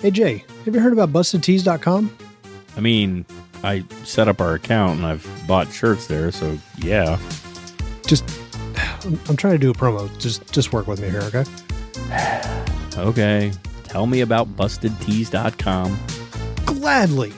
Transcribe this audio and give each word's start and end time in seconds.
Hey 0.00 0.10
Jay, 0.10 0.44
have 0.64 0.74
you 0.74 0.80
heard 0.80 0.92
about 0.94 1.12
BustedTees.com? 1.12 2.16
I 2.76 2.80
mean, 2.80 3.26
I 3.62 3.84
set 4.04 4.28
up 4.28 4.40
our 4.40 4.54
account 4.54 4.98
and 4.98 5.06
I've 5.06 5.26
bought 5.46 5.70
shirts 5.70 6.06
there, 6.06 6.30
so 6.32 6.58
yeah. 6.78 7.18
Just, 8.06 8.24
I'm, 9.04 9.20
I'm 9.28 9.36
trying 9.36 9.52
to 9.54 9.58
do 9.58 9.70
a 9.70 9.74
promo. 9.74 10.08
Just, 10.18 10.50
just 10.52 10.72
work 10.72 10.86
with 10.86 11.00
me 11.02 11.10
here, 11.10 11.20
okay? 11.22 11.44
Okay. 12.96 13.52
Tell 13.84 14.06
me 14.06 14.20
about 14.22 14.56
BustedTees.com. 14.56 15.98
Gladly. 16.64 17.32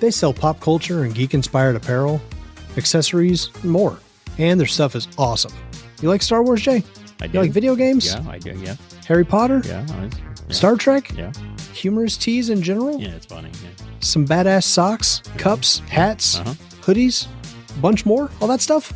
They 0.00 0.10
sell 0.10 0.32
pop 0.32 0.60
culture 0.60 1.02
and 1.04 1.14
geek 1.14 1.34
inspired 1.34 1.76
apparel, 1.76 2.20
accessories, 2.76 3.50
and 3.62 3.70
more. 3.70 3.98
And 4.38 4.58
their 4.58 4.66
stuff 4.66 4.96
is 4.96 5.06
awesome. 5.18 5.52
You 6.00 6.08
like 6.08 6.22
Star 6.22 6.42
Wars, 6.42 6.62
Jay? 6.62 6.82
I 7.20 7.26
do. 7.26 7.34
You 7.34 7.40
like 7.42 7.52
video 7.52 7.74
games? 7.76 8.06
Yeah, 8.06 8.24
I 8.28 8.38
do. 8.38 8.52
Yeah, 8.58 8.76
Harry 9.06 9.24
Potter? 9.24 9.62
yeah, 9.66 9.86
I- 9.90 10.04
yeah. 10.04 10.10
Star 10.52 10.76
Trek? 10.76 11.10
Yeah, 11.16 11.32
Humorous 11.74 12.16
tees 12.18 12.48
in 12.50 12.62
general? 12.62 13.00
yeah. 13.00 13.14
It's 13.16 13.26
funny. 13.26 13.50
Yeah. 13.62 13.68
Some 14.00 14.26
badass 14.26 14.64
socks, 14.64 15.22
cups, 15.38 15.80
hats, 15.90 16.38
Uh-huh. 16.38 16.54
hoodies, 16.82 17.26
bunch 17.80 18.04
more, 18.06 18.30
all 18.40 18.48
that 18.48 18.60
stuff? 18.60 18.92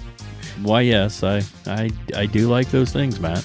Why, 0.63 0.81
yes, 0.83 1.23
I, 1.23 1.43
I, 1.67 1.91
I 2.17 2.27
do 2.27 2.49
like 2.49 2.71
those 2.71 2.93
things, 2.93 3.19
Matt. 3.21 3.45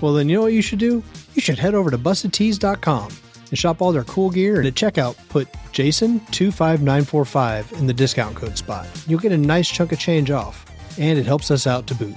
Well, 0.00 0.12
then 0.14 0.28
you 0.28 0.36
know 0.36 0.42
what 0.42 0.52
you 0.52 0.62
should 0.62 0.78
do? 0.80 1.02
You 1.34 1.40
should 1.42 1.58
head 1.58 1.74
over 1.74 1.90
to 1.90 1.98
bustedtees.com 1.98 3.08
and 3.50 3.58
shop 3.58 3.80
all 3.82 3.92
their 3.92 4.04
cool 4.04 4.30
gear. 4.30 4.56
And 4.58 4.66
at 4.66 4.74
checkout, 4.74 5.16
put 5.28 5.50
Jason25945 5.72 7.72
in 7.78 7.86
the 7.86 7.94
discount 7.94 8.36
code 8.36 8.56
spot. 8.58 8.86
You'll 9.06 9.20
get 9.20 9.32
a 9.32 9.38
nice 9.38 9.68
chunk 9.68 9.92
of 9.92 9.98
change 9.98 10.30
off, 10.30 10.64
and 10.98 11.18
it 11.18 11.26
helps 11.26 11.50
us 11.50 11.66
out 11.66 11.86
to 11.88 11.94
boot. 11.94 12.14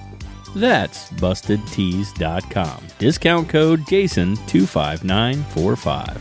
That's 0.54 1.10
BustedTees.com. 1.12 2.82
Discount 2.98 3.48
code 3.48 3.80
Jason25945. 3.80 6.20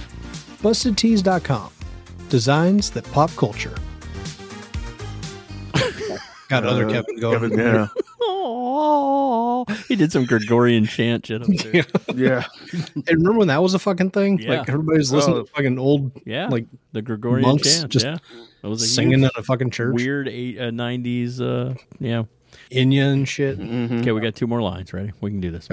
Bustedtees.com. 0.65 1.69
Designs 2.29 2.89
that 2.89 3.03
pop 3.11 3.29
culture. 3.35 3.75
Got 6.49 6.63
other 6.63 6.87
Uh, 6.87 6.91
Kevin 6.91 7.19
going. 7.19 7.39
Kevin, 7.39 7.59
yeah, 7.59 7.87
Oh, 8.21 9.63
he 9.87 9.95
did 9.95 10.11
some 10.11 10.25
Gregorian 10.25 10.87
chant 10.87 11.27
shit 11.27 11.43
up 11.43 11.47
there. 11.47 11.85
yeah. 12.15 12.45
Hey, 12.71 13.13
remember 13.13 13.37
when 13.37 13.47
that 13.49 13.61
was 13.61 13.75
a 13.75 13.79
fucking 13.79 14.09
thing? 14.09 14.39
Yeah. 14.39 14.57
Like 14.61 14.69
everybody's 14.69 15.11
listening 15.11 15.37
Oh. 15.37 15.43
to 15.43 15.51
fucking 15.51 15.77
old, 15.77 16.11
Yeah, 16.25 16.47
like 16.47 16.65
the 16.93 17.03
Gregorian 17.03 17.47
monks 17.47 17.81
chant. 17.81 17.91
just 17.91 18.05
yeah, 18.05 18.17
that 18.63 18.67
was 18.69 18.81
a 18.81 18.87
singing 18.87 19.19
huge, 19.19 19.31
in 19.35 19.39
a 19.41 19.43
fucking 19.43 19.69
church. 19.69 19.93
weird 19.93 20.27
eight, 20.27 20.57
uh, 20.59 20.71
90s. 20.71 21.39
Uh, 21.41 21.75
yeah. 21.99 22.23
Enya 22.71 23.13
and 23.13 23.27
shit. 23.29 23.59
Mhm. 23.59 24.01
Okay, 24.01 24.11
we 24.11 24.19
got 24.19 24.33
two 24.33 24.47
more 24.47 24.63
lines. 24.63 24.91
Ready? 24.93 25.11
We 25.21 25.29
can 25.29 25.41
do 25.41 25.51
this. 25.51 25.67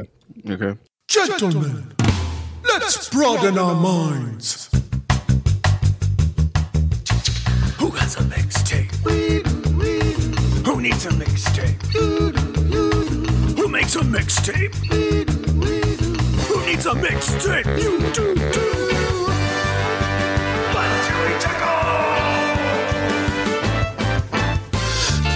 Okay. 0.46 0.76
Gentlemen, 1.08 1.94
let's 2.80 3.08
broaden 3.08 3.58
our 3.58 3.74
minds. 3.74 4.68
Who 7.78 7.90
has 7.90 8.16
a 8.16 8.22
mixtape? 8.22 8.92
Who 10.66 10.80
needs 10.80 11.06
a 11.06 11.10
mixtape? 11.10 11.82
Who 13.56 13.68
makes 13.68 13.96
a 13.96 14.00
mixtape? 14.00 14.74
Who 16.46 16.66
needs 16.66 16.86
a 16.86 16.92
mixtape? 16.92 17.82
You 17.82 17.98
do, 18.12 18.34
do. 18.34 18.72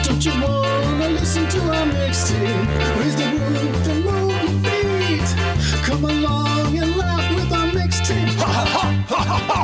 Don't 0.04 0.24
you 0.24 0.32
wanna 0.40 1.08
listen 1.10 1.46
to 1.48 1.60
our 1.60 1.86
mixtape? 1.86 2.98
Raise 2.98 3.16
the 3.16 3.26
roof 3.50 3.88
and 3.88 4.04
move 4.04 4.64
your 4.64 4.84
feet. 5.00 5.28
Come 5.84 6.04
along 6.04 6.55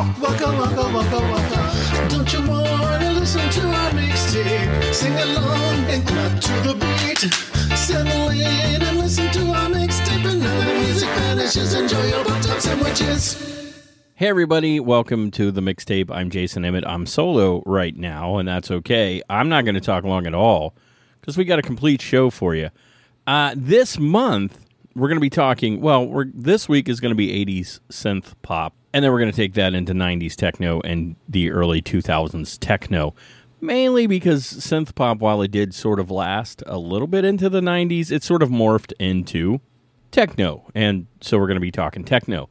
Waka 0.02 0.46
waka 0.46 0.82
waka 0.94 1.18
waka. 1.30 2.08
Don't 2.08 2.32
you 2.32 2.40
wanna 2.48 3.12
listen 3.12 3.48
to 3.50 3.68
our 3.68 3.90
mixtape? 3.90 4.92
Sing 4.92 5.12
along 5.12 5.84
and 5.90 6.04
clap 6.04 6.40
to 6.40 6.52
the 6.66 6.74
beat. 6.74 7.32
Settle 7.76 8.30
in 8.30 8.82
and 8.82 8.98
listen 8.98 9.30
to 9.30 9.52
our 9.52 9.68
mixtape 9.70 10.24
and 10.28 10.40
now 10.40 10.58
the 10.58 10.74
music 10.74 11.08
vanishes. 11.08 11.74
Enjoy 11.74 12.04
your 12.08 12.24
butter 12.24 12.60
sandwiches. 12.60 13.34
Hey, 14.16 14.28
everybody, 14.28 14.80
welcome 14.80 15.30
to 15.32 15.52
the 15.52 15.60
mixtape. 15.60 16.10
I'm 16.10 16.30
Jason 16.30 16.64
Emmett. 16.64 16.84
I'm 16.84 17.06
solo 17.06 17.62
right 17.64 17.96
now, 17.96 18.38
and 18.38 18.48
that's 18.48 18.72
okay. 18.72 19.22
I'm 19.30 19.48
not 19.48 19.64
going 19.64 19.76
to 19.76 19.80
talk 19.80 20.02
long 20.02 20.26
at 20.26 20.34
all 20.34 20.74
because 21.20 21.36
we 21.36 21.44
got 21.44 21.60
a 21.60 21.62
complete 21.62 22.02
show 22.02 22.28
for 22.28 22.56
you. 22.56 22.70
Uh, 23.28 23.54
this 23.56 24.00
month, 24.00 24.66
we're 24.96 25.08
going 25.08 25.16
to 25.16 25.20
be 25.20 25.30
talking, 25.30 25.80
well, 25.80 26.24
this 26.34 26.68
week 26.68 26.88
is 26.88 26.98
going 26.98 27.12
to 27.12 27.16
be 27.16 27.44
80s 27.44 27.78
synth 27.88 28.34
pop, 28.42 28.74
and 28.92 29.04
then 29.04 29.10
we're 29.12 29.18
going 29.18 29.30
to 29.30 29.36
take 29.36 29.54
that 29.54 29.74
into 29.74 29.92
90s 29.92 30.34
techno 30.34 30.80
and 30.82 31.16
the 31.28 31.50
early 31.50 31.80
2000s 31.80 32.58
techno. 32.60 33.14
Mainly 33.60 34.06
because 34.06 34.44
synth 34.44 34.94
pop, 34.94 35.18
while 35.18 35.40
it 35.40 35.50
did 35.50 35.72
sort 35.72 36.00
of 36.00 36.10
last 36.10 36.62
a 36.66 36.78
little 36.78 37.06
bit 37.06 37.24
into 37.24 37.48
the 37.48 37.60
90s, 37.60 38.10
it 38.10 38.22
sort 38.22 38.42
of 38.42 38.48
morphed 38.48 38.92
into 38.98 39.60
techno. 40.10 40.68
And 40.74 41.06
so 41.20 41.38
we're 41.38 41.46
going 41.46 41.56
to 41.56 41.60
be 41.60 41.70
talking 41.70 42.04
techno. 42.04 42.48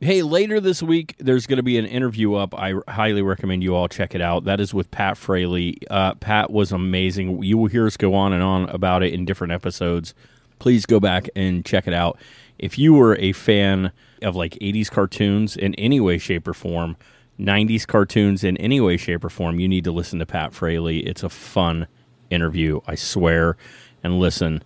Hey, 0.00 0.22
later 0.22 0.60
this 0.60 0.82
week, 0.82 1.14
there's 1.18 1.46
going 1.46 1.56
to 1.56 1.62
be 1.62 1.78
an 1.78 1.86
interview 1.86 2.34
up. 2.34 2.54
I 2.54 2.74
highly 2.86 3.22
recommend 3.22 3.62
you 3.62 3.74
all 3.74 3.88
check 3.88 4.14
it 4.14 4.20
out. 4.20 4.44
That 4.44 4.60
is 4.60 4.74
with 4.74 4.90
Pat 4.90 5.16
Fraley. 5.16 5.78
Uh, 5.90 6.14
Pat 6.14 6.50
was 6.50 6.70
amazing. 6.70 7.42
You 7.42 7.56
will 7.58 7.68
hear 7.68 7.86
us 7.86 7.96
go 7.96 8.14
on 8.14 8.32
and 8.32 8.42
on 8.42 8.68
about 8.68 9.02
it 9.02 9.14
in 9.14 9.24
different 9.24 9.52
episodes. 9.52 10.14
Please 10.58 10.86
go 10.86 11.00
back 11.00 11.28
and 11.34 11.64
check 11.64 11.86
it 11.86 11.94
out. 11.94 12.18
If 12.58 12.78
you 12.78 12.94
were 12.94 13.16
a 13.16 13.32
fan 13.32 13.92
of 14.22 14.36
like 14.36 14.52
80s 14.54 14.90
cartoons 14.90 15.56
in 15.56 15.74
any 15.74 16.00
way, 16.00 16.18
shape, 16.18 16.48
or 16.48 16.54
form, 16.54 16.96
90s 17.38 17.86
cartoons 17.86 18.44
in 18.44 18.56
any 18.56 18.80
way, 18.80 18.96
shape, 18.96 19.24
or 19.24 19.28
form, 19.28 19.60
you 19.60 19.68
need 19.68 19.84
to 19.84 19.92
listen 19.92 20.18
to 20.18 20.26
Pat 20.26 20.54
Fraley. 20.54 21.00
It's 21.00 21.22
a 21.22 21.28
fun 21.28 21.86
interview, 22.30 22.80
I 22.86 22.94
swear. 22.94 23.56
And 24.02 24.18
listen 24.18 24.62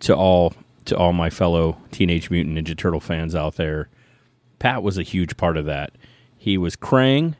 to 0.00 0.14
all 0.16 0.52
to 0.86 0.96
all 0.96 1.12
my 1.12 1.30
fellow 1.30 1.76
Teenage 1.92 2.30
Mutant 2.30 2.58
Ninja 2.58 2.76
Turtle 2.76 3.00
fans 3.00 3.34
out 3.34 3.56
there. 3.56 3.88
Pat 4.58 4.82
was 4.82 4.98
a 4.98 5.02
huge 5.02 5.36
part 5.36 5.56
of 5.56 5.64
that. 5.66 5.92
He 6.36 6.58
was 6.58 6.74
Krang, 6.74 7.34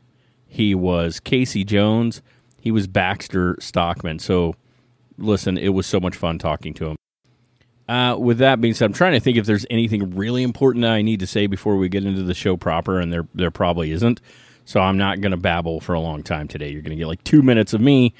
he 0.46 0.74
was 0.74 1.20
Casey 1.20 1.64
Jones, 1.64 2.22
he 2.60 2.70
was 2.70 2.86
Baxter 2.86 3.56
Stockman. 3.58 4.18
So, 4.18 4.54
listen, 5.18 5.56
it 5.58 5.70
was 5.70 5.86
so 5.86 5.98
much 6.00 6.16
fun 6.16 6.38
talking 6.38 6.74
to 6.74 6.90
him. 6.90 6.96
Uh, 7.90 8.16
with 8.16 8.38
that 8.38 8.60
being 8.60 8.72
said, 8.72 8.84
I'm 8.84 8.92
trying 8.92 9.14
to 9.14 9.20
think 9.20 9.36
if 9.36 9.46
there's 9.46 9.66
anything 9.68 10.14
really 10.14 10.44
important 10.44 10.82
that 10.82 10.92
I 10.92 11.02
need 11.02 11.18
to 11.18 11.26
say 11.26 11.48
before 11.48 11.76
we 11.76 11.88
get 11.88 12.04
into 12.04 12.22
the 12.22 12.34
show 12.34 12.56
proper, 12.56 13.00
and 13.00 13.12
there 13.12 13.26
there 13.34 13.50
probably 13.50 13.90
isn't. 13.90 14.20
So 14.64 14.78
I'm 14.78 14.96
not 14.96 15.20
going 15.20 15.32
to 15.32 15.36
babble 15.36 15.80
for 15.80 15.94
a 15.94 15.98
long 15.98 16.22
time 16.22 16.46
today. 16.46 16.70
You're 16.70 16.82
going 16.82 16.96
to 16.96 16.96
get 16.96 17.08
like 17.08 17.24
two 17.24 17.42
minutes 17.42 17.72
of 17.72 17.80
me, 17.80 18.14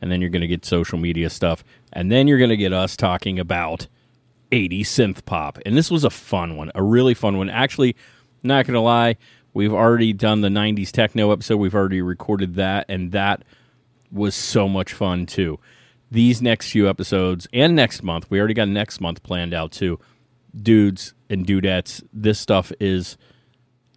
and 0.00 0.12
then 0.12 0.20
you're 0.20 0.30
going 0.30 0.42
to 0.42 0.46
get 0.46 0.64
social 0.64 1.00
media 1.00 1.30
stuff, 1.30 1.64
and 1.92 2.12
then 2.12 2.28
you're 2.28 2.38
going 2.38 2.50
to 2.50 2.56
get 2.56 2.72
us 2.72 2.96
talking 2.96 3.40
about 3.40 3.88
80 4.52 4.84
synth 4.84 5.24
pop. 5.24 5.58
And 5.66 5.76
this 5.76 5.90
was 5.90 6.04
a 6.04 6.10
fun 6.10 6.56
one, 6.56 6.70
a 6.76 6.82
really 6.84 7.14
fun 7.14 7.38
one. 7.38 7.50
Actually, 7.50 7.96
not 8.44 8.66
going 8.66 8.74
to 8.74 8.80
lie, 8.80 9.16
we've 9.52 9.74
already 9.74 10.12
done 10.12 10.42
the 10.42 10.48
90s 10.48 10.92
techno 10.92 11.32
episode. 11.32 11.56
We've 11.56 11.74
already 11.74 12.02
recorded 12.02 12.54
that, 12.54 12.86
and 12.88 13.10
that 13.10 13.42
was 14.12 14.36
so 14.36 14.68
much 14.68 14.92
fun 14.92 15.26
too. 15.26 15.58
These 16.10 16.40
next 16.40 16.70
few 16.70 16.88
episodes 16.88 17.46
and 17.52 17.76
next 17.76 18.02
month, 18.02 18.30
we 18.30 18.38
already 18.38 18.54
got 18.54 18.68
next 18.68 19.00
month 19.00 19.22
planned 19.22 19.52
out 19.52 19.72
too. 19.72 19.98
Dudes 20.56 21.12
and 21.28 21.46
dudettes, 21.46 22.02
this 22.12 22.38
stuff 22.38 22.72
is 22.80 23.18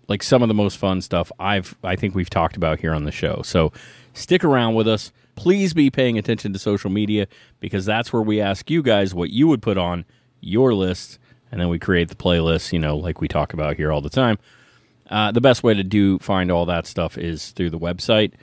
like 0.07 0.21
some 0.21 0.41
of 0.41 0.49
the 0.49 0.53
most 0.53 0.77
fun 0.77 1.01
stuff 1.01 1.31
I've 1.39 1.75
I 1.83 1.95
think 1.95 2.13
we've 2.15 2.29
talked 2.29 2.57
about 2.57 2.79
here 2.79 2.93
on 2.93 3.05
the 3.05 3.11
show. 3.11 3.41
So 3.43 3.71
stick 4.13 4.43
around 4.43 4.75
with 4.75 4.87
us. 4.87 5.11
Please 5.35 5.73
be 5.73 5.89
paying 5.89 6.17
attention 6.17 6.51
to 6.53 6.59
social 6.59 6.89
media 6.89 7.27
because 7.61 7.85
that's 7.85 8.11
where 8.11 8.21
we 8.21 8.41
ask 8.41 8.69
you 8.69 8.83
guys 8.83 9.13
what 9.13 9.29
you 9.29 9.47
would 9.47 9.61
put 9.61 9.77
on 9.77 10.03
your 10.41 10.73
list 10.73 11.17
and 11.51 11.59
then 11.59 11.69
we 11.69 11.79
create 11.79 12.09
the 12.09 12.15
playlist, 12.15 12.73
you 12.73 12.79
know, 12.79 12.97
like 12.97 13.21
we 13.21 13.27
talk 13.27 13.53
about 13.53 13.77
here 13.77 13.91
all 13.91 14.01
the 14.01 14.09
time. 14.09 14.37
Uh, 15.09 15.31
the 15.31 15.41
best 15.41 15.63
way 15.63 15.73
to 15.73 15.83
do 15.83 16.19
find 16.19 16.49
all 16.51 16.65
that 16.65 16.85
stuff 16.85 17.17
is 17.17 17.51
through 17.51 17.69
the 17.69 17.79
website, 17.79 18.33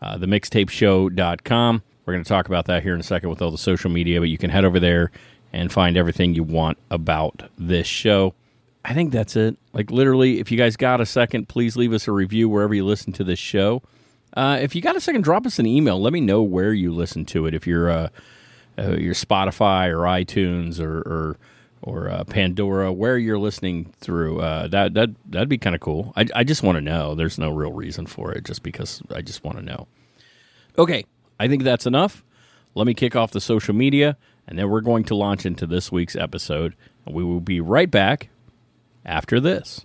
uh, 0.00 0.16
themixtapeshow.com. 0.16 1.82
We're 2.04 2.14
going 2.14 2.24
to 2.24 2.28
talk 2.28 2.46
about 2.46 2.66
that 2.66 2.82
here 2.82 2.94
in 2.94 3.00
a 3.00 3.04
second 3.04 3.30
with 3.30 3.40
all 3.40 3.50
the 3.50 3.58
social 3.58 3.90
media, 3.90 4.20
but 4.20 4.28
you 4.28 4.38
can 4.38 4.50
head 4.50 4.64
over 4.64 4.80
there 4.80 5.10
and 5.52 5.70
find 5.70 5.96
everything 5.96 6.34
you 6.34 6.42
want 6.42 6.78
about 6.90 7.48
this 7.58 7.86
show. 7.86 8.34
I 8.84 8.94
think 8.94 9.12
that's 9.12 9.36
it. 9.36 9.56
Like, 9.72 9.90
literally, 9.90 10.40
if 10.40 10.50
you 10.50 10.58
guys 10.58 10.76
got 10.76 11.00
a 11.00 11.06
second, 11.06 11.48
please 11.48 11.76
leave 11.76 11.92
us 11.92 12.08
a 12.08 12.12
review 12.12 12.48
wherever 12.48 12.74
you 12.74 12.84
listen 12.84 13.12
to 13.12 13.24
this 13.24 13.38
show. 13.38 13.82
Uh, 14.34 14.58
if 14.60 14.74
you 14.74 14.80
got 14.80 14.96
a 14.96 15.00
second, 15.00 15.22
drop 15.22 15.46
us 15.46 15.58
an 15.58 15.66
email. 15.66 16.00
Let 16.00 16.12
me 16.12 16.20
know 16.20 16.42
where 16.42 16.72
you 16.72 16.92
listen 16.92 17.24
to 17.26 17.46
it. 17.46 17.54
If 17.54 17.66
you're 17.66 17.90
uh, 17.90 18.08
uh, 18.78 18.96
your 18.96 19.14
Spotify 19.14 19.88
or 19.88 19.98
iTunes 19.98 20.80
or 20.80 21.00
or, 21.00 21.36
or 21.82 22.08
uh, 22.08 22.24
Pandora, 22.24 22.92
where 22.92 23.18
you're 23.18 23.38
listening 23.38 23.92
through, 24.00 24.40
uh, 24.40 24.68
that 24.68 24.94
that 24.94 25.10
that'd 25.30 25.50
be 25.50 25.58
kind 25.58 25.74
of 25.74 25.80
cool. 25.82 26.12
I, 26.16 26.26
I 26.34 26.44
just 26.44 26.62
want 26.62 26.76
to 26.76 26.80
know. 26.80 27.14
There's 27.14 27.38
no 27.38 27.50
real 27.50 27.72
reason 27.72 28.06
for 28.06 28.32
it, 28.32 28.44
just 28.44 28.62
because 28.62 29.02
I 29.14 29.20
just 29.20 29.44
want 29.44 29.58
to 29.58 29.64
know. 29.64 29.86
Okay, 30.78 31.04
I 31.38 31.48
think 31.48 31.62
that's 31.62 31.86
enough. 31.86 32.22
Let 32.74 32.86
me 32.86 32.94
kick 32.94 33.16
off 33.16 33.32
the 33.32 33.40
social 33.40 33.74
media, 33.74 34.16
and 34.46 34.58
then 34.58 34.70
we're 34.70 34.80
going 34.80 35.04
to 35.04 35.14
launch 35.14 35.44
into 35.44 35.66
this 35.66 35.92
week's 35.92 36.16
episode. 36.16 36.74
And 37.04 37.14
we 37.14 37.24
will 37.24 37.40
be 37.40 37.60
right 37.60 37.90
back 37.90 38.28
after 39.04 39.40
this. 39.40 39.84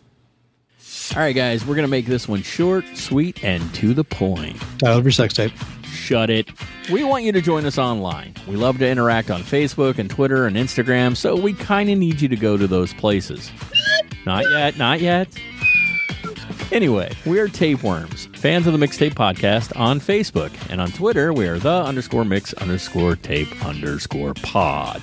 All 1.15 1.21
right, 1.21 1.35
guys, 1.35 1.65
we're 1.65 1.75
going 1.75 1.87
to 1.87 1.91
make 1.91 2.05
this 2.05 2.27
one 2.27 2.43
short, 2.43 2.85
sweet, 2.95 3.43
and 3.43 3.73
to 3.75 3.93
the 3.93 4.03
point. 4.03 4.61
Dial 4.77 4.97
up 4.97 5.03
your 5.03 5.11
sex 5.11 5.33
tape. 5.33 5.51
Shut 5.83 6.29
it. 6.29 6.49
We 6.91 7.03
want 7.03 7.23
you 7.23 7.31
to 7.33 7.41
join 7.41 7.65
us 7.65 7.77
online. 7.77 8.33
We 8.47 8.55
love 8.55 8.77
to 8.79 8.87
interact 8.87 9.29
on 9.31 9.41
Facebook 9.41 9.97
and 9.97 10.09
Twitter 10.09 10.45
and 10.45 10.55
Instagram, 10.55 11.15
so 11.15 11.35
we 11.35 11.53
kind 11.53 11.89
of 11.89 11.97
need 11.97 12.21
you 12.21 12.27
to 12.29 12.35
go 12.35 12.55
to 12.57 12.67
those 12.67 12.93
places. 12.93 13.51
Not 14.25 14.49
yet, 14.49 14.77
not 14.77 15.01
yet. 15.01 15.27
Anyway, 16.71 17.09
we 17.25 17.39
are 17.39 17.47
Tapeworms, 17.47 18.25
fans 18.33 18.67
of 18.67 18.77
the 18.77 18.85
Mixtape 18.85 19.13
Podcast 19.13 19.77
on 19.79 19.99
Facebook. 20.01 20.51
And 20.69 20.81
on 20.81 20.91
Twitter, 20.91 21.31
we 21.31 21.47
are 21.47 21.57
the 21.57 21.69
underscore 21.83 22.25
mix 22.25 22.53
underscore 22.55 23.15
tape 23.15 23.65
underscore 23.65 24.33
pod. 24.33 25.01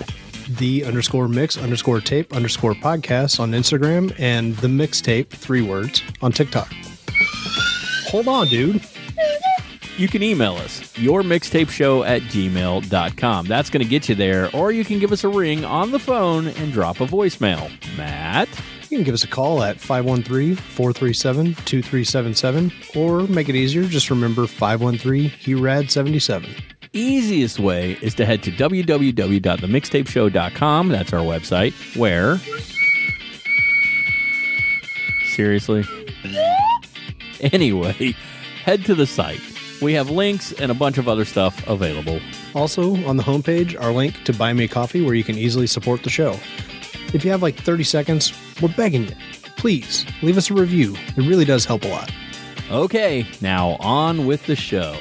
The 0.59 0.85
underscore 0.85 1.27
mix 1.27 1.57
underscore 1.57 2.01
tape 2.01 2.35
underscore 2.35 2.75
podcast 2.75 3.41
on 3.41 3.53
Instagram 3.53 4.15
and 4.19 4.55
the 4.59 4.69
mixtape, 4.69 5.29
three 5.31 5.63
words, 5.63 6.03
on 6.21 6.33
TikTok. 6.33 6.71
Hold 8.09 8.29
on, 8.29 8.49
dude. 8.49 8.85
You 9.97 10.09
can 10.09 10.23
email 10.23 10.57
us, 10.57 10.97
your 10.99 11.23
mixtape 11.23 11.71
show 11.71 12.03
at 12.03 12.21
gmail.com. 12.23 13.47
That's 13.47 13.71
going 13.71 13.83
to 13.83 13.89
get 13.89 14.09
you 14.09 14.15
there, 14.15 14.55
or 14.55 14.71
you 14.71 14.85
can 14.85 14.99
give 14.99 15.13
us 15.13 15.25
a 15.25 15.29
ring 15.29 15.65
on 15.65 15.93
the 15.93 15.99
phone 15.99 16.49
and 16.49 16.73
drop 16.73 17.01
a 17.01 17.07
voicemail. 17.07 17.71
Matt? 17.97 18.49
You 18.95 18.99
can 18.99 19.05
give 19.07 19.15
us 19.15 19.25
a 19.25 19.29
call 19.29 19.65
at 19.65 19.81
513 19.81 20.55
437 20.55 21.47
2377 21.65 22.73
or 22.95 23.27
make 23.27 23.49
it 23.49 23.57
easier, 23.57 23.83
just 23.83 24.09
remember 24.09 24.47
513 24.47 25.31
HERAD 25.31 25.91
77. 25.91 26.55
easiest 26.93 27.59
way 27.59 27.99
is 28.03 28.15
to 28.15 28.25
head 28.25 28.45
to 28.45 28.53
www.themixtapeshow.com. 28.53 30.89
That's 30.91 31.13
our 31.13 31.23
website. 31.23 31.97
Where? 31.97 32.39
Seriously? 35.35 35.83
Anyway, 37.41 38.15
head 38.63 38.85
to 38.85 38.95
the 38.95 39.09
site. 39.09 39.41
We 39.83 39.95
have 39.95 40.09
links 40.09 40.53
and 40.53 40.71
a 40.71 40.75
bunch 40.75 40.99
of 40.99 41.09
other 41.09 41.25
stuff 41.25 41.67
available. 41.67 42.21
Also, 42.55 42.95
on 43.07 43.17
the 43.17 43.25
homepage, 43.25 43.75
our 43.83 43.91
link 43.91 44.23
to 44.23 44.33
Buy 44.33 44.53
Me 44.53 44.67
a 44.67 44.69
Coffee 44.69 45.01
where 45.01 45.17
you 45.17 45.25
can 45.25 45.37
easily 45.37 45.67
support 45.67 46.05
the 46.05 46.11
show. 46.11 46.39
If 47.15 47.25
you 47.25 47.31
have 47.31 47.43
like 47.43 47.57
30 47.57 47.85
seconds, 47.85 48.33
we're 48.61 48.75
begging 48.75 49.05
you. 49.05 49.15
Please 49.57 50.05
leave 50.21 50.37
us 50.37 50.51
a 50.51 50.55
review. 50.55 50.97
It 51.17 51.29
really 51.29 51.45
does 51.45 51.65
help 51.65 51.85
a 51.85 51.89
lot. 51.89 52.13
Okay, 52.73 53.25
now 53.41 53.77
on 53.79 54.27
with 54.27 54.45
the 54.47 54.57
show. 54.57 54.97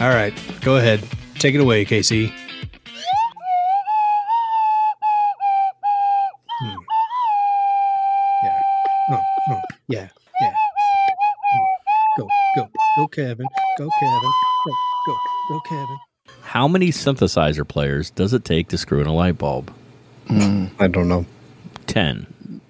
All 0.00 0.08
right, 0.08 0.32
go 0.62 0.76
ahead. 0.76 1.06
Take 1.34 1.54
it 1.54 1.60
away, 1.60 1.84
Casey. 1.84 2.28
Hmm. 6.60 6.74
Yeah. 8.42 8.60
Oh, 9.10 9.20
oh, 9.50 9.60
yeah. 9.88 10.08
Yeah. 10.40 10.54
Hmm. 11.52 11.64
Go, 12.22 12.28
go, 12.56 12.70
go, 12.96 13.08
Kevin. 13.08 13.46
Go, 13.76 13.90
Kevin. 14.00 14.30
Go, 14.66 14.72
go, 15.06 15.16
go, 15.50 15.60
Kevin. 15.68 15.98
How 16.42 16.66
many 16.66 16.88
synthesizer 16.88 17.68
players 17.68 18.10
does 18.10 18.32
it 18.32 18.46
take 18.46 18.68
to 18.68 18.78
screw 18.78 19.00
in 19.02 19.06
a 19.06 19.14
light 19.14 19.36
bulb? 19.36 19.70
I 20.30 20.88
don't 20.88 21.08
know. 21.08 21.26
10. 21.88 22.60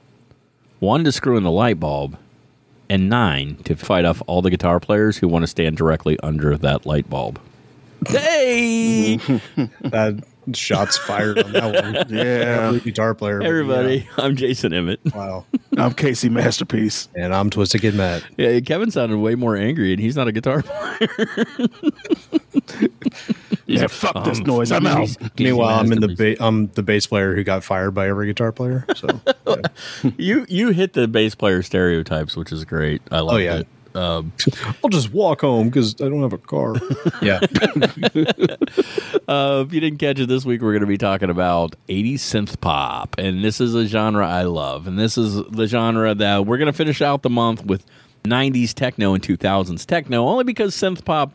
One 0.81 1.05
to 1.05 1.12
screw 1.12 1.37
in 1.37 1.43
the 1.43 1.50
light 1.50 1.79
bulb, 1.79 2.17
and 2.88 3.09
nine 3.11 3.56
to 3.65 3.76
fight 3.76 4.05
off 4.05 4.23
all 4.26 4.41
the 4.43 4.50
guitar 4.50 4.81
players 4.81 5.19
who 5.19 5.29
want 5.29 5.43
to 5.43 5.47
stand 5.47 5.76
directly 5.76 6.19
under 6.23 6.56
that 6.56 6.87
light 6.87 7.11
bulb. 7.11 7.38
Hey, 8.06 9.17
That 9.82 10.23
shots 10.55 10.97
fired 10.97 11.38
on 11.41 11.53
that 11.53 11.85
one. 11.85 11.94
Yeah. 12.17 12.69
Every 12.69 12.81
guitar 12.81 13.15
player. 13.15 13.38
but 13.41 13.47
everybody! 13.49 14.09
Uh, 14.17 14.23
I'm 14.23 14.37
Jason 14.37 14.73
Emmett. 14.73 15.00
Wow. 15.15 15.44
I'm 15.76 15.93
Casey 15.94 16.29
Masterpiece. 16.29 17.09
And 17.17 17.35
I'm 17.35 17.50
Twisted 17.50 17.81
Kid 17.81 17.94
Matt. 17.97 18.25
Yeah, 18.37 18.61
Kevin 18.61 18.91
sounded 18.93 19.19
way 19.19 19.35
more 19.35 19.56
angry, 19.56 19.93
and 19.93 20.00
he's 20.00 20.17
not 20.17 20.29
a 20.29 20.32
guitar 20.32 20.62
player. 20.67 21.09
Yeah, 23.69 23.87
fuck 23.87 24.25
this 24.25 24.38
noise. 24.41 24.73
I'm 24.73 24.87
out. 24.87 25.15
Meanwhile, 25.38 25.79
I'm 25.81 25.93
in 25.93 26.00
the 26.00 26.09
ba- 26.09 26.43
I'm 26.43 26.69
the 26.69 26.82
bass 26.82 27.06
player 27.06 27.35
who 27.35 27.44
got 27.44 27.62
fired 27.62 27.93
by 27.93 28.09
every 28.09 28.26
guitar 28.26 28.50
player. 28.50 28.85
So 28.97 29.20
yeah. 29.47 29.56
you 30.17 30.47
you 30.49 30.70
hit 30.70 30.94
the 30.94 31.06
bass 31.06 31.35
player 31.35 31.62
stereotypes, 31.62 32.37
which 32.37 32.50
is 32.50 32.65
great. 32.65 33.03
I 33.11 33.20
love 33.20 33.35
Oh, 33.35 33.38
yeah. 33.38 33.59
it. 33.59 33.69
Um, 33.94 34.32
I'll 34.85 34.91
just 34.91 35.12
walk 35.12 35.41
home 35.43 35.69
because 35.69 35.94
I 36.00 36.09
don't 36.09 36.23
have 36.23 36.32
a 36.32 36.38
car. 36.38 36.76
yeah. 37.23 37.41
Uh, 39.26 39.65
if 39.67 39.73
you 39.73 39.81
didn't 39.81 39.99
catch 39.99 40.19
it 40.20 40.26
this 40.29 40.44
week, 40.44 40.62
we're 40.62 40.73
going 40.73 40.81
to 40.82 40.87
be 40.87 40.99
talking 40.99 41.31
about 41.31 41.75
80s 41.88 42.15
synth 42.15 42.61
pop. 42.61 43.17
And 43.19 43.44
this 43.44 43.61
is 43.61 43.75
a 43.75 43.87
genre 43.87 44.26
I 44.26 44.43
love. 44.43 44.87
And 44.87 44.99
this 44.99 45.19
is 45.19 45.43
the 45.50 45.67
genre 45.67 46.15
that 46.15 46.47
we're 46.47 46.59
going 46.59 46.67
to 46.67 46.73
finish 46.73 47.03
out 47.03 47.23
the 47.23 47.31
month 47.31 47.65
with 47.65 47.85
90s 48.25 48.73
techno 48.75 49.15
and 49.15 49.23
2000s 49.23 49.85
techno, 49.87 50.26
only 50.26 50.44
because 50.44 50.75
synth 50.75 51.05
pop 51.05 51.32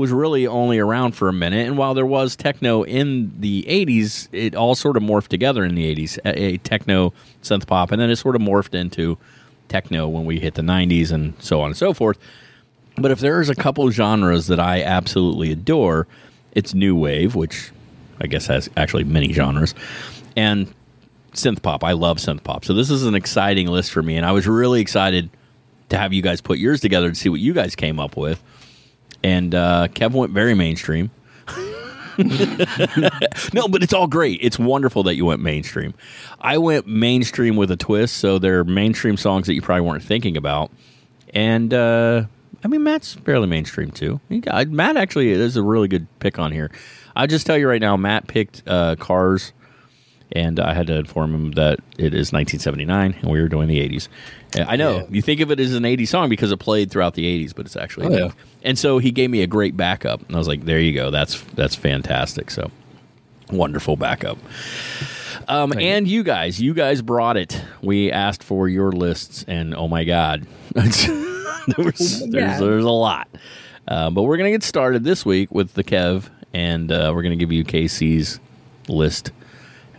was 0.00 0.10
really 0.12 0.46
only 0.46 0.78
around 0.78 1.12
for 1.12 1.28
a 1.28 1.32
minute. 1.32 1.66
And 1.66 1.76
while 1.76 1.92
there 1.92 2.06
was 2.06 2.34
techno 2.34 2.82
in 2.84 3.38
the 3.38 3.64
80s, 3.68 4.28
it 4.32 4.54
all 4.54 4.74
sort 4.74 4.96
of 4.96 5.02
morphed 5.02 5.28
together 5.28 5.62
in 5.62 5.74
the 5.74 5.94
80s 5.94 6.18
a, 6.24 6.42
a 6.42 6.56
techno, 6.56 7.12
synth 7.42 7.66
pop, 7.66 7.92
and 7.92 8.00
then 8.00 8.08
it 8.08 8.16
sort 8.16 8.34
of 8.34 8.40
morphed 8.40 8.72
into 8.72 9.18
techno 9.68 10.08
when 10.08 10.24
we 10.24 10.40
hit 10.40 10.54
the 10.54 10.62
90s 10.62 11.12
and 11.12 11.34
so 11.38 11.60
on 11.60 11.66
and 11.66 11.76
so 11.76 11.92
forth. 11.92 12.18
But 12.96 13.10
if 13.10 13.20
there's 13.20 13.50
a 13.50 13.54
couple 13.54 13.90
genres 13.90 14.46
that 14.46 14.58
I 14.58 14.82
absolutely 14.82 15.52
adore, 15.52 16.06
it's 16.52 16.72
new 16.72 16.96
wave, 16.96 17.34
which 17.34 17.70
I 18.22 18.26
guess 18.26 18.46
has 18.46 18.70
actually 18.78 19.04
many 19.04 19.34
genres, 19.34 19.74
and 20.34 20.72
synth 21.34 21.60
pop. 21.60 21.84
I 21.84 21.92
love 21.92 22.16
synth 22.16 22.42
pop. 22.42 22.64
So 22.64 22.72
this 22.72 22.88
is 22.88 23.04
an 23.04 23.14
exciting 23.14 23.66
list 23.66 23.92
for 23.92 24.02
me, 24.02 24.16
and 24.16 24.24
I 24.24 24.32
was 24.32 24.48
really 24.48 24.80
excited 24.80 25.28
to 25.90 25.98
have 25.98 26.14
you 26.14 26.22
guys 26.22 26.40
put 26.40 26.58
yours 26.58 26.80
together 26.80 27.10
to 27.10 27.14
see 27.14 27.28
what 27.28 27.40
you 27.40 27.52
guys 27.52 27.76
came 27.76 28.00
up 28.00 28.16
with. 28.16 28.42
And 29.22 29.54
uh, 29.54 29.88
Kev 29.92 30.12
went 30.12 30.32
very 30.32 30.54
mainstream. 30.54 31.10
no, 32.18 33.68
but 33.68 33.82
it's 33.82 33.92
all 33.92 34.06
great. 34.06 34.40
It's 34.42 34.58
wonderful 34.58 35.02
that 35.04 35.14
you 35.14 35.24
went 35.24 35.40
mainstream. 35.40 35.94
I 36.40 36.58
went 36.58 36.86
mainstream 36.86 37.56
with 37.56 37.70
a 37.70 37.76
twist, 37.76 38.16
so 38.16 38.38
they're 38.38 38.64
mainstream 38.64 39.16
songs 39.16 39.46
that 39.46 39.54
you 39.54 39.62
probably 39.62 39.86
weren't 39.86 40.02
thinking 40.02 40.36
about. 40.36 40.70
And 41.32 41.72
uh, 41.72 42.24
I 42.62 42.68
mean, 42.68 42.82
Matt's 42.82 43.14
fairly 43.14 43.46
mainstream 43.46 43.90
too. 43.90 44.20
Got- 44.40 44.68
Matt 44.68 44.96
actually 44.96 45.30
is 45.30 45.56
a 45.56 45.62
really 45.62 45.88
good 45.88 46.06
pick 46.18 46.38
on 46.38 46.52
here. 46.52 46.70
I'll 47.16 47.26
just 47.26 47.46
tell 47.46 47.56
you 47.56 47.68
right 47.68 47.80
now, 47.80 47.96
Matt 47.96 48.26
picked 48.26 48.62
uh, 48.66 48.96
Cars, 48.96 49.52
and 50.32 50.60
I 50.60 50.74
had 50.74 50.86
to 50.88 50.94
inform 50.96 51.34
him 51.34 51.50
that 51.52 51.80
it 51.98 52.14
is 52.14 52.32
1979, 52.32 53.16
and 53.22 53.30
we 53.30 53.40
were 53.40 53.48
doing 53.48 53.68
the 53.68 53.80
80s. 53.80 54.08
Uh, 54.58 54.64
I 54.68 54.76
know 54.76 54.96
Yeah. 54.98 55.02
you 55.10 55.22
think 55.22 55.40
of 55.40 55.50
it 55.50 55.58
as 55.60 55.74
an 55.74 55.84
80s 55.84 56.08
song 56.08 56.28
because 56.28 56.52
it 56.52 56.58
played 56.58 56.90
throughout 56.90 57.14
the 57.14 57.24
80s, 57.24 57.52
but 57.54 57.66
it's 57.66 57.76
actually 57.76 58.06
Oh, 58.06 58.26
yeah. 58.26 58.30
and 58.62 58.78
so 58.78 58.98
he 58.98 59.10
gave 59.10 59.30
me 59.30 59.42
a 59.42 59.46
great 59.46 59.76
backup, 59.76 60.24
and 60.26 60.34
I 60.34 60.38
was 60.38 60.48
like, 60.48 60.64
"There 60.64 60.80
you 60.80 60.92
go. 60.92 61.10
That's 61.10 61.40
that's 61.54 61.74
fantastic." 61.74 62.50
So 62.50 62.70
wonderful 63.50 63.96
backup. 63.96 64.38
Um, 65.48 65.72
and 65.78 66.06
you 66.06 66.22
guys, 66.22 66.60
you 66.60 66.74
guys 66.74 67.02
brought 67.02 67.36
it. 67.36 67.60
We 67.82 68.12
asked 68.12 68.44
for 68.44 68.68
your 68.68 68.92
lists, 68.92 69.44
and 69.48 69.74
oh 69.74 69.88
my 69.88 70.04
god, 70.04 70.46
there 70.74 70.84
was, 71.84 72.20
there's, 72.30 72.60
there's 72.60 72.84
a 72.84 72.90
lot. 72.90 73.28
Uh, 73.88 74.10
but 74.10 74.22
we're 74.22 74.36
gonna 74.36 74.50
get 74.50 74.62
started 74.62 75.02
this 75.02 75.24
week 75.26 75.50
with 75.52 75.74
the 75.74 75.82
Kev, 75.82 76.28
and 76.54 76.92
uh, 76.92 77.10
we're 77.14 77.22
gonna 77.22 77.36
give 77.36 77.50
you 77.52 77.64
KC's 77.64 78.38
list. 78.88 79.32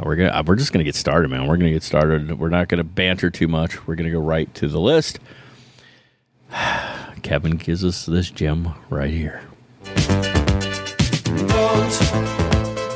We're 0.03 0.15
gonna 0.15 0.43
we're 0.45 0.55
just 0.55 0.71
gonna 0.73 0.83
get 0.83 0.95
started, 0.95 1.29
man. 1.29 1.47
We're 1.47 1.57
gonna 1.57 1.71
get 1.71 1.83
started. 1.83 2.39
We're 2.39 2.49
not 2.49 2.67
gonna 2.67 2.83
banter 2.83 3.29
too 3.29 3.47
much. 3.47 3.85
We're 3.87 3.95
gonna 3.95 4.11
go 4.11 4.19
right 4.19 4.53
to 4.55 4.67
the 4.67 4.79
list. 4.79 5.19
Kevin 7.21 7.57
gives 7.57 7.85
us 7.85 8.05
this 8.05 8.29
gem 8.31 8.73
right 8.89 9.11
here. 9.11 9.41
Don't, 11.51 11.91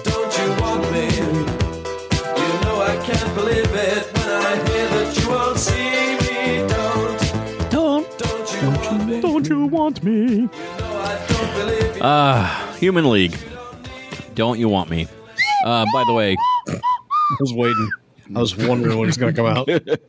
don't 0.04 0.38
you 0.38 0.50
want 0.62 0.92
me? 0.92 1.06
You 1.16 2.48
know 2.64 2.82
I 2.82 3.00
can't 3.06 3.36
believe 3.36 3.72
it 3.72 4.08
when 4.14 4.30
I 4.30 4.56
hear 4.68 4.88
that 4.90 5.18
you 5.20 5.30
won't 5.30 5.58
see 5.58 6.18
me. 6.26 6.68
Don't, 7.70 8.18
Don't 8.18 8.18
don't 8.18 8.62
you 8.62 8.70
want 8.72 9.08
me? 9.08 9.22
don't 9.22 9.48
you 9.50 9.66
want 9.68 10.04
me? 10.04 10.38
No, 10.42 10.50
I 10.98 11.26
don't 11.28 11.54
believe 11.54 11.96
you. 11.98 12.02
Uh, 12.02 12.74
Human 12.78 13.10
League. 13.10 13.38
Don't 14.34 14.60
you 14.60 14.68
want 14.70 14.90
me? 14.90 15.08
Uh, 15.66 15.86
by 15.94 16.04
the 16.06 16.14
way, 16.14 16.36
I 17.32 17.38
was 17.40 17.54
waiting. 17.54 17.90
I 18.36 18.40
was 18.40 18.56
wondering 18.58 18.98
when 18.98 19.08
it's 19.08 19.18
going 19.18 19.34
to 19.34 19.42
come 19.42 19.68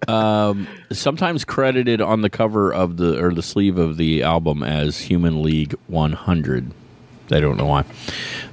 out. 0.08 0.78
sometimes 0.92 1.44
credited 1.44 2.00
on 2.00 2.22
the 2.22 2.30
cover 2.30 2.72
of 2.72 2.96
the 2.96 3.22
or 3.22 3.32
the 3.32 3.42
sleeve 3.42 3.76
of 3.78 3.96
the 3.96 4.22
album 4.22 4.62
as 4.62 5.00
Human 5.00 5.42
League 5.42 5.74
100. 5.88 6.70
I 7.30 7.40
don't 7.40 7.56
know 7.56 7.66
why. 7.66 7.84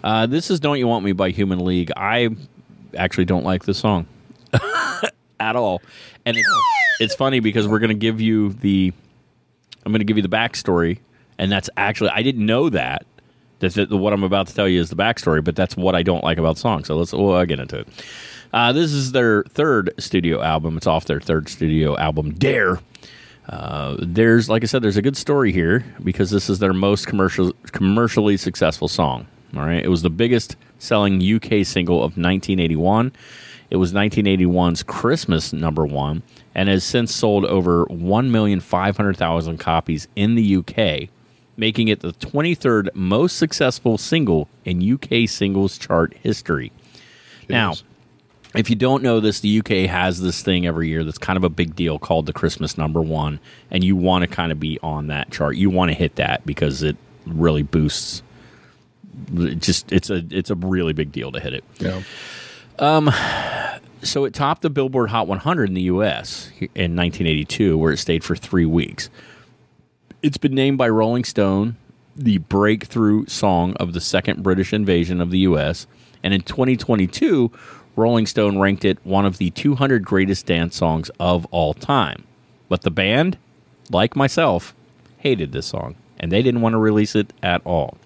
Uh, 0.04 0.26
this 0.26 0.50
is 0.50 0.60
"Don't 0.60 0.80
You 0.80 0.88
Want 0.88 1.06
Me" 1.06 1.12
by 1.12 1.30
Human 1.30 1.64
League. 1.64 1.92
I 1.96 2.30
actually 2.98 3.26
don't 3.26 3.46
like 3.46 3.64
this 3.66 3.78
song 3.78 4.08
at 5.40 5.56
all, 5.56 5.82
and 6.26 6.36
it's 6.36 6.50
it's 7.00 7.16
funny 7.16 7.40
because 7.40 7.68
we're 7.68 7.80
going 7.80 7.90
to 7.90 7.96
give 7.96 8.20
you 8.20 8.54
the 8.54 8.92
I'm 9.86 9.92
going 9.92 10.00
to 10.00 10.06
give 10.06 10.18
you 10.18 10.24
the 10.24 10.30
backstory, 10.30 11.00
and 11.38 11.52
that's 11.52 11.70
actually 11.78 12.10
I 12.10 12.24
didn't 12.24 12.46
know 12.46 12.70
that. 12.70 13.06
That 13.60 13.74
that 13.76 13.92
what 13.92 14.12
I'm 14.12 14.24
about 14.24 14.48
to 14.48 14.56
tell 14.56 14.68
you 14.68 14.82
is 14.82 14.90
the 14.90 14.96
backstory, 14.96 15.44
but 15.44 15.56
that's 15.56 15.78
what 15.78 15.96
I 15.96 16.04
don't 16.04 16.24
like 16.24 16.38
about 16.38 16.56
the 16.56 16.62
song. 16.62 16.84
So 16.84 16.98
let's 16.98 17.14
well, 17.14 17.34
I'll 17.34 17.46
get 17.46 17.60
into 17.60 17.80
it. 17.80 17.88
Uh, 18.54 18.72
this 18.72 18.94
is 18.94 19.12
their 19.12 19.44
third 19.46 19.92
studio 19.98 20.42
album. 20.42 20.78
It's 20.78 20.86
off 20.86 21.06
their 21.06 21.20
third 21.20 21.50
studio 21.50 21.98
album, 21.98 22.36
Dare. 22.36 22.80
Uh, 23.50 23.98
there's, 24.00 24.48
like 24.48 24.64
I 24.64 24.68
said, 24.68 24.84
there's 24.84 24.96
a 24.96 25.02
good 25.02 25.18
story 25.18 25.52
here 25.52 25.84
because 26.04 26.30
this 26.30 26.50
is 26.50 26.60
their 26.60 26.72
most 26.72 27.08
commercial, 27.08 27.52
commercially 27.72 28.38
successful 28.38 28.88
song. 28.88 29.26
All 29.56 29.66
right, 29.66 29.84
it 29.84 29.90
was 29.90 30.04
the 30.04 30.10
biggest 30.10 30.56
selling 30.78 31.22
UK 31.22 31.66
single 31.66 31.98
of 31.98 32.16
1981. 32.16 33.12
It 33.70 33.78
was 33.78 33.92
1981's 33.92 34.84
Christmas 34.84 35.52
number 35.52 35.86
one, 35.86 36.22
and 36.54 36.70
has 36.70 36.84
since 36.84 37.14
sold 37.14 37.46
over 37.46 37.86
1,500,000 37.88 39.60
copies 39.60 40.08
in 40.16 40.36
the 40.36 40.58
UK, 40.58 41.10
making 41.58 41.88
it 41.88 42.02
the 42.02 42.14
23rd 42.14 42.90
most 42.94 43.38
successful 43.38 43.98
single 43.98 44.48
in 44.64 44.94
UK 44.94 45.28
singles 45.28 45.78
chart 45.80 46.16
history. 46.22 46.72
Now, 47.50 47.74
if 48.56 48.70
you 48.70 48.76
don't 48.76 49.04
know 49.04 49.20
this, 49.20 49.40
the 49.40 49.60
UK 49.60 49.90
has 49.90 50.22
this 50.22 50.42
thing 50.42 50.66
every 50.66 50.88
year 50.88 51.04
that's 51.04 51.18
kind 51.18 51.38
of 51.38 51.44
a 51.44 51.50
big 51.50 51.76
deal 51.76 51.98
called 52.00 52.26
the 52.26 52.34
Christmas 52.34 52.78
number 52.78 53.02
one, 53.02 53.40
and 53.72 53.84
you 53.84 53.96
want 53.96 54.24
to 54.24 54.28
kind 54.28 54.52
of 54.52 54.60
be 54.60 54.80
on 54.84 55.08
that 55.08 55.32
chart. 55.32 55.56
You 55.56 55.70
want 55.70 55.90
to 55.90 55.96
hit 55.96 56.16
that 56.16 56.46
because 56.46 56.84
it 56.84 56.98
really 57.26 57.64
boosts. 57.64 58.22
It 59.36 59.60
just 59.60 59.92
it's 59.92 60.10
a 60.10 60.24
it's 60.30 60.50
a 60.50 60.56
really 60.56 60.94
big 60.94 61.12
deal 61.12 61.32
to 61.32 61.40
hit 61.40 61.54
it. 61.54 61.64
Yeah. 61.80 62.02
Um, 62.80 63.12
So 64.04 64.26
it 64.26 64.34
topped 64.34 64.62
the 64.62 64.70
Billboard 64.70 65.10
Hot 65.12 65.28
100 65.28 65.70
in 65.70 65.76
the 65.76 65.84
U.S. 65.84 66.50
in 66.60 66.96
1982, 66.96 67.78
where 67.78 67.94
it 67.94 67.98
stayed 67.98 68.24
for 68.24 68.36
three 68.36 68.66
weeks. 68.66 69.10
It's 70.22 70.38
been 70.38 70.54
named 70.54 70.78
by 70.78 70.90
Rolling 70.90 71.24
Stone 71.24 71.78
the 72.16 72.38
breakthrough 72.38 73.26
song 73.26 73.74
of 73.80 73.94
the 73.94 74.02
second 74.02 74.44
British 74.44 74.74
invasion 74.74 75.20
of 75.22 75.32
the 75.32 75.40
U.S. 75.40 75.88
And 76.22 76.34
in 76.34 76.42
2022, 76.42 77.52
Rolling 77.96 78.26
Stone 78.26 78.60
ranked 78.60 78.86
it 78.86 78.98
one 79.04 79.26
of 79.26 79.38
the 79.38 79.52
200 79.52 80.04
greatest 80.04 80.46
dance 80.46 80.76
songs 80.76 81.12
of 81.20 81.46
all 81.52 81.74
time. 81.74 82.24
But 82.70 82.82
the 82.82 82.92
band, 82.92 83.38
like 83.92 84.16
myself, 84.16 84.74
hated 85.18 85.52
this 85.52 85.68
song, 85.68 85.96
and 86.20 86.32
they 86.32 86.42
didn't 86.42 86.62
want 86.62 86.74
to 86.74 86.80
release 86.80 87.16
it 87.16 87.32
at 87.44 87.62
all. 87.66 87.98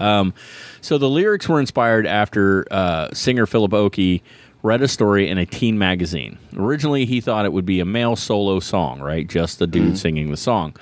Um, 0.00 0.32
so 0.80 0.96
the 0.96 1.10
lyrics 1.10 1.48
were 1.48 1.58
inspired 1.58 2.06
after 2.06 2.66
uh, 2.70 3.12
singer 3.12 3.46
Philip 3.46 3.74
Oakey 3.74 4.22
read 4.62 4.80
a 4.80 4.88
story 4.88 5.28
in 5.28 5.38
a 5.38 5.46
teen 5.46 5.78
magazine. 5.78 6.38
Originally, 6.56 7.04
he 7.04 7.20
thought 7.20 7.44
it 7.44 7.52
would 7.52 7.66
be 7.66 7.80
a 7.80 7.84
male 7.84 8.14
solo 8.14 8.60
song, 8.60 9.00
right? 9.00 9.26
Just 9.26 9.58
the 9.58 9.66
dude 9.66 9.98
singing 9.98 10.30
the 10.30 10.36
song. 10.36 10.76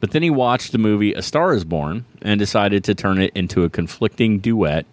But 0.00 0.10
then 0.10 0.22
he 0.22 0.30
watched 0.30 0.72
the 0.72 0.78
movie 0.78 1.14
A 1.14 1.22
Star 1.22 1.54
is 1.54 1.64
Born 1.64 2.04
and 2.20 2.38
decided 2.38 2.84
to 2.84 2.94
turn 2.94 3.20
it 3.20 3.32
into 3.34 3.64
a 3.64 3.70
conflicting 3.70 4.38
duet 4.38 4.84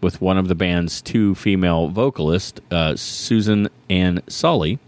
with 0.00 0.20
one 0.20 0.38
of 0.38 0.48
the 0.48 0.54
band's 0.54 1.02
two 1.02 1.34
female 1.34 1.88
vocalists, 1.88 2.60
uh, 2.70 2.96
Susan 2.96 3.68
Ann 3.90 4.22
Sulley. 4.28 4.78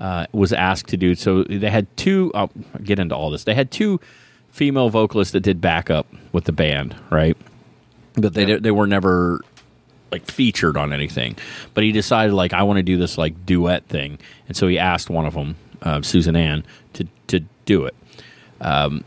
Uh, 0.00 0.26
was 0.32 0.52
asked 0.52 0.88
to 0.88 0.96
do 0.96 1.14
so. 1.14 1.44
They 1.44 1.70
had 1.70 1.86
two. 1.96 2.32
I'll 2.34 2.50
get 2.82 2.98
into 2.98 3.14
all 3.14 3.30
this. 3.30 3.44
They 3.44 3.54
had 3.54 3.70
two 3.70 4.00
female 4.50 4.90
vocalists 4.90 5.30
that 5.32 5.40
did 5.40 5.60
backup 5.60 6.08
with 6.32 6.42
the 6.42 6.52
band, 6.52 6.96
right? 7.10 7.36
But 8.14 8.34
they 8.34 8.56
they 8.56 8.72
were 8.72 8.88
never 8.88 9.40
like 10.10 10.30
featured 10.30 10.76
on 10.76 10.92
anything. 10.92 11.36
But 11.72 11.84
he 11.84 11.92
decided 11.92 12.34
like 12.34 12.52
I 12.52 12.64
want 12.64 12.78
to 12.78 12.82
do 12.82 12.96
this 12.96 13.16
like 13.16 13.46
duet 13.46 13.86
thing, 13.86 14.18
and 14.48 14.56
so 14.56 14.66
he 14.66 14.78
asked 14.78 15.08
one 15.08 15.24
of 15.24 15.34
them, 15.34 15.56
uh, 15.82 16.02
Susan 16.02 16.34
Ann, 16.34 16.64
to 16.94 17.06
to 17.28 17.40
do 17.64 17.86
it. 17.86 17.94
Um, 18.60 19.04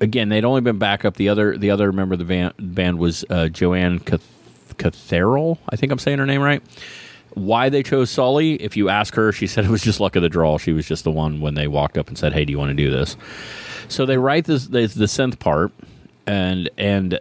again, 0.00 0.28
they'd 0.28 0.44
only 0.44 0.60
been 0.60 0.78
backup. 0.78 1.16
The 1.16 1.28
other 1.28 1.58
the 1.58 1.70
other 1.70 1.92
member 1.92 2.14
of 2.14 2.18
the 2.18 2.24
van, 2.24 2.52
band 2.58 2.98
was 2.98 3.24
uh, 3.28 3.48
Joanne 3.48 3.98
Cath- 3.98 4.28
Catherall. 4.78 5.58
I 5.68 5.76
think 5.76 5.92
I'm 5.92 5.98
saying 5.98 6.18
her 6.18 6.26
name 6.26 6.40
right. 6.40 6.62
Why 7.34 7.68
they 7.68 7.82
chose 7.82 8.10
Sulley? 8.10 8.54
If 8.54 8.76
you 8.76 8.88
ask 8.88 9.14
her, 9.14 9.32
she 9.32 9.46
said 9.48 9.64
it 9.64 9.70
was 9.70 9.82
just 9.82 10.00
luck 10.00 10.16
of 10.16 10.22
the 10.22 10.28
draw. 10.28 10.58
She 10.58 10.72
was 10.72 10.86
just 10.86 11.04
the 11.04 11.10
one 11.10 11.40
when 11.40 11.54
they 11.54 11.68
walked 11.68 11.98
up 11.98 12.08
and 12.08 12.18
said, 12.18 12.32
"Hey, 12.32 12.44
do 12.44 12.50
you 12.52 12.58
want 12.58 12.70
to 12.70 12.74
do 12.74 12.90
this?" 12.90 13.16
So 13.88 14.06
they 14.06 14.18
write 14.18 14.44
this 14.44 14.66
the, 14.66 14.86
the 14.86 15.06
synth 15.06 15.38
part, 15.38 15.72
and 16.26 16.70
and 16.78 17.20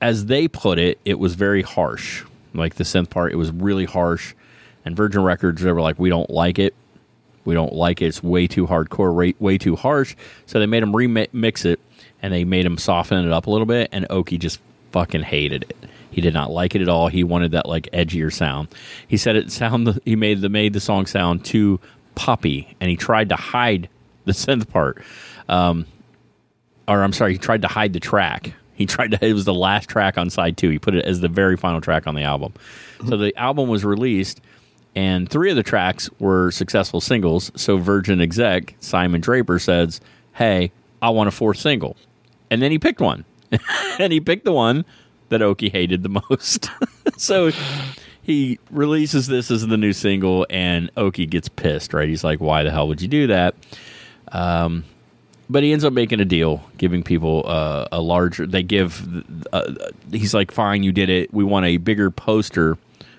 as 0.00 0.26
they 0.26 0.48
put 0.48 0.78
it, 0.78 0.98
it 1.04 1.18
was 1.18 1.34
very 1.34 1.62
harsh. 1.62 2.24
Like 2.54 2.76
the 2.76 2.84
synth 2.84 3.10
part, 3.10 3.32
it 3.32 3.36
was 3.36 3.50
really 3.50 3.84
harsh. 3.84 4.34
And 4.84 4.96
Virgin 4.96 5.22
Records, 5.22 5.62
they 5.62 5.72
were 5.72 5.80
like, 5.80 5.98
"We 5.98 6.08
don't 6.08 6.30
like 6.30 6.58
it. 6.58 6.74
We 7.44 7.54
don't 7.54 7.72
like 7.72 8.02
it. 8.02 8.06
It's 8.06 8.22
way 8.22 8.46
too 8.46 8.66
hardcore, 8.66 9.14
way, 9.14 9.34
way 9.38 9.58
too 9.58 9.76
harsh." 9.76 10.14
So 10.46 10.58
they 10.60 10.66
made 10.66 10.82
him 10.82 10.92
remix 10.92 11.64
it, 11.64 11.80
and 12.22 12.32
they 12.32 12.44
made 12.44 12.64
him 12.64 12.78
soften 12.78 13.24
it 13.24 13.32
up 13.32 13.46
a 13.46 13.50
little 13.50 13.66
bit. 13.66 13.88
And 13.92 14.06
Oakey 14.10 14.38
just 14.38 14.60
fucking 14.92 15.22
hated 15.22 15.64
it. 15.68 15.85
He 16.16 16.22
did 16.22 16.32
not 16.32 16.50
like 16.50 16.74
it 16.74 16.80
at 16.80 16.88
all. 16.88 17.08
He 17.08 17.24
wanted 17.24 17.50
that 17.50 17.68
like 17.68 17.90
edgier 17.92 18.32
sound. 18.32 18.68
He 19.06 19.18
said 19.18 19.36
it 19.36 19.52
sound. 19.52 20.00
He 20.06 20.16
made 20.16 20.40
the 20.40 20.48
made 20.48 20.72
the 20.72 20.80
song 20.80 21.04
sound 21.04 21.44
too 21.44 21.78
poppy, 22.14 22.74
and 22.80 22.88
he 22.88 22.96
tried 22.96 23.28
to 23.28 23.36
hide 23.36 23.90
the 24.24 24.32
synth 24.32 24.66
part. 24.66 25.04
Um, 25.50 25.84
or 26.88 27.02
I'm 27.02 27.12
sorry, 27.12 27.32
he 27.32 27.38
tried 27.38 27.60
to 27.62 27.68
hide 27.68 27.92
the 27.92 28.00
track. 28.00 28.54
He 28.76 28.86
tried 28.86 29.10
to. 29.10 29.22
It 29.22 29.34
was 29.34 29.44
the 29.44 29.52
last 29.52 29.90
track 29.90 30.16
on 30.16 30.30
side 30.30 30.56
two. 30.56 30.70
He 30.70 30.78
put 30.78 30.94
it 30.94 31.04
as 31.04 31.20
the 31.20 31.28
very 31.28 31.58
final 31.58 31.82
track 31.82 32.06
on 32.06 32.14
the 32.14 32.22
album. 32.22 32.54
So 33.06 33.18
the 33.18 33.36
album 33.36 33.68
was 33.68 33.84
released, 33.84 34.40
and 34.94 35.28
three 35.28 35.50
of 35.50 35.56
the 35.56 35.62
tracks 35.62 36.08
were 36.18 36.50
successful 36.50 37.02
singles. 37.02 37.52
So 37.56 37.76
Virgin 37.76 38.22
exec 38.22 38.74
Simon 38.80 39.20
Draper 39.20 39.58
says, 39.58 40.00
"Hey, 40.32 40.72
I 41.02 41.10
want 41.10 41.28
a 41.28 41.30
fourth 41.30 41.58
single," 41.58 41.94
and 42.50 42.62
then 42.62 42.70
he 42.70 42.78
picked 42.78 43.02
one, 43.02 43.26
and 43.98 44.14
he 44.14 44.20
picked 44.20 44.46
the 44.46 44.52
one 44.52 44.86
that 45.28 45.42
Oakey 45.42 45.68
hated 45.68 46.02
the 46.02 46.22
most. 46.28 46.70
so 47.16 47.50
he 48.22 48.58
releases 48.70 49.28
this 49.28 49.50
as 49.50 49.66
the 49.66 49.76
new 49.76 49.92
single, 49.92 50.46
and 50.50 50.90
Oakey 50.96 51.26
gets 51.26 51.48
pissed. 51.48 51.94
Right? 51.94 52.08
He's 52.08 52.24
like, 52.24 52.40
"Why 52.40 52.62
the 52.62 52.70
hell 52.70 52.88
would 52.88 53.00
you 53.00 53.08
do 53.08 53.28
that?" 53.28 53.54
Um, 54.32 54.84
but 55.48 55.62
he 55.62 55.72
ends 55.72 55.84
up 55.84 55.92
making 55.92 56.20
a 56.20 56.24
deal, 56.24 56.62
giving 56.76 57.02
people 57.02 57.44
uh, 57.46 57.86
a 57.92 58.00
larger. 58.00 58.46
They 58.46 58.62
give. 58.62 59.24
Uh, 59.52 59.72
he's 60.10 60.34
like, 60.34 60.50
"Fine, 60.50 60.82
you 60.82 60.92
did 60.92 61.08
it. 61.08 61.32
We 61.32 61.44
want 61.44 61.66
a 61.66 61.76
bigger 61.76 62.10
poster 62.10 62.76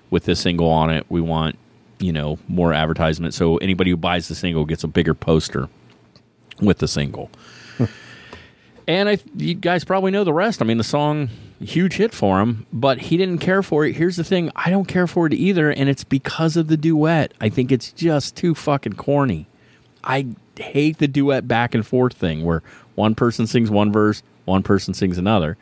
with 0.09 0.25
this 0.25 0.39
single 0.39 0.69
on 0.69 0.89
it. 0.89 1.05
We 1.09 1.21
want, 1.21 1.57
you 1.99 2.11
know, 2.11 2.37
more 2.47 2.73
advertisement. 2.73 3.33
So 3.33 3.57
anybody 3.57 3.91
who 3.91 3.97
buys 3.97 4.27
the 4.27 4.35
single 4.35 4.65
gets 4.65 4.83
a 4.83 4.87
bigger 4.87 5.13
poster 5.13 5.69
with 6.59 6.79
the 6.79 6.87
single." 6.87 7.29
and 8.87 9.07
I, 9.07 9.19
you 9.35 9.53
guys 9.53 9.85
probably 9.85 10.11
know 10.11 10.25
the 10.25 10.33
rest. 10.33 10.61
I 10.61 10.65
mean, 10.65 10.77
the 10.77 10.83
song 10.83 11.29
huge 11.59 11.95
hit 11.95 12.13
for 12.13 12.39
him, 12.39 12.65
but 12.71 12.99
he 12.99 13.17
didn't 13.17 13.39
care 13.39 13.63
for 13.63 13.85
it. 13.85 13.95
Here's 13.95 14.15
the 14.17 14.23
thing: 14.23 14.51
I 14.55 14.69
don't 14.69 14.87
care 14.87 15.07
for 15.07 15.27
it 15.27 15.33
either, 15.33 15.69
and 15.71 15.89
it's 15.89 16.03
because 16.03 16.55
of 16.57 16.67
the 16.67 16.77
duet. 16.77 17.33
I 17.41 17.49
think 17.49 17.71
it's 17.71 17.91
just 17.91 18.35
too 18.35 18.53
fucking 18.55 18.93
corny. 18.93 19.47
I 20.03 20.27
hate 20.57 20.97
the 20.99 21.07
duet 21.07 21.47
back 21.47 21.75
and 21.75 21.85
forth 21.85 22.13
thing 22.13 22.43
where 22.43 22.63
one 22.95 23.15
person 23.15 23.45
sings 23.47 23.69
one 23.69 23.91
verse, 23.91 24.23
one 24.45 24.63
person 24.63 24.93
sings 24.93 25.17
another. 25.17 25.57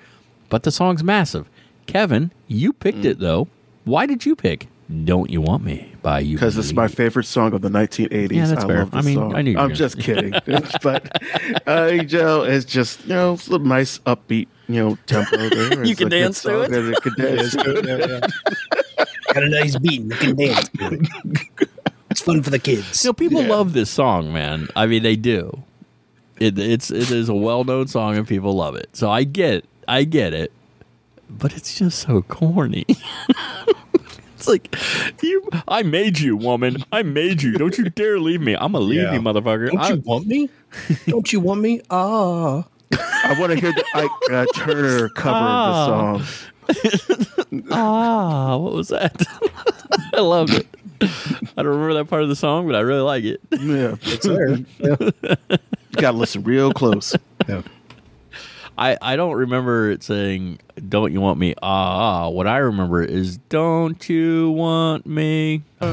But 0.50 0.64
the 0.64 0.72
song's 0.72 1.04
massive. 1.04 1.50
Kevin, 1.88 2.32
you 2.48 2.72
picked 2.74 3.00
Mm. 3.00 3.06
it 3.06 3.20
though. 3.20 3.48
Why 3.84 4.06
did 4.06 4.26
you 4.26 4.36
pick 4.36 4.68
"Don't 5.04 5.30
You 5.30 5.42
Want 5.42 5.64
Me" 5.64 5.92
by 6.02 6.20
you? 6.20 6.36
Because 6.38 6.58
it's 6.58 6.74
my 6.74 6.88
favorite 6.88 7.26
song 7.26 7.54
of 7.54 7.62
the 7.62 7.70
1980s. 7.70 8.32
Yeah, 8.32 8.46
that's 8.48 8.64
I 8.64 8.68
fair. 8.68 8.78
love 8.80 8.92
this 8.92 9.04
I 9.06 9.08
mean, 9.08 9.16
song. 9.16 9.36
I 9.36 9.42
knew 9.42 9.52
you 9.52 9.58
I'm 9.58 9.66
gonna- 9.70 9.76
just 9.76 10.00
kidding, 10.00 10.32
but 10.84 11.22
uh, 11.68 11.88
Angel 11.92 12.44
is 12.44 12.66
just 12.66 13.04
you 13.04 13.10
know 13.14 13.34
it's 13.34 13.48
a 13.48 13.58
nice 13.60 14.00
upbeat 14.00 14.48
you 14.68 14.76
know 14.84 14.98
tempo 15.08 15.38
there. 15.38 15.50
It's 15.84 15.98
can 16.00 16.08
a 16.08 16.10
good 16.10 16.10
dance 16.10 16.42
to 16.44 16.50
song 16.50 16.64
it? 16.66 16.70
that 16.72 17.02
could 17.02 17.16
dance 17.16 17.52
to 17.54 17.78
it. 17.78 19.08
Got 19.34 19.44
a 19.44 19.50
nice 19.50 19.78
beat 19.80 20.02
and 20.02 20.12
you 20.12 20.18
can 20.18 20.36
dance 20.36 20.70
to 20.70 20.94
it. 20.94 21.70
It's 22.12 22.22
fun 22.22 22.42
for 22.44 22.50
the 22.50 22.60
kids. 22.60 23.04
You 23.04 23.10
know, 23.10 23.14
people 23.14 23.42
Yeah. 23.42 23.50
love 23.50 23.74
this 23.74 23.90
song, 23.90 24.32
man. 24.32 24.70
I 24.76 24.86
mean, 24.86 25.04
they 25.04 25.16
do. 25.18 25.64
It, 26.40 26.58
it's 26.60 26.92
it 26.92 27.12
is 27.12 27.28
a 27.28 27.34
well 27.34 27.64
known 27.64 27.88
song 27.88 28.18
and 28.18 28.28
people 28.28 28.54
love 28.56 28.76
it. 28.76 28.90
So 28.94 29.10
I 29.10 29.24
get 29.24 29.66
I 29.88 30.04
get 30.04 30.34
it, 30.34 30.52
but 31.30 31.54
it's 31.56 31.78
just 31.78 32.00
so 32.00 32.22
corny. 32.22 32.86
It's 34.48 35.16
like 35.16 35.24
you. 35.24 35.48
I 35.68 35.84
made 35.84 36.20
you, 36.20 36.36
woman. 36.38 36.78
I 36.92 37.04
made 37.04 37.42
you. 37.42 37.54
Don't 37.54 37.78
you 37.78 37.90
dare 37.90 38.20
leave 38.20 38.42
me. 38.42 38.54
I'm 38.56 38.72
gonna 38.74 38.80
leave 38.86 39.02
Yeah. 39.02 39.14
you, 39.14 39.20
motherfucker. 39.22 39.72
Don't 39.72 39.80
I- 39.80 39.90
you 39.94 40.02
want 40.06 40.28
me? 40.28 40.50
Don't 41.08 41.32
you 41.34 41.40
want 41.40 41.62
me? 41.62 41.82
Ah. 41.90 42.66
I 42.92 43.36
want 43.40 43.52
to 43.54 43.60
hear 43.60 43.72
the 43.74 43.84
Ike 43.96 44.12
uh, 44.32 44.46
Turner 44.56 45.10
cover 45.10 45.36
Ah. 45.38 46.14
of 46.16 46.52
the 46.68 47.16
song. 47.26 47.64
ah, 47.72 48.58
what 48.58 48.74
was 48.74 48.88
that? 48.90 49.16
I 50.14 50.20
love 50.22 50.52
it. 50.52 50.68
I 51.02 51.64
don't 51.64 51.68
remember 51.68 51.94
that 51.96 52.06
part 52.10 52.24
of 52.24 52.30
the 52.30 52.36
song, 52.36 52.68
but 52.68 52.76
I 52.76 52.80
really 52.80 53.02
like 53.02 53.24
it. 53.24 53.42
Yeah, 53.52 53.96
It's 54.02 54.26
there. 54.26 54.58
Yeah. 54.80 54.96
you 55.50 56.02
got 56.02 56.12
to 56.12 56.18
listen 56.18 56.44
real 56.44 56.72
close. 56.72 57.16
yeah. 57.48 57.62
I, 58.78 58.98
I 59.02 59.16
don't 59.16 59.36
remember 59.36 59.90
it 59.90 60.04
saying 60.04 60.60
"Don't 60.90 61.12
you 61.14 61.22
want 61.22 61.40
me?" 61.40 61.56
Ah, 61.62 62.26
ah. 62.26 62.30
what 62.30 62.48
I 62.48 62.58
remember 62.58 63.04
is 63.04 63.38
"Don't 63.50 64.08
you 64.10 64.52
want 64.52 65.06
me?" 65.06 65.64
You 65.82 65.92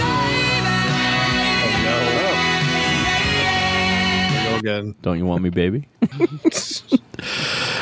go 4.49 4.57
again. 4.57 4.95
Don't 5.03 5.19
you 5.19 5.27
want 5.27 5.43
me, 5.43 5.51
baby? 5.51 5.89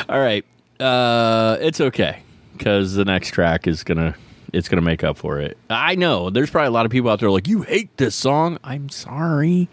All 0.09 0.19
right, 0.19 0.45
uh, 0.79 1.57
it's 1.61 1.79
okay 1.81 2.21
because 2.57 2.95
the 2.95 3.05
next 3.05 3.31
track 3.31 3.67
is 3.67 3.83
gonna 3.83 4.15
it's 4.53 4.69
gonna 4.69 4.81
make 4.81 5.03
up 5.03 5.17
for 5.17 5.39
it. 5.39 5.57
I 5.69 5.95
know 5.95 6.29
there's 6.29 6.49
probably 6.49 6.67
a 6.67 6.71
lot 6.71 6.85
of 6.85 6.91
people 6.91 7.09
out 7.09 7.19
there 7.19 7.31
like 7.31 7.47
you 7.47 7.61
hate 7.63 7.95
this 7.97 8.15
song. 8.15 8.57
I'm 8.63 8.89
sorry, 8.89 9.67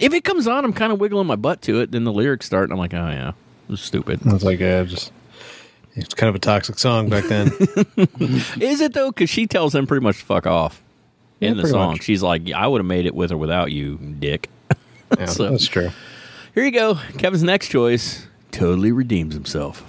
If 0.00 0.12
it 0.14 0.24
comes 0.24 0.46
on, 0.48 0.64
I'm 0.64 0.72
kind 0.72 0.92
of 0.92 1.00
wiggling 1.00 1.26
my 1.26 1.36
butt 1.36 1.62
to 1.62 1.80
it. 1.80 1.92
Then 1.92 2.04
the 2.04 2.12
lyrics 2.12 2.46
start, 2.46 2.64
and 2.64 2.72
I'm 2.72 2.78
like, 2.78 2.94
oh 2.94 3.08
yeah, 3.08 3.32
was 3.72 3.80
stupid. 3.80 4.20
I 4.26 4.32
was 4.32 4.44
like, 4.44 4.60
yeah, 4.60 4.84
just 4.84 5.10
it's 5.96 6.14
kind 6.14 6.28
of 6.28 6.36
a 6.36 6.38
toxic 6.38 6.78
song 6.78 7.08
back 7.08 7.24
then. 7.24 7.48
Is 8.60 8.80
it 8.80 8.92
though? 8.94 9.10
Because 9.10 9.28
she 9.28 9.46
tells 9.48 9.74
him 9.74 9.86
pretty 9.86 10.04
much 10.04 10.18
to 10.20 10.24
fuck 10.24 10.46
off 10.46 10.80
in 11.40 11.56
Yeah, 11.56 11.62
the 11.62 11.68
song. 11.68 11.92
much. 11.92 12.02
She's 12.04 12.22
like, 12.22 12.50
I 12.52 12.66
would 12.68 12.78
have 12.80 12.86
made 12.86 13.06
it 13.06 13.14
with 13.14 13.32
or 13.32 13.36
without 13.36 13.72
you, 13.72 13.96
dick. 13.98 14.48
Yeah, 15.18 15.26
So- 15.26 15.50
that's 15.50 15.66
true. 15.66 15.90
Here 16.54 16.64
you 16.64 16.70
go. 16.70 16.94
Kevin's 17.18 17.42
next 17.42 17.68
choice 17.68 18.26
totally 18.50 18.92
redeems 18.92 19.34
himself. 19.34 19.82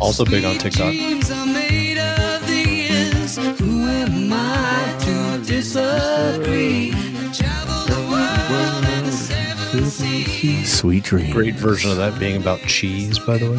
Also 0.00 0.24
big 0.24 0.44
on 0.44 0.56
TikTok. 0.56 0.92
Dreams 0.92 1.30
are 1.30 1.46
made 1.46 1.98
of 1.98 2.46
these. 2.46 3.36
Who 3.36 3.86
am 3.86 4.32
I 4.32 4.96
to 5.04 5.42
disagree? 5.46 6.94
Sweet 9.90 11.02
dream. 11.04 11.32
Great 11.32 11.54
version 11.56 11.90
of 11.90 11.96
that 11.96 12.18
being 12.20 12.36
about 12.40 12.60
cheese, 12.60 13.18
by 13.18 13.38
the 13.38 13.50
way. 13.50 13.58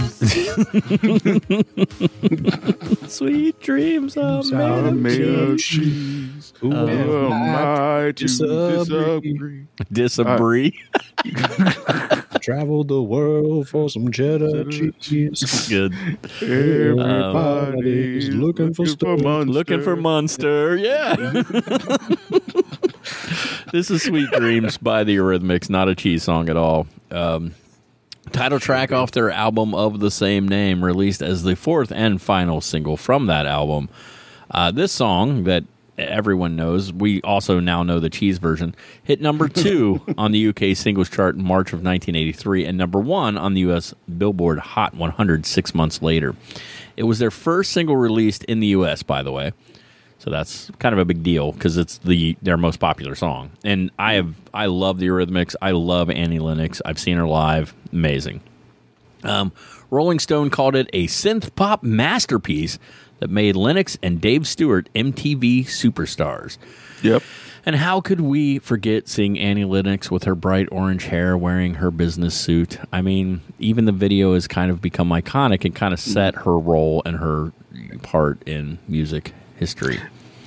Sweet 3.09 3.59
dreams 3.59 4.15
are 4.17 4.41
made 4.43 4.85
of 4.87 4.95
Made 4.95 5.21
of 5.21 5.57
cheese. 5.59 5.65
cheese. 5.83 6.53
Who 6.59 6.71
Who 6.71 6.87
am 7.33 7.33
I 7.33 8.03
to 8.05 8.13
disagree? 8.13 8.77
disagree? 8.81 9.67
Disagree. 9.91 10.79
Traveled 12.41 12.87
the 12.87 13.01
world 13.03 13.67
for 13.67 13.89
some 13.89 14.09
cheddar 14.11 14.63
cheese. 14.99 15.67
Good. 15.67 15.93
Everybody's 16.41 18.29
looking 18.29 18.73
for 18.73 18.85
stuff. 18.85 19.19
Munster. 19.21 19.51
Looking 19.51 19.81
for 19.81 19.95
Munster. 19.97 20.77
Yeah. 20.77 21.15
this 23.71 23.89
is 23.89 24.03
Sweet 24.03 24.29
Dreams 24.31 24.77
by 24.77 25.03
the 25.03 25.15
Eurythmics, 25.15 25.69
not 25.69 25.87
a 25.87 25.95
cheese 25.95 26.23
song 26.23 26.49
at 26.49 26.57
all. 26.57 26.87
Um, 27.09 27.55
title 28.31 28.59
track 28.59 28.91
off 28.91 29.11
their 29.11 29.31
album 29.31 29.73
of 29.73 29.99
the 30.01 30.11
same 30.11 30.47
name, 30.47 30.83
released 30.83 31.21
as 31.21 31.43
the 31.43 31.55
fourth 31.55 31.91
and 31.91 32.21
final 32.21 32.59
single 32.59 32.97
from 32.97 33.27
that 33.27 33.45
album. 33.45 33.89
Uh, 34.49 34.71
this 34.71 34.91
song 34.91 35.45
that 35.45 35.63
everyone 35.97 36.57
knows, 36.57 36.91
we 36.91 37.21
also 37.21 37.61
now 37.61 37.81
know 37.81 37.99
the 37.99 38.09
cheese 38.09 38.39
version, 38.39 38.75
hit 39.03 39.21
number 39.21 39.47
two 39.49 40.01
on 40.17 40.31
the 40.33 40.47
UK 40.47 40.75
singles 40.75 41.09
chart 41.09 41.35
in 41.35 41.43
March 41.43 41.69
of 41.69 41.79
1983 41.79 42.65
and 42.65 42.77
number 42.77 42.99
one 42.99 43.37
on 43.37 43.53
the 43.53 43.61
US 43.61 43.93
Billboard 44.17 44.59
Hot 44.59 44.95
100 44.95 45.45
six 45.45 45.73
months 45.73 46.01
later. 46.01 46.35
It 46.97 47.03
was 47.03 47.19
their 47.19 47.31
first 47.31 47.71
single 47.71 47.95
released 47.95 48.43
in 48.45 48.59
the 48.59 48.67
US, 48.67 49.01
by 49.01 49.23
the 49.23 49.31
way. 49.31 49.53
So 50.21 50.29
that's 50.29 50.69
kind 50.77 50.93
of 50.93 50.99
a 50.99 51.05
big 51.05 51.23
deal 51.23 51.51
because 51.51 51.77
it's 51.77 51.97
the 51.97 52.37
their 52.43 52.55
most 52.55 52.79
popular 52.79 53.15
song. 53.15 53.49
And 53.63 53.89
I 53.97 54.13
have 54.13 54.35
I 54.53 54.67
love 54.67 54.99
the 54.99 55.07
Eurythmics. 55.07 55.55
I 55.63 55.71
love 55.71 56.11
Annie 56.11 56.37
Lennox. 56.37 56.79
I've 56.85 56.99
seen 56.99 57.17
her 57.17 57.25
live. 57.25 57.73
Amazing. 57.91 58.41
Um, 59.23 59.51
Rolling 59.89 60.19
Stone 60.19 60.51
called 60.51 60.75
it 60.75 60.87
a 60.93 61.07
synth 61.07 61.55
pop 61.55 61.81
masterpiece 61.81 62.77
that 63.17 63.31
made 63.31 63.55
Lennox 63.55 63.97
and 64.03 64.21
Dave 64.21 64.47
Stewart 64.47 64.89
MTV 64.93 65.65
superstars. 65.65 66.59
Yep. 67.01 67.23
And 67.65 67.77
how 67.77 67.99
could 67.99 68.21
we 68.21 68.59
forget 68.59 69.07
seeing 69.07 69.39
Annie 69.39 69.65
Lennox 69.65 70.11
with 70.11 70.25
her 70.25 70.35
bright 70.35 70.67
orange 70.71 71.05
hair 71.05 71.35
wearing 71.35 71.75
her 71.75 71.89
business 71.89 72.35
suit? 72.35 72.77
I 72.93 73.01
mean, 73.01 73.41
even 73.57 73.85
the 73.85 73.91
video 73.91 74.35
has 74.35 74.47
kind 74.47 74.69
of 74.69 74.83
become 74.83 75.09
iconic 75.09 75.65
and 75.65 75.75
kind 75.75 75.95
of 75.95 75.99
set 75.99 76.35
her 76.35 76.59
role 76.59 77.01
and 77.07 77.17
her 77.17 77.53
part 78.03 78.43
in 78.47 78.77
music 78.87 79.33
history. 79.61 79.99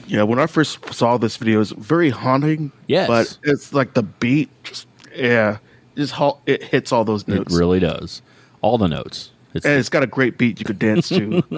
Yeah, 0.06 0.24
when 0.24 0.38
I 0.38 0.46
first 0.46 0.92
saw 0.92 1.16
this 1.16 1.36
video, 1.38 1.56
it 1.56 1.58
was 1.60 1.70
very 1.70 2.10
haunting. 2.10 2.72
Yes. 2.88 3.08
But 3.08 3.38
it's 3.44 3.72
like 3.72 3.94
the 3.94 4.02
beat, 4.02 4.50
just, 4.64 4.86
yeah, 5.16 5.58
just 5.96 6.12
ho- 6.12 6.40
it 6.44 6.62
hits 6.64 6.92
all 6.92 7.04
those 7.04 7.26
notes. 7.26 7.54
It 7.54 7.56
really 7.56 7.80
does. 7.80 8.20
All 8.60 8.76
the 8.76 8.88
notes. 8.88 9.30
It's, 9.54 9.64
and 9.64 9.78
it's 9.78 9.88
got 9.88 10.02
a 10.02 10.08
great 10.08 10.36
beat 10.36 10.58
you 10.58 10.64
could 10.64 10.80
dance 10.80 11.08
to. 11.10 11.42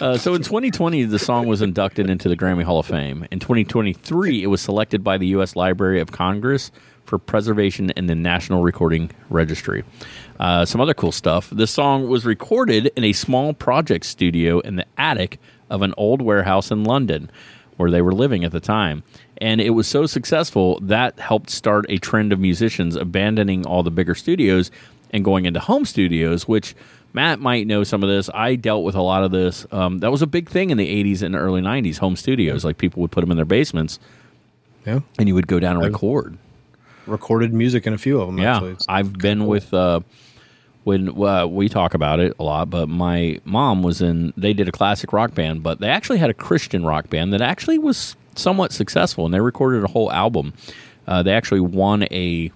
uh, 0.00 0.18
so 0.18 0.34
in 0.34 0.42
2020, 0.42 1.04
the 1.04 1.20
song 1.20 1.46
was 1.46 1.62
inducted 1.62 2.10
into 2.10 2.28
the 2.28 2.36
Grammy 2.36 2.64
Hall 2.64 2.80
of 2.80 2.86
Fame. 2.86 3.26
In 3.30 3.38
2023, 3.38 4.42
it 4.42 4.48
was 4.48 4.60
selected 4.60 5.04
by 5.04 5.18
the 5.18 5.28
U.S. 5.28 5.54
Library 5.54 6.00
of 6.00 6.10
Congress 6.10 6.72
for 7.04 7.18
preservation 7.18 7.90
in 7.90 8.06
the 8.06 8.16
National 8.16 8.64
Recording 8.64 9.12
Registry. 9.30 9.84
Uh, 10.40 10.64
some 10.64 10.80
other 10.80 10.94
cool 10.94 11.12
stuff. 11.12 11.48
The 11.50 11.68
song 11.68 12.08
was 12.08 12.26
recorded 12.26 12.90
in 12.96 13.04
a 13.04 13.12
small 13.12 13.54
project 13.54 14.04
studio 14.04 14.58
in 14.60 14.74
the 14.74 14.86
attic 14.98 15.38
of 15.72 15.82
an 15.82 15.94
old 15.96 16.22
warehouse 16.22 16.70
in 16.70 16.84
London 16.84 17.28
where 17.78 17.90
they 17.90 18.02
were 18.02 18.12
living 18.12 18.44
at 18.44 18.52
the 18.52 18.60
time. 18.60 19.02
And 19.38 19.60
it 19.60 19.70
was 19.70 19.88
so 19.88 20.06
successful 20.06 20.78
that 20.82 21.18
helped 21.18 21.50
start 21.50 21.86
a 21.88 21.98
trend 21.98 22.32
of 22.32 22.38
musicians 22.38 22.94
abandoning 22.94 23.66
all 23.66 23.82
the 23.82 23.90
bigger 23.90 24.14
studios 24.14 24.70
and 25.10 25.24
going 25.24 25.46
into 25.46 25.58
home 25.58 25.84
studios, 25.84 26.46
which 26.46 26.74
Matt 27.14 27.40
might 27.40 27.66
know 27.66 27.82
some 27.84 28.02
of 28.02 28.08
this. 28.08 28.30
I 28.32 28.54
dealt 28.54 28.84
with 28.84 28.94
a 28.94 29.02
lot 29.02 29.24
of 29.24 29.30
this. 29.32 29.66
Um, 29.72 29.98
that 29.98 30.10
was 30.10 30.22
a 30.22 30.26
big 30.26 30.48
thing 30.48 30.70
in 30.70 30.76
the 30.78 30.86
80s 31.04 31.22
and 31.22 31.34
early 31.34 31.60
90s, 31.62 31.98
home 31.98 32.14
studios. 32.16 32.64
Like 32.64 32.78
people 32.78 33.00
would 33.02 33.10
put 33.10 33.22
them 33.22 33.30
in 33.30 33.36
their 33.36 33.44
basements 33.46 33.98
Yeah. 34.86 35.00
and 35.18 35.26
you 35.28 35.34
would 35.34 35.46
go 35.48 35.58
down 35.58 35.76
and 35.76 35.84
record. 35.84 36.38
Recorded 37.06 37.52
music 37.52 37.86
in 37.86 37.94
a 37.94 37.98
few 37.98 38.20
of 38.20 38.28
them, 38.28 38.38
Yeah, 38.38 38.56
actually. 38.56 38.76
I've 38.88 39.12
been 39.14 39.46
with 39.46 39.74
uh, 39.74 40.00
when 40.84 41.22
uh, 41.22 41.46
we 41.46 41.68
talk 41.68 41.94
about 41.94 42.20
it 42.20 42.34
a 42.38 42.42
lot. 42.42 42.70
But 42.70 42.88
my 42.88 43.40
mom 43.44 43.82
was 43.82 44.02
in. 44.02 44.32
They 44.36 44.52
did 44.52 44.68
a 44.68 44.72
classic 44.72 45.12
rock 45.12 45.34
band, 45.34 45.62
but 45.62 45.80
they 45.80 45.88
actually 45.88 46.18
had 46.18 46.30
a 46.30 46.34
Christian 46.34 46.84
rock 46.84 47.08
band 47.10 47.32
that 47.32 47.40
actually 47.40 47.78
was 47.78 48.16
somewhat 48.34 48.72
successful, 48.72 49.24
and 49.24 49.34
they 49.34 49.40
recorded 49.40 49.84
a 49.84 49.88
whole 49.88 50.10
album. 50.12 50.52
Uh, 51.06 51.22
they 51.22 51.32
actually 51.32 51.60
won 51.60 52.04
a 52.10 52.50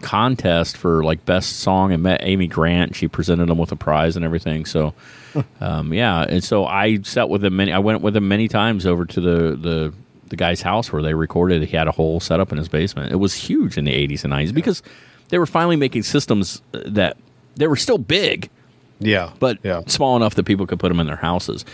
contest 0.00 0.76
for 0.76 1.04
like 1.04 1.24
best 1.26 1.60
song 1.60 1.92
and 1.92 2.02
met 2.02 2.20
Amy 2.22 2.46
Grant. 2.46 2.96
She 2.96 3.08
presented 3.08 3.48
them 3.48 3.58
with 3.58 3.72
a 3.72 3.76
prize 3.76 4.16
and 4.16 4.24
everything. 4.24 4.64
So, 4.64 4.94
um, 5.60 5.92
yeah, 5.92 6.24
and 6.28 6.42
so 6.42 6.66
I 6.66 7.00
sat 7.02 7.28
with 7.28 7.42
them 7.42 7.56
many. 7.56 7.72
I 7.72 7.78
went 7.78 8.00
with 8.00 8.14
them 8.14 8.28
many 8.28 8.48
times 8.48 8.86
over 8.86 9.04
to 9.04 9.20
the 9.20 9.56
the 9.56 9.92
the 10.28 10.36
guy's 10.36 10.62
house 10.62 10.92
where 10.92 11.02
they 11.02 11.14
recorded. 11.14 11.62
He 11.62 11.76
had 11.76 11.88
a 11.88 11.92
whole 11.92 12.20
setup 12.20 12.52
in 12.52 12.58
his 12.58 12.68
basement. 12.68 13.12
It 13.12 13.16
was 13.16 13.34
huge 13.34 13.76
in 13.76 13.84
the 13.84 13.92
'80s 13.92 14.24
and 14.24 14.32
'90s 14.32 14.54
because 14.54 14.82
they 15.28 15.38
were 15.38 15.46
finally 15.46 15.76
making 15.76 16.02
systems 16.02 16.62
uh, 16.74 16.80
that 16.86 17.16
they 17.60 17.68
were 17.68 17.76
still 17.76 17.98
big, 17.98 18.50
yeah. 18.98 19.32
but 19.38 19.58
yeah. 19.62 19.82
small 19.86 20.16
enough 20.16 20.34
that 20.34 20.44
people 20.44 20.66
could 20.66 20.80
put 20.80 20.88
them 20.88 20.98
in 20.98 21.06
their 21.06 21.16
houses. 21.16 21.64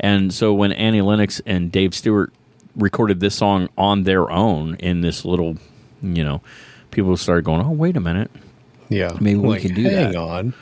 And 0.00 0.32
so 0.32 0.54
when 0.54 0.72
Annie 0.72 1.02
Lennox 1.02 1.40
and 1.44 1.70
Dave 1.70 1.94
Stewart 1.94 2.32
recorded 2.76 3.20
this 3.20 3.34
song 3.34 3.68
on 3.76 4.04
their 4.04 4.30
own 4.30 4.76
in 4.76 5.02
this 5.02 5.24
little, 5.24 5.56
you 6.02 6.24
know, 6.24 6.40
people 6.90 7.16
started 7.16 7.44
going, 7.44 7.60
"Oh, 7.60 7.70
wait 7.70 7.96
a 7.96 8.00
minute." 8.00 8.30
Yeah. 8.88 9.16
Maybe 9.20 9.38
we 9.38 9.58
can 9.58 9.74
do 9.74 9.82
hang 9.82 10.12
that. 10.12 10.16
on. 10.16 10.54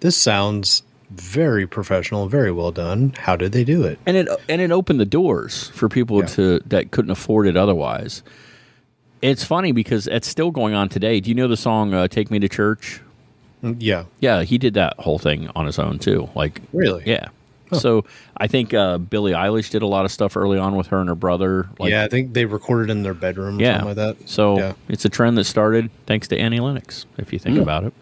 This 0.00 0.16
sounds 0.16 0.82
very 1.10 1.66
professional, 1.66 2.26
very 2.26 2.50
well 2.50 2.72
done. 2.72 3.12
How 3.18 3.36
did 3.36 3.52
they 3.52 3.64
do 3.64 3.84
it? 3.84 3.98
and 4.06 4.16
it 4.16 4.28
and 4.48 4.60
it 4.60 4.70
opened 4.72 4.98
the 4.98 5.04
doors 5.06 5.68
for 5.74 5.88
people 5.88 6.20
Yeah. 6.20 6.26
to 6.26 6.60
that 6.66 6.90
couldn't 6.90 7.10
afford 7.10 7.46
it 7.46 7.56
otherwise. 7.56 8.22
It's 9.20 9.44
funny 9.44 9.70
because 9.72 10.08
it's 10.08 10.26
still 10.26 10.50
going 10.50 10.74
on 10.74 10.88
today. 10.88 11.20
Do 11.20 11.30
you 11.30 11.34
know 11.36 11.46
the 11.48 11.56
song 11.56 11.94
uh, 11.94 12.08
"Take 12.08 12.30
Me 12.30 12.38
to 12.40 12.48
Church"? 12.48 13.00
Mm, 13.62 13.76
Yeah. 13.78 14.04
Yeah, 14.20 14.42
he 14.42 14.58
did 14.58 14.74
that 14.74 14.98
whole 14.98 15.18
thing 15.18 15.48
on 15.54 15.66
his 15.66 15.78
own 15.78 15.98
too. 15.98 16.28
Like, 16.34 16.60
Really? 16.72 17.02
yeah. 17.06 17.28
So 17.72 18.04
I 18.36 18.48
think 18.48 18.74
uh, 18.74 18.98
Billie 18.98 19.32
Eilish 19.32 19.70
did 19.70 19.80
a 19.80 19.86
lot 19.86 20.04
of 20.04 20.12
stuff 20.12 20.36
early 20.36 20.58
on 20.58 20.76
with 20.76 20.88
her 20.88 21.00
and 21.00 21.08
her 21.08 21.14
brother. 21.14 21.70
Like, 21.78 21.90
yeah, 21.90 22.04
I 22.04 22.08
think 22.08 22.34
they 22.34 22.44
recorded 22.44 22.90
in 22.90 23.02
their 23.02 23.14
bedroom 23.14 23.58
or 23.58 23.62
yeah. 23.62 23.80
something 23.80 23.96
like 23.96 24.18
that. 24.18 24.28
So 24.28 24.58
yeah. 24.58 24.72
it's 24.88 25.06
a 25.06 25.08
trend 25.08 25.38
that 25.38 25.44
started 25.44 25.90
thanks 26.06 26.28
to 26.28 26.38
Annie 26.38 26.60
Lennox, 26.60 27.06
if 27.16 27.32
you 27.32 27.38
think 27.38 27.58
about 27.58 27.84
it. 27.84 27.94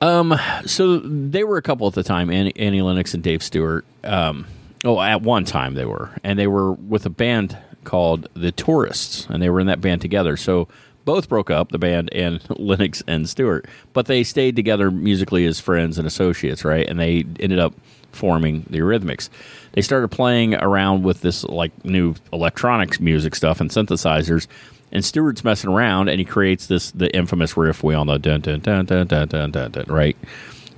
Um, 0.00 0.38
so 0.66 0.98
they 0.98 1.44
were 1.44 1.56
a 1.56 1.62
couple 1.62 1.86
at 1.86 1.94
the 1.94 2.02
time, 2.02 2.30
Annie, 2.30 2.52
Annie 2.56 2.82
Lennox 2.82 3.14
and 3.14 3.22
Dave 3.22 3.42
Stewart. 3.42 3.84
Um, 4.02 4.46
oh, 4.84 5.00
at 5.00 5.22
one 5.22 5.44
time 5.44 5.74
they 5.74 5.86
were, 5.86 6.10
and 6.22 6.38
they 6.38 6.46
were 6.46 6.72
with 6.72 7.06
a 7.06 7.10
band 7.10 7.56
called 7.84 8.28
the 8.34 8.52
Tourists, 8.52 9.26
and 9.30 9.42
they 9.42 9.50
were 9.50 9.60
in 9.60 9.66
that 9.66 9.80
band 9.80 10.00
together. 10.00 10.36
So 10.36 10.68
both 11.04 11.28
broke 11.28 11.50
up, 11.50 11.70
the 11.70 11.78
band 11.78 12.12
and 12.12 12.40
Lennox 12.58 13.02
and 13.06 13.28
Stewart, 13.28 13.66
but 13.92 14.06
they 14.06 14.24
stayed 14.24 14.56
together 14.56 14.90
musically 14.90 15.46
as 15.46 15.60
friends 15.60 15.98
and 15.98 16.06
associates, 16.06 16.64
right? 16.64 16.86
And 16.88 16.98
they 16.98 17.24
ended 17.40 17.58
up 17.58 17.74
forming 18.12 18.64
the 18.70 18.78
Eurythmics. 18.78 19.28
They 19.72 19.82
started 19.82 20.08
playing 20.08 20.54
around 20.54 21.02
with 21.02 21.20
this 21.20 21.44
like 21.44 21.84
new 21.84 22.14
electronics 22.32 23.00
music 23.00 23.34
stuff 23.34 23.60
and 23.60 23.70
synthesizers. 23.70 24.46
And 24.92 25.04
Stewart's 25.04 25.42
messing 25.42 25.70
around, 25.70 26.08
and 26.08 26.20
he 26.20 26.24
creates 26.24 26.68
this 26.68 26.92
the 26.92 27.14
infamous 27.14 27.56
riff 27.56 27.82
we 27.82 27.94
all 27.94 28.04
know, 28.04 28.18
dun 28.18 28.40
dun 28.40 28.60
dun 28.60 28.84
dun 28.86 29.06
dun 29.06 29.26
dun 29.28 29.50
dun, 29.50 29.70
dun 29.72 29.84
right? 29.88 30.16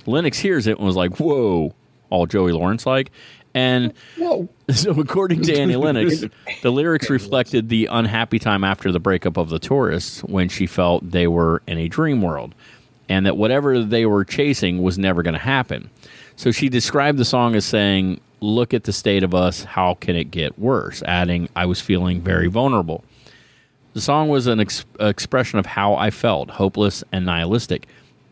Lennox 0.07 0.39
hears 0.39 0.65
it 0.65 0.77
and 0.77 0.85
was 0.85 0.95
like, 0.95 1.19
"Whoa!" 1.19 1.75
All 2.09 2.25
Joey 2.25 2.53
Lawrence 2.53 2.85
like, 2.85 3.11
and 3.57 3.93
so 4.69 4.99
according 4.99 5.41
to 5.41 5.57
Annie 5.57 5.77
Lennox, 5.77 6.23
the 6.61 6.71
lyrics 6.71 7.09
reflected 7.09 7.69
the 7.69 7.87
unhappy 7.87 8.37
time 8.37 8.63
after 8.63 8.91
the 8.91 8.99
breakup 8.99 9.35
of 9.35 9.49
the 9.49 9.57
tourists 9.57 10.23
when 10.23 10.47
she 10.47 10.67
felt 10.67 11.09
they 11.09 11.25
were 11.25 11.63
in 11.65 11.79
a 11.79 11.87
dream 11.87 12.21
world, 12.21 12.53
and 13.09 13.25
that 13.25 13.35
whatever 13.35 13.81
they 13.81 14.05
were 14.05 14.23
chasing 14.23 14.83
was 14.83 14.99
never 14.99 15.23
going 15.23 15.33
to 15.33 15.39
happen. 15.39 15.89
So 16.35 16.51
she 16.51 16.69
described 16.69 17.17
the 17.17 17.25
song 17.25 17.55
as 17.55 17.65
saying, 17.65 18.21
look 18.41 18.75
at 18.75 18.83
the 18.83 18.93
state 18.93 19.23
of 19.23 19.33
us. 19.33 19.63
How 19.63 19.95
can 19.95 20.15
it 20.15 20.25
get 20.25 20.59
worse? 20.59 21.01
Adding, 21.07 21.49
I 21.55 21.65
was 21.65 21.81
feeling 21.81 22.21
very 22.21 22.47
vulnerable. 22.47 23.03
The 23.95 24.01
song 24.01 24.29
was 24.29 24.45
an 24.45 24.59
ex- 24.59 24.85
expression 24.99 25.57
of 25.57 25.65
how 25.65 25.95
I 25.95 26.11
felt, 26.11 26.51
hopeless 26.51 27.03
and 27.11 27.25
nihilistic. 27.25 27.87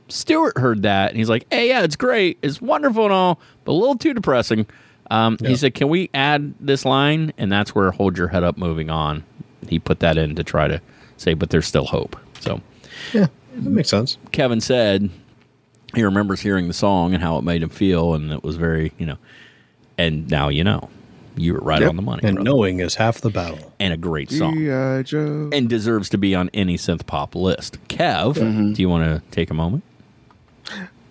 Stewart 0.07 0.55
heard 0.59 0.83
that 0.83 1.09
and 1.09 1.17
he's 1.17 1.29
like, 1.29 1.47
"Hey, 1.51 1.69
yeah, 1.69 1.81
it's 1.81 1.95
great, 1.95 2.37
it's 2.43 2.61
wonderful 2.61 3.05
and 3.05 3.13
all, 3.13 3.39
but 3.63 3.71
a 3.71 3.73
little 3.73 3.97
too 3.97 4.13
depressing." 4.13 4.67
Um, 5.11 5.37
He 5.45 5.55
said, 5.55 5.73
"Can 5.75 5.89
we 5.89 6.09
add 6.13 6.53
this 6.59 6.85
line?" 6.85 7.33
And 7.37 7.51
that's 7.51 7.73
where 7.75 7.91
"Hold 7.91 8.17
Your 8.17 8.27
Head 8.29 8.43
Up, 8.43 8.57
Moving 8.57 8.89
On." 8.89 9.23
He 9.69 9.79
put 9.79 9.99
that 9.99 10.17
in 10.17 10.35
to 10.35 10.43
try 10.43 10.67
to 10.67 10.81
say, 11.17 11.33
"But 11.33 11.49
there's 11.51 11.67
still 11.67 11.85
hope." 11.85 12.15
So 12.39 12.61
Yeah, 13.13 13.27
that 13.55 13.69
makes 13.71 13.89
sense. 13.89 14.17
Kevin 14.31 14.61
said 14.61 15.09
he 15.93 16.03
remembers 16.03 16.41
hearing 16.41 16.67
the 16.67 16.73
song 16.73 17.13
and 17.13 17.21
how 17.23 17.37
it 17.37 17.43
made 17.43 17.61
him 17.63 17.69
feel, 17.69 18.13
and 18.13 18.31
it 18.31 18.43
was 18.43 18.55
very, 18.57 18.91
you 18.97 19.05
know. 19.05 19.17
And 19.97 20.29
now 20.29 20.49
you 20.49 20.63
know, 20.63 20.89
you 21.37 21.53
were 21.53 21.59
right 21.61 21.81
Yep. 21.81 21.89
on 21.91 21.95
the 21.95 22.01
money, 22.01 22.21
And 22.23 22.35
brother. 22.35 22.49
knowing 22.49 22.79
is 22.79 22.95
half 22.95 23.21
the 23.21 23.29
battle. 23.29 23.71
and 23.79 23.93
a 23.93 23.97
great 23.97 24.29
song, 24.31 24.57
Joe. 25.05 25.49
and 25.53 25.69
deserves 25.69 26.09
to 26.09 26.17
be 26.17 26.33
on 26.35 26.49
any 26.53 26.77
synth 26.77 27.05
pop 27.05 27.33
list. 27.35 27.77
Kev, 27.87 28.73
do 28.75 28.81
you 28.81 28.89
want 28.89 29.05
to 29.05 29.21
take 29.31 29.49
a 29.51 29.53
moment? 29.53 29.83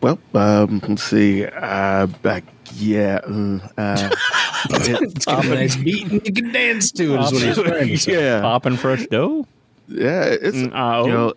Well, 0.01 0.19
um, 0.35 0.83
let's 0.87 1.03
see. 1.03 1.47
Uh, 1.47 2.07
back, 2.23 2.45
yeah. 2.75 3.21
Uh, 3.25 3.59
uh, 3.79 4.11
it- 4.71 5.25
Got 5.25 5.45
a 5.45 5.49
nice 5.49 5.77
beat 5.77 6.05
and 6.11 6.27
you 6.27 6.33
can 6.33 6.53
dance 6.53 6.91
to 6.93 7.15
it. 7.15 7.21
Is 7.21 7.57
what 7.59 7.87
he's 7.87 8.05
trying 8.05 8.19
yeah, 8.25 8.41
Popping 8.41 8.77
fresh 8.77 9.07
dough. 9.07 9.47
yeah. 9.89 10.25
It's 10.25 10.57
Mm, 10.57 10.73
uh, 10.75 11.05
you 11.07 11.13
know, 11.13 11.33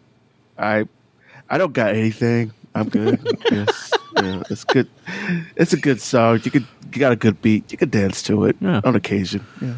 I, 0.58 0.86
I 1.50 1.58
don't 1.58 1.74
got 1.74 1.96
anything. 1.96 2.52
I'm 2.76 2.90
good. 2.90 3.20
yes, 3.52 3.92
yeah, 4.18 4.44
it's 4.50 4.64
good. 4.64 4.88
It's 5.56 5.74
a 5.74 5.78
good 5.78 6.00
song. 6.00 6.40
You 6.44 6.52
could, 6.52 6.66
you 6.94 7.00
got 7.00 7.12
a 7.12 7.16
good 7.16 7.42
beat. 7.42 7.72
You 7.72 7.78
could 7.78 7.90
dance 7.92 8.22
to 8.24 8.46
it 8.46 8.56
Yeah. 8.60 8.82
on 8.84 8.96
occasion. 8.96 9.46
Yeah. 9.62 9.76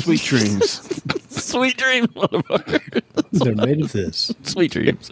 Sweet 0.00 0.20
dreams. 0.22 0.70
Sweet 1.28 1.76
dreams, 1.76 2.08
motherfucker. 2.08 3.02
They're 3.32 3.54
made 3.54 3.82
of 3.82 3.92
this. 3.92 4.32
Sweet 4.42 4.72
dreams. 4.72 5.10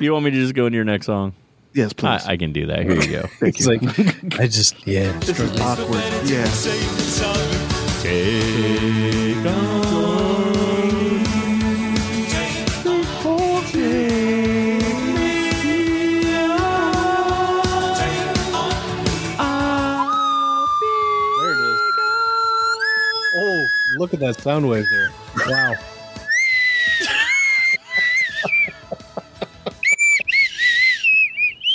You 0.00 0.12
want 0.12 0.24
me 0.24 0.30
to 0.32 0.36
just 0.36 0.54
go 0.54 0.66
into 0.66 0.76
your 0.76 0.84
next 0.84 1.06
song? 1.06 1.34
Yes, 1.74 1.92
please. 1.92 2.24
I 2.26 2.36
can 2.36 2.52
do 2.52 2.66
that. 2.66 2.82
Here 2.84 2.94
you 3.02 3.10
go. 3.22 3.26
Thank 3.40 3.58
It's 3.58 3.66
you. 3.66 3.78
like 3.78 4.40
I 4.40 4.46
just 4.46 4.86
yeah. 4.86 5.18
this 5.18 5.40
is 5.40 5.60
awkward. 5.60 6.02
Yeah. 6.24 6.46
There 21.40 21.52
it 21.52 21.58
is. 21.58 21.80
Oh, 23.36 23.66
look 23.98 24.14
at 24.14 24.20
that 24.20 24.40
sound 24.40 24.68
wave 24.68 24.86
there. 24.90 25.10
Wow. 25.48 25.74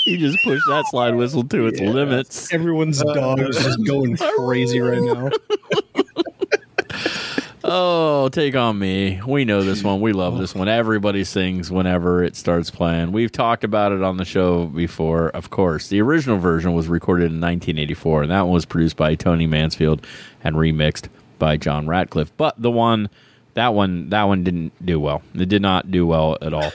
You 0.09 0.17
just 0.17 0.43
push 0.43 0.59
that 0.67 0.85
slide 0.87 1.13
whistle 1.13 1.43
to 1.43 1.67
its 1.67 1.79
limits. 1.79 2.51
Everyone's 2.51 2.99
dog 3.13 3.39
is 3.41 3.55
just 3.63 3.85
going 3.85 4.17
crazy 4.37 4.79
right 4.79 5.01
now. 5.01 5.29
Oh, 7.71 8.29
take 8.29 8.55
on 8.55 8.79
me. 8.79 9.21
We 9.27 9.45
know 9.45 9.61
this 9.61 9.83
one. 9.83 10.01
We 10.01 10.11
love 10.11 10.39
this 10.39 10.55
one. 10.55 10.67
Everybody 10.67 11.23
sings 11.23 11.69
whenever 11.69 12.23
it 12.23 12.35
starts 12.35 12.71
playing. 12.71 13.11
We've 13.11 13.31
talked 13.31 13.63
about 13.63 13.91
it 13.91 14.01
on 14.01 14.17
the 14.17 14.25
show 14.25 14.65
before, 14.65 15.29
of 15.29 15.51
course. 15.51 15.87
The 15.87 16.01
original 16.01 16.39
version 16.39 16.73
was 16.73 16.87
recorded 16.87 17.25
in 17.25 17.39
1984, 17.39 18.23
and 18.23 18.31
that 18.31 18.41
one 18.41 18.53
was 18.53 18.65
produced 18.65 18.97
by 18.97 19.13
Tony 19.13 19.45
Mansfield 19.45 20.07
and 20.43 20.55
remixed 20.55 21.09
by 21.37 21.57
John 21.57 21.85
Ratcliff. 21.85 22.31
But 22.37 22.59
the 22.59 22.71
one, 22.71 23.07
that 23.53 23.75
one, 23.75 24.09
that 24.09 24.23
one 24.23 24.43
didn't 24.43 24.73
do 24.83 24.99
well. 24.99 25.21
It 25.35 25.49
did 25.49 25.61
not 25.61 25.91
do 25.91 26.07
well 26.07 26.39
at 26.41 26.55
all. 26.55 26.71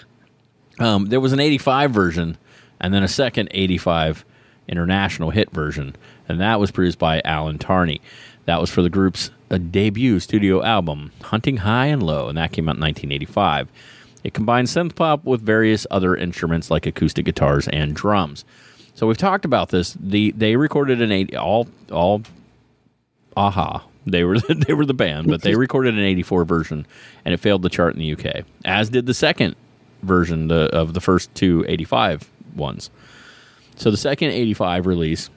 Um, 0.78 1.06
there 1.06 1.18
was 1.18 1.32
an 1.32 1.40
85 1.40 1.90
version 1.90 2.38
and 2.80 2.92
then 2.92 3.02
a 3.02 3.08
second 3.08 3.48
85 3.52 4.24
international 4.68 5.30
hit 5.30 5.50
version, 5.50 5.96
and 6.28 6.40
that 6.40 6.60
was 6.60 6.70
produced 6.70 6.98
by 6.98 7.20
Alan 7.24 7.58
Tarney. 7.58 8.00
That 8.46 8.60
was 8.60 8.70
for 8.70 8.82
the 8.82 8.90
group's 8.90 9.30
uh, 9.50 9.58
debut 9.58 10.20
studio 10.20 10.62
album, 10.62 11.12
Hunting 11.22 11.58
High 11.58 11.86
and 11.86 12.02
Low, 12.02 12.28
and 12.28 12.36
that 12.36 12.52
came 12.52 12.68
out 12.68 12.76
in 12.76 12.82
1985. 12.82 13.68
It 14.22 14.34
combined 14.34 14.68
synth 14.68 14.94
pop 14.94 15.24
with 15.24 15.42
various 15.42 15.86
other 15.90 16.16
instruments 16.16 16.70
like 16.70 16.86
acoustic 16.86 17.26
guitars 17.26 17.68
and 17.68 17.94
drums. 17.94 18.44
So 18.94 19.06
we've 19.06 19.18
talked 19.18 19.44
about 19.44 19.70
this. 19.70 19.96
The 19.98 20.30
they 20.32 20.56
recorded 20.56 21.02
an 21.02 21.12
eight 21.12 21.34
all 21.34 21.68
all 21.90 22.22
a-ha 23.36 23.84
they 24.06 24.24
were 24.24 24.38
they 24.48 24.74
were 24.74 24.86
the 24.86 24.94
band 24.94 25.26
but 25.26 25.42
they 25.42 25.54
recorded 25.56 25.94
an 25.94 26.00
84 26.00 26.44
version 26.44 26.86
and 27.24 27.34
it 27.34 27.38
failed 27.38 27.62
the 27.62 27.68
chart 27.68 27.94
in 27.94 28.00
the 28.00 28.12
uk 28.12 28.44
as 28.64 28.90
did 28.90 29.06
the 29.06 29.14
second 29.14 29.56
version 30.02 30.48
the, 30.48 30.68
of 30.74 30.94
the 30.94 31.00
first 31.00 31.34
two 31.34 31.64
85 31.66 32.30
ones 32.54 32.90
so 33.76 33.90
the 33.90 33.96
second 33.96 34.30
85 34.30 34.86
release 34.86 35.30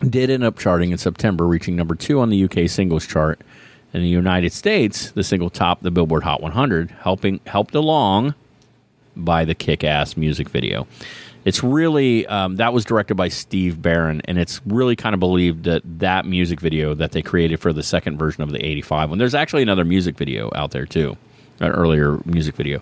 did 0.00 0.30
end 0.30 0.44
up 0.44 0.58
charting 0.58 0.90
in 0.90 0.98
september 0.98 1.46
reaching 1.46 1.76
number 1.76 1.94
two 1.94 2.20
on 2.20 2.30
the 2.30 2.44
uk 2.44 2.68
singles 2.68 3.06
chart 3.06 3.40
in 3.92 4.00
the 4.02 4.08
united 4.08 4.52
states 4.52 5.10
the 5.12 5.24
single 5.24 5.50
topped 5.50 5.82
the 5.82 5.90
billboard 5.90 6.22
hot 6.22 6.42
100 6.42 6.90
helping 6.90 7.40
helped 7.46 7.74
along 7.74 8.34
by 9.16 9.44
the 9.44 9.54
kick-ass 9.54 10.16
music 10.16 10.48
video. 10.48 10.86
It's 11.44 11.62
really 11.62 12.26
um, 12.26 12.56
that 12.56 12.72
was 12.72 12.84
directed 12.84 13.16
by 13.16 13.28
Steve 13.28 13.82
Barron, 13.82 14.22
and 14.24 14.38
it's 14.38 14.62
really 14.66 14.96
kind 14.96 15.12
of 15.12 15.20
believed 15.20 15.64
that 15.64 15.82
that 15.98 16.24
music 16.24 16.58
video 16.58 16.94
that 16.94 17.12
they 17.12 17.20
created 17.20 17.60
for 17.60 17.72
the 17.72 17.82
second 17.82 18.16
version 18.16 18.42
of 18.42 18.50
the 18.50 18.64
'85 18.64 19.10
one. 19.10 19.18
There's 19.18 19.34
actually 19.34 19.62
another 19.62 19.84
music 19.84 20.16
video 20.16 20.50
out 20.54 20.70
there 20.70 20.86
too, 20.86 21.18
an 21.60 21.72
earlier 21.72 22.18
music 22.24 22.54
video. 22.54 22.80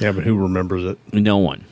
Yeah, 0.00 0.12
but 0.12 0.24
who 0.24 0.36
remembers 0.38 0.84
it 0.84 0.98
No 1.12 1.36
one. 1.36 1.66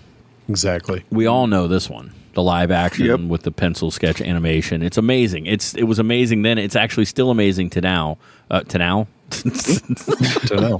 Exactly? 0.48 1.04
We 1.10 1.26
all 1.26 1.46
know 1.46 1.68
this 1.68 1.88
one, 1.90 2.12
the 2.34 2.42
live 2.42 2.70
action 2.70 3.06
Yep. 3.06 3.20
with 3.20 3.42
the 3.42 3.50
pencil 3.52 3.90
sketch 3.90 4.20
animation. 4.20 4.82
It's 4.82 4.96
amazing. 4.98 5.46
It's 5.46 5.74
it 5.74 5.84
was 5.84 5.98
amazing 5.98 6.42
then. 6.42 6.58
It's 6.58 6.76
actually 6.76 7.04
still 7.06 7.30
amazing 7.30 7.70
to 7.70 7.80
now. 7.80 8.18
Uh, 8.50 8.60
to 8.62 8.78
now. 8.78 9.06
To 9.30 10.56
now. 10.60 10.76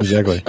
exactly. 0.00 0.42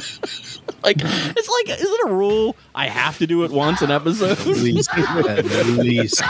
like 0.84 0.98
it's 1.00 1.50
like 1.50 1.70
is 1.80 1.82
it 1.84 2.02
a 2.08 2.12
rule? 2.12 2.56
I 2.74 2.88
have 2.88 3.20
to 3.20 3.28
do 3.28 3.44
it 3.44 3.52
once 3.52 3.82
an 3.84 3.92
episode. 3.92 4.32
At 4.40 4.46
least, 4.48 4.90
at 4.98 5.66
least. 5.68 6.24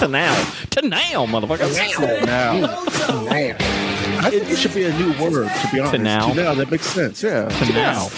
to 0.00 0.08
now. 0.08 0.34
To 0.70 0.88
now, 0.88 1.26
motherfucker. 1.26 1.72
To 1.98 2.26
now, 2.26 2.82
I 4.20 4.30
think 4.30 4.50
it 4.50 4.56
should 4.58 4.74
be 4.74 4.84
a 4.84 4.92
new 4.98 5.12
word. 5.22 5.48
To 5.48 5.68
be 5.72 5.78
honest, 5.80 6.02
now? 6.02 6.28
To 6.30 6.34
now 6.34 6.54
that 6.54 6.70
makes 6.70 6.86
sense. 6.86 7.22
Yeah. 7.22 7.48
To 7.48 7.72
now. 7.72 8.08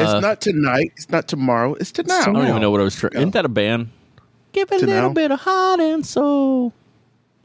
It's 0.00 0.10
uh, 0.12 0.20
not 0.20 0.40
tonight. 0.40 0.92
It's 0.96 1.10
not 1.10 1.28
tomorrow. 1.28 1.74
It's 1.74 1.92
tonight. 1.92 2.22
I 2.22 2.32
don't 2.32 2.46
even 2.48 2.60
know 2.60 2.70
what 2.70 2.80
I 2.80 2.84
was 2.84 2.96
trying. 2.96 3.14
Isn't 3.14 3.30
that 3.32 3.44
a 3.44 3.48
band? 3.48 3.90
Give 4.52 4.70
it 4.72 4.76
a 4.76 4.80
To 4.80 4.86
little 4.86 5.08
now? 5.10 5.14
bit 5.14 5.30
of 5.30 5.40
heart 5.40 5.80
and 5.80 6.04
soul. 6.06 6.72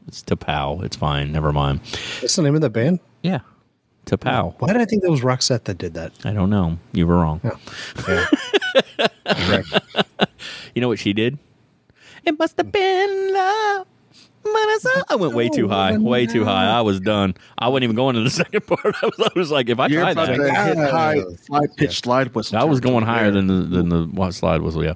It's 0.08 0.22
to 0.22 0.36
pow. 0.36 0.80
It's 0.82 0.96
fine. 0.96 1.30
Never 1.32 1.52
mind. 1.52 1.80
What's 2.20 2.34
the 2.36 2.42
name 2.42 2.54
of 2.54 2.60
that 2.62 2.70
band? 2.70 3.00
Yeah. 3.22 3.40
To 4.06 4.18
pow. 4.18 4.54
Why 4.58 4.72
did 4.72 4.80
I 4.82 4.84
think 4.84 5.02
that 5.02 5.10
was 5.10 5.20
Roxette 5.20 5.64
that 5.64 5.78
did 5.78 5.94
that? 5.94 6.12
I 6.24 6.32
don't 6.32 6.50
know. 6.50 6.78
You 6.92 7.06
were 7.06 7.16
wrong. 7.16 7.40
Oh, 7.44 8.26
yeah. 8.98 9.62
You 10.74 10.80
know 10.80 10.88
what 10.88 10.98
she 10.98 11.12
did? 11.12 11.38
It 12.24 12.38
must 12.38 12.56
have 12.56 12.72
been 12.72 13.32
love. 13.34 13.86
But 14.44 15.04
I 15.10 15.16
went 15.16 15.34
way 15.34 15.48
too 15.48 15.68
high. 15.68 15.96
Way 15.96 16.26
too 16.26 16.44
high. 16.44 16.66
I 16.66 16.80
was 16.80 17.00
done. 17.00 17.34
I 17.58 17.68
wasn't 17.68 17.84
even 17.84 17.96
going 17.96 18.14
to 18.16 18.22
the 18.22 18.30
second 18.42 18.66
part. 18.66 18.94
I 19.02 19.06
was, 19.06 19.20
I 19.20 19.38
was 19.38 19.50
like, 19.50 19.68
if 19.68 19.78
I 19.78 19.86
You're 19.86 20.02
tried 20.02 20.16
that, 20.16 20.26
to 20.26 20.32
hit 20.34 20.76
high, 20.90 21.16
high 21.50 21.66
pitch 21.76 22.00
slide 22.00 22.34
whistle. 22.34 22.58
That 22.58 22.68
was 22.68 22.80
going 22.80 23.04
higher 23.04 23.30
than 23.30 23.46
the 23.46 23.54
than 23.54 23.88
the 23.88 24.04
what 24.04 24.32
slide 24.34 24.60
whistle. 24.62 24.84
Yeah. 24.84 24.94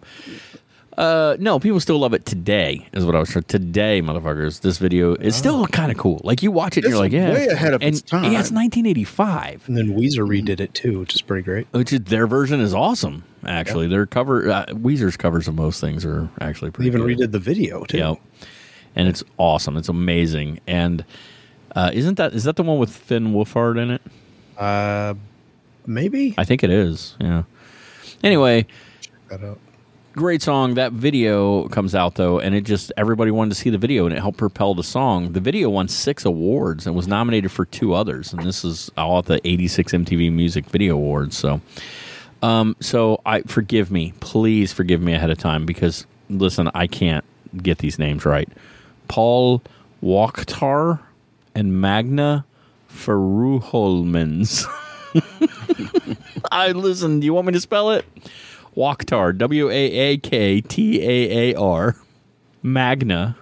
Uh, 0.96 1.37
no, 1.38 1.61
people 1.61 1.78
still 1.78 1.98
love 1.98 2.14
it 2.14 2.24
today. 2.24 2.88
Is 2.94 3.04
what 3.04 3.14
I 3.14 3.18
was 3.18 3.28
trying. 3.28 3.42
Today, 3.44 4.00
motherfuckers, 4.00 4.62
this 4.62 4.78
video 4.78 5.14
is 5.14 5.37
still 5.37 5.66
kind 5.66 5.92
of 5.92 5.98
cool. 5.98 6.22
Like 6.24 6.42
you 6.42 6.50
watch 6.50 6.78
it, 6.78 6.85
and 6.85 6.90
you're 6.90 6.98
like, 6.98 7.12
yeah, 7.12 7.35
way 7.35 7.46
ahead 7.48 7.74
of 7.74 7.82
and, 7.82 7.92
its 7.94 8.00
time. 8.00 8.24
Yeah, 8.32 8.40
it's 8.40 8.50
1985, 8.50 9.64
And 9.68 9.76
then 9.76 9.88
Weezer 9.94 10.26
redid 10.26 10.59
it 10.59 10.72
too, 10.72 10.98
which 11.00 11.14
is 11.14 11.20
pretty 11.20 11.42
great. 11.42 11.66
which 11.72 11.92
is, 11.92 12.00
their 12.00 12.26
version 12.26 12.61
is 12.61 12.72
awesome. 12.72 13.24
Actually, 13.44 13.88
their 13.88 14.06
cover, 14.06 14.50
uh, 14.50 14.64
Weezer's 14.70 15.18
covers 15.18 15.46
of 15.46 15.54
most 15.54 15.82
things 15.82 16.02
are 16.06 16.30
actually 16.40 16.70
They 16.70 16.72
pretty. 16.72 16.88
even 16.88 17.02
good. 17.06 17.18
redid 17.18 17.32
the 17.32 17.38
video 17.40 17.85
too. 17.85 17.98
Yep. 17.98 18.16
And 18.96 19.06
it's 19.09 19.22
awesome. 19.37 19.76
It's 19.76 19.88
amazing. 19.90 20.61
And 20.66 21.04
uh, 21.74 21.90
isn't 21.92 22.16
that 22.16 22.32
is 22.32 22.44
that 22.44 22.56
the 22.56 22.62
one 22.62 22.78
with 22.78 22.90
Finn 22.90 23.35
Wolfhard 23.35 23.78
in 23.80 23.90
it? 23.90 24.02
Uh, 24.56 25.14
maybe. 25.87 26.35
I 26.38 26.44
think 26.44 26.64
it 26.64 26.70
is. 26.70 27.14
Yeah. 27.20 27.42
Anyway, 28.24 28.66
Cut 29.28 29.44
out. 29.44 29.59
great 30.14 30.40
song. 30.40 30.74
That 30.74 30.92
video 30.92 31.68
comes 31.68 31.94
out 31.94 32.14
though, 32.14 32.38
and 32.40 32.54
it 32.54 32.62
just 32.62 32.90
everybody 32.96 33.30
wanted 33.30 33.50
to 33.50 33.56
see 33.56 33.68
the 33.68 33.76
video, 33.78 34.06
and 34.06 34.14
it 34.14 34.20
helped 34.20 34.38
propel 34.38 34.74
the 34.74 34.82
song. 34.82 35.32
The 35.32 35.40
video 35.40 35.68
won 35.68 35.88
six 35.88 36.24
awards 36.24 36.87
and 36.87 36.96
was 36.96 37.06
nominated 37.06 37.52
for 37.52 37.66
two 37.66 37.92
others, 37.92 38.32
and 38.32 38.42
this 38.42 38.64
is 38.64 38.90
all 38.96 39.18
at 39.18 39.26
the 39.26 39.46
'86 39.46 39.92
MTV 39.92 40.32
Music 40.32 40.64
Video 40.70 40.94
Awards. 40.94 41.37
So, 41.37 41.61
um, 42.42 42.74
so 42.80 43.20
I 43.26 43.42
forgive 43.42 43.90
me, 43.90 44.14
please 44.20 44.72
forgive 44.72 45.02
me 45.02 45.12
ahead 45.12 45.28
of 45.30 45.37
time 45.37 45.66
because 45.66 46.06
listen, 46.30 46.70
I 46.74 46.87
can't 46.87 47.24
get 47.62 47.78
these 47.78 47.98
names 47.98 48.24
right. 48.24 48.48
Paul 49.09 49.62
Waaktaar 50.03 51.01
and 51.55 51.81
Magna 51.81 52.45
Faruholmans. 52.90 54.64
I 56.53 56.73
listen. 56.73 57.21
Do 57.21 57.27
you 57.27 57.35
want 57.35 57.47
me 57.47 57.53
to 57.55 57.61
spell 57.61 57.90
it? 57.92 58.05
Waaktaar, 58.77 59.37
W 59.38 59.71
A 59.71 59.73
A 59.73 60.16
K 60.19 60.61
T 60.61 61.01
A 61.03 61.53
A 61.53 61.59
R, 61.59 61.97
Magna, 62.62 63.37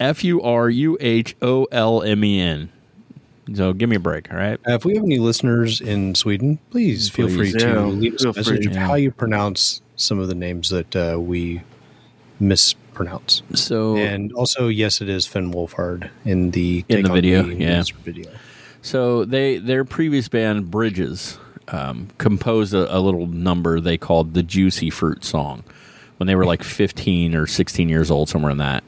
F 0.00 0.24
U 0.24 0.42
R 0.42 0.68
U 0.68 0.96
H 1.00 1.36
O 1.42 1.64
L 1.70 2.02
M 2.02 2.24
E 2.24 2.40
N. 2.40 2.70
So 3.54 3.72
give 3.72 3.88
me 3.88 3.96
a 3.96 4.00
break, 4.00 4.30
all 4.30 4.36
right? 4.38 4.60
Uh, 4.68 4.74
if 4.74 4.84
we 4.84 4.94
have 4.94 5.02
any 5.04 5.18
listeners 5.18 5.80
in 5.80 6.14
Sweden, 6.14 6.58
please 6.70 7.08
feel 7.08 7.26
Please. 7.26 7.50
free 7.52 7.60
to 7.60 7.82
leave 7.86 8.14
us 8.14 8.24
a 8.24 8.32
message 8.32 8.66
of 8.66 8.74
Yeah. 8.74 8.86
how 8.86 8.94
you 8.94 9.10
pronounce 9.10 9.82
some 9.96 10.20
of 10.20 10.28
the 10.28 10.36
names 10.36 10.70
that 10.70 10.94
uh, 10.94 11.18
we 11.20 11.60
mispronounce. 13.00 13.42
So 13.54 13.96
And 13.96 14.32
also, 14.32 14.68
yes, 14.68 15.00
it 15.00 15.08
is 15.08 15.26
Finn 15.26 15.52
Wolfhard 15.52 16.10
in 16.24 16.50
the 16.52 16.84
In 16.88 17.02
the 17.02 17.12
video, 17.12 17.46
yeah. 17.46 17.82
video. 18.02 18.30
So 18.82 19.24
they 19.24 19.58
their 19.58 19.84
previous 19.84 20.28
band 20.28 20.70
Bridges 20.70 21.38
um, 21.68 22.08
composed 22.18 22.74
a, 22.74 22.96
a 22.96 22.98
little 22.98 23.26
number 23.26 23.80
they 23.80 23.98
called 23.98 24.34
the 24.34 24.42
Juicy 24.42 24.90
Fruit 24.90 25.24
song 25.24 25.64
when 26.16 26.26
they 26.26 26.34
were 26.34 26.44
like 26.44 26.62
15 26.62 27.34
or 27.34 27.46
16 27.46 27.88
years 27.88 28.10
old, 28.10 28.28
somewhere 28.28 28.52
in 28.52 28.58
that. 28.58 28.84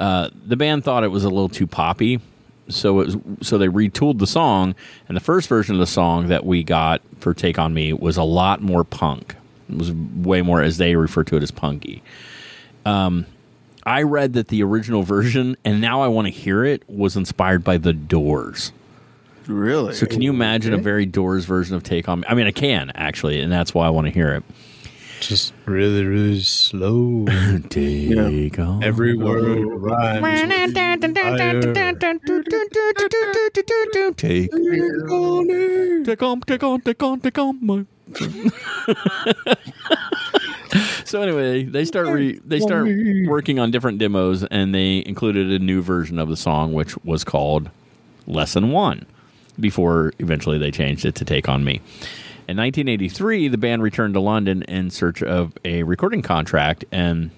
Uh, 0.00 0.30
the 0.46 0.56
band 0.56 0.84
thought 0.84 1.04
it 1.04 1.08
was 1.08 1.24
a 1.24 1.28
little 1.28 1.48
too 1.48 1.66
poppy, 1.66 2.20
so 2.68 3.00
it 3.00 3.06
was, 3.06 3.16
so 3.42 3.58
they 3.58 3.68
retooled 3.68 4.18
the 4.18 4.26
song. 4.26 4.74
And 5.08 5.16
the 5.16 5.20
first 5.20 5.48
version 5.48 5.74
of 5.74 5.80
the 5.80 5.86
song 5.86 6.28
that 6.28 6.46
we 6.46 6.62
got 6.62 7.02
for 7.20 7.34
"Take 7.34 7.58
on 7.58 7.74
Me" 7.74 7.92
was 7.92 8.16
a 8.16 8.22
lot 8.22 8.62
more 8.62 8.84
punk. 8.84 9.36
It 9.70 9.78
was 9.78 9.92
way 9.92 10.42
more, 10.42 10.60
as 10.60 10.78
they 10.78 10.96
refer 10.96 11.24
to 11.24 11.36
it, 11.36 11.42
as 11.42 11.50
punky. 11.50 12.02
I 13.84 14.02
read 14.02 14.34
that 14.34 14.48
the 14.48 14.62
original 14.62 15.02
version, 15.02 15.56
and 15.64 15.80
now 15.80 16.02
I 16.02 16.08
want 16.08 16.26
to 16.26 16.30
hear 16.30 16.64
it, 16.64 16.82
was 16.88 17.16
inspired 17.16 17.64
by 17.64 17.78
the 17.78 17.92
Doors. 17.92 18.72
Really? 19.46 19.94
So 19.94 20.06
can 20.06 20.22
you 20.22 20.30
imagine 20.30 20.72
a 20.72 20.78
very 20.78 21.04
Doors 21.04 21.44
version 21.44 21.74
of 21.74 21.82
Take 21.82 22.08
On 22.08 22.20
Me? 22.20 22.26
I 22.28 22.34
mean, 22.34 22.46
I 22.46 22.52
can 22.52 22.90
actually, 22.94 23.40
and 23.40 23.52
that's 23.52 23.74
why 23.74 23.86
I 23.86 23.90
want 23.90 24.06
to 24.06 24.12
hear 24.12 24.34
it. 24.34 24.44
Just 25.20 25.52
really, 25.66 26.04
really 26.04 26.40
slow. 26.40 27.26
Take 27.70 28.58
on 28.58 28.82
Every 28.82 29.16
word 29.16 29.64
rhymes. 29.64 30.20
with 30.22 31.14
fire. 31.14 31.60
Take 34.16 34.50
take 36.04 36.22
on, 36.22 36.40
take 36.40 36.62
on, 36.62 36.80
take 36.80 37.02
on, 37.02 37.20
take 37.20 37.38
on 37.38 37.58
my. 37.64 37.84
so 41.12 41.20
anyway, 41.20 41.62
they 41.62 41.84
start 41.84 42.06
re, 42.06 42.40
they 42.42 42.58
start 42.58 42.88
working 43.26 43.58
on 43.58 43.70
different 43.70 43.98
demos, 43.98 44.44
and 44.44 44.74
they 44.74 45.04
included 45.04 45.50
a 45.52 45.58
new 45.58 45.82
version 45.82 46.18
of 46.18 46.30
the 46.30 46.38
song, 46.38 46.72
which 46.72 46.96
was 47.04 47.22
called 47.22 47.68
Lesson 48.26 48.70
One. 48.70 49.04
Before 49.60 50.14
eventually 50.20 50.56
they 50.56 50.70
changed 50.70 51.04
it 51.04 51.14
to 51.16 51.26
Take 51.26 51.50
on 51.50 51.64
Me. 51.64 51.82
In 52.48 52.56
1983, 52.56 53.48
the 53.48 53.58
band 53.58 53.82
returned 53.82 54.14
to 54.14 54.20
London 54.20 54.62
in 54.62 54.88
search 54.88 55.22
of 55.22 55.52
a 55.66 55.82
recording 55.82 56.22
contract, 56.22 56.86
and 56.90 57.30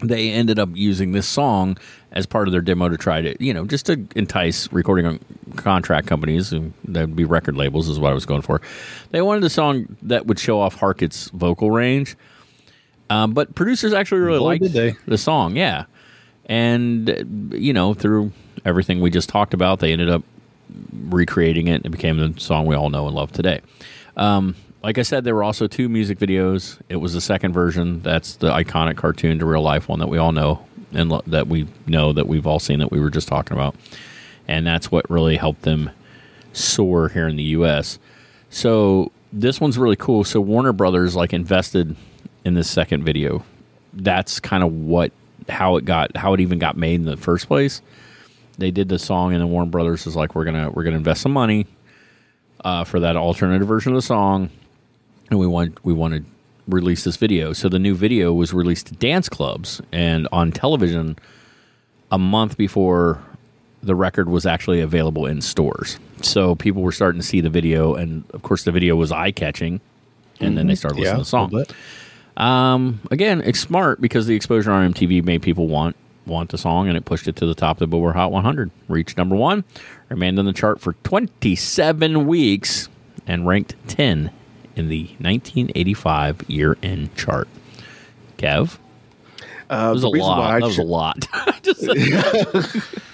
they 0.00 0.32
ended 0.32 0.58
up 0.58 0.70
using 0.74 1.12
this 1.12 1.28
song 1.28 1.78
as 2.10 2.26
part 2.26 2.48
of 2.48 2.52
their 2.52 2.60
demo 2.60 2.88
to 2.88 2.96
try 2.96 3.20
to, 3.20 3.36
you 3.38 3.54
know, 3.54 3.64
just 3.64 3.86
to 3.86 4.04
entice 4.16 4.72
recording 4.72 5.20
contract 5.54 6.08
companies, 6.08 6.52
and 6.52 6.72
that 6.86 7.02
would 7.02 7.16
be 7.16 7.24
record 7.24 7.56
labels, 7.56 7.88
is 7.88 8.00
what 8.00 8.10
I 8.10 8.14
was 8.14 8.26
going 8.26 8.42
for. 8.42 8.60
They 9.12 9.22
wanted 9.22 9.44
a 9.44 9.50
song 9.50 9.96
that 10.02 10.26
would 10.26 10.40
show 10.40 10.60
off 10.60 10.74
Harket's 10.74 11.28
vocal 11.30 11.70
range, 11.70 12.16
um, 13.10 13.32
but 13.32 13.54
producers 13.54 13.92
actually 13.92 14.20
really 14.20 14.38
Boy, 14.38 14.44
liked 14.44 15.06
the 15.06 15.18
song, 15.18 15.56
yeah. 15.56 15.84
And, 16.46 17.52
you 17.52 17.72
know, 17.72 17.94
through 17.94 18.32
everything 18.64 19.00
we 19.00 19.10
just 19.10 19.28
talked 19.28 19.54
about, 19.54 19.80
they 19.80 19.92
ended 19.92 20.08
up 20.08 20.22
recreating 21.08 21.68
it 21.68 21.76
and 21.76 21.86
it 21.86 21.90
became 21.90 22.18
the 22.18 22.38
song 22.40 22.66
we 22.66 22.74
all 22.74 22.90
know 22.90 23.06
and 23.06 23.14
love 23.14 23.32
today. 23.32 23.60
Um, 24.16 24.54
like 24.82 24.98
I 24.98 25.02
said, 25.02 25.24
there 25.24 25.34
were 25.34 25.44
also 25.44 25.66
two 25.66 25.88
music 25.88 26.18
videos. 26.18 26.78
It 26.88 26.96
was 26.96 27.14
the 27.14 27.20
second 27.20 27.52
version. 27.52 28.02
That's 28.02 28.36
the 28.36 28.50
iconic 28.50 28.96
cartoon 28.96 29.38
to 29.38 29.46
real 29.46 29.62
life 29.62 29.88
one 29.88 29.98
that 30.00 30.08
we 30.08 30.18
all 30.18 30.32
know 30.32 30.66
and 30.92 31.10
lo- 31.10 31.22
that 31.26 31.48
we 31.48 31.66
know 31.86 32.12
that 32.12 32.26
we've 32.26 32.46
all 32.46 32.58
seen 32.58 32.78
that 32.80 32.90
we 32.90 33.00
were 33.00 33.10
just 33.10 33.26
talking 33.26 33.56
about. 33.56 33.74
And 34.46 34.66
that's 34.66 34.90
what 34.90 35.08
really 35.10 35.36
helped 35.36 35.62
them 35.62 35.90
soar 36.52 37.08
here 37.08 37.26
in 37.26 37.36
the 37.36 37.42
U.S. 37.44 37.98
So 38.50 39.10
this 39.32 39.60
one's 39.60 39.78
really 39.78 39.96
cool. 39.96 40.22
So 40.22 40.40
Warner 40.40 40.72
Brothers 40.72 41.16
like 41.16 41.32
invested 41.32 41.96
in 42.44 42.54
this 42.54 42.70
second 42.70 43.04
video. 43.04 43.44
That's 43.92 44.40
kind 44.40 44.62
of 44.62 44.72
what 44.72 45.12
how 45.48 45.76
it 45.76 45.84
got 45.84 46.16
how 46.16 46.34
it 46.34 46.40
even 46.40 46.58
got 46.58 46.76
made 46.76 46.96
in 47.00 47.06
the 47.06 47.16
first 47.16 47.46
place. 47.48 47.82
They 48.58 48.70
did 48.70 48.88
the 48.88 48.98
song, 48.98 49.32
and 49.32 49.40
then 49.40 49.50
Warner 49.50 49.70
Brothers 49.70 50.06
is 50.06 50.14
like, 50.14 50.34
we're 50.34 50.44
gonna 50.44 50.70
we're 50.70 50.84
gonna 50.84 50.96
invest 50.96 51.22
some 51.22 51.32
money 51.32 51.66
uh, 52.64 52.84
for 52.84 53.00
that 53.00 53.16
alternative 53.16 53.66
version 53.66 53.92
of 53.92 53.96
the 53.96 54.02
song, 54.02 54.50
and 55.30 55.38
we 55.38 55.46
want 55.46 55.84
we 55.84 55.92
want 55.92 56.14
to 56.14 56.24
release 56.68 57.04
this 57.04 57.16
video. 57.16 57.52
So 57.52 57.68
the 57.68 57.78
new 57.78 57.94
video 57.94 58.32
was 58.32 58.54
released 58.54 58.86
to 58.86 58.94
dance 58.94 59.28
clubs 59.28 59.82
and 59.92 60.26
on 60.32 60.50
television 60.50 61.18
a 62.10 62.18
month 62.18 62.56
before 62.56 63.20
the 63.82 63.94
record 63.94 64.28
was 64.30 64.46
actually 64.46 64.80
available 64.80 65.26
in 65.26 65.42
stores. 65.42 65.98
So 66.22 66.54
people 66.54 66.80
were 66.82 66.92
starting 66.92 67.20
to 67.20 67.26
see 67.26 67.40
the 67.42 67.50
video, 67.50 67.94
and 67.94 68.24
of 68.32 68.42
course 68.42 68.64
the 68.64 68.72
video 68.72 68.96
was 68.96 69.12
eye 69.12 69.30
catching, 69.30 69.80
and 70.40 70.56
then 70.56 70.68
they 70.68 70.74
started 70.74 71.00
listening 71.00 71.10
Yeah, 71.10 71.16
to 71.16 71.18
the 71.18 71.24
song. 71.24 71.64
A 72.36 72.42
little 72.42 72.88
bit. 72.98 73.00
Um, 73.00 73.00
again, 73.10 73.40
it's 73.42 73.60
smart 73.60 74.00
because 74.00 74.26
the 74.26 74.34
exposure 74.34 74.70
on 74.72 74.92
MTV 74.94 75.24
made 75.24 75.42
people 75.42 75.66
want 75.68 75.96
want 76.26 76.50
the 76.50 76.58
song, 76.58 76.88
and 76.88 76.96
it 76.96 77.04
pushed 77.04 77.28
it 77.28 77.36
to 77.36 77.46
the 77.46 77.54
top 77.54 77.76
of 77.76 77.80
the 77.80 77.86
Billboard 77.86 78.16
Hot 78.16 78.32
100. 78.32 78.70
Reached 78.88 79.16
number 79.18 79.36
one, 79.36 79.62
remained 80.08 80.38
on 80.38 80.44
the 80.46 80.52
chart 80.54 80.80
for 80.80 80.94
27 81.04 82.26
weeks, 82.26 82.88
and 83.26 83.46
ranked 83.46 83.74
10 83.88 84.30
in 84.76 84.88
the 84.88 85.04
1985 85.18 86.42
year-end 86.48 87.14
chart. 87.16 87.46
Kev, 88.38 88.78
that 89.68 89.88
Uh, 89.88 89.92
was 89.92 90.02
a 90.02 90.08
lot. 90.08 90.60
That 90.60 90.66
was 90.66 90.78
a 90.78 90.82
lot. 90.82 91.26
Just- 91.62 91.82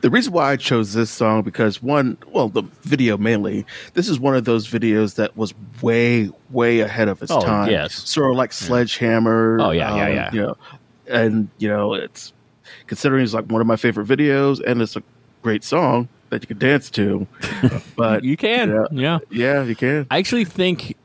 the 0.00 0.10
reason 0.10 0.32
why 0.32 0.52
I 0.52 0.56
chose 0.56 0.92
this 0.94 1.10
song 1.10 1.42
because 1.42 1.82
one, 1.82 2.16
well, 2.28 2.48
the 2.48 2.62
video 2.82 3.16
mainly. 3.16 3.66
This 3.94 4.08
is 4.08 4.18
one 4.18 4.34
of 4.36 4.44
those 4.44 4.68
videos 4.68 5.14
that 5.16 5.36
was 5.36 5.54
way, 5.82 6.30
way 6.50 6.80
ahead 6.80 7.08
of 7.08 7.22
its 7.22 7.30
Oh, 7.32 7.40
time. 7.40 7.70
yes. 7.70 7.94
sort 8.08 8.30
of 8.30 8.36
like 8.36 8.52
Sledgehammer. 8.52 9.58
Oh, 9.60 9.70
yeah, 9.70 9.94
yeah, 9.96 10.04
um, 10.04 10.12
yeah. 10.14 10.30
You 10.32 10.40
know, 10.42 10.56
and 11.08 11.48
you 11.58 11.68
know, 11.68 11.94
it's 11.94 12.32
considering 12.86 13.24
it's 13.24 13.34
like 13.34 13.46
one 13.46 13.60
of 13.60 13.66
my 13.66 13.76
favorite 13.76 14.06
videos, 14.08 14.60
and 14.66 14.80
it's 14.80 14.96
a 14.96 15.02
great 15.42 15.64
song 15.64 16.08
that 16.30 16.42
you 16.42 16.46
can 16.46 16.58
dance 16.58 16.90
to. 16.90 17.26
but 17.96 18.24
you 18.24 18.36
can, 18.36 18.70
yeah, 18.70 18.86
yeah. 18.92 19.18
yeah, 19.30 19.62
you 19.64 19.74
can. 19.76 20.06
I 20.10 20.18
actually 20.18 20.44
think 20.46 20.96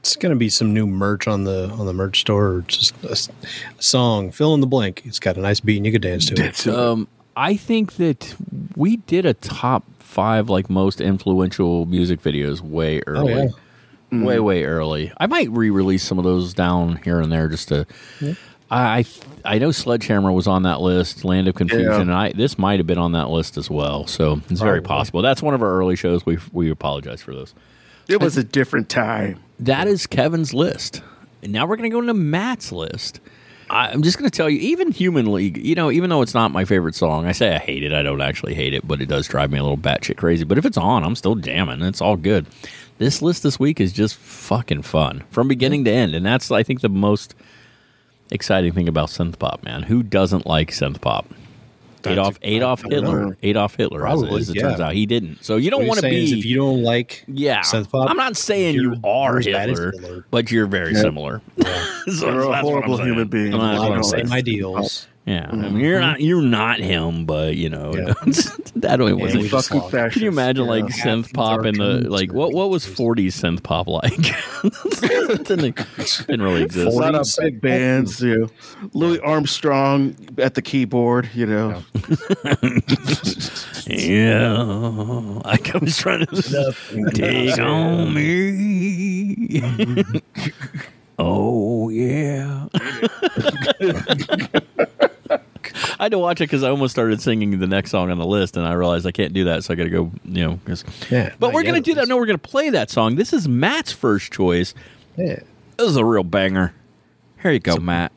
It's 0.00 0.14
going 0.14 0.30
to 0.30 0.38
be 0.38 0.48
some 0.48 0.72
new 0.72 0.86
merch 0.86 1.26
on 1.26 1.42
the 1.44 1.68
on 1.70 1.86
the 1.86 1.92
merch 1.92 2.20
store. 2.20 2.46
Or 2.48 2.60
just 2.62 2.94
a 3.04 3.16
song, 3.82 4.30
fill 4.30 4.54
in 4.54 4.60
the 4.60 4.66
blank. 4.66 5.02
It's 5.04 5.18
got 5.18 5.36
a 5.36 5.40
nice 5.40 5.58
beat 5.60 5.78
and 5.78 5.86
you 5.86 5.90
could 5.92 6.02
dance 6.02 6.26
to 6.26 6.34
it. 6.34 6.36
Dance 6.36 6.62
to 6.64 6.70
it. 6.70 6.76
Um, 6.78 7.08
I 7.38 7.56
think 7.56 7.94
that 7.96 8.34
we 8.74 8.96
did 8.96 9.24
a 9.24 9.32
top 9.32 9.84
five 10.00 10.50
like 10.50 10.68
most 10.68 11.00
influential 11.00 11.86
music 11.86 12.20
videos 12.20 12.60
way 12.60 12.98
oh, 13.00 13.02
early. 13.06 13.32
yeah. 13.32 13.44
Mm-hmm. 14.10 14.24
Way 14.24 14.40
way 14.40 14.64
early. 14.64 15.12
I 15.18 15.26
might 15.26 15.48
re-release 15.50 16.02
some 16.02 16.18
of 16.18 16.24
those 16.24 16.52
down 16.52 16.96
here 17.04 17.20
and 17.20 17.30
there 17.30 17.48
just 17.48 17.68
to. 17.68 17.86
I 18.70 18.98
I 18.98 19.04
I 19.44 19.58
know 19.58 19.70
Sledgehammer 19.70 20.32
was 20.32 20.48
on 20.48 20.64
that 20.64 20.80
list. 20.80 21.24
Land 21.24 21.46
of 21.46 21.54
Confusion. 21.54 21.92
Yeah. 21.92 22.00
And 22.00 22.12
I 22.12 22.32
this 22.32 22.58
might 22.58 22.80
have 22.80 22.88
been 22.88 22.98
on 22.98 23.12
that 23.12 23.30
list 23.30 23.56
as 23.56 23.70
well. 23.70 24.06
So 24.08 24.40
it's 24.50 24.60
very 24.60 24.82
possible. 24.82 25.22
That's 25.22 25.40
one 25.42 25.54
of 25.54 25.62
our 25.62 25.70
early 25.70 25.94
shows. 25.94 26.26
We 26.26 26.38
we 26.52 26.70
apologize 26.70 27.22
for 27.22 27.34
those. 27.34 27.54
it 28.08 28.20
was 28.20 28.36
a 28.36 28.42
different 28.42 28.88
time. 28.88 29.38
That 29.60 29.86
is 29.86 30.08
Kevin's 30.08 30.52
list. 30.52 31.02
And 31.42 31.52
now 31.52 31.66
we're 31.66 31.76
going 31.76 31.88
to 31.88 31.94
go 31.94 32.00
into 32.00 32.14
Matt's 32.14 32.72
list. 32.72 33.20
I'm 33.70 34.02
just 34.02 34.18
going 34.18 34.30
to 34.30 34.36
tell 34.36 34.48
you, 34.48 34.58
even 34.60 34.92
Human 34.92 35.30
League, 35.32 35.58
you 35.58 35.74
know, 35.74 35.90
even 35.90 36.10
though 36.10 36.22
it's 36.22 36.34
not 36.34 36.52
my 36.52 36.64
favorite 36.64 36.94
song, 36.94 37.26
I 37.26 37.32
say 37.32 37.54
I 37.54 37.58
hate 37.58 37.82
it. 37.82 37.92
I 37.92 38.02
don't 38.02 38.20
actually 38.20 38.54
hate 38.54 38.74
it, 38.74 38.86
but 38.86 39.00
it 39.00 39.06
does 39.06 39.28
drive 39.28 39.50
me 39.50 39.58
a 39.58 39.62
little 39.62 39.78
batshit 39.78 40.16
crazy. 40.16 40.44
But 40.44 40.58
if 40.58 40.64
it's 40.64 40.76
on, 40.76 41.04
I'm 41.04 41.16
still 41.16 41.34
jamming. 41.34 41.82
It's 41.82 42.00
all 42.00 42.16
good. 42.16 42.46
This 42.98 43.22
list 43.22 43.42
this 43.42 43.60
week 43.60 43.80
is 43.80 43.92
just 43.92 44.16
fucking 44.16 44.82
fun 44.82 45.24
from 45.30 45.48
beginning 45.48 45.84
to 45.84 45.90
end. 45.90 46.14
And 46.14 46.24
that's, 46.24 46.50
I 46.50 46.62
think, 46.62 46.80
the 46.80 46.88
most 46.88 47.34
exciting 48.30 48.72
thing 48.72 48.88
about 48.88 49.08
synth 49.08 49.38
pop, 49.38 49.62
man. 49.62 49.84
Who 49.84 50.02
doesn't 50.02 50.46
like 50.46 50.70
synth 50.70 51.00
pop? 51.00 51.26
Adolf, 52.12 52.38
Adolf 52.42 52.82
Hitler. 52.82 53.26
know. 53.26 53.34
Adolf 53.42 53.76
Hitler, 53.76 54.00
Probably, 54.00 54.40
as 54.40 54.48
it 54.50 54.56
yeah. 54.56 54.62
turns 54.62 54.80
out. 54.80 54.92
He 54.94 55.06
didn't. 55.06 55.44
So 55.44 55.56
you 55.56 55.70
don't 55.70 55.86
want 55.86 56.00
to 56.00 56.08
be. 56.08 56.38
if 56.38 56.44
you 56.44 56.56
don't 56.56 56.82
like 56.82 57.24
Yeah, 57.28 57.60
synth 57.60 57.90
pop, 57.90 58.10
I'm 58.10 58.16
not 58.16 58.36
saying 58.36 58.74
you 58.74 58.82
you're- 58.82 59.00
are 59.04 59.32
you're 59.32 59.38
as 59.40 59.46
bad 59.46 59.70
as 59.70 59.78
Hitler, 59.78 59.92
Hitler. 59.92 60.24
but 60.30 60.50
you're 60.50 60.66
very 60.66 60.94
Yeah. 60.94 61.00
similar. 61.02 61.42
So 62.08 62.30
You're 62.30 62.40
a 62.40 62.48
that's 62.50 62.64
what 62.64 62.76
I'm 62.76 62.84
horrible 62.88 62.96
human 63.04 63.28
being. 63.28 63.50
That's 63.50 63.62
a 63.62 63.66
what 63.66 63.78
lot 63.80 63.92
I'm 63.92 63.98
of 63.98 64.04
saying. 64.06 64.26
same 64.28 64.32
ideals. 64.32 65.06
Yeah, 65.28 65.48
I 65.50 65.56
mean, 65.56 65.76
you're 65.76 66.00
not 66.00 66.20
you're 66.20 66.40
not 66.40 66.78
him, 66.80 67.26
but 67.26 67.54
you 67.56 67.68
know 67.68 67.92
Yeah. 67.94 68.14
that 68.76 68.98
way 69.00 69.12
wasn't. 69.12 69.42
we 69.42 69.48
Fucking 69.48 69.80
just 69.80 69.90
fascist. 69.90 70.14
Can 70.14 70.22
you 70.22 70.28
imagine 70.28 70.64
Yeah. 70.64 70.70
like 70.70 70.84
synth 70.86 71.34
pop 71.34 71.66
in 71.66 71.74
the 71.76 72.08
like 72.08 72.32
what 72.32 72.52
what 72.54 72.70
was 72.70 72.86
40s 72.86 73.34
synth 73.34 73.62
pop 73.62 73.88
like? 73.88 74.16
didn't, 75.44 75.76
didn't 76.26 76.42
really 76.42 76.62
exist. 76.68 76.86
a 76.86 76.90
lot 76.90 77.14
of 77.14 77.22
40s. 77.22 77.38
big 77.40 77.60
bands, 77.60 78.20
you 78.22 78.38
know. 78.38 78.48
Louis 78.94 79.18
Armstrong 79.20 80.16
at 80.38 80.54
the 80.54 80.62
keyboard, 80.62 81.28
you 81.34 81.44
know. 81.46 81.82
Yeah, 83.86 84.52
like 85.44 85.74
I 85.74 85.78
was 85.78 85.96
trying 85.98 86.24
to 86.26 87.12
take 87.14 87.58
on 87.58 88.14
me. 88.14 89.60
Oh 91.18 91.88
yeah. 91.90 92.66
I 96.00 96.04
had 96.04 96.12
to 96.12 96.18
watch 96.18 96.40
it 96.40 96.44
because 96.44 96.62
I 96.62 96.70
almost 96.70 96.92
started 96.92 97.20
singing 97.20 97.58
the 97.58 97.66
next 97.66 97.90
song 97.90 98.10
on 98.10 98.18
the 98.18 98.26
list, 98.26 98.56
and 98.56 98.66
I 98.66 98.72
realized 98.72 99.06
I 99.06 99.10
can't 99.12 99.32
do 99.32 99.44
that, 99.44 99.64
so 99.64 99.72
I 99.72 99.76
got 99.76 99.84
to 99.84 99.90
go. 99.90 100.10
You 100.24 100.44
know, 100.46 100.60
'cause- 100.64 100.84
Yeah, 101.10 101.32
but 101.38 101.52
we're 101.52 101.62
gonna 101.64 101.80
do 101.80 101.94
that. 101.94 102.08
No, 102.08 102.16
we're 102.16 102.26
gonna 102.26 102.38
play 102.38 102.70
that 102.70 102.90
song. 102.90 103.16
This 103.16 103.32
is 103.32 103.46
Matt's 103.48 103.92
first 103.92 104.32
choice. 104.32 104.74
Yeah, 105.16 105.40
This 105.76 105.88
is 105.90 105.96
a 105.96 106.04
real 106.04 106.24
banger. 106.24 106.72
Here 107.42 107.50
you 107.52 107.58
go, 107.60 107.76
Matt. 107.76 108.12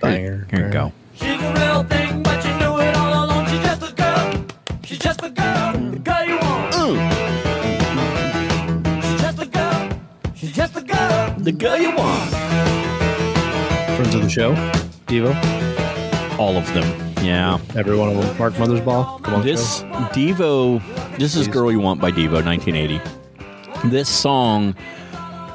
banger. 0.00 0.46
Here 0.50 0.66
you 0.66 0.72
go. 0.72 0.92
She's 1.14 1.28
a 1.40 1.52
real 1.54 1.82
thing, 1.84 2.22
but 2.22 2.44
you 2.44 2.50
knew 2.58 2.78
it 2.80 2.94
all 2.96 3.24
along. 3.26 3.46
She's 3.48 3.60
just 3.62 3.82
a 3.82 3.92
girl. 3.94 4.44
She's 4.84 4.98
just 4.98 5.22
a 5.22 5.30
girl. 5.30 5.72
The 5.90 5.98
girl 5.98 6.24
you 6.26 6.38
want. 6.38 6.74
She's 9.04 9.20
just 9.20 9.38
a 9.42 9.46
girl. 9.46 9.88
She's 10.34 10.52
just 10.52 10.76
a 10.76 10.82
girl. 10.82 11.34
The 11.38 11.52
girl 11.52 11.76
you 11.78 11.94
want. 11.96 12.35
Of 14.16 14.22
the 14.22 14.30
show, 14.30 14.54
Devo. 15.08 16.38
All 16.38 16.56
of 16.56 16.66
them. 16.72 16.84
Yeah. 17.22 17.58
Every 17.74 17.94
one 17.98 18.08
of 18.08 18.16
them. 18.16 18.38
Mark 18.38 18.54
Mothersbaugh. 18.54 19.22
Come 19.22 19.34
on, 19.34 19.44
This 19.44 19.80
show. 19.80 19.86
Devo, 20.14 21.18
this 21.18 21.36
is 21.36 21.46
"Girl 21.46 21.70
You 21.70 21.80
Want" 21.80 22.00
by 22.00 22.10
Devo, 22.10 22.42
1980. 22.42 22.98
This 23.90 24.08
song, 24.08 24.74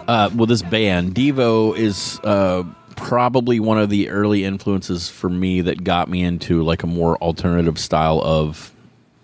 uh, 0.08 0.30
well, 0.36 0.46
this 0.46 0.62
band 0.62 1.16
Devo 1.16 1.76
is 1.76 2.20
uh, 2.24 2.64
probably 2.98 3.60
one 3.60 3.80
of 3.80 3.90
the 3.90 4.10
early 4.10 4.44
influences 4.44 5.10
for 5.10 5.30
me 5.30 5.62
that 5.62 5.84
got 5.84 6.08
me 6.08 6.22
into 6.22 6.62
like 6.62 6.84
a 6.84 6.88
more 6.88 7.18
alternative 7.18 7.80
style 7.80 8.22
of 8.24 8.72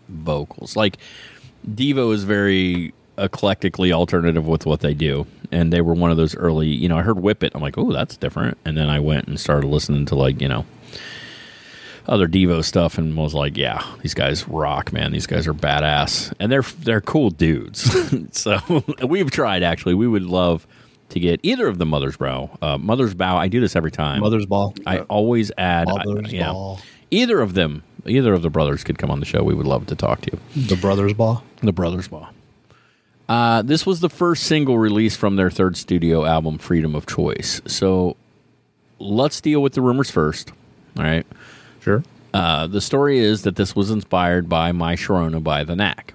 vocals. 0.09 0.75
Like 0.75 0.97
Devo 1.69 2.11
is 2.11 2.23
very 2.23 2.91
eclectically 3.19 3.91
alternative 3.91 4.47
with 4.47 4.65
what 4.65 4.79
they 4.79 4.95
do, 4.95 5.27
and 5.51 5.71
they 5.71 5.81
were 5.81 5.93
one 5.93 6.11
of 6.11 6.17
those 6.17 6.35
early. 6.35 6.67
You 6.67 6.89
know, 6.89 6.97
I 6.97 7.01
heard 7.01 7.19
"Whip 7.19 7.43
It," 7.43 7.51
I'm 7.55 7.61
like, 7.61 7.77
oh, 7.77 7.91
that's 7.91 8.17
different, 8.17 8.57
and 8.65 8.77
then 8.77 8.89
I 8.89 8.99
went 8.99 9.27
and 9.27 9.39
started 9.39 9.67
listening 9.67 10.05
to 10.07 10.15
like 10.15 10.41
you 10.41 10.47
know 10.47 10.65
other 12.07 12.27
Devo 12.27 12.63
stuff 12.63 12.97
and 12.97 13.15
was 13.17 13.33
like, 13.33 13.57
yeah, 13.57 13.83
these 14.01 14.13
guys 14.13 14.47
rock, 14.47 14.93
man. 14.93 15.11
These 15.11 15.27
guys 15.27 15.47
are 15.47 15.53
badass, 15.53 16.33
and 16.39 16.51
they're 16.51 16.61
they're 16.61 17.01
cool 17.01 17.29
dudes. 17.29 17.91
so 18.37 18.59
we've 19.07 19.31
tried 19.31 19.63
actually. 19.63 19.93
We 19.93 20.07
would 20.07 20.23
love 20.23 20.65
to 21.09 21.19
get 21.19 21.39
either 21.43 21.67
of 21.67 21.77
the 21.77 21.85
Mother's 21.85 22.17
Brow, 22.17 22.57
uh, 22.61 22.77
Mother's 22.77 23.13
Bow. 23.13 23.37
I 23.37 23.47
do 23.47 23.59
this 23.59 23.75
every 23.75 23.91
time. 23.91 24.21
Mother's 24.21 24.45
Ball. 24.45 24.73
I 24.85 24.99
always 25.01 25.51
add, 25.57 25.87
I- 25.89 26.03
Mother's. 26.03 26.33
Ball. 26.33 26.79
Either 27.09 27.39
of 27.39 27.53
them, 27.53 27.83
either 28.05 28.33
of 28.33 28.41
the 28.41 28.49
brothers 28.49 28.83
could 28.83 28.97
come 28.97 29.09
on 29.09 29.21
the 29.21 29.25
show. 29.25 29.41
We 29.41 29.53
would 29.53 29.65
love 29.65 29.85
to 29.87 29.95
talk 29.95 30.21
to 30.21 30.31
you. 30.33 30.63
The 30.67 30.75
Brothers 30.75 31.13
Ball. 31.13 31.41
The 31.61 31.71
Brothers 31.71 32.09
Ball. 32.09 32.27
Uh, 33.27 33.61
this 33.61 33.85
was 33.85 33.99
the 33.99 34.09
first 34.09 34.43
single 34.43 34.77
released 34.77 35.17
from 35.19 35.35
their 35.35 35.49
third 35.51 35.75
studio 35.75 36.25
album, 36.25 36.57
Freedom 36.57 36.95
of 36.95 37.05
Choice. 37.05 37.61
So 37.65 38.15
let's 38.99 39.41
deal 39.41 39.61
with 39.61 39.73
the 39.73 39.81
rumors 39.81 40.09
first. 40.09 40.51
All 40.97 41.03
right. 41.03 41.25
Sure. 41.81 42.03
Uh, 42.33 42.67
the 42.67 42.81
story 42.81 43.19
is 43.19 43.43
that 43.43 43.55
this 43.55 43.75
was 43.75 43.91
inspired 43.91 44.47
by 44.47 44.71
My 44.71 44.95
Sharona 44.95 45.43
by 45.43 45.63
The 45.63 45.75
Knack. 45.75 46.13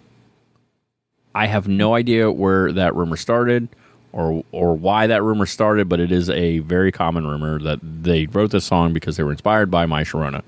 I 1.35 1.47
have 1.47 1.69
no 1.69 1.95
idea 1.95 2.31
where 2.31 2.73
that 2.73 2.95
rumor 2.95 3.17
started 3.17 3.69
or 4.13 4.45
or 4.53 4.75
why 4.77 5.07
that 5.07 5.23
rumor 5.23 5.47
started, 5.47 5.89
but 5.89 6.01
it 6.01 6.13
is 6.13 6.29
a 6.29 6.59
very 6.61 6.93
common 6.93 7.27
rumor 7.27 7.59
that 7.59 7.81
they 7.83 8.27
wrote 8.27 8.51
this 8.51 8.67
song 8.67 8.93
because 8.93 9.17
they 9.17 9.23
were 9.23 9.33
inspired 9.33 9.71
by 9.71 9.87
My 9.87 10.05
Sharona. 10.05 10.43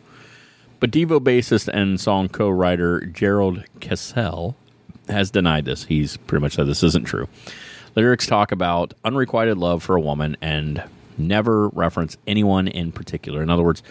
But 0.81 0.91
Devo 0.91 1.21
bassist 1.21 1.69
and 1.69 1.99
song 1.99 2.29
co-writer 2.29 3.01
Gerald 3.07 3.65
Casale 3.81 4.55
has 5.09 5.31
denied 5.31 5.65
this. 5.65 5.85
He's 5.85 6.17
pretty 6.17 6.43
much 6.43 6.55
said 6.55 6.67
this 6.67 6.83
isn't 6.83 7.05
true. 7.05 7.29
Lyrics 7.95 8.27
talk 8.27 8.53
about 8.53 8.95
unrequited 9.05 9.59
love 9.59 9.83
for 9.83 9.97
a 9.97 10.01
woman 10.01 10.37
and 10.41 10.83
never 11.17 11.69
reference 11.69 12.17
anyone 12.27 12.67
in 12.67 12.93
particular. 12.93 13.43
In 13.43 13.51
other 13.51 13.63
words, 13.63 13.83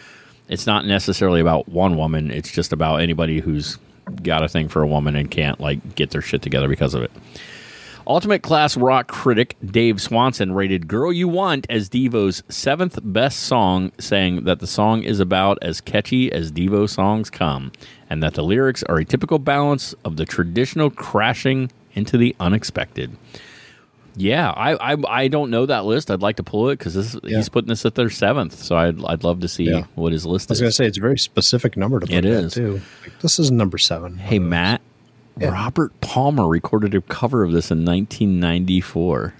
it's 0.49 0.67
not 0.67 0.85
necessarily 0.85 1.39
about 1.39 1.69
one 1.69 1.95
woman, 1.95 2.31
it's 2.31 2.51
just 2.51 2.73
about 2.73 2.97
anybody 2.97 3.39
who's 3.39 3.77
got 4.21 4.43
a 4.43 4.49
thing 4.49 4.67
for 4.67 4.81
a 4.81 4.87
woman 4.87 5.15
and 5.15 5.31
can't 5.31 5.59
like 5.59 5.95
get 5.95 6.11
their 6.11 6.21
shit 6.21 6.41
together 6.41 6.67
because 6.67 6.93
of 6.93 7.03
it. 7.03 7.11
Ultimate 8.05 8.43
Classic 8.43 8.81
Rock 8.81 9.07
critic 9.07 9.55
Dave 9.65 10.01
Swanson 10.01 10.51
rated 10.53 10.87
Girl 10.89 11.11
You 11.13 11.27
Want 11.29 11.65
as 11.69 11.89
Devo's 11.89 12.43
seventh 12.49 12.99
best 13.01 13.41
song, 13.41 13.91
saying 13.97 14.43
that 14.43 14.59
the 14.59 14.67
song 14.67 15.03
is 15.03 15.19
about 15.21 15.57
as 15.61 15.79
catchy 15.79 16.31
as 16.31 16.51
Devo 16.51 16.89
songs 16.89 17.29
come, 17.29 17.71
and 18.09 18.21
that 18.21 18.33
the 18.33 18.43
lyrics 18.43 18.83
are 18.83 18.97
a 18.97 19.05
typical 19.05 19.39
balance 19.39 19.93
of 20.03 20.17
the 20.17 20.25
traditional 20.25 20.89
crashing 20.89 21.71
into 21.93 22.17
the 22.17 22.35
unexpected. 22.41 23.15
Yeah, 24.15 24.51
I 24.51 24.93
I, 24.93 24.97
I 25.07 25.27
don't 25.29 25.49
know 25.49 25.65
that 25.65 25.85
list. 25.85 26.11
I'd 26.11 26.21
like 26.21 26.35
to 26.35 26.43
pull 26.43 26.69
it 26.69 26.79
because 26.79 27.15
Yeah. 27.23 27.37
he's 27.37 27.47
putting 27.49 27.69
this 27.69 27.85
at 27.85 27.95
their 27.95 28.09
seventh, 28.09 28.61
so 28.61 28.75
I'd 28.75 29.03
I'd 29.05 29.23
love 29.23 29.39
to 29.39 29.47
see 29.47 29.63
Yeah. 29.63 29.85
what 29.95 30.11
his 30.11 30.25
list 30.25 30.51
I 30.51 30.53
was 30.53 30.57
is. 30.57 30.61
going 30.61 30.69
to 30.71 30.75
say 30.75 30.85
it's 30.87 30.97
a 30.97 31.01
very 31.01 31.17
specific 31.17 31.77
number 31.77 31.99
to 32.01 32.05
put 32.05 32.13
It 32.15 32.25
is. 32.25 32.53
too. 32.53 32.81
Like, 33.01 33.19
this 33.21 33.39
is 33.39 33.49
number 33.49 33.77
seven. 33.77 34.17
Hey 34.17 34.37
Matt, 34.39 34.81
Yeah. 35.37 35.49
Robert 35.49 35.99
Palmer 36.01 36.47
recorded 36.47 36.93
a 36.93 37.01
cover 37.01 37.43
of 37.43 37.51
this 37.51 37.71
in 37.71 37.85
1994. 37.85 39.33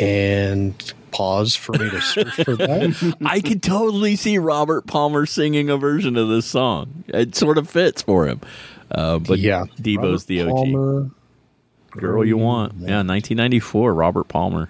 And 0.00 0.94
pause 1.10 1.54
for 1.54 1.72
me 1.72 1.90
to 1.90 2.00
search 2.00 2.34
for 2.44 2.56
that. 2.56 3.16
I 3.24 3.40
could 3.40 3.62
totally 3.62 4.16
see 4.16 4.38
Robert 4.38 4.86
Palmer 4.86 5.26
singing 5.26 5.70
a 5.70 5.76
version 5.76 6.16
of 6.16 6.28
this 6.28 6.46
song. 6.46 7.04
It 7.08 7.34
sort 7.34 7.58
of 7.58 7.68
fits 7.68 8.02
for 8.02 8.26
him. 8.26 8.40
Uh, 8.90 9.18
but 9.18 9.38
yeah. 9.38 9.64
Devo's 9.80 9.96
Robert 9.96 10.26
the 10.26 10.42
OG. 10.42 10.48
Palmer. 10.50 11.10
Girl 11.90 12.24
You 12.24 12.36
Want. 12.36 12.72
Yeah, 12.74 13.02
1994, 13.02 13.94
Robert 13.94 14.24
Palmer. 14.24 14.68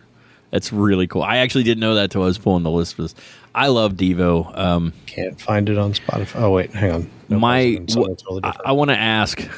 That's 0.50 0.72
really 0.72 1.06
cool. 1.06 1.22
I 1.22 1.38
actually 1.38 1.64
didn't 1.64 1.80
know 1.80 1.96
that 1.96 2.10
till 2.10 2.22
I 2.22 2.26
was 2.26 2.38
pulling 2.38 2.62
the 2.62 2.70
list. 2.70 2.94
For 2.94 3.02
this. 3.02 3.14
I 3.54 3.68
love 3.68 3.94
Devo. 3.94 4.56
Um, 4.56 4.92
Can't 5.06 5.40
find 5.40 5.68
it 5.68 5.78
on 5.78 5.94
Spotify. 5.94 6.40
Oh, 6.40 6.50
wait. 6.50 6.72
Hang 6.72 6.92
on. 6.92 7.10
Nope, 7.28 7.40
my, 7.40 7.58
I 7.58 7.70
was 7.70 7.78
on 7.78 7.88
something 7.88 8.16
totally 8.16 8.40
I. 8.44 8.54
I 8.66 8.72
want 8.72 8.90
to 8.90 8.96
ask. 8.96 9.48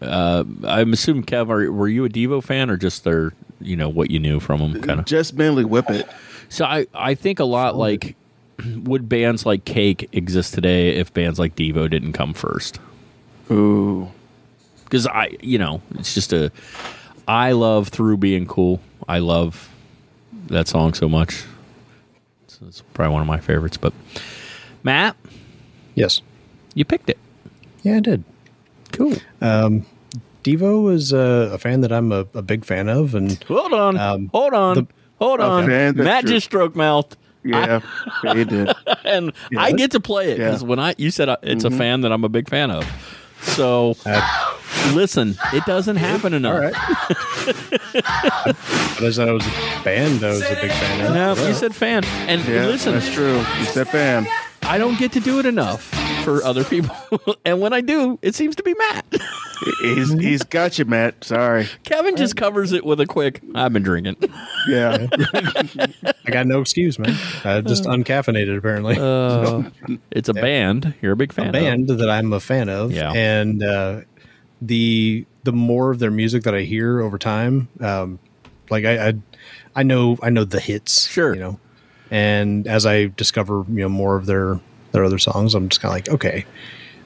Uh, 0.00 0.44
I'm 0.64 0.92
assuming 0.92 1.24
Kev, 1.24 1.48
are, 1.48 1.72
were 1.72 1.88
you 1.88 2.04
a 2.04 2.08
Devo 2.08 2.42
fan 2.42 2.70
or 2.70 2.76
just 2.76 3.04
their, 3.04 3.32
you 3.60 3.76
know, 3.76 3.88
what 3.88 4.10
you 4.10 4.18
knew 4.18 4.40
from 4.40 4.60
them, 4.60 4.82
kind 4.82 5.00
of? 5.00 5.06
Just 5.06 5.34
mainly 5.34 5.64
whip 5.64 5.90
it. 5.90 6.08
So 6.48 6.64
I, 6.64 6.86
I 6.94 7.14
think 7.14 7.38
a 7.38 7.44
lot 7.44 7.76
like 7.76 8.16
would 8.66 9.08
bands 9.08 9.46
like 9.46 9.64
Cake 9.64 10.08
exist 10.12 10.54
today 10.54 10.90
if 10.90 11.12
bands 11.12 11.38
like 11.38 11.56
Devo 11.56 11.88
didn't 11.88 12.12
come 12.12 12.34
first? 12.34 12.78
Ooh. 13.50 14.10
Because 14.84 15.06
I, 15.06 15.30
you 15.40 15.58
know, 15.58 15.82
it's 15.98 16.14
just 16.14 16.32
a. 16.32 16.52
I 17.26 17.52
love 17.52 17.88
through 17.88 18.18
being 18.18 18.46
cool. 18.46 18.80
I 19.08 19.18
love 19.18 19.68
that 20.46 20.68
song 20.68 20.94
so 20.94 21.08
much. 21.08 21.44
It's, 22.44 22.60
it's 22.62 22.80
probably 22.94 23.12
one 23.12 23.22
of 23.22 23.26
my 23.26 23.40
favorites. 23.40 23.76
But 23.76 23.92
Matt, 24.84 25.16
yes. 25.96 26.22
you 26.74 26.84
picked 26.84 27.10
it. 27.10 27.18
Yeah, 27.82 27.96
I 27.96 28.00
did. 28.00 28.22
Cool. 28.96 29.14
Devo 30.44 30.92
is 30.92 31.12
uh, 31.12 31.50
a 31.52 31.58
fan 31.58 31.80
that 31.80 31.92
I'm 31.92 32.12
a, 32.12 32.24
a 32.34 32.42
big 32.42 32.64
fan 32.64 32.88
of. 32.88 33.14
And 33.14 33.42
Hold 33.44 33.72
on. 33.72 33.96
Um, 33.98 34.30
hold 34.32 34.54
on. 34.54 34.74
the- 34.76 34.86
hold 35.18 35.40
on. 35.40 35.66
fan 35.66 35.96
that 35.96 36.04
Matt 36.04 36.22
you're- 36.24 36.34
just 36.36 36.46
stroke 36.46 36.74
mouthed. 36.76 37.16
Yeah, 37.44 37.80
yeah, 38.24 38.32
you 38.34 38.44
did. 38.44 38.72
and 39.04 39.32
I 39.56 39.70
get 39.70 39.92
to 39.92 40.00
play 40.00 40.32
it 40.32 40.38
because 40.38 40.62
Yeah. 40.62 40.68
when 40.68 40.80
I 40.80 40.94
you 40.98 41.12
said 41.12 41.28
uh, 41.28 41.36
it's 41.44 41.62
a 41.64 41.70
fan 41.70 42.00
that 42.00 42.10
I'm 42.10 42.24
a 42.24 42.28
big 42.28 42.48
fan 42.50 42.72
of. 42.72 42.84
So 43.42 43.94
listen, 44.94 45.36
it 45.52 45.64
doesn't 45.64 45.94
happen 45.94 46.34
enough. 46.34 46.54
all 46.54 46.60
right. 46.60 46.72
but 47.92 49.04
I 49.04 49.10
said 49.12 49.28
I 49.28 49.32
was 49.32 49.46
a 49.46 49.82
band 49.84 50.24
I 50.24 50.30
was 50.30 50.42
a 50.42 50.54
big 50.60 50.72
fan 50.72 51.06
of. 51.06 51.14
No, 51.38 51.46
you 51.46 51.54
said 51.54 51.72
fan, 51.72 52.02
and 52.26 52.44
Yeah, 52.48 52.66
listen, 52.66 52.94
that's 52.94 53.12
true. 53.12 53.36
You 53.38 53.64
said 53.66 53.88
fan. 53.88 54.26
I 54.62 54.78
don't 54.78 54.98
get 54.98 55.12
to 55.12 55.20
do 55.20 55.38
it 55.38 55.46
enough 55.46 55.92
for 56.26 56.44
other 56.44 56.64
people, 56.64 56.94
and 57.44 57.60
when 57.60 57.72
I 57.72 57.80
do, 57.80 58.18
it 58.20 58.34
seems 58.34 58.56
to 58.56 58.62
be 58.62 58.74
Matt. 58.74 59.06
He's 59.80 60.12
he's 60.12 60.42
got 60.42 60.78
you, 60.78 60.84
Matt. 60.84 61.24
Sorry. 61.24 61.68
Kevin 61.84 62.16
just 62.16 62.36
covers 62.36 62.72
it 62.72 62.84
with 62.84 63.00
a 63.00 63.06
quick. 63.06 63.40
I've 63.54 63.72
been 63.72 63.82
drinking. 63.82 64.16
Yeah. 64.68 65.06
I 65.12 66.30
got 66.30 66.46
no 66.46 66.60
excuse, 66.60 66.98
man. 66.98 67.16
I 67.44 67.60
just 67.60 67.84
uncaffeinated 67.84 68.58
apparently. 68.58 68.96
Uh, 68.98 69.70
it's 70.10 70.28
a 70.28 70.34
band. 70.34 70.94
You're 71.00 71.12
a 71.12 71.16
big 71.16 71.32
fan. 71.32 71.46
a 71.46 71.48
of. 71.48 71.52
band 71.52 71.88
that 71.88 72.10
I'm 72.10 72.32
a 72.32 72.40
fan 72.40 72.68
of. 72.68 72.90
Yeah. 72.92 73.12
And 73.12 73.62
uh, 73.62 74.00
the 74.60 75.24
the 75.44 75.52
more 75.52 75.92
of 75.92 76.00
their 76.00 76.10
music 76.10 76.42
that 76.42 76.54
I 76.54 76.62
hear 76.62 77.00
over 77.00 77.16
time, 77.16 77.68
um, 77.80 78.18
like 78.68 78.84
I, 78.84 79.08
I 79.08 79.14
I 79.76 79.82
know 79.84 80.18
I 80.20 80.30
know 80.30 80.44
the 80.44 80.60
hits. 80.60 81.06
Sure. 81.08 81.32
You 81.32 81.40
know. 81.40 81.60
And 82.10 82.66
as 82.66 82.86
I 82.86 83.06
discover, 83.06 83.64
you 83.68 83.82
know, 83.82 83.88
more 83.88 84.16
of 84.16 84.26
their 84.26 84.60
their 84.96 85.04
other 85.04 85.18
songs, 85.18 85.54
I'm 85.54 85.68
just 85.68 85.80
kind 85.80 85.90
of 85.90 85.96
like, 85.96 86.08
okay, 86.08 86.44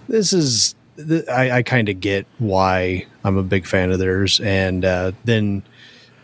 this 0.09 0.33
is. 0.33 0.75
th- 0.97 1.29
I, 1.29 1.59
I 1.59 1.63
kind 1.63 1.89
of 1.89 2.01
get 2.01 2.27
why 2.39 3.07
I'm 3.25 3.37
a 3.37 3.43
big 3.43 3.67
fan 3.67 3.91
of 3.91 3.99
theirs, 3.99 4.41
and 4.41 4.85
uh, 4.85 5.13
then 5.25 5.63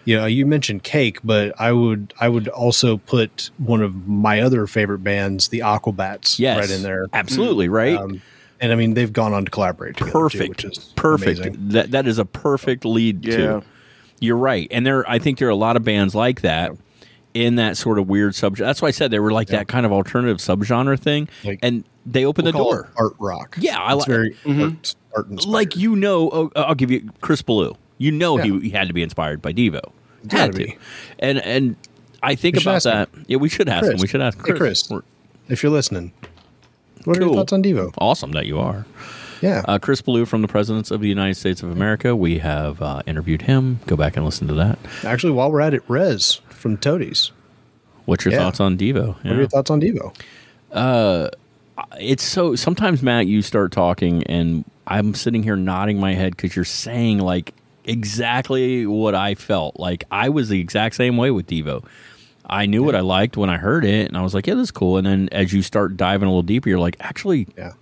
you 0.05 0.17
know 0.17 0.27
you 0.27 0.47
mentioned 0.47 0.83
Cake, 0.85 1.19
but 1.25 1.53
I 1.61 1.73
would 1.73 2.15
I 2.21 2.29
would 2.29 2.47
also 2.49 2.97
put 2.99 3.51
one 3.59 3.83
of 3.83 4.07
my 4.07 4.41
other 4.41 4.67
favorite 4.67 5.01
bands, 5.05 5.49
the 5.49 5.61
Aquabats, 5.61 6.39
Yes, 6.39 6.59
right 6.59 6.71
in 6.71 6.83
there. 6.83 7.07
Absolutely 7.13 7.69
right. 7.69 7.97
Um, 7.97 8.23
and 8.61 8.73
I 8.73 8.75
mean, 8.77 8.95
they've 8.95 9.13
gone 9.13 9.33
on 9.35 9.45
to 9.45 9.51
collaborate 9.51 9.97
together, 9.97 10.13
too, 10.13 10.19
perfect. 10.19 10.49
which 10.49 10.65
is 10.65 10.79
perfect. 10.97 11.41
amazing. 11.41 11.69
That 11.71 11.91
that 11.91 12.07
is 12.07 12.19
a 12.19 12.25
perfect 12.25 12.85
lead 12.85 13.25
Yeah. 13.25 13.37
to. 13.37 13.63
You're 14.21 14.37
right, 14.39 14.67
and 14.71 14.87
there. 14.87 15.09
I 15.11 15.19
think 15.19 15.39
there 15.39 15.49
are 15.49 15.51
a 15.51 15.57
lot 15.57 15.77
of 15.77 15.85
bands 15.85 16.15
like 16.15 16.41
that 16.43 16.73
in 17.45 17.57
that 17.57 17.77
sort 17.77 17.99
of 17.99 18.09
weird 18.09 18.35
sub. 18.35 18.57
That's 18.57 18.81
why 18.83 18.89
I 18.89 18.91
said 18.93 19.11
they 19.11 19.19
were 19.21 19.33
like 19.33 19.49
that 19.49 19.69
kind 19.69 19.85
of 19.87 19.93
alternative 19.93 20.39
subgenre 20.39 20.99
thing, 20.99 21.29
Like- 21.45 21.59
and 21.63 21.85
they 22.05 22.25
opened 22.25 22.47
We'll 22.47 22.53
the 22.53 22.59
door. 22.59 22.89
art 22.97 23.15
rock. 23.19 23.57
Yeah, 23.61 23.79
I 23.81 23.93
like 23.95 24.07
very 24.07 24.31
Mm-hmm. 24.45 24.63
art, 24.63 24.95
art 25.17 25.47
like 25.47 25.77
you 25.77 25.97
know, 25.97 26.31
oh, 26.33 26.53
I'll 26.57 26.75
give 26.75 26.91
you 26.91 27.11
Chris 27.21 27.43
Ballew. 27.43 27.77
You 27.99 28.13
know 28.13 28.37
Yeah. 28.39 28.45
he, 28.45 28.61
he 28.61 28.71
had 28.71 28.89
to 28.89 28.95
be 28.95 29.03
inspired 29.03 29.41
by 29.43 29.53
Devo. 29.53 29.81
Had 30.31 30.53
to, 30.53 30.59
be. 30.59 30.77
and 31.19 31.39
and 31.39 31.77
I 32.23 32.35
think 32.35 32.61
about 32.61 32.83
that. 32.85 33.09
him. 33.15 33.25
Yeah, 33.29 33.37
we 33.37 33.49
should 33.49 33.69
ask 33.69 33.91
him. 33.91 33.99
We 33.99 34.07
should 34.09 34.21
ask 34.23 34.37
Hey, 34.39 34.53
Chris. 34.55 34.83
Chris. 34.87 35.03
If 35.49 35.63
you're 35.63 35.71
listening, 35.73 36.13
what 37.05 37.17
are 37.17 37.21
Cool. 37.21 37.29
your 37.29 37.37
thoughts 37.37 37.53
on 37.53 37.63
Devo? 37.63 37.93
Awesome 37.99 38.33
that 38.33 38.47
you 38.47 38.59
are. 38.59 38.85
Yeah, 39.43 39.63
Uh, 39.69 39.79
Chris 39.79 40.01
Ballew 40.01 40.27
from 40.27 40.41
the 40.43 40.49
Presidents 40.49 40.91
of 40.91 41.01
the 41.03 41.09
United 41.09 41.35
States 41.37 41.63
of 41.63 41.71
America. 41.71 42.17
We 42.17 42.39
have 42.39 42.81
uh, 42.81 43.03
interviewed 43.07 43.43
him. 43.43 43.81
Go 43.87 43.95
back 43.95 44.17
and 44.17 44.25
listen 44.25 44.49
to 44.49 44.55
that. 44.55 44.79
actually, 45.05 45.33
while 45.35 45.53
we're 45.53 45.61
at 45.61 45.75
it, 45.75 45.83
Rez 45.89 46.41
from 46.67 46.77
Toadies. 46.79 47.31
What's 48.07 48.25
your 48.25 48.33
Yeah. 48.35 48.39
thoughts 48.41 48.59
on 48.59 48.77
Devo? 48.77 49.15
What 49.23 49.27
are 49.27 49.37
your 49.37 49.47
thoughts 49.47 49.71
on 49.71 49.81
Devo? 49.81 50.13
Uh, 50.73 51.29
it's 52.01 52.25
so 52.25 52.57
sometimes 52.57 53.03
Matt, 53.05 53.27
you 53.29 53.41
start 53.43 53.71
talking, 53.71 54.25
and 54.25 54.65
I'm 54.89 55.15
sitting 55.15 55.45
here 55.45 55.55
nodding 55.57 56.01
my 56.01 56.15
head 56.15 56.33
because 56.37 56.57
you're 56.57 56.65
saying 56.65 57.19
like 57.19 57.55
exactly 57.85 58.85
what 58.85 59.15
I 59.15 59.37
felt. 59.37 59.79
Like 59.79 60.05
I 60.11 60.29
was 60.29 60.49
the 60.49 60.61
exact 60.61 60.97
same 60.97 61.17
way 61.17 61.31
with 61.31 61.47
Devo. 61.47 61.85
I 62.49 62.67
knew 62.67 62.83
what 62.83 62.95
I 62.97 63.01
liked 63.01 63.37
when 63.37 63.49
I 63.51 63.59
heard 63.59 63.85
it, 63.85 64.09
and 64.09 64.17
I 64.17 64.23
was 64.23 64.35
like, 64.35 64.47
"Yeah, 64.49 64.55
this 64.55 64.65
is 64.65 64.71
cool." 64.73 64.97
And 64.97 65.07
then 65.07 65.29
as 65.31 65.53
you 65.53 65.63
start 65.63 65.97
diving 65.97 66.27
a 66.27 66.31
little 66.31 66.43
deeper, 66.43 66.69
you're 66.69 66.79
like, 66.81 66.97
"Actually, 67.01 67.47
Yeah, 67.57 67.73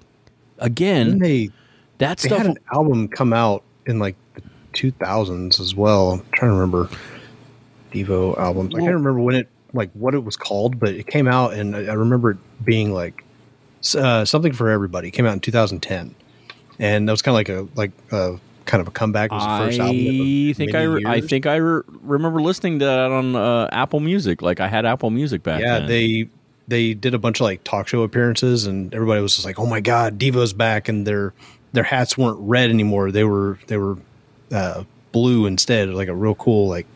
again, 0.58 1.08
and 1.12 1.20
they 1.24 1.50
that 1.98 2.18
they 2.18 2.28
stuff." 2.28 2.38
had 2.38 2.46
an 2.48 2.58
album 2.72 3.08
come 3.08 3.32
out 3.32 3.62
in 3.86 3.98
like 3.98 4.16
the 4.34 4.42
2000s 4.72 5.58
as 5.60 5.74
well. 5.74 6.12
I'm 6.12 6.22
trying 6.34 6.50
to 6.50 6.54
remember 6.56 6.88
Devo 7.94 8.36
albums. 8.38 8.74
I 8.74 8.80
can't 8.80 8.94
remember 8.94 9.20
when 9.20 9.36
it 9.36 9.48
like 9.72 9.90
what 9.92 10.14
it 10.14 10.24
was 10.24 10.36
called, 10.36 10.78
but 10.78 10.90
it 10.90 11.06
came 11.06 11.28
out, 11.28 11.54
and 11.54 11.76
I 11.76 11.86
I 11.86 11.94
remember 11.94 12.32
it 12.32 12.38
being 12.64 12.92
like 12.92 13.24
uh, 13.96 14.24
something 14.24 14.52
for 14.52 14.70
everybody. 14.70 15.08
It 15.08 15.12
came 15.12 15.26
out 15.26 15.34
in 15.34 15.40
2010, 15.40 16.14
and 16.78 17.08
that 17.08 17.12
was 17.12 17.22
kind 17.22 17.32
of 17.34 17.36
like 17.36 17.48
a 17.48 17.68
like 17.78 17.92
a 18.12 18.40
kind 18.66 18.80
of 18.80 18.88
a 18.88 18.90
comeback. 18.90 19.30
It 19.30 19.34
was 19.34 19.44
the 19.44 19.66
first 19.66 19.80
album. 19.80 19.96
I 19.96 20.52
think 20.54 20.74
I, 20.74 20.82
re- 20.82 21.04
I 21.06 21.20
think 21.20 21.46
I 21.46 21.56
re- 21.56 21.82
remember 22.02 22.40
listening 22.40 22.78
to 22.78 22.84
that 22.86 23.10
on 23.10 23.36
uh, 23.36 23.68
Apple 23.72 24.00
Music. 24.00 24.42
Like 24.42 24.60
I 24.60 24.68
had 24.68 24.86
Apple 24.86 25.10
Music 25.10 25.42
back 25.42 25.60
yeah 25.60 25.80
then. 25.80 25.88
they 25.88 26.28
they 26.66 26.94
did 26.94 27.14
a 27.14 27.18
bunch 27.18 27.40
of 27.40 27.44
like 27.44 27.62
talk 27.64 27.88
show 27.88 28.02
appearances 28.02 28.66
and 28.66 28.94
everybody 28.94 29.20
was 29.20 29.34
just 29.34 29.44
like 29.44 29.58
oh 29.58 29.66
my 29.66 29.80
god 29.80 30.18
devo's 30.18 30.54
back 30.54 30.88
and 30.88 31.06
their 31.06 31.34
their 31.72 31.82
hats 31.84 32.16
weren't 32.16 32.38
red 32.40 32.70
anymore 32.70 33.10
they 33.10 33.24
were 33.24 33.58
they 33.66 33.76
were 33.76 33.98
uh 34.50 34.82
blue 35.12 35.44
instead 35.46 35.90
like 35.90 36.08
a 36.08 36.14
real 36.14 36.34
cool 36.34 36.66
like 36.68 36.86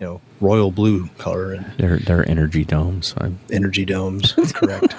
you 0.00 0.06
know 0.06 0.20
royal 0.40 0.70
blue 0.70 1.08
color 1.18 1.52
and 1.52 1.66
they're 1.76 1.98
they're 1.98 2.28
energy 2.28 2.64
domes. 2.64 3.14
I, 3.18 3.32
energy 3.52 3.84
domes 3.84 4.32
correct 4.54 4.94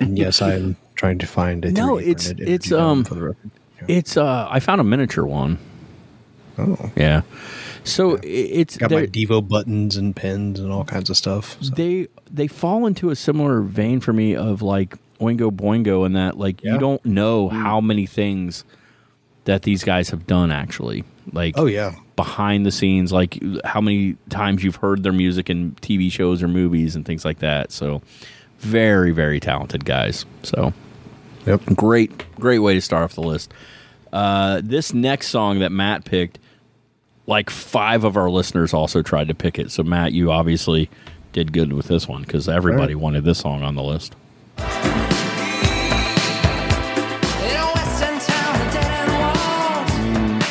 and 0.00 0.18
yes 0.18 0.40
i'm 0.42 0.76
trying 0.94 1.18
to 1.18 1.26
find 1.26 1.64
a 1.64 1.72
No, 1.72 1.98
it's- 1.98 2.32
it's, 2.38 2.70
um, 2.70 3.04
for 3.04 3.14
the 3.14 3.22
record. 3.22 3.50
It's 3.88 4.16
uh 4.16 4.46
I 4.50 4.60
found 4.60 4.80
a 4.80 4.84
miniature 4.84 5.26
one. 5.26 5.58
oh 6.58 6.90
Yeah. 6.96 7.22
So 7.82 8.16
i 8.16 8.20
it's 8.22 8.76
got 8.78 8.90
my 8.90 9.06
devo 9.06 9.46
buttons 9.46 9.96
and 9.96 10.14
pens 10.16 10.58
and 10.60 10.72
all 10.72 10.84
kinds 10.84 11.10
of 11.10 11.16
stuff 11.16 11.56
so. 11.60 11.74
they 11.74 12.06
they 12.30 12.46
fall 12.46 12.86
into 12.86 13.10
a 13.10 13.16
similar 13.16 13.60
vein 13.60 14.00
for 14.00 14.12
me 14.12 14.34
of 14.36 14.62
like 14.62 14.96
Oingo 15.20 15.50
Boingo 15.50 16.04
and 16.06 16.16
that 16.16 16.38
like 16.38 16.62
you 16.62 16.78
don't 16.78 17.04
know 17.04 17.48
how 17.48 17.80
many 17.80 18.06
things 18.06 18.64
that 19.44 19.62
these 19.62 19.84
guys 19.84 20.10
have 20.10 20.26
done 20.26 20.50
actually. 20.50 21.04
Like 21.32 21.54
oh 21.58 21.66
yeah 21.66 21.94
behind 22.16 22.64
the 22.64 22.70
scenes, 22.70 23.12
like 23.12 23.38
how 23.64 23.80
many 23.80 24.16
times 24.30 24.62
you've 24.62 24.76
heard 24.76 25.02
their 25.02 25.12
music 25.12 25.50
in 25.50 25.72
TV 25.82 26.10
shows 26.12 26.42
or 26.42 26.48
movies 26.48 26.94
and 26.94 27.04
things 27.04 27.24
like 27.24 27.40
that. 27.40 27.72
So 27.72 28.02
very, 28.60 29.10
very 29.10 29.40
talented 29.40 29.84
guys. 29.84 30.24
So 30.42 30.72
yep 31.46 31.60
great 31.74 32.24
great 32.36 32.60
way 32.60 32.72
to 32.74 32.80
start 32.80 33.02
off 33.04 33.14
the 33.14 33.20
list 33.20 33.52
uh, 34.14 34.62
this 34.64 34.94
next 34.94 35.28
song 35.28 35.58
that 35.58 35.70
matt 35.70 36.04
picked 36.06 36.38
like 37.26 37.50
five 37.50 38.02
of 38.04 38.16
our 38.16 38.30
listeners 38.30 38.72
also 38.72 39.02
tried 39.02 39.28
to 39.28 39.34
pick 39.34 39.58
it 39.58 39.70
so 39.70 39.82
matt 39.82 40.12
you 40.12 40.32
obviously 40.32 40.88
did 41.34 41.52
good 41.52 41.70
with 41.74 41.86
this 41.86 42.08
one 42.08 42.22
because 42.22 42.48
everybody 42.48 42.94
Right. 42.94 43.02
wanted 43.02 43.24
this 43.24 43.40
song 43.40 43.62
on 43.62 43.74
the 43.74 43.82
list 43.82 44.14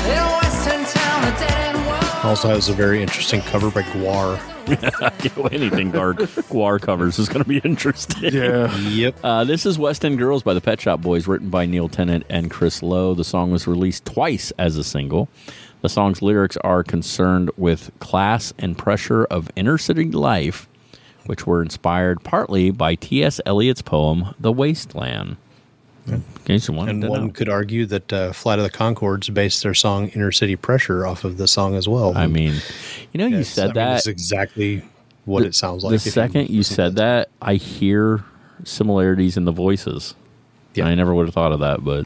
A 0.09 0.25
western 0.41 0.83
town, 0.85 1.23
a 1.23 1.39
dead 1.39 1.75
end 1.75 1.85
wall. 1.85 2.27
also 2.27 2.47
has 2.49 2.69
a 2.69 2.73
very 2.73 2.99
interesting 3.03 3.41
cover 3.41 3.69
by 3.69 3.83
Gwar 3.83 4.39
anything 5.53 5.91
guard 5.91 6.17
Gwar 6.17 6.81
covers 6.81 7.19
is 7.19 7.27
going 7.29 7.43
to 7.43 7.47
be 7.47 7.59
interesting 7.59 8.33
Yeah. 8.33 8.75
yep 8.79 9.15
Uh, 9.23 9.43
this 9.43 9.65
is 9.67 9.77
West 9.77 10.03
End 10.03 10.17
Girls 10.17 10.41
by 10.41 10.55
the 10.55 10.61
Pet 10.61 10.81
Shop 10.81 11.01
Boys, 11.01 11.27
written 11.27 11.49
by 11.49 11.67
Neil 11.67 11.87
Tennant 11.89 12.25
and 12.29 12.49
Chris 12.49 12.81
Lowe. 12.81 13.13
The 13.13 13.23
song 13.23 13.51
was 13.51 13.67
released 13.67 14.05
twice 14.05 14.51
as 14.57 14.75
a 14.77 14.83
single. 14.83 15.29
The 15.81 15.89
song's 15.89 16.21
lyrics 16.23 16.57
are 16.57 16.81
concerned 16.83 17.51
with 17.57 17.91
class 17.99 18.53
and 18.57 18.75
pressure 18.75 19.25
of 19.25 19.51
inner 19.55 19.77
city 19.77 20.09
life, 20.09 20.67
which 21.25 21.45
were 21.47 21.61
inspired 21.61 22.23
partly 22.23 22.71
by 22.71 22.95
T.S. 22.95 23.39
Eliot's 23.45 23.81
poem 23.81 24.35
"The 24.39 24.51
Wasteland." 24.51 25.37
In 26.05 26.21
case 26.43 26.67
And 26.67 26.77
one 26.77 26.99
know. 26.99 27.29
could 27.29 27.47
argue 27.47 27.85
that 27.85 28.11
uh, 28.11 28.33
Flight 28.33 28.59
of 28.59 28.63
the 28.63 28.69
Conchords 28.77 29.33
based 29.33 29.63
their 29.63 29.73
song 29.73 30.09
"Inner 30.09 30.31
City 30.31 30.55
Pressure" 30.57 31.07
off 31.07 31.23
of 31.23 31.37
the 31.37 31.47
song 31.47 31.75
as 31.75 31.87
well. 31.87 32.17
I 32.17 32.27
mean, 32.27 32.55
you 33.13 33.19
know, 33.19 33.27
you 33.27 33.37
Yes, 33.37 33.51
I 33.51 33.61
said 33.61 33.65
mean, 33.67 33.73
that. 33.75 33.89
That's 33.93 34.07
exactly 34.07 34.83
what 35.25 35.43
it 35.43 35.55
sounds 35.55 35.83
like. 35.83 35.93
the 35.93 35.99
second 35.99 36.49
you 36.49 36.63
to 36.63 36.73
said 36.73 36.95
that, 36.97 37.29
I 37.41 37.55
hear 37.55 38.25
similarities 38.65 39.37
in 39.37 39.45
the 39.45 39.51
voices. 39.53 40.15
Yeah. 40.73 40.87
I 40.87 40.95
never 40.95 41.13
would 41.13 41.27
have 41.27 41.33
thought 41.33 41.51
of 41.53 41.59
that, 41.61 41.83
but 41.85 42.05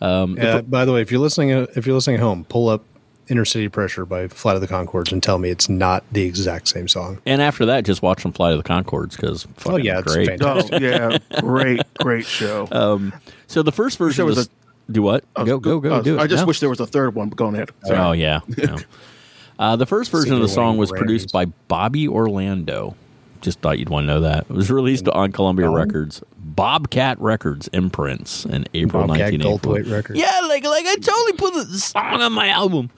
um, 0.00 0.34
the 0.34 0.58
Uh, 0.58 0.62
by 0.62 0.84
the 0.84 0.92
way, 0.92 1.00
if 1.02 1.12
you're 1.12 1.20
listening, 1.20 1.52
uh, 1.52 1.66
if 1.76 1.86
you're 1.86 1.94
listening 1.94 2.16
at 2.16 2.22
home, 2.22 2.44
pull 2.48 2.68
up 2.68 2.84
"Inner 3.28 3.44
City 3.44 3.68
Pressure" 3.68 4.04
by 4.04 4.28
Flight 4.28 4.54
of 4.56 4.60
the 4.60 4.68
Conchords 4.68 5.12
and 5.12 5.22
tell 5.22 5.38
me 5.38 5.50
it's 5.50 5.68
not 5.68 6.04
the 6.12 6.22
exact 6.22 6.68
same 6.68 6.88
song. 6.88 7.18
And 7.26 7.40
after 7.42 7.66
that, 7.66 7.84
just 7.84 8.02
watch 8.02 8.22
them 8.22 8.32
fly 8.32 8.50
to 8.50 8.56
the 8.56 8.62
Conchords 8.62 9.16
because 9.16 9.46
Oh, 9.66 9.76
yeah, 9.76 9.98
it's 10.00 10.12
great. 10.14 10.28
fantastic. 10.28 10.74
Oh 10.74 10.78
yeah, 10.84 11.18
great, 11.40 11.82
great 11.98 12.24
show. 12.26 12.68
Um, 12.72 13.12
so 13.46 13.62
the 13.62 13.72
first 13.72 13.98
version 13.98 14.24
there 14.26 14.30
of 14.30 14.36
was 14.36 14.46
this, 14.48 14.54
do 14.90 15.02
what? 15.02 15.24
Go 15.34 15.58
go 15.58 15.80
go 15.80 16.02
do 16.02 16.16
it. 16.18 16.20
I 16.20 16.26
just 16.26 16.42
No. 16.42 16.46
wish 16.46 16.60
there 16.60 16.68
was 16.70 16.80
a 16.80 16.86
third 16.86 17.14
one. 17.14 17.28
But 17.28 17.36
go 17.36 17.46
ahead. 17.48 17.70
Sorry. 17.84 17.98
Oh 17.98 18.12
yeah. 18.12 18.40
yeah. 18.56 18.76
Uh, 19.58 19.74
the 19.74 19.86
first 19.86 20.12
version 20.12 20.34
of 20.34 20.40
the 20.40 20.46
song 20.48 20.74
Wayne 20.74 20.78
was 20.78 20.90
produced 20.92 21.32
by 21.32 21.46
Bobby 21.66 22.06
Orlando. 22.06 22.94
Just 23.40 23.58
thought 23.60 23.80
you'd 23.80 23.88
want 23.88 24.04
to 24.04 24.06
know 24.06 24.20
that. 24.20 24.42
It 24.48 24.50
was 24.50 24.70
released 24.70 25.08
on 25.08 25.32
Columbia 25.32 25.66
Bob? 25.66 25.74
Records, 25.74 26.22
Bobcat 26.38 27.18
Records 27.20 27.66
imprints 27.72 28.44
in 28.44 28.66
April 28.74 29.04
Bobcat 29.08 29.32
1984. 29.32 29.74
Goldthwait 29.74 29.90
Records. 29.92 30.18
Yeah, 30.20 30.40
like 30.46 30.62
like 30.64 30.86
I 30.86 30.94
totally 30.94 31.32
put 31.32 31.54
the 31.54 31.78
song 31.78 32.20
on 32.22 32.32
my 32.34 32.48
album. 32.50 32.90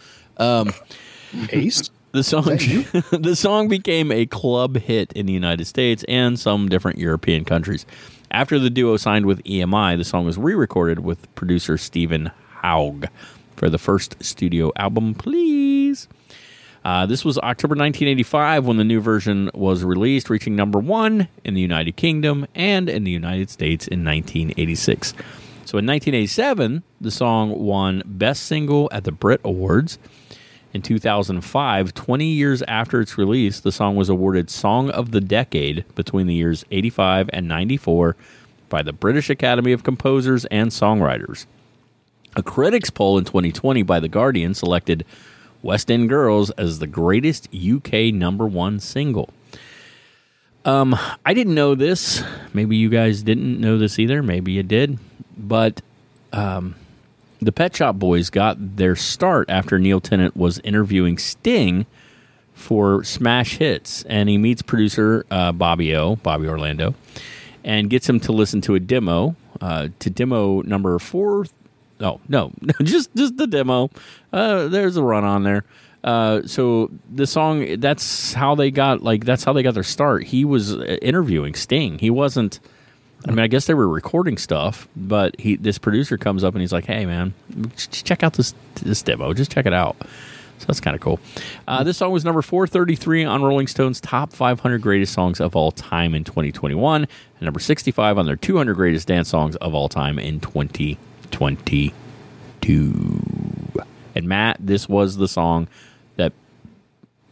Ace. 1.50 1.90
The 2.12 2.24
song 2.24 2.44
the 3.12 3.36
song 3.36 3.68
became 3.68 4.10
a 4.10 4.26
club 4.26 4.78
hit 4.78 5.12
in 5.12 5.26
the 5.26 5.32
United 5.32 5.66
States 5.66 6.04
and 6.08 6.38
some 6.38 6.68
different 6.68 6.98
European 6.98 7.44
countries. 7.44 7.86
After 8.32 8.58
the 8.58 8.70
duo 8.70 8.96
signed 8.96 9.26
with 9.26 9.42
EMI, 9.44 9.96
the 9.96 10.04
song 10.04 10.24
was 10.24 10.36
re-recorded 10.36 11.00
with 11.00 11.32
producer 11.34 11.76
Stephen 11.76 12.30
Hague 12.62 13.08
for 13.54 13.70
the 13.70 13.78
first 13.78 14.16
studio 14.24 14.72
album, 14.76 15.14
Please. 15.14 16.08
Uh, 16.84 17.04
this 17.06 17.24
was 17.24 17.36
October 17.38 17.72
1985 17.72 18.66
when 18.66 18.78
the 18.78 18.84
new 18.84 19.00
version 19.00 19.50
was 19.52 19.84
released, 19.84 20.30
reaching 20.30 20.56
number 20.56 20.78
one 20.78 21.28
in 21.44 21.54
the 21.54 21.60
United 21.60 21.94
Kingdom 21.96 22.46
and 22.54 22.88
in 22.88 23.04
the 23.04 23.10
United 23.10 23.50
States 23.50 23.86
in 23.86 24.02
1986. 24.04 25.12
So 25.66 25.78
in 25.78 25.86
1987, 25.86 26.82
the 27.00 27.10
song 27.10 27.50
won 27.64 28.02
Best 28.06 28.44
Single 28.44 28.88
at 28.92 29.04
the 29.04 29.12
Brit 29.12 29.40
Awards. 29.44 29.98
In 30.72 30.82
2005, 30.82 31.94
20 31.94 32.24
years 32.24 32.62
after 32.62 33.00
its 33.00 33.18
release, 33.18 33.58
the 33.58 33.72
song 33.72 33.96
was 33.96 34.08
awarded 34.08 34.48
Song 34.48 34.88
of 34.90 35.10
the 35.10 35.20
Decade 35.20 35.84
between 35.96 36.28
the 36.28 36.34
years 36.34 36.64
85 36.70 37.28
and 37.32 37.48
94 37.48 38.14
by 38.68 38.82
the 38.82 38.92
British 38.92 39.28
Academy 39.30 39.72
of 39.72 39.82
Composers 39.82 40.44
and 40.46 40.70
Songwriters. 40.70 41.46
A 42.36 42.42
critics 42.44 42.90
poll 42.90 43.18
in 43.18 43.24
2020 43.24 43.82
by 43.82 43.98
The 43.98 44.08
Guardian 44.08 44.54
selected 44.54 45.04
West 45.60 45.90
End 45.90 46.08
Girls 46.08 46.50
as 46.50 46.78
the 46.78 46.86
greatest 46.86 47.48
UK 47.52 48.14
number 48.14 48.46
one 48.46 48.78
single. 48.78 49.30
Um, 50.64 50.96
I 51.26 51.34
didn't 51.34 51.54
know 51.54 51.74
this. 51.74 52.22
Maybe 52.52 52.76
you 52.76 52.88
guys 52.88 53.22
didn't 53.22 53.60
know 53.60 53.76
this 53.76 53.98
either. 53.98 54.22
Maybe 54.22 54.52
you 54.52 54.62
did. 54.62 54.98
But 55.36 55.82
um, 56.32 56.76
the 57.40 57.52
Pet 57.52 57.74
Shop 57.74 57.96
Boys 57.96 58.30
got 58.30 58.76
their 58.76 58.94
start 58.96 59.48
after 59.48 59.78
Neil 59.78 60.00
Tennant 60.00 60.36
was 60.36 60.58
interviewing 60.60 61.18
Sting 61.18 61.86
for 62.52 63.02
Smash 63.02 63.56
Hits, 63.56 64.02
and 64.04 64.28
he 64.28 64.36
meets 64.36 64.62
producer 64.62 65.24
uh, 65.30 65.52
Bobby 65.52 65.96
O, 65.96 66.16
Bobby 66.16 66.46
Orlando, 66.46 66.94
and 67.64 67.88
gets 67.88 68.08
him 68.08 68.20
to 68.20 68.32
listen 68.32 68.60
to 68.62 68.74
a 68.74 68.80
demo, 68.80 69.34
uh, 69.60 69.88
to 69.98 70.10
demo 70.10 70.60
number 70.62 70.98
four. 70.98 71.46
Oh 72.00 72.20
no, 72.28 72.52
just 72.82 73.14
just 73.16 73.36
the 73.36 73.46
demo. 73.46 73.90
Uh, 74.32 74.68
there's 74.68 74.96
a 74.96 75.02
run 75.02 75.24
on 75.24 75.42
there. 75.42 75.64
Uh, 76.02 76.42
so 76.46 76.90
the 77.10 77.26
song 77.26 77.78
that's 77.78 78.32
how 78.32 78.54
they 78.54 78.70
got 78.70 79.02
like 79.02 79.24
that's 79.24 79.44
how 79.44 79.52
they 79.52 79.62
got 79.62 79.74
their 79.74 79.82
start. 79.82 80.24
He 80.24 80.44
was 80.44 80.74
uh, 80.74 80.98
interviewing 81.02 81.54
Sting. 81.54 81.98
He 81.98 82.10
wasn't. 82.10 82.60
I 83.26 83.30
mean, 83.30 83.40
I 83.40 83.48
guess 83.48 83.66
they 83.66 83.74
were 83.74 83.88
recording 83.88 84.38
stuff, 84.38 84.88
but 84.96 85.38
he 85.38 85.56
this 85.56 85.78
producer 85.78 86.16
comes 86.16 86.42
up 86.42 86.54
and 86.54 86.60
he's 86.62 86.72
like, 86.72 86.86
"Hey, 86.86 87.04
man, 87.04 87.34
ch- 87.76 88.02
check 88.04 88.22
out 88.22 88.32
this 88.34 88.54
this 88.82 89.02
demo. 89.02 89.32
Just 89.34 89.50
check 89.52 89.66
it 89.66 89.74
out." 89.74 89.96
So 90.58 90.66
that's 90.66 90.80
kind 90.80 90.94
of 90.94 91.00
cool. 91.00 91.20
Uh, 91.66 91.82
this 91.84 91.96
song 91.98 92.12
was 92.12 92.22
number 92.24 92.42
433 92.42 93.24
on 93.24 93.42
Rolling 93.42 93.66
Stone's 93.66 93.98
top 94.00 94.32
500 94.32 94.82
greatest 94.82 95.14
songs 95.14 95.40
of 95.40 95.56
all 95.56 95.72
time 95.72 96.14
in 96.14 96.22
2021, 96.24 97.02
and 97.04 97.08
number 97.40 97.60
65 97.60 98.18
on 98.18 98.26
their 98.26 98.36
200 98.36 98.74
greatest 98.74 99.08
dance 99.08 99.30
songs 99.30 99.56
of 99.56 99.74
all 99.74 99.88
time 99.88 100.18
in 100.18 100.38
2022. 100.40 101.92
And 104.14 104.28
Matt, 104.28 104.58
this 104.60 104.88
was 104.88 105.16
the 105.16 105.28
song 105.28 105.68
that 106.16 106.32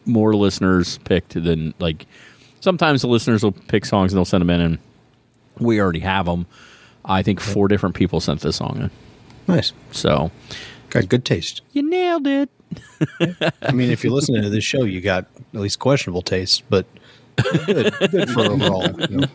more 0.07 0.35
listeners 0.35 0.99
picked 0.99 1.35
than 1.35 1.75
like. 1.79 2.07
Sometimes 2.61 3.03
the 3.03 3.09
listeners 3.09 3.43
will 3.45 3.53
pick 3.53 3.85
songs 3.85 4.13
and 4.13 4.19
they'll 4.19 4.25
send 4.25 4.41
them 4.41 4.51
in, 4.51 4.61
and 4.61 4.79
we 5.61 5.81
already 5.81 6.01
have 6.01 6.27
them. 6.27 6.47
I 7.05 7.23
think 7.23 7.41
four 7.41 7.69
different 7.69 7.95
people 7.95 8.21
sent 8.21 8.41
this 8.41 8.57
song 8.57 8.77
in. 8.83 8.91
Nice. 9.47 9.73
So 9.93 10.31
Got 10.91 11.09
good 11.09 11.25
taste. 11.25 11.63
you 11.73 11.83
nailed 11.89 12.27
it. 12.27 12.51
I 13.63 13.73
mean, 13.73 13.91
if 13.91 14.05
you're 14.05 14.13
listening 14.13 14.43
to 14.43 14.51
this 14.51 14.65
show, 14.65 14.85
you 14.85 15.01
got 15.01 15.27
at 15.55 15.61
least 15.61 15.79
questionable 15.79 16.21
taste, 16.23 16.65
but 16.69 16.85
good, 17.67 17.95
good 18.11 18.31
for 18.31 18.41
overall. 18.41 19.01
you 19.09 19.17
know. 19.19 19.27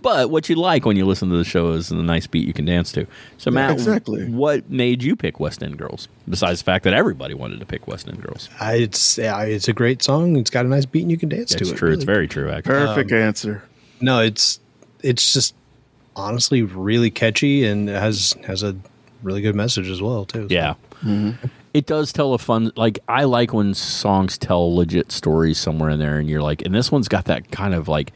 But 0.00 0.30
what 0.30 0.48
you 0.48 0.54
like 0.56 0.86
when 0.86 0.96
you 0.96 1.04
listen 1.04 1.28
to 1.30 1.36
the 1.36 1.44
show 1.44 1.72
is 1.72 1.88
the 1.88 1.96
nice 1.96 2.26
beat 2.26 2.46
you 2.46 2.52
can 2.54 2.64
dance 2.64 2.92
to. 2.92 3.06
So, 3.36 3.50
Matt, 3.50 3.72
exactly. 3.72 4.26
what 4.30 4.70
made 4.70 5.02
you 5.02 5.16
pick 5.16 5.40
West 5.40 5.62
End 5.62 5.76
Girls? 5.76 6.08
Besides 6.28 6.60
the 6.60 6.64
fact 6.64 6.84
that 6.84 6.94
everybody 6.94 7.34
wanted 7.34 7.60
to 7.60 7.66
pick 7.66 7.86
West 7.86 8.08
End 8.08 8.22
Girls. 8.22 8.48
I, 8.60 8.76
it's 8.76 9.18
yeah, 9.18 9.42
it's 9.42 9.68
a 9.68 9.72
great 9.74 10.02
song. 10.02 10.36
It's 10.36 10.50
got 10.50 10.64
a 10.64 10.68
nice 10.68 10.86
beat, 10.86 11.02
and 11.02 11.10
you 11.10 11.18
can 11.18 11.28
dance 11.28 11.50
to 11.50 11.58
It's 11.60 11.70
it. 11.70 11.76
true. 11.76 11.92
It's 11.92 12.04
very 12.04 12.28
true, 12.28 12.48
actually. 12.50 12.74
Perfect 12.74 13.12
um, 13.12 13.18
answer. 13.18 13.62
no. 14.00 14.20
It's 14.20 14.60
it's 15.04 15.32
just 15.32 15.54
honestly 16.16 16.62
really 16.62 17.10
catchy 17.10 17.64
and 17.66 17.88
has 17.88 18.34
has 18.46 18.62
a 18.62 18.74
really 19.22 19.40
good 19.42 19.54
message 19.54 19.88
as 19.88 20.00
well 20.02 20.24
too. 20.24 20.48
So, 20.48 20.54
Yeah. 20.54 20.74
It 21.74 21.86
does 21.86 22.12
tell 22.12 22.34
a 22.34 22.38
fun, 22.38 22.70
like, 22.76 23.00
I 23.08 23.24
like 23.24 23.52
when 23.52 23.74
songs 23.74 24.38
tell 24.38 24.72
legit 24.76 25.10
stories 25.10 25.58
somewhere 25.58 25.90
in 25.90 25.98
there, 25.98 26.18
and 26.20 26.28
you're 26.30 26.40
like, 26.40 26.62
and 26.62 26.72
this 26.72 26.92
one's 26.92 27.08
got 27.08 27.24
that 27.24 27.50
kind 27.50 27.74
of 27.74 27.88
like, 27.88 28.12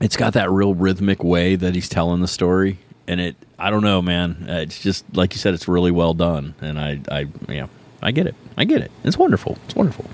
it's 0.00 0.16
got 0.16 0.32
that 0.32 0.50
real 0.50 0.74
rhythmic 0.74 1.22
way 1.22 1.54
that 1.54 1.76
he's 1.76 1.88
telling 1.88 2.20
the 2.22 2.26
story. 2.28 2.78
And 3.06 3.20
it, 3.20 3.36
I 3.60 3.70
don't 3.70 3.84
know, 3.84 4.02
man. 4.02 4.44
Uh, 4.50 4.54
It's 4.54 4.80
just, 4.82 5.04
like 5.14 5.34
you 5.34 5.38
said, 5.38 5.54
it's 5.54 5.68
really 5.68 5.92
well 5.92 6.14
done. 6.14 6.56
And 6.60 6.80
I, 6.80 6.98
I, 7.10 7.26
yeah, 7.48 7.68
I 8.02 8.10
get 8.10 8.26
it. 8.26 8.34
I 8.56 8.64
get 8.64 8.80
it. 8.82 8.90
It's 9.04 9.16
wonderful. 9.16 9.56
It's 9.66 9.76
wonderful. 9.76 10.04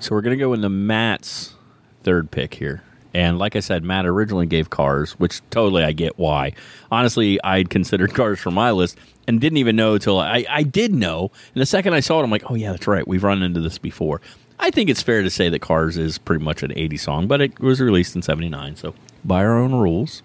So 0.00 0.14
we're 0.14 0.20
going 0.20 0.36
to 0.36 0.44
go 0.44 0.52
into 0.52 0.68
Matt's 0.68 1.54
third 2.02 2.30
pick 2.30 2.54
here. 2.56 2.82
And 3.14 3.38
like 3.38 3.54
I 3.54 3.60
said, 3.60 3.84
Matt 3.84 4.06
originally 4.06 4.46
gave 4.46 4.70
Cars, 4.70 5.12
which 5.12 5.40
totally 5.50 5.84
I 5.84 5.92
get 5.92 6.18
why. 6.18 6.52
Honestly, 6.90 7.42
I'd 7.42 7.70
considered 7.70 8.12
Cars 8.14 8.40
for 8.40 8.50
my 8.50 8.72
list 8.72 8.98
and 9.26 9.40
didn't 9.40 9.58
even 9.58 9.76
know 9.76 9.96
till 9.98 10.18
I, 10.18 10.44
I 10.48 10.64
did 10.64 10.92
know. 10.92 11.30
And 11.54 11.60
the 11.60 11.66
second 11.66 11.94
I 11.94 12.00
saw 12.00 12.20
it, 12.20 12.24
I'm 12.24 12.30
like, 12.30 12.50
oh, 12.50 12.54
yeah, 12.54 12.72
that's 12.72 12.86
right. 12.86 13.06
We've 13.06 13.22
run 13.22 13.42
into 13.42 13.60
this 13.60 13.78
before. 13.78 14.20
I 14.58 14.70
think 14.70 14.90
it's 14.90 15.02
fair 15.02 15.22
to 15.22 15.30
say 15.30 15.48
that 15.48 15.60
Cars 15.60 15.96
is 15.96 16.18
pretty 16.18 16.44
much 16.44 16.62
an 16.62 16.72
80 16.74 16.96
song, 16.96 17.26
but 17.26 17.40
it 17.40 17.58
was 17.60 17.80
released 17.80 18.16
in 18.16 18.22
79. 18.22 18.76
So 18.76 18.94
by 19.24 19.44
our 19.44 19.58
own 19.58 19.74
rules. 19.74 20.22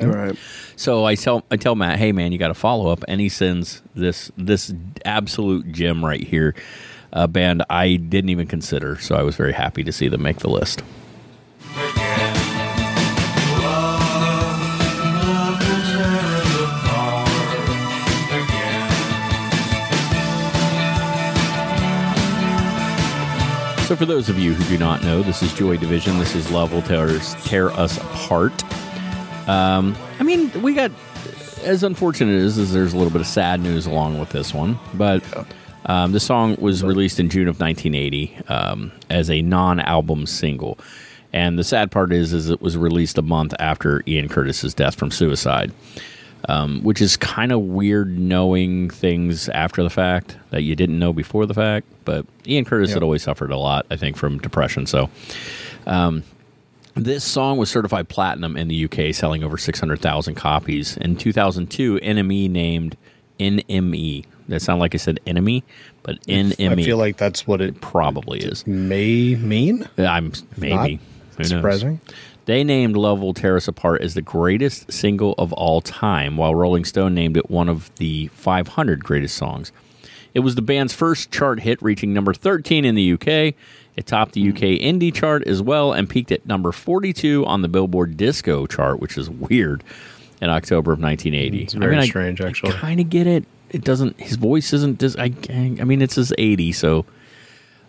All 0.00 0.06
right. 0.06 0.36
So 0.76 1.04
I 1.04 1.14
tell 1.16 1.44
I 1.50 1.56
tell 1.56 1.74
Matt, 1.74 1.98
hey 1.98 2.12
man, 2.12 2.32
you 2.32 2.38
got 2.38 2.48
to 2.48 2.54
follow 2.54 2.90
up, 2.90 3.04
and 3.08 3.20
he 3.20 3.28
sends 3.28 3.82
this 3.94 4.30
this 4.38 4.72
absolute 5.04 5.70
gem 5.70 6.02
right 6.02 6.22
here, 6.22 6.54
a 7.12 7.28
band 7.28 7.64
I 7.68 7.96
didn't 7.96 8.30
even 8.30 8.46
consider. 8.46 8.98
So 8.98 9.16
I 9.16 9.22
was 9.22 9.36
very 9.36 9.52
happy 9.52 9.84
to 9.84 9.92
see 9.92 10.08
them 10.08 10.22
make 10.22 10.38
the 10.38 10.48
list. 10.48 10.82
So 23.92 23.96
for 23.96 24.06
those 24.06 24.30
of 24.30 24.38
you 24.38 24.54
who 24.54 24.64
do 24.74 24.78
not 24.78 25.02
know, 25.02 25.22
this 25.22 25.42
is 25.42 25.52
Joy 25.52 25.76
Division. 25.76 26.18
This 26.18 26.34
is 26.34 26.50
Love 26.50 26.72
Will 26.72 26.80
Tear 26.80 27.10
Us, 27.10 27.36
tear 27.46 27.68
us 27.72 27.98
Apart. 27.98 28.64
Um, 29.46 29.94
I 30.18 30.22
mean, 30.22 30.50
we 30.62 30.72
got 30.72 30.90
as 31.62 31.82
unfortunate 31.82 32.32
as 32.32 32.72
there's 32.72 32.94
a 32.94 32.96
little 32.96 33.12
bit 33.12 33.20
of 33.20 33.26
sad 33.26 33.60
news 33.60 33.84
along 33.84 34.18
with 34.18 34.30
this 34.30 34.54
one, 34.54 34.78
but 34.94 35.22
um, 35.84 36.12
the 36.12 36.20
song 36.20 36.56
was 36.58 36.82
released 36.82 37.20
in 37.20 37.28
June 37.28 37.48
of 37.48 37.60
1980 37.60 38.34
um, 38.48 38.92
as 39.10 39.28
a 39.28 39.42
non-album 39.42 40.24
single, 40.24 40.78
and 41.34 41.58
the 41.58 41.64
sad 41.64 41.90
part 41.90 42.14
is 42.14 42.32
is 42.32 42.48
it 42.48 42.62
was 42.62 42.78
released 42.78 43.18
a 43.18 43.22
month 43.22 43.52
after 43.58 44.02
Ian 44.06 44.30
Curtis's 44.30 44.72
death 44.72 44.94
from 44.94 45.10
suicide, 45.10 45.70
um, 46.48 46.82
which 46.82 47.00
is 47.00 47.16
kind 47.16 47.52
of 47.52 47.60
weird 47.60 48.18
knowing 48.18 48.90
things 48.90 49.48
after 49.50 49.82
the 49.82 49.90
fact 49.90 50.36
that 50.50 50.62
you 50.62 50.74
didn't 50.74 50.98
know 50.98 51.12
before 51.12 51.46
the 51.46 51.54
fact. 51.54 51.86
But 52.04 52.26
Ian 52.46 52.64
Curtis 52.64 52.92
had 52.92 53.02
always 53.02 53.22
suffered 53.22 53.50
a 53.50 53.58
lot, 53.58 53.86
I 53.90 53.96
think, 53.96 54.16
from 54.16 54.38
depression, 54.38 54.86
so. 54.86 55.10
This 56.94 57.24
song 57.24 57.56
was 57.56 57.70
certified 57.70 58.08
platinum 58.10 58.54
in 58.56 58.68
the 58.68 58.84
UK, 58.84 59.14
selling 59.14 59.42
over 59.42 59.56
600,000 59.56 60.34
copies. 60.34 60.98
In 60.98 61.16
2002, 61.16 61.98
NME 62.00 62.50
named 62.50 62.96
NME. 63.40 64.26
That 64.48 64.60
sound 64.60 64.80
like 64.80 64.94
I 64.94 64.98
said 64.98 65.18
enemy, 65.26 65.64
but 66.02 66.20
NME 66.26 66.70
I 66.70 66.82
feel 66.84 66.98
like 66.98 67.16
that's 67.16 67.46
what 67.46 67.62
it 67.62 67.80
probably 67.80 68.40
is. 68.40 68.66
may 68.66 69.36
mean. 69.36 69.88
I'm 69.96 70.32
maybe. 70.58 71.00
Who 71.38 71.44
knows? 71.54 71.62
They 72.44 72.64
named 72.64 72.96
Love 72.96 73.20
Will 73.20 73.34
Tear 73.34 73.56
Us 73.56 73.68
Apart 73.68 74.02
as 74.02 74.14
the 74.14 74.22
greatest 74.22 74.92
single 74.92 75.34
of 75.38 75.52
all 75.52 75.80
time, 75.80 76.36
while 76.36 76.54
Rolling 76.54 76.84
Stone 76.84 77.14
named 77.14 77.36
it 77.36 77.50
one 77.50 77.68
of 77.68 77.94
the 77.96 78.26
500 78.28 79.04
greatest 79.04 79.36
songs. 79.36 79.70
It 80.34 80.40
was 80.40 80.54
the 80.54 80.62
band's 80.62 80.92
first 80.92 81.30
chart 81.30 81.60
hit, 81.60 81.80
reaching 81.82 82.12
number 82.12 82.34
13 82.34 82.84
in 82.84 82.94
the 82.94 83.12
UK. 83.12 83.54
It 83.94 84.06
topped 84.06 84.32
the 84.32 84.48
UK 84.48 84.80
indie 84.80 85.14
chart 85.14 85.46
as 85.46 85.60
well 85.62 85.92
and 85.92 86.08
peaked 86.08 86.32
at 86.32 86.46
number 86.46 86.72
42 86.72 87.44
on 87.46 87.62
the 87.62 87.68
Billboard 87.68 88.16
Disco 88.16 88.66
chart, 88.66 88.98
which 88.98 89.18
is 89.18 89.28
weird, 89.28 89.84
in 90.40 90.48
October 90.48 90.92
of 90.92 91.00
1980. 91.00 91.62
It's 91.62 91.74
very 91.74 92.02
strange, 92.06 92.40
actually. 92.40 92.72
I 92.72 92.76
kind 92.78 93.00
of 93.00 93.10
get 93.10 93.26
it. 93.26 93.44
It 93.70 93.84
doesn't. 93.84 94.18
His 94.20 94.36
voice 94.36 94.72
isn't. 94.72 94.98
Dis, 94.98 95.14
I. 95.16 95.32
I 95.50 95.84
mean, 95.84 96.02
it's 96.02 96.16
his 96.16 96.32
80, 96.36 96.72
so 96.72 97.04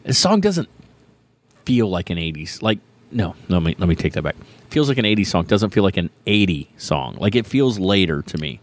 the 0.04 0.14
song 0.14 0.42
doesn't 0.42 0.70
feel 1.66 1.90
like 1.90 2.10
an 2.10 2.18
80s. 2.18 2.62
Like 2.62 2.80
no, 3.14 3.36
no, 3.50 3.58
let 3.58 3.64
me 3.64 3.76
let 3.78 3.88
me 3.90 3.96
take 3.96 4.14
that 4.14 4.22
back. 4.24 4.36
Feels 4.70 4.90
like 4.90 4.98
an 4.98 5.06
80s 5.06 5.28
song. 5.28 5.44
Doesn't 5.46 5.70
feel 5.70 5.84
like 5.84 5.98
an 5.98 6.10
80 6.26 6.68
song. 6.78 7.16
Like 7.20 7.36
it 7.36 7.46
feels 7.46 7.78
later 7.80 8.22
to 8.24 8.38
me. 8.40 8.60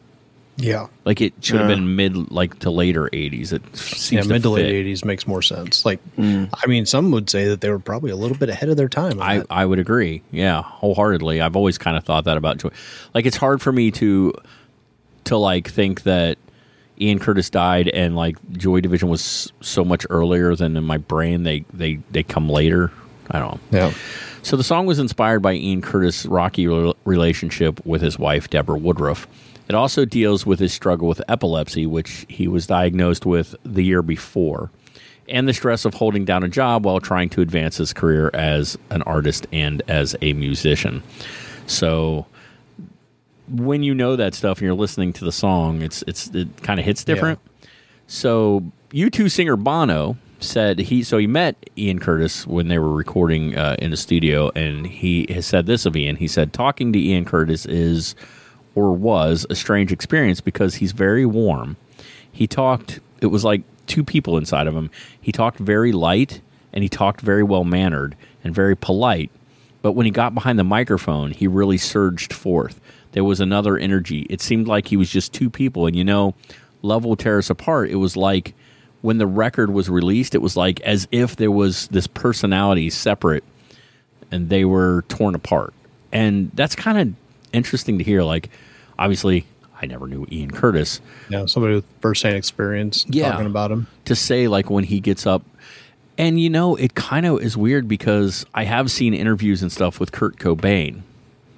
Yeah. 0.57 0.89
Like 1.05 1.21
it 1.23 1.33
should 1.41 1.61
have 1.61 1.71
Yeah. 1.71 1.77
been 1.77 1.97
mid 1.97 2.31
like 2.33 2.59
to 2.61 2.71
later 2.71 3.09
80s. 3.13 3.53
It 3.53 3.63
seems 3.77 4.27
Yeah, 4.27 4.33
mid 4.33 4.43
to 4.43 4.51
late 4.51 4.67
fit. 4.67 4.73
eighties 4.75 5.05
makes 5.05 5.27
more 5.27 5.41
sense. 5.41 5.87
Like, 5.87 6.01
mm. 6.19 6.51
I 6.53 6.67
mean, 6.67 6.85
some 6.85 7.11
would 7.13 7.31
say 7.31 7.49
that 7.49 7.61
they 7.63 7.71
were 7.71 7.79
probably 7.79 8.11
a 8.11 8.17
little 8.17 8.37
bit 8.37 8.49
ahead 8.51 8.69
of 8.69 8.77
their 8.77 8.89
time. 8.89 9.23
I, 9.23 9.39
that. 9.39 9.47
I 9.49 9.65
would 9.65 9.79
agree. 9.79 10.21
Yeah, 10.33 10.61
wholeheartedly. 10.63 11.41
I've 11.41 11.57
always 11.57 11.79
kind 11.79 11.97
of 11.97 12.05
thought 12.05 12.25
that 12.25 12.37
about 12.37 12.59
Joy. 12.59 12.71
Like 13.15 13.25
it's 13.25 13.37
hard 13.37 13.63
for 13.63 13.73
me 13.73 13.91
to 13.93 14.35
to 15.25 15.37
like 15.39 15.69
think 15.69 16.03
that 16.03 16.37
Ian 17.01 17.21
Curtis 17.21 17.49
died 17.49 17.89
and 17.89 18.15
like 18.17 18.37
Joy 18.53 18.81
Division 18.81 19.09
was 19.09 19.53
so 19.63 19.85
much 19.85 20.05
earlier 20.11 20.55
than 20.57 20.77
in 20.77 20.85
my 20.85 20.99
brain 20.99 21.45
they 21.45 21.65
they 21.73 22.01
they 22.11 22.23
come 22.25 22.51
later. 22.51 22.91
I 23.31 23.39
don't 23.39 23.73
know. 23.73 23.79
yeah. 23.79 23.93
So 24.43 24.57
the 24.57 24.65
song 24.65 24.87
was 24.87 24.99
inspired 24.99 25.41
by 25.41 25.55
Ian 25.55 25.83
Curtis' 25.83 26.27
rocky 26.27 26.67
rel- 26.67 26.97
relationship 27.05 27.85
with 27.85 28.01
his 28.01 28.19
wife 28.19 28.49
Deborah 28.51 28.79
Woodruff. 28.79 29.29
It 29.69 29.75
also 29.75 30.05
deals 30.05 30.45
with 30.45 30.59
his 30.59 30.73
struggle 30.73 31.07
with 31.07 31.23
epilepsy, 31.29 31.87
which 31.87 32.27
he 32.29 32.49
was 32.49 32.67
diagnosed 32.67 33.25
with 33.25 33.55
the 33.65 33.85
year 33.85 34.03
before, 34.03 34.71
and 35.29 35.47
the 35.47 35.53
stress 35.53 35.85
of 35.85 35.95
holding 35.95 36.25
down 36.25 36.43
a 36.43 36.49
job 36.49 36.85
while 36.85 36.99
trying 36.99 37.29
to 37.31 37.41
advance 37.41 37.77
his 37.77 37.93
career 37.93 38.31
as 38.35 38.77
an 38.91 39.03
artist 39.03 39.47
and 39.53 39.83
as 39.87 40.17
a 40.23 40.33
musician. 40.33 41.03
So 41.67 42.27
when 43.49 43.83
you 43.83 43.95
know 43.95 44.17
that 44.17 44.35
stuff 44.35 44.59
and 44.59 44.67
you're 44.67 44.75
listening 44.75 45.13
to 45.15 45.25
the 45.25 45.33
song, 45.33 45.83
it's 45.83 46.03
it's 46.09 46.29
it 46.29 46.63
kind 46.63 46.81
of 46.81 46.87
hits 46.87 47.05
different. 47.05 47.39
So 48.09 48.65
U2 48.91 49.31
singer 49.31 49.57
Bono 49.57 50.17
said 50.41 50.79
he 50.79 51.03
so 51.03 51.19
he 51.19 51.27
met 51.27 51.71
Ian 51.77 51.99
Curtis 51.99 52.47
when 52.47 52.69
they 52.69 52.79
were 52.79 52.93
recording 52.93 53.57
uh, 53.57 53.77
in 53.79 53.91
the 53.91 53.97
studio, 53.97 54.51
and 54.55 54.87
he 54.87 55.27
has 55.33 55.47
said 55.47 55.67
this 55.67 55.87
of 55.87 55.97
Ian. 55.97 56.17
He 56.17 56.29
said 56.29 56.53
talking 56.53 56.93
to 56.93 56.99
Ian 56.99 57.25
Curtis 57.25 57.67
is 57.67 58.15
or 58.75 58.93
was 58.93 59.47
a 59.51 59.55
strange 59.55 59.93
experience 59.93 60.41
because 60.41 60.77
he's 60.77 60.93
very 60.93 61.27
warm. 61.27 61.77
He 62.33 62.47
talked. 62.47 63.01
It 63.21 63.27
was 63.27 63.45
like 63.45 63.63
two 63.87 64.05
people 64.05 64.39
inside 64.39 64.67
of 64.67 64.75
him. 64.75 64.91
He 65.21 65.33
talked 65.33 65.59
very 65.59 65.93
light, 65.93 66.41
and 66.73 66.83
he 66.83 66.89
talked 66.89 67.21
very 67.21 67.43
well 67.43 67.65
mannered 67.65 68.17
and 68.43 68.55
very 68.55 68.77
polite. 68.77 69.31
But 69.83 69.93
when 69.93 70.07
he 70.07 70.13
got 70.13 70.35
behind 70.35 70.59
the 70.59 70.65
microphone, 70.65 71.31
he 71.31 71.47
really 71.47 71.79
surged 71.79 72.33
forth. 72.33 72.81
There 73.13 73.25
was 73.25 73.41
another 73.41 73.77
energy. 73.77 74.27
It 74.31 74.41
seemed 74.41 74.69
like 74.69 74.89
he 74.89 74.97
was 74.97 75.11
just 75.11 75.33
two 75.33 75.51
people. 75.51 75.87
And 75.87 75.97
you 75.97 76.05
know, 76.05 76.35
Love 76.83 77.05
Will 77.05 77.17
Tear 77.17 77.39
Us 77.39 77.51
Apart, 77.51 77.91
it 77.91 77.97
was 77.97 78.17
like 78.17 78.55
when 79.03 79.19
the 79.19 79.27
record 79.27 79.71
was 79.71 79.89
released, 79.89 80.35
it 80.35 80.43
was 80.43 80.57
like 80.57 80.81
as 80.83 81.09
if 81.11 81.37
there 81.37 81.51
was 81.51 81.89
this 81.89 82.07
personality 82.07 82.91
separate 82.91 83.45
and 84.31 84.49
they 84.49 84.65
were 84.65 85.05
torn 85.09 85.35
apart. 85.35 85.73
And 86.13 86.51
that's 86.55 86.75
kind 86.75 86.99
of 86.99 87.15
interesting 87.53 87.99
to 87.99 88.05
hear. 88.05 88.23
Like, 88.23 88.51
obviously, 88.99 89.47
I 89.81 89.87
never 89.87 90.07
knew 90.07 90.27
Ian 90.31 90.51
Curtis. 90.51 91.01
Know, 91.31 91.47
somebody 91.47 91.77
with 91.77 91.85
first-hand 92.01 92.37
experience 92.37 93.07
Yeah. 93.09 93.31
talking 93.33 93.47
about 93.47 93.71
him. 93.73 93.87
to 94.05 94.15
say 94.15 94.49
like 94.49 94.69
when 94.71 94.85
he 94.85 95.01
gets 95.01 95.27
up 95.27 95.43
and 96.19 96.39
you 96.39 96.51
know 96.51 96.77
it 96.77 96.95
kind 96.95 97.25
of 97.25 97.41
is 97.41 97.57
weird 97.57 97.89
because 97.89 98.45
i 98.53 98.65
have 98.65 98.91
seen 98.91 99.15
interviews 99.15 99.63
and 99.63 99.73
stuff 99.73 99.99
with 99.99 100.13
kurt 100.13 100.37
cobain 100.37 101.01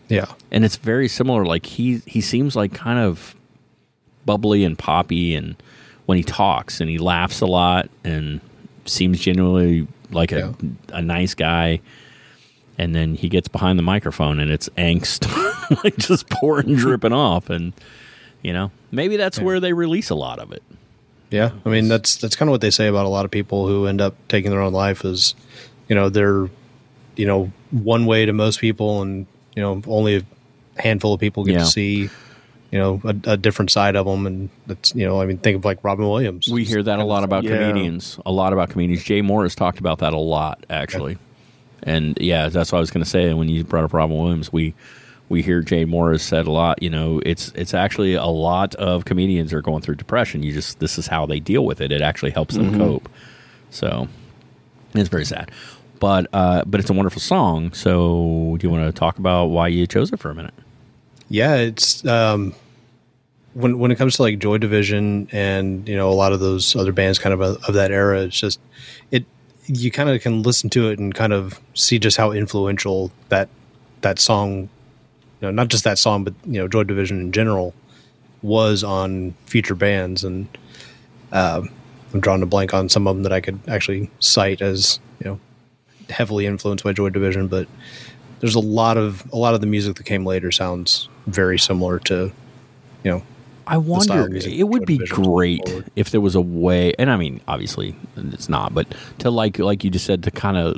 Yeah, 0.09 0.27
and 0.53 0.65
it's 0.65 0.77
very 0.77 1.09
similar 1.09 1.45
like 1.45 1.67
he 1.67 2.03
he 2.07 2.21
seems 2.21 2.55
like 2.55 2.73
kind 2.73 2.99
of 3.01 3.35
bubbly 4.25 4.63
and 4.63 4.79
poppy 4.79 5.35
and 5.35 5.57
when 6.07 6.17
he 6.19 6.25
talks 6.25 6.81
and 6.81 6.91
he 6.91 6.99
laughs 6.99 7.41
a 7.41 7.47
lot 7.47 7.89
and 8.05 8.41
seems 8.85 9.21
genuinely 9.21 9.87
like 10.11 10.33
a, 10.33 10.39
Yeah. 10.61 10.69
a 10.99 11.03
nice 11.03 11.35
guy 11.35 11.81
and 12.79 12.95
then 12.95 13.15
he 13.15 13.29
gets 13.29 13.49
behind 13.49 13.79
the 13.79 13.83
microphone 13.83 14.41
and 14.41 14.51
it's 14.51 14.69
angst 14.71 15.27
like 15.85 15.97
just 15.97 16.29
pouring 16.31 16.75
dripping 16.77 17.13
off 17.13 17.49
and 17.51 17.73
you 18.43 18.53
know 18.53 18.71
maybe 18.91 19.17
that's 19.17 19.39
where 19.39 19.61
they 19.61 19.73
release 19.73 20.11
a 20.11 20.15
lot 20.15 20.39
of 20.39 20.53
it 20.53 20.63
yeah. 21.31 21.53
I 21.65 21.71
mean, 21.71 21.89
that's 21.89 22.17
that's 22.17 22.37
kind 22.37 22.51
of 22.51 22.53
what 22.53 22.61
they 22.61 22.71
say 22.71 22.89
about 22.89 23.07
a 23.07 23.09
lot 23.09 23.25
of 23.25 23.31
people 23.31 23.67
who 23.67 23.87
end 23.87 24.03
up 24.03 24.15
taking 24.29 24.51
their 24.51 24.61
own 24.61 24.75
life. 24.75 25.03
Is 25.03 25.35
you 25.89 25.95
know 25.95 26.11
they're 26.11 26.51
you 27.17 27.25
know 27.27 27.51
one 27.71 28.05
way 28.05 28.27
to 28.27 28.35
most 28.35 28.61
people, 28.61 29.01
and 29.01 29.27
you 29.57 29.63
know 29.63 29.81
only 29.87 30.17
a 30.17 30.23
handful 30.79 31.15
of 31.15 31.21
people 31.21 31.43
get 31.45 31.53
Yeah. 31.55 31.59
to 31.61 31.65
see 31.65 32.11
you 32.73 32.79
know 32.79 33.01
a, 33.05 33.15
a 33.33 33.37
different 33.37 33.71
side 33.71 33.95
of 33.95 34.07
them, 34.07 34.27
and 34.27 34.49
that's 34.67 34.93
you 34.97 35.07
know 35.07 35.21
I 35.21 35.27
mean 35.27 35.39
think 35.39 35.59
of 35.59 35.65
like 35.65 35.85
Robin 35.85 36.09
Williams. 36.09 36.49
We 36.49 36.65
hear 36.65 36.83
that 36.83 36.99
a 36.99 37.05
lot 37.05 37.23
about 37.23 37.45
Yeah. 37.45 37.59
comedians. 37.59 38.19
A 38.27 38.33
lot 38.33 38.53
about 38.53 38.71
comedians. 38.71 39.05
Jay 39.05 39.23
Morris 39.23 39.55
talked 39.55 39.79
about 39.79 39.99
that 39.99 40.13
a 40.15 40.19
lot, 40.19 40.65
actually. 40.69 41.19
And 41.85 42.17
yeah, 42.21 42.49
that's 42.49 42.73
what 42.73 42.79
I 42.79 42.81
was 42.81 42.91
going 42.91 43.05
to 43.05 43.09
say. 43.11 43.33
When 43.35 43.49
you 43.49 43.63
brought 43.65 43.85
up 43.85 43.93
Robin 43.93 44.17
Williams, 44.17 44.53
we 44.53 44.75
we 45.29 45.43
hear 45.43 45.61
Jay 45.63 45.85
Morris 45.85 46.23
said 46.23 46.47
a 46.47 46.51
lot. 46.51 46.83
You 46.83 46.91
know, 46.91 47.21
it's 47.27 47.53
it's 47.55 47.75
actually 47.75 48.15
a 48.15 48.27
lot 48.27 48.75
of 48.77 49.05
comedians 49.05 49.53
are 49.53 49.63
going 49.63 49.83
through 49.83 49.97
depression. 49.97 50.43
You 50.43 50.53
just 50.53 50.79
this 50.81 50.97
is 50.99 51.07
how 51.09 51.27
they 51.27 51.41
deal 51.41 51.65
with 51.65 51.81
it. 51.81 51.93
It 51.93 52.01
actually 52.01 52.31
helps 52.33 52.55
them 52.55 52.77
cope. 52.79 53.09
So 53.71 54.09
it's 54.95 55.09
very 55.09 55.25
sad, 55.25 55.51
but 56.01 56.27
uh, 56.33 56.63
but 56.67 56.79
it's 56.81 56.91
a 56.91 56.93
wonderful 56.93 57.21
song. 57.21 57.73
So 57.73 58.57
do 58.61 58.67
you 58.67 58.71
want 58.71 58.87
to 58.87 58.99
talk 58.99 59.19
about 59.19 59.47
why 59.47 59.69
you 59.69 59.87
chose 59.87 60.13
it 60.13 60.21
for 60.21 60.31
a 60.31 60.35
minute? 60.35 60.55
Yeah, 61.33 61.55
it's 61.55 62.05
um, 62.05 62.55
when 63.55 63.79
when 63.79 63.91
it 63.91 63.97
comes 63.97 64.17
to 64.17 64.23
like 64.23 64.39
Joy 64.39 64.59
Division 64.59 65.31
and 65.33 65.89
you 65.89 65.97
know 65.97 66.11
a 66.11 66.13
lot 66.13 66.35
of 66.35 66.41
those 66.41 66.77
other 66.77 66.93
bands 66.93 67.19
kind 67.19 67.33
of 67.33 67.41
of 67.41 67.73
that 67.73 67.91
era. 67.91 68.21
It's 68.25 68.39
just 68.39 68.61
it 69.11 69.25
you 69.65 69.91
kind 69.91 70.11
of 70.11 70.21
can 70.21 70.43
listen 70.43 70.69
to 70.71 70.91
it 70.91 70.99
and 70.99 71.15
kind 71.15 71.33
of 71.33 71.59
see 71.73 71.99
just 71.99 72.19
how 72.19 72.33
influential 72.33 73.11
that 73.31 73.49
that 74.03 74.19
song, 74.19 74.69
you 75.41 75.41
know, 75.41 75.51
not 75.51 75.69
just 75.69 75.85
that 75.85 75.97
song, 75.97 76.23
but 76.23 76.35
you 76.45 76.61
know 76.61 76.69
Joy 76.69 76.83
Division 76.83 77.19
in 77.19 77.33
general 77.33 77.73
was 78.43 78.85
on 78.85 79.35
future 79.47 79.75
bands 79.75 80.25
and. 80.25 80.47
Um, 81.33 81.71
I'm 82.13 82.21
drawing 82.21 82.43
a 82.43 82.47
blank 82.47 82.75
on 82.75 82.91
some 82.91 83.09
of 83.09 83.17
them 83.17 83.23
that 83.23 83.33
I 83.33 83.41
could 83.41 83.59
actually 83.69 84.11
cite 84.19 84.61
as 84.61 85.01
you 85.19 85.31
know 85.31 85.41
heavily 86.11 86.45
influenced 86.45 86.85
by 86.85 86.93
Joy 86.93 87.09
Division, 87.09 87.49
but 87.49 87.67
there's 88.41 88.55
a 88.55 88.61
lot 88.61 88.99
of 88.99 89.25
a 89.33 89.39
lot 89.39 89.55
of 89.55 89.63
the 89.63 89.67
music 89.67 89.97
that 89.97 90.05
came 90.05 90.27
later 90.27 90.53
sounds 90.53 91.09
very 91.27 91.59
similar 91.59 91.99
to 92.01 92.33
you 93.05 93.11
know 93.11 93.23
I 93.67 93.77
wonder. 93.77 94.29
It 94.35 94.65
would 94.65 94.87
be 94.87 94.99
great 94.99 95.63
if 95.95 96.11
there 96.11 96.21
was 96.21 96.35
a 96.35 96.41
way, 96.41 96.95
and 96.99 97.11
I 97.11 97.17
mean, 97.17 97.41
obviously, 97.47 97.97
it's 98.17 98.49
not, 98.49 98.75
but 98.75 98.93
to 99.21 99.31
like, 99.31 99.59
like 99.59 99.85
you 99.85 99.91
just 99.91 100.05
said, 100.05 100.23
to 100.25 100.31
kind 100.31 100.57
of 100.57 100.77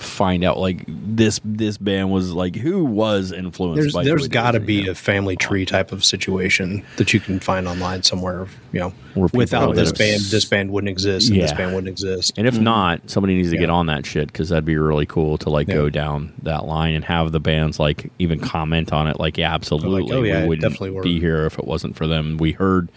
find 0.00 0.44
out 0.44 0.58
like 0.58 0.84
this 0.88 1.40
this 1.44 1.78
band 1.78 2.10
was 2.10 2.32
like 2.32 2.56
who 2.56 2.84
was 2.84 3.32
influenced. 3.32 3.80
there's 3.80 3.92
by 3.92 4.04
there's 4.04 4.28
got 4.28 4.52
to 4.52 4.60
be 4.60 4.74
you 4.74 4.90
a 4.90 4.94
family 4.94 5.36
tree 5.36 5.64
type 5.64 5.92
of 5.92 6.04
situation 6.04 6.84
that 6.96 7.12
you 7.12 7.20
can 7.20 7.38
find 7.38 7.68
online 7.68 8.02
somewhere 8.02 8.46
you 8.72 8.80
know 8.80 8.92
without 9.32 9.74
this 9.74 9.92
band 9.92 10.20
this 10.22 10.44
band 10.44 10.70
wouldn't 10.70 10.88
exist 10.88 11.30
and 11.30 11.40
this 11.40 11.52
band 11.52 11.74
wouldn't 11.74 11.88
exist 11.88 12.30
And 12.36 12.46
if 12.46 12.54
mm-hmm. 12.54 12.64
not, 12.64 13.10
somebody 13.10 13.34
needs 13.34 13.50
to 13.50 13.58
get 13.58 13.70
on 13.70 13.86
that 13.86 14.06
shit 14.06 14.28
because 14.28 14.48
that'd 14.48 14.64
be 14.64 14.76
really 14.76 15.06
cool 15.06 15.36
to 15.38 15.50
like 15.50 15.68
Yeah. 15.68 15.74
go 15.74 15.90
down 15.90 16.32
that 16.42 16.64
line 16.66 16.94
and 16.94 17.04
have 17.04 17.32
the 17.32 17.40
bands 17.40 17.78
like 17.78 18.10
even 18.18 18.40
comment 18.40 18.92
on 18.92 19.06
it. 19.06 19.18
Like, 19.18 19.36
yeah, 19.38 19.52
absolutely, 19.52 20.12
oh, 20.12 20.22
yeah, 20.22 20.42
we 20.42 20.48
wouldn't 20.48 20.62
definitely 20.62 20.90
were. 20.90 21.02
be 21.02 21.20
here 21.20 21.46
if 21.46 21.58
it 21.58 21.66
wasn't 21.66 21.96
for 21.96 22.06
them. 22.06 22.36
We 22.38 22.52
heard 22.52 22.90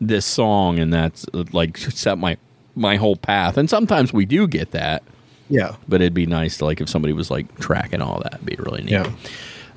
this 0.00 0.24
song 0.26 0.78
and 0.78 0.92
that's 0.92 1.26
like 1.52 1.78
set 1.78 2.18
my 2.18 2.36
my 2.74 2.96
whole 2.96 3.16
path. 3.16 3.56
And 3.56 3.68
sometimes 3.68 4.12
we 4.12 4.26
do 4.26 4.46
get 4.46 4.70
that. 4.72 5.02
Yeah 5.50 5.76
but 5.88 6.00
it'd 6.00 6.14
be 6.14 6.26
nice 6.26 6.58
to 6.58 6.64
like 6.64 6.80
if 6.80 6.88
somebody 6.88 7.12
was 7.12 7.30
like 7.30 7.58
tracking 7.58 8.00
all 8.00 8.20
that. 8.20 8.34
It'd 8.34 8.46
be 8.46 8.56
really 8.56 8.82
neat. 8.82 8.92
yeah 8.92 9.12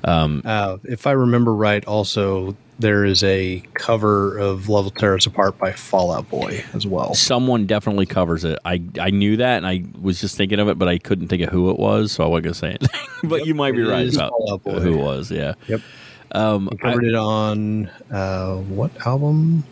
uh, 0.04 0.78
if 0.84 1.06
I 1.06 1.12
remember 1.12 1.54
right 1.54 1.84
also 1.84 2.56
there 2.78 3.04
is 3.04 3.22
a 3.22 3.62
cover 3.74 4.36
of 4.36 4.68
Love 4.68 4.86
Will 4.86 4.90
Tear 4.90 5.14
Us 5.14 5.26
Apart 5.26 5.58
by 5.58 5.72
Fall 5.72 6.12
Out 6.12 6.28
Boy 6.28 6.64
as 6.74 6.86
well 6.86 7.14
Someone 7.14 7.66
definitely 7.66 8.06
covers 8.06 8.44
it. 8.44 8.58
I 8.64 8.82
I 9.00 9.10
knew 9.10 9.36
that, 9.36 9.58
and 9.58 9.66
I 9.66 9.84
was 10.00 10.20
just 10.20 10.36
thinking 10.36 10.58
of 10.58 10.68
it, 10.68 10.78
but 10.78 10.88
I 10.88 10.98
couldn't 10.98 11.28
think 11.28 11.42
of 11.42 11.50
who 11.50 11.70
it 11.70 11.78
was, 11.78 12.12
so 12.12 12.24
I 12.24 12.26
wasn't 12.26 12.44
gonna 12.44 12.54
say 12.54 12.68
anything. 12.80 13.00
but 13.28 13.46
you 13.46 13.54
might 13.54 13.72
be 13.72 13.82
right 13.82 14.12
about 14.12 14.32
Boy. 14.62 14.80
who 14.80 14.94
it 14.94 15.02
was. 15.02 15.30
Yeah. 15.30 15.54
yep 15.68 15.80
Um, 16.32 16.68
I 16.72 16.76
covered 16.76 17.04
it 17.04 17.14
on 17.14 17.86
uh, 18.10 18.56
what 18.56 19.06
album 19.06 19.64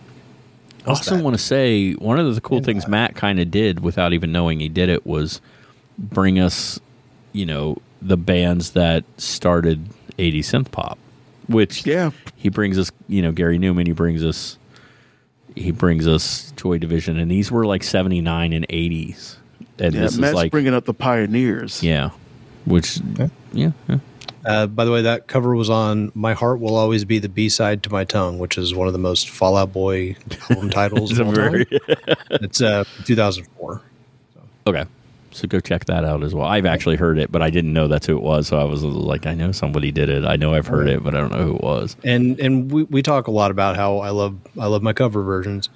I 0.87 0.91
also 0.91 1.21
want 1.23 1.35
to 1.35 1.43
say 1.43 1.93
one 1.95 2.19
of 2.19 2.35
the 2.35 2.41
cool 2.41 2.61
things 2.61 2.89
Matt 2.89 3.15
kind 3.15 3.39
of 3.39 3.51
did 3.51 3.81
without 3.81 4.13
even 4.13 4.33
knowing 4.33 4.61
he 4.61 4.69
did 4.69 4.89
it 4.89 5.07
was 5.07 5.41
bring 6.03 6.39
us, 6.39 6.81
you 7.33 7.47
know, 7.47 7.79
the 8.01 8.17
bands 8.17 8.73
that 8.73 9.05
started 9.19 9.89
80 10.19 10.41
synth 10.43 10.71
pop, 10.71 10.99
which 11.49 11.87
Yeah. 11.87 12.11
he 12.37 12.49
brings 12.49 12.79
us, 12.79 12.91
you 13.09 13.23
know, 13.23 13.33
Gary 13.33 13.59
Numan. 13.59 13.87
He 13.87 13.93
brings 13.93 14.25
us, 14.25 14.59
he 15.55 15.71
brings 15.71 16.07
us 16.09 16.53
Joy 16.57 16.79
Division, 16.79 17.19
and 17.19 17.31
these 17.31 17.51
were 17.51 17.65
like 17.65 17.83
seventy 17.85 18.21
nine 18.21 18.53
and 18.53 18.67
eighties, 18.69 19.37
and 19.79 19.95
Yeah, 19.95 20.01
this 20.03 20.19
Matt's 20.19 20.31
is 20.31 20.35
like, 20.35 20.51
bringing 20.51 20.75
up 20.75 20.85
the 20.85 20.95
pioneers. 20.95 21.83
yeah, 21.83 22.11
which, 22.65 22.99
yeah, 23.53 23.71
yeah. 23.87 23.99
Uh, 24.45 24.67
by 24.67 24.85
the 24.85 24.91
way, 24.91 25.03
that 25.03 25.29
cover 25.29 25.55
was 25.55 25.71
on 25.71 26.11
"My 26.17 26.33
Heart 26.35 26.59
Will 26.59 26.75
Always 26.75 27.05
Be 27.05 27.21
the 27.21 27.29
B 27.29 27.49
Side 27.49 27.83
to 27.85 27.91
My 27.91 28.03
Tongue," 28.05 28.39
which 28.41 28.59
is 28.59 28.75
one 28.75 28.89
of 28.89 28.93
the 28.93 28.99
most 28.99 29.31
Fall 29.31 29.57
Out 29.57 29.73
Boy 29.73 30.17
album 30.51 30.69
titles. 30.71 31.13
It's 31.13 31.21
a 31.21 31.23
of 31.23 31.29
all 31.29 31.35
very- 31.35 31.65
time. 31.67 31.79
It's 32.31 32.61
uh, 32.61 32.83
2004. 33.05 33.83
okay. 34.67 34.85
So 35.35 35.49
go 35.49 35.61
check 35.61 35.87
that 35.87 36.05
out 36.05 36.23
as 36.23 36.35
well. 36.35 36.47
I've 36.47 36.67
actually 36.67 36.97
heard 36.97 37.19
it, 37.19 37.33
but 37.33 37.43
I 37.43 37.51
didn't 37.51 37.73
know 37.73 37.89
that's 37.89 38.07
who 38.07 38.17
it 38.17 38.23
was. 38.23 38.49
So 38.49 38.59
I 38.59 38.65
was 38.65 38.83
like, 38.85 39.27
I 39.27 39.35
know 39.35 39.51
somebody 39.53 39.91
did 39.91 40.09
it. 40.09 40.25
I 40.25 40.37
know 40.37 40.55
I've 40.55 40.67
heard 40.67 40.89
it, 40.89 41.03
but 41.03 41.15
I 41.15 41.21
don't 41.21 41.33
know 41.33 41.45
who 41.45 41.55
it 41.57 41.63
was. 41.63 41.97
And 42.05 42.39
and 42.41 42.71
we, 42.71 42.83
we 42.85 43.03
talk 43.03 43.27
a 43.27 43.31
lot 43.31 43.51
about 43.51 43.77
how 43.77 43.99
I 43.99 44.11
love 44.11 44.37
I 44.61 44.67
love 44.67 44.83
my 44.83 44.93
cover 44.93 45.23
versions. 45.23 45.69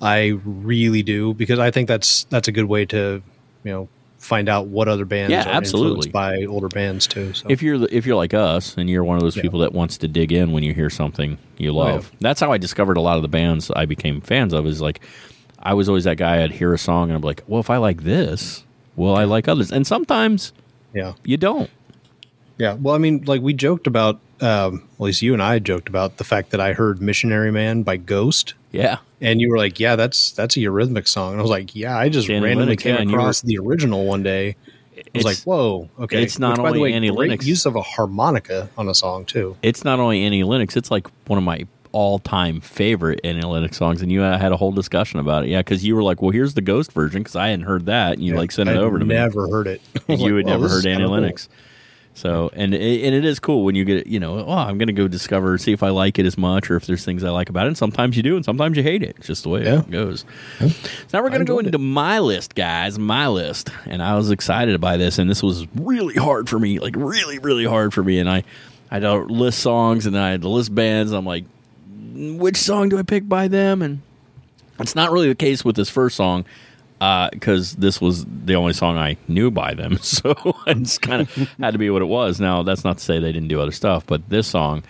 I 0.00 0.38
really 0.44 1.02
do 1.02 1.34
because 1.34 1.58
I 1.58 1.70
think 1.70 1.88
that's 1.88 2.24
that's 2.24 2.48
a 2.48 2.52
good 2.52 2.64
way 2.66 2.86
to 2.86 3.22
you 3.64 3.70
know 3.70 3.88
find 4.18 4.48
out 4.50 4.66
what 4.66 4.86
other 4.86 5.04
bands 5.06 5.30
Yeah, 5.32 5.46
are 5.48 5.52
absolutely. 5.54 6.08
influenced 6.08 6.12
by 6.12 6.44
older 6.44 6.68
bands 6.68 7.06
too. 7.06 7.32
So 7.32 7.48
If 7.50 7.62
you're 7.62 7.86
if 7.90 8.04
you're 8.06 8.16
like 8.16 8.34
us 8.34 8.76
and 8.76 8.88
you're 8.88 9.02
one 9.04 9.16
of 9.16 9.22
those 9.22 9.36
Yeah. 9.36 9.42
people 9.42 9.60
that 9.60 9.72
wants 9.72 9.96
to 9.98 10.08
dig 10.08 10.30
in 10.30 10.52
when 10.52 10.62
you 10.62 10.72
hear 10.74 10.90
something 10.90 11.38
you 11.58 11.70
Oh, 11.70 11.86
yeah. 11.86 11.92
love, 11.94 12.12
that's 12.20 12.40
how 12.40 12.52
I 12.52 12.58
discovered 12.58 12.96
a 12.96 13.00
lot 13.00 13.16
of 13.16 13.22
the 13.22 13.28
bands 13.28 13.70
I 13.74 13.86
became 13.86 14.20
fans 14.20 14.52
of. 14.52 14.66
Is 14.66 14.80
like 14.80 15.00
I 15.58 15.74
was 15.74 15.88
always 15.88 16.04
that 16.04 16.16
guy. 16.16 16.42
I'd 16.42 16.52
hear 16.52 16.72
a 16.72 16.78
song 16.78 17.08
and 17.10 17.16
I'm 17.16 17.22
like, 17.22 17.42
well, 17.46 17.60
if 17.60 17.68
I 17.70 17.76
like 17.78 18.02
this, 18.02 18.64
well, 19.00 19.16
I 19.16 19.24
like 19.24 19.48
others, 19.48 19.72
and 19.72 19.86
sometimes 19.86 20.52
yeah, 20.94 21.14
you 21.24 21.36
don't. 21.36 21.70
yeah. 22.58 22.74
Well, 22.74 22.94
I 22.94 22.98
mean, 22.98 23.24
like 23.26 23.40
we 23.42 23.52
joked 23.52 23.86
about. 23.86 24.18
Um, 24.42 24.88
at 24.94 25.00
least 25.00 25.20
you 25.20 25.34
and 25.34 25.42
I 25.42 25.58
joked 25.58 25.86
about 25.90 26.16
the 26.16 26.24
fact 26.24 26.50
that 26.50 26.60
I 26.60 26.72
heard 26.72 27.02
"Missionary 27.02 27.50
Man" 27.52 27.82
by 27.82 27.98
Ghost. 27.98 28.54
Yeah, 28.72 28.98
And 29.20 29.38
you 29.38 29.50
were 29.50 29.58
like, 29.58 29.78
"Yeah, 29.78 29.96
that's 29.96 30.30
that's 30.32 30.56
a 30.56 30.60
Eurythmic 30.60 31.06
song." 31.08 31.32
And 31.32 31.40
I 31.40 31.42
was 31.42 31.50
like, 31.50 31.74
"Yeah, 31.76 31.94
I 31.98 32.08
just 32.08 32.30
Annie 32.30 32.40
randomly 32.44 32.66
Lennox, 32.68 32.82
came 32.82 32.94
yeah, 32.94 33.02
across 33.02 33.42
the 33.42 33.58
original 33.58 34.06
one 34.06 34.22
day." 34.22 34.56
I 34.96 35.02
was 35.14 35.24
like, 35.24 35.38
"Whoa, 35.40 35.90
okay." 35.98 36.22
it's 36.22 36.38
not 36.38 36.52
Which, 36.52 36.62
by 36.62 36.68
only 36.68 36.78
the 36.78 36.82
way, 36.84 36.92
Annie 36.94 37.10
Lennox. 37.10 37.46
use 37.46 37.66
of 37.66 37.76
a 37.76 37.82
harmonica 37.82 38.70
on 38.78 38.88
a 38.88 38.94
song 38.94 39.26
too. 39.26 39.56
it's 39.62 39.84
not 39.84 40.00
only 40.00 40.22
Annie 40.24 40.42
Lennox; 40.44 40.74
It's 40.74 40.90
like 40.90 41.06
one 41.26 41.36
of 41.36 41.44
my 41.44 41.66
all-time 41.92 42.60
favorite 42.60 43.20
Lennox 43.24 43.76
songs, 43.76 44.02
and 44.02 44.10
you 44.12 44.22
uh, 44.22 44.38
had 44.38 44.52
a 44.52 44.56
whole 44.56 44.72
discussion 44.72 45.18
about 45.20 45.44
it. 45.44 45.48
Yeah, 45.50 45.58
because 45.60 45.84
you 45.84 45.94
were 45.96 46.02
like, 46.02 46.22
"Well, 46.22 46.30
here's 46.30 46.54
the 46.54 46.60
Ghost 46.62 46.92
version," 46.92 47.20
because 47.22 47.36
I 47.36 47.48
hadn't 47.48 47.66
heard 47.66 47.86
that, 47.86 48.14
and 48.14 48.22
you 48.24 48.34
like 48.36 48.52
sent 48.52 48.68
it 48.68 48.72
I'd 48.72 48.78
over 48.78 48.98
to 48.98 49.04
me. 49.04 49.14
Never 49.14 49.48
heard 49.48 49.66
it. 49.66 49.80
You 50.08 50.16
like, 50.16 50.46
had 50.46 50.46
"Well, 50.46 50.58
never 50.60 50.68
heard 50.68 50.86
Annie 50.86 51.04
cool." 51.04 51.48
So 52.14 52.50
and 52.54 52.74
it, 52.74 53.04
and 53.04 53.14
it 53.14 53.24
is 53.24 53.38
cool 53.38 53.64
when 53.64 53.76
you 53.76 53.84
get 53.84 54.06
you 54.08 54.18
know 54.18 54.40
oh 54.40 54.50
I'm 54.52 54.78
going 54.78 54.88
to 54.88 54.92
go 54.92 55.06
discover 55.06 55.56
see 55.58 55.72
if 55.72 55.82
I 55.82 55.90
like 55.90 56.18
it 56.18 56.26
as 56.26 56.36
much 56.36 56.68
or 56.68 56.76
if 56.76 56.84
there's 56.86 57.04
things 57.04 57.22
I 57.22 57.30
like 57.30 57.48
about 57.48 57.64
it. 57.66 57.68
And 57.68 57.78
sometimes 57.78 58.16
you 58.16 58.22
do 58.24 58.34
and 58.36 58.44
sometimes 58.44 58.76
you 58.76 58.82
hate 58.82 59.02
it. 59.04 59.14
It's 59.18 59.28
just 59.28 59.44
the 59.44 59.48
way 59.48 59.64
Yeah. 59.64 59.78
it 59.80 59.90
goes. 59.90 60.24
So 60.58 60.66
now 61.12 61.22
we're 61.22 61.28
going 61.30 61.40
to 61.40 61.44
go 61.46 61.60
into 61.60 61.78
my 61.78 62.18
list, 62.18 62.56
guys. 62.56 62.98
My 62.98 63.28
list, 63.28 63.70
and 63.86 64.02
I 64.02 64.16
was 64.16 64.30
excited 64.32 64.80
by 64.80 64.96
this, 64.96 65.18
and 65.18 65.30
this 65.30 65.42
was 65.42 65.66
really 65.76 66.16
hard 66.16 66.48
for 66.48 66.58
me, 66.58 66.80
like 66.80 66.94
really 66.96 67.38
really 67.38 67.64
hard 67.64 67.94
for 67.94 68.02
me. 68.02 68.18
And 68.18 68.28
I 68.28 68.42
I 68.90 68.96
had 68.96 69.02
to 69.02 69.18
list 69.18 69.60
songs 69.60 70.04
and 70.04 70.14
then 70.14 70.22
I 70.22 70.30
had 70.32 70.42
to 70.42 70.48
list 70.48 70.74
bands. 70.74 71.12
I'm 71.12 71.24
like, 71.24 71.44
which 72.12 72.56
song 72.56 72.88
do 72.88 72.98
I 72.98 73.02
pick 73.02 73.28
by 73.28 73.48
them? 73.48 73.82
And 73.82 74.00
it's 74.78 74.94
not 74.94 75.10
really 75.10 75.28
the 75.28 75.34
case 75.34 75.64
with 75.64 75.76
this 75.76 75.90
first 75.90 76.16
song 76.16 76.44
uh, 77.00 77.30
because 77.30 77.74
this 77.76 78.00
was 78.00 78.24
the 78.26 78.54
only 78.54 78.72
song 78.72 78.98
I 78.98 79.16
knew 79.28 79.50
by 79.50 79.74
them. 79.74 79.98
So 80.10 80.34
I 80.66 80.74
just 80.74 81.02
kind 81.02 81.22
of 81.22 81.34
had 81.60 81.72
to 81.72 81.78
be 81.78 81.88
what 81.90 82.02
it 82.02 82.06
was. 82.06 82.40
Now, 82.40 82.62
that's 82.62 82.84
not 82.84 82.98
to 82.98 83.04
say 83.04 83.18
they 83.18 83.32
didn't 83.32 83.48
do 83.48 83.60
other 83.60 83.72
stuff, 83.72 84.04
but 84.06 84.28
this 84.28 84.48
song 84.48 84.82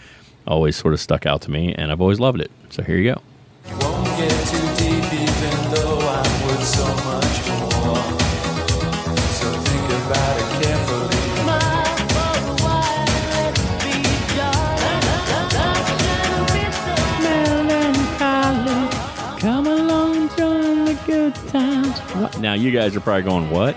always 0.47 0.77
sort 0.77 0.95
of 0.95 1.01
stuck 1.01 1.27
out 1.27 1.43
to 1.43 1.51
me, 1.51 1.75
and 1.75 1.93
I've 1.93 2.01
always 2.01 2.19
loved 2.19 2.41
it. 2.41 2.51
So 2.71 2.83
here 2.83 2.97
you 2.97 3.15
go. 3.15 4.90
Now, 22.41 22.55
you 22.55 22.71
guys 22.71 22.97
are 22.97 23.01
probably 23.01 23.23
going, 23.23 23.51
what? 23.51 23.77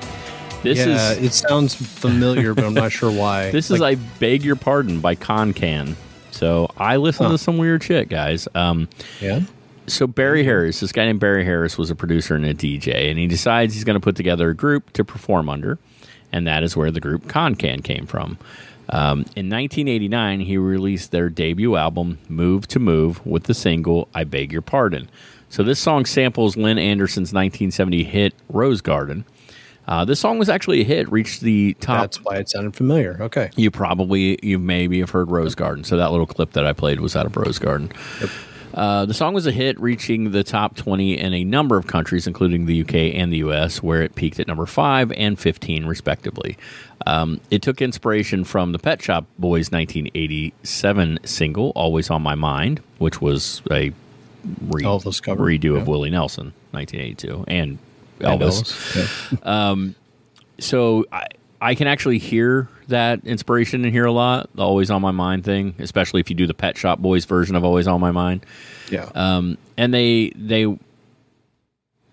This 0.64 0.78
yeah, 0.80 1.12
is 1.12 1.18
it 1.24 1.34
sounds 1.34 1.76
familiar, 1.76 2.54
but 2.54 2.64
I'm 2.64 2.74
not 2.74 2.92
sure 2.92 3.12
why. 3.12 3.52
This 3.52 3.70
is 3.70 3.82
I 3.82 3.96
Beg 3.96 4.44
Your 4.44 4.56
Pardon 4.56 5.02
by 5.02 5.16
Kon 5.16 5.52
Kan. 5.54 5.98
So 6.32 6.72
I 6.78 6.96
listen 6.96 7.26
Huh. 7.26 7.34
to 7.34 7.38
some 7.38 7.58
weird 7.58 7.84
shit, 7.84 8.08
guys. 8.10 8.48
Um, 8.56 8.88
yeah. 9.20 9.42
so 9.88 10.08
Barry 10.08 10.44
Harris, 10.46 10.80
this 10.80 10.94
guy 10.94 11.06
named 11.06 11.20
Barry 11.20 11.44
Harris 11.44 11.78
was 11.78 11.90
a 11.92 11.96
producer 11.96 12.36
and 12.36 12.46
a 12.46 12.54
DJ, 12.54 13.10
and 13.10 13.20
he 13.20 13.28
decides 13.28 13.74
he's 13.74 13.84
going 13.84 13.96
to 13.96 14.00
put 14.00 14.16
together 14.16 14.50
a 14.50 14.56
group 14.56 14.94
to 14.94 15.04
perform 15.04 15.50
under, 15.50 15.78
and 16.32 16.48
that 16.48 16.64
is 16.64 16.78
where 16.78 16.92
the 16.92 17.02
group 17.02 17.28
Kon 17.28 17.56
Kan 17.56 17.82
came 17.82 18.06
from. 18.06 18.38
Um, 18.90 19.20
in 19.36 19.50
1989, 19.50 20.42
he 20.42 20.58
released 20.58 21.12
their 21.12 21.30
debut 21.30 21.76
album, 21.76 22.20
Move 22.30 22.68
to 22.70 22.80
Move, 22.80 23.26
with 23.26 23.44
the 23.44 23.54
single 23.54 24.08
I 24.14 24.24
Beg 24.24 24.52
Your 24.54 24.62
Pardon. 24.62 25.10
So 25.54 25.62
this 25.62 25.80
song 25.80 26.06
samples 26.06 26.58
Lynn 26.58 26.80
Anderson's 26.80 27.32
1970 27.32 28.06
hit 28.06 28.34
Rose 28.50 28.82
Garden. 28.82 29.24
Uh, 29.88 30.04
this 30.04 30.20
song 30.20 30.40
was 30.40 30.50
actually 30.50 30.82
a 30.82 30.84
hit, 30.84 31.12
reached 31.12 31.42
the 31.42 31.76
top 31.76 32.02
That's 32.02 32.24
why 32.24 32.38
it 32.38 32.50
sounded 32.50 32.76
familiar. 32.76 33.18
Okay. 33.22 33.52
you 33.56 33.70
probably 33.70 34.40
you 34.42 34.58
maybe 34.58 35.00
have 35.02 35.12
heard 35.12 35.30
Rose 35.30 35.54
Garden. 35.54 35.84
So 35.84 35.96
that 35.98 36.10
little 36.10 36.26
clip 36.26 36.54
that 36.54 36.66
I 36.66 36.74
played 36.74 37.02
was 37.02 37.16
out 37.16 37.28
of 37.28 37.38
Rose 37.38 37.60
Garden. 37.60 37.92
Uh, 38.74 39.06
the 39.06 39.14
song 39.14 39.36
was 39.36 39.46
a 39.46 39.52
hit, 39.52 39.80
reaching 39.80 40.32
the 40.32 40.44
top 40.44 40.76
20 40.76 41.20
in 41.20 41.36
a 41.36 41.44
number 41.44 41.78
of 41.78 41.86
countries, 41.86 42.26
including 42.26 42.66
the 42.66 42.82
UK 42.82 42.96
and 43.14 43.32
the 43.32 43.38
US, 43.38 43.84
where 43.84 44.02
it 44.02 44.16
peaked 44.16 44.40
at 44.40 44.48
number 44.48 44.66
5 44.66 45.12
and 45.12 45.38
15, 45.38 45.86
respectively. 45.86 46.58
Um, 47.06 47.40
it 47.52 47.62
took 47.62 47.80
inspiration 47.80 48.44
from 48.44 48.72
the 48.72 48.80
Pet 48.80 49.04
Shop 49.04 49.26
Boys' 49.38 49.72
1987 49.72 51.20
single, 51.26 51.72
Always 51.76 52.10
on 52.10 52.24
My 52.24 52.34
Mind, 52.34 52.82
which 52.98 53.22
was 53.22 53.62
a 53.70 53.94
re- 54.68 54.84
Elvis 54.84 55.22
cover. 55.22 55.44
redo 55.46 55.78
of 55.78 55.88
Willie 55.88 56.10
Nelson, 56.10 56.54
1982, 56.72 57.46
and 57.48 57.78
And 58.20 58.42
Elvis 58.42 59.34
Yeah. 59.42 59.94
so 60.60 61.06
I, 61.12 61.28
I 61.62 61.76
can 61.76 61.88
actually 61.88 62.18
hear 62.18 62.68
that 62.90 63.26
inspiration 63.26 63.86
in 63.86 63.92
here 63.92 64.06
a 64.06 64.12
lot. 64.12 64.50
The 64.56 64.64
always 64.64 64.92
on 64.92 65.02
my 65.02 65.12
mind 65.12 65.46
thing, 65.46 65.76
especially 65.80 66.20
if 66.20 66.30
you 66.30 66.36
do 66.36 66.46
the 66.46 66.54
Pet 66.54 66.78
Shop 66.78 67.00
Boys 67.00 67.26
version 67.26 67.56
of 67.56 67.64
Always 67.64 67.88
on 67.88 68.02
My 68.02 68.12
Mind. 68.12 68.46
Yeah. 68.90 69.10
Um, 69.16 69.58
and 69.78 69.94
they 69.94 70.32
they 70.36 70.78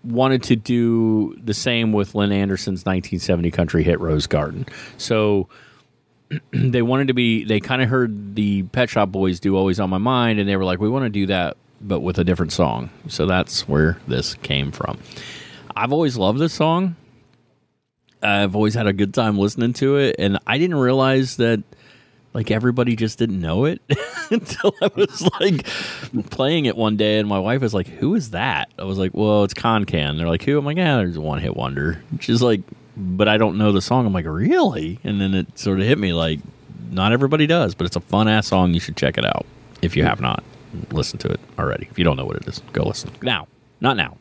wanted 0.03 0.41
to 0.43 0.55
do 0.55 1.35
the 1.43 1.53
same 1.53 1.93
with 1.93 2.15
Lynn 2.15 2.31
Anderson's 2.31 2.85
1970 2.85 3.51
country 3.51 3.83
hit 3.83 3.99
Rose 3.99 4.25
Garden. 4.25 4.65
So 4.97 5.47
they 6.51 6.81
wanted 6.81 7.07
to 7.09 7.13
be. 7.13 7.43
They 7.43 7.59
kind 7.59 7.81
of 7.81 7.89
heard 7.89 8.35
the 8.35 8.63
Pet 8.63 8.89
Shop 8.89 9.09
Boys 9.09 9.39
do 9.39 9.57
Always 9.57 9.79
on 9.79 9.89
My 9.89 9.97
Mind, 9.97 10.39
and 10.39 10.47
they 10.47 10.55
were 10.55 10.65
like, 10.65 10.79
we 10.79 10.89
want 10.89 11.03
to 11.05 11.09
do 11.09 11.25
that, 11.27 11.57
but 11.81 12.01
with 12.01 12.17
a 12.19 12.23
different 12.23 12.51
song. 12.51 12.89
So 13.07 13.25
that's 13.25 13.67
where 13.67 13.97
this 14.07 14.35
came 14.35 14.71
from. 14.71 14.99
I've 15.75 15.91
always 15.91 16.17
loved 16.17 16.39
this 16.39 16.53
song. 16.53 16.95
I've 18.21 18.55
always 18.55 18.75
had 18.75 18.87
a 18.87 18.93
good 18.93 19.13
time 19.13 19.37
listening 19.37 19.73
to 19.73 19.97
it, 19.97 20.15
and 20.19 20.37
I 20.45 20.57
didn't 20.57 20.77
realize 20.77 21.37
that 21.37 21.63
like 22.33 22.51
everybody 22.51 22.95
just 22.95 23.17
didn't 23.17 23.41
know 23.41 23.65
it 23.65 23.81
until 24.31 24.73
I 24.81 24.89
was 24.95 25.27
like 25.39 25.65
playing 26.29 26.65
it 26.65 26.77
one 26.77 26.97
day, 26.97 27.17
and 27.19 27.27
my 27.27 27.39
wife 27.39 27.61
was 27.61 27.73
like, 27.73 27.87
"Who 27.87 28.13
is 28.15 28.31
that?" 28.31 28.71
I 28.77 28.83
was 28.83 28.97
like, 28.97 29.11
"Well, 29.13 29.43
it's 29.43 29.55
Kon 29.55 29.85
Kan." 29.85 30.17
They're 30.17 30.27
like, 30.27 30.43
"Who?" 30.43 30.57
I'm 30.57 30.65
like, 30.65 30.77
"Yeah, 30.77 30.97
there's 30.97 31.17
a 31.17 31.21
one 31.21 31.39
hit 31.39 31.57
wonder." 31.57 32.03
She's 32.19 32.43
like, 32.43 32.61
"But 32.95 33.27
I 33.27 33.37
don't 33.37 33.57
know 33.57 33.71
the 33.71 33.81
song." 33.81 34.05
I'm 34.05 34.13
like, 34.13 34.25
"Really?" 34.25 34.99
And 35.03 35.19
then 35.19 35.33
it 35.33 35.57
sort 35.57 35.79
of 35.79 35.87
hit 35.87 35.97
me 35.97 36.13
like, 36.13 36.39
not 36.91 37.13
everybody 37.13 37.47
does, 37.47 37.73
but 37.73 37.85
it's 37.85 37.95
a 37.95 38.01
fun 38.01 38.27
ass 38.27 38.47
song. 38.47 38.73
You 38.73 38.79
should 38.79 38.97
check 38.97 39.17
it 39.17 39.25
out 39.25 39.45
if 39.81 39.95
you 39.95 40.03
have 40.03 40.21
not 40.21 40.43
listened 40.91 41.19
to 41.21 41.29
it 41.29 41.39
already. 41.59 41.87
If 41.91 41.97
you 41.97 42.03
don't 42.03 42.17
know 42.17 42.25
what 42.25 42.37
it 42.37 42.47
is, 42.47 42.61
go 42.73 42.83
listen 42.83 43.11
now. 43.21 43.47
Not 43.79 43.97
now. 43.97 44.17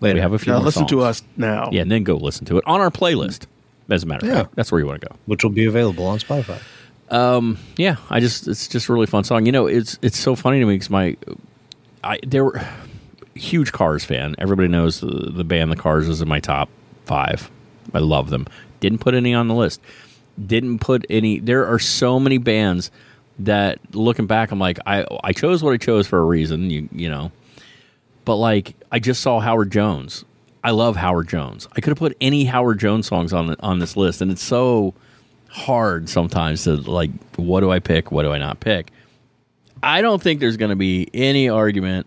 Later. 0.00 0.14
We 0.14 0.20
have 0.20 0.32
a 0.32 0.38
few 0.40 0.52
Now 0.52 0.58
more 0.58 0.64
listen 0.64 0.86
to 0.88 1.02
us 1.02 1.22
now. 1.36 1.68
Yeah, 1.70 1.82
and 1.82 1.90
then 1.90 2.02
go 2.02 2.16
listen 2.16 2.44
to 2.46 2.58
it 2.58 2.64
on 2.66 2.80
our 2.80 2.90
playlist. 2.90 3.46
As 3.88 4.02
a 4.02 4.06
matter 4.06 4.26
of 4.26 4.32
Yeah. 4.32 4.42
fact, 4.42 4.56
that's 4.56 4.72
where 4.72 4.80
you 4.80 4.86
want 4.86 5.00
to 5.00 5.06
go. 5.08 5.14
which 5.26 5.44
will 5.44 5.50
be 5.52 5.64
available 5.64 6.06
on 6.06 6.18
Spotify. 6.18 6.58
Um, 7.08 7.56
yeah, 7.76 7.96
I 8.10 8.18
just 8.18 8.48
it's 8.48 8.66
just 8.66 8.88
a 8.88 8.92
really 8.92 9.06
fun 9.06 9.22
song. 9.22 9.46
You 9.46 9.52
know, 9.52 9.66
it's 9.68 9.98
it's 10.02 10.18
so 10.18 10.34
funny 10.34 10.58
to 10.58 10.66
me 10.66 10.74
because 10.74 10.90
my 10.90 11.16
I 12.02 12.18
there 12.26 12.44
were 12.44 12.60
huge 13.36 13.70
Cars 13.70 14.04
fan. 14.04 14.34
Everybody 14.38 14.66
knows 14.68 15.00
the, 15.00 15.06
the 15.06 15.44
band 15.44 15.70
The 15.70 15.76
Cars 15.76 16.08
is 16.08 16.20
in 16.20 16.26
my 16.28 16.40
top 16.40 16.68
five. 17.04 17.48
I 17.94 17.98
love 18.00 18.30
them. 18.30 18.46
Didn't 18.80 18.98
put 18.98 19.14
any 19.14 19.34
on 19.34 19.46
the 19.46 19.54
list. 19.54 19.80
Didn't 20.44 20.80
put 20.80 21.04
any. 21.10 21.38
There 21.38 21.64
are 21.66 21.78
so 21.78 22.18
many 22.18 22.38
bands 22.38 22.90
that 23.40 23.78
looking 23.94 24.26
back, 24.26 24.50
I'm 24.50 24.58
like 24.58 24.78
I 24.86 25.06
I 25.24 25.32
chose 25.32 25.62
what 25.62 25.72
I 25.72 25.76
chose 25.76 26.06
for 26.06 26.18
a 26.18 26.24
reason. 26.24 26.70
You 26.70 26.88
you 26.92 27.08
know, 27.08 27.32
but 28.24 28.36
like 28.36 28.74
I 28.90 28.98
just 28.98 29.22
saw 29.22 29.40
Howard 29.40 29.70
Jones. 29.70 30.24
I 30.64 30.70
love 30.70 30.94
Howard 30.96 31.28
Jones. 31.28 31.66
I 31.72 31.80
could 31.80 31.90
have 31.90 31.98
put 31.98 32.16
any 32.20 32.44
Howard 32.44 32.78
Jones 32.78 33.06
songs 33.06 33.32
on 33.32 33.56
on 33.60 33.78
this 33.78 33.96
list, 33.96 34.20
and 34.20 34.30
it's 34.30 34.42
so 34.42 34.94
hard 35.48 36.08
sometimes 36.08 36.64
to 36.64 36.76
like 36.76 37.10
what 37.36 37.60
do 37.60 37.70
I 37.70 37.78
pick, 37.78 38.10
what 38.10 38.22
do 38.22 38.32
I 38.32 38.38
not 38.38 38.60
pick. 38.60 38.90
I 39.82 40.00
don't 40.00 40.22
think 40.22 40.40
there's 40.40 40.56
going 40.56 40.70
to 40.70 40.76
be 40.76 41.08
any 41.12 41.48
argument 41.48 42.06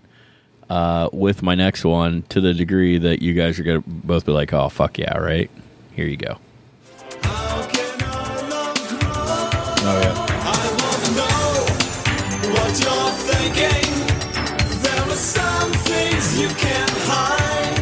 uh, 0.69 1.09
with 1.11 1.43
my 1.43 1.55
next 1.55 1.83
one 1.83 2.23
to 2.29 2.39
the 2.39 2.53
degree 2.53 2.97
that 2.97 3.21
you 3.21 3.33
guys 3.33 3.59
are 3.59 3.63
going 3.63 3.83
to 3.83 3.89
both 3.89 4.25
be 4.25 4.31
like, 4.31 4.53
"Oh 4.53 4.69
fuck 4.69 4.97
yeah!" 4.97 5.17
Right 5.17 5.49
here 5.93 6.07
you 6.07 6.17
go. 6.17 6.37
Oh 7.25 7.84
you 16.35 16.47
can't 16.49 16.91
hide. 17.07 17.79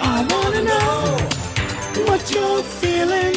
I 0.00 0.26
wanna 0.30 0.62
know 0.62 2.04
what 2.10 2.30
you're 2.30 2.62
feeling. 2.62 3.34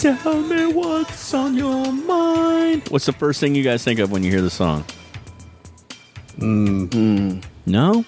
Tell 0.00 0.40
me 0.42 0.72
what's 0.72 1.34
on 1.34 1.54
your 1.54 1.92
mind. 1.92 2.88
What's 2.88 3.06
the 3.06 3.12
first 3.12 3.40
thing 3.40 3.54
you 3.54 3.62
guys 3.62 3.84
think 3.84 3.98
of 4.00 4.10
when 4.10 4.22
you 4.22 4.30
hear 4.30 4.40
the 4.40 4.50
song? 4.50 4.84
Hmm. 6.38 6.86
Hmm. 6.86 7.40
No. 7.66 8.04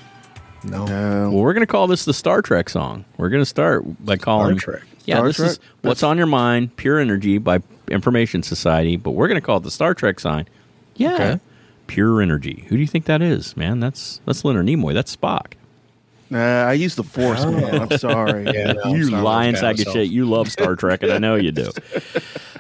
No. 0.65 0.87
No. 0.87 1.31
Well, 1.31 1.43
we're 1.43 1.53
going 1.53 1.67
to 1.67 1.71
call 1.71 1.87
this 1.87 2.05
the 2.07 2.15
Star 2.15 2.41
Trek 2.41 2.71
song. 2.71 3.05
We're 3.19 3.29
going 3.29 3.43
to 3.43 3.47
start 3.47 3.85
by 4.05 4.17
calling 4.17 4.57
Trek. 4.57 4.83
Yeah, 5.05 5.17
Star 5.17 5.27
this 5.27 5.39
is 5.41 5.59
Trek? 5.59 5.69
what's 5.83 6.03
on 6.03 6.17
your 6.17 6.27
mind. 6.29 6.75
Pure 6.77 7.01
Energy 7.01 7.37
by 7.39 7.61
Information 7.89 8.43
Society, 8.43 8.97
but 8.97 9.11
we're 9.11 9.29
going 9.29 9.41
to 9.41 9.45
call 9.45 9.59
it 9.59 9.65
the 9.65 9.71
Star 9.71 9.93
Trek 9.93 10.19
sign. 10.21 10.49
Yeah, 10.97 11.15
Okay. 11.15 11.41
Pure 11.93 12.23
Energy. 12.23 12.65
Who 12.69 12.77
do 12.77 12.81
you 12.81 12.87
think 12.87 13.05
that 13.05 13.21
is, 13.21 13.55
man? 13.55 13.79
That's 13.79 14.23
that's 14.25 14.47
Leonard 14.47 14.65
Nimoy. 14.65 14.95
That's 14.95 15.15
Spock. 15.15 15.53
Nah, 16.31 16.65
I 16.65 16.73
use 16.73 16.95
the 16.95 17.05
force, 17.05 17.45
man. 17.45 17.83
I'm 17.83 17.99
sorry. 17.99 18.45
Yeah, 18.47 18.73
no, 18.73 18.95
you 18.95 19.03
it's 19.03 19.11
not 19.11 19.23
lying 19.23 19.57
sack 19.57 19.79
of 19.79 19.93
shit. 19.93 20.09
You 20.09 20.25
love 20.25 20.51
Star 20.51 20.75
Trek, 20.75 21.03
and 21.03 21.13
I 21.13 21.19
know 21.19 21.35
you 21.35 21.53
do. 21.53 21.71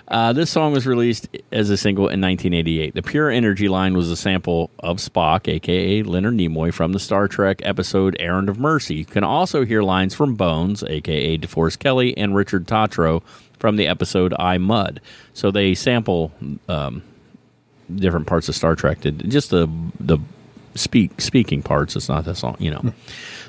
Uh, 0.08 0.30
this 0.30 0.50
song 0.50 0.72
was 0.72 0.86
released 0.86 1.26
as 1.52 1.70
a 1.70 1.76
single 1.76 2.02
in 2.02 2.20
1988. 2.20 2.94
The 2.94 3.00
Pure 3.00 3.30
Energy 3.30 3.68
line 3.68 3.94
was 3.96 4.10
a 4.10 4.16
sample 4.16 4.68
of 4.80 4.98
Spock, 4.98 5.48
aka 5.48 6.02
Leonard 6.02 6.34
Nimoy, 6.34 6.74
from 6.74 6.92
the 6.92 6.98
Star 6.98 7.28
Trek 7.28 7.62
episode 7.64 8.14
Errand 8.20 8.50
of 8.50 8.58
Mercy. 8.58 8.96
You 8.96 9.04
can 9.06 9.24
also 9.24 9.64
hear 9.64 9.82
lines 9.82 10.14
from 10.14 10.34
Bones, 10.34 10.82
aka 10.82 11.38
DeForest 11.38 11.78
Kelley, 11.78 12.14
and 12.18 12.36
Richard 12.36 12.68
Tatro 12.68 13.22
from 13.58 13.76
the 13.76 13.86
episode 13.86 14.34
I, 14.38 14.58
Mudd. 14.58 15.00
So 15.32 15.50
they 15.50 15.74
sample 15.74 16.30
um, 16.68 17.02
different 17.96 18.26
parts 18.26 18.48
of 18.48 18.54
Star 18.54 18.74
Trek. 18.74 19.00
Did 19.00 19.30
just 19.30 19.50
the 19.50 19.68
the 20.00 20.18
speak 20.74 21.20
speaking 21.20 21.62
parts. 21.62 21.96
It's 21.96 22.08
not 22.08 22.24
the 22.24 22.34
song, 22.34 22.56
you 22.58 22.70
know. 22.70 22.92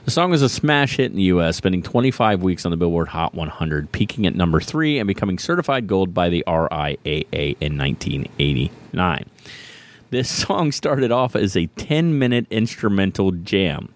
The 0.06 0.12
song 0.12 0.32
was 0.32 0.42
a 0.42 0.50
smash 0.50 0.98
hit 0.98 1.12
in 1.12 1.16
the 1.16 1.24
U.S., 1.24 1.56
spending 1.56 1.82
25 1.82 2.44
weeks 2.44 2.66
on 2.66 2.72
the 2.72 2.78
Billboard 2.78 3.08
Hot 3.08 3.34
100, 3.34 3.90
peaking 3.94 4.26
at 4.26 4.36
number 4.36 4.60
three 4.60 5.00
and 5.00 5.08
becoming 5.08 5.40
certified 5.40 5.88
gold 5.88 6.14
by 6.14 6.28
the 6.28 6.44
RIAA 6.46 7.56
in 7.62 7.78
1989. 7.78 9.30
This 10.10 10.30
song 10.46 10.74
started 10.74 11.14
off 11.14 11.38
as 11.38 11.56
a 11.56 11.68
10 11.68 12.20
minute 12.20 12.48
instrumental 12.50 13.32
jam. 13.32 13.94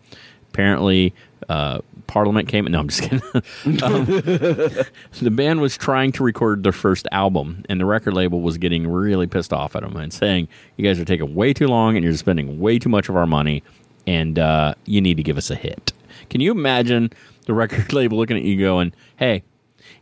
Apparently, 0.54 1.14
uh, 1.50 1.82
Parliament 2.08 2.48
came. 2.48 2.66
No, 2.66 2.80
I'm 2.80 2.88
just 2.88 3.02
kidding. 3.02 3.22
um, 3.84 4.06
the 5.22 5.32
band 5.32 5.62
was 5.62 5.78
trying 5.78 6.12
to 6.14 6.24
record 6.24 6.64
their 6.64 6.72
first 6.72 7.08
album, 7.12 7.64
and 7.70 7.80
the 7.80 7.86
record 7.86 8.14
label 8.14 8.42
was 8.42 8.58
getting 8.58 8.88
really 8.88 9.28
pissed 9.28 9.54
off 9.54 9.76
at 9.76 9.84
them 9.84 9.96
and 9.96 10.12
saying, 10.12 10.48
"You 10.76 10.84
guys 10.84 11.00
are 11.00 11.06
taking 11.06 11.36
way 11.36 11.54
too 11.54 11.68
long, 11.68 11.96
and 11.96 12.04
you're 12.04 12.16
spending 12.16 12.60
way 12.60 12.80
too 12.80 12.90
much 12.90 13.10
of 13.10 13.16
our 13.16 13.28
money, 13.28 13.64
and 14.06 14.40
uh, 14.40 14.74
you 14.86 15.02
need 15.02 15.18
to 15.18 15.24
give 15.24 15.38
us 15.38 15.50
a 15.50 15.56
hit." 15.56 15.94
Can 16.30 16.42
you 16.42 16.52
imagine 16.52 17.12
the 17.46 17.54
record 17.54 17.94
label 17.94 18.18
looking 18.18 18.38
at 18.38 18.44
you 18.44 18.60
going, 18.60 18.94
"Hey, 19.18 19.44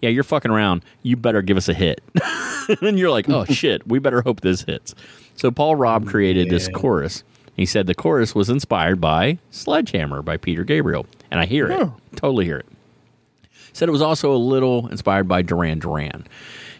yeah, 0.01 0.09
you're 0.09 0.23
fucking 0.23 0.51
around. 0.51 0.83
You 1.03 1.15
better 1.17 1.41
give 1.41 1.57
us 1.57 1.67
a 1.67 1.73
hit." 1.73 2.01
and 2.81 2.97
you're 2.97 3.11
like, 3.11 3.29
"Oh 3.29 3.45
shit, 3.45 3.85
we 3.87 3.99
better 3.99 4.21
hope 4.21 4.41
this 4.41 4.61
hits." 4.61 4.95
So 5.35 5.51
Paul 5.51 5.75
Robb 5.75 6.07
created 6.07 6.49
this 6.49 6.69
chorus. 6.69 7.23
He 7.55 7.65
said 7.65 7.87
the 7.87 7.95
chorus 7.95 8.35
was 8.35 8.49
inspired 8.49 8.99
by 8.99 9.37
Sledgehammer 9.49 10.21
by 10.21 10.37
Peter 10.37 10.63
Gabriel, 10.63 11.05
and 11.31 11.39
I 11.39 11.45
hear 11.45 11.69
it, 11.71 11.89
totally 12.15 12.45
hear 12.45 12.57
it. 12.57 12.67
Said 13.73 13.89
it 13.89 13.91
was 13.91 14.01
also 14.01 14.33
a 14.33 14.37
little 14.37 14.87
inspired 14.87 15.27
by 15.27 15.41
Duran 15.41 15.79
Duran. 15.79 16.27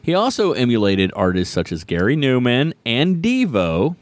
He 0.01 0.13
also 0.13 0.53
emulated 0.53 1.11
artists 1.15 1.53
such 1.53 1.71
as 1.71 1.83
Gary 1.83 2.15
Numan 2.15 2.73
and 2.85 3.23
Devo 3.23 3.95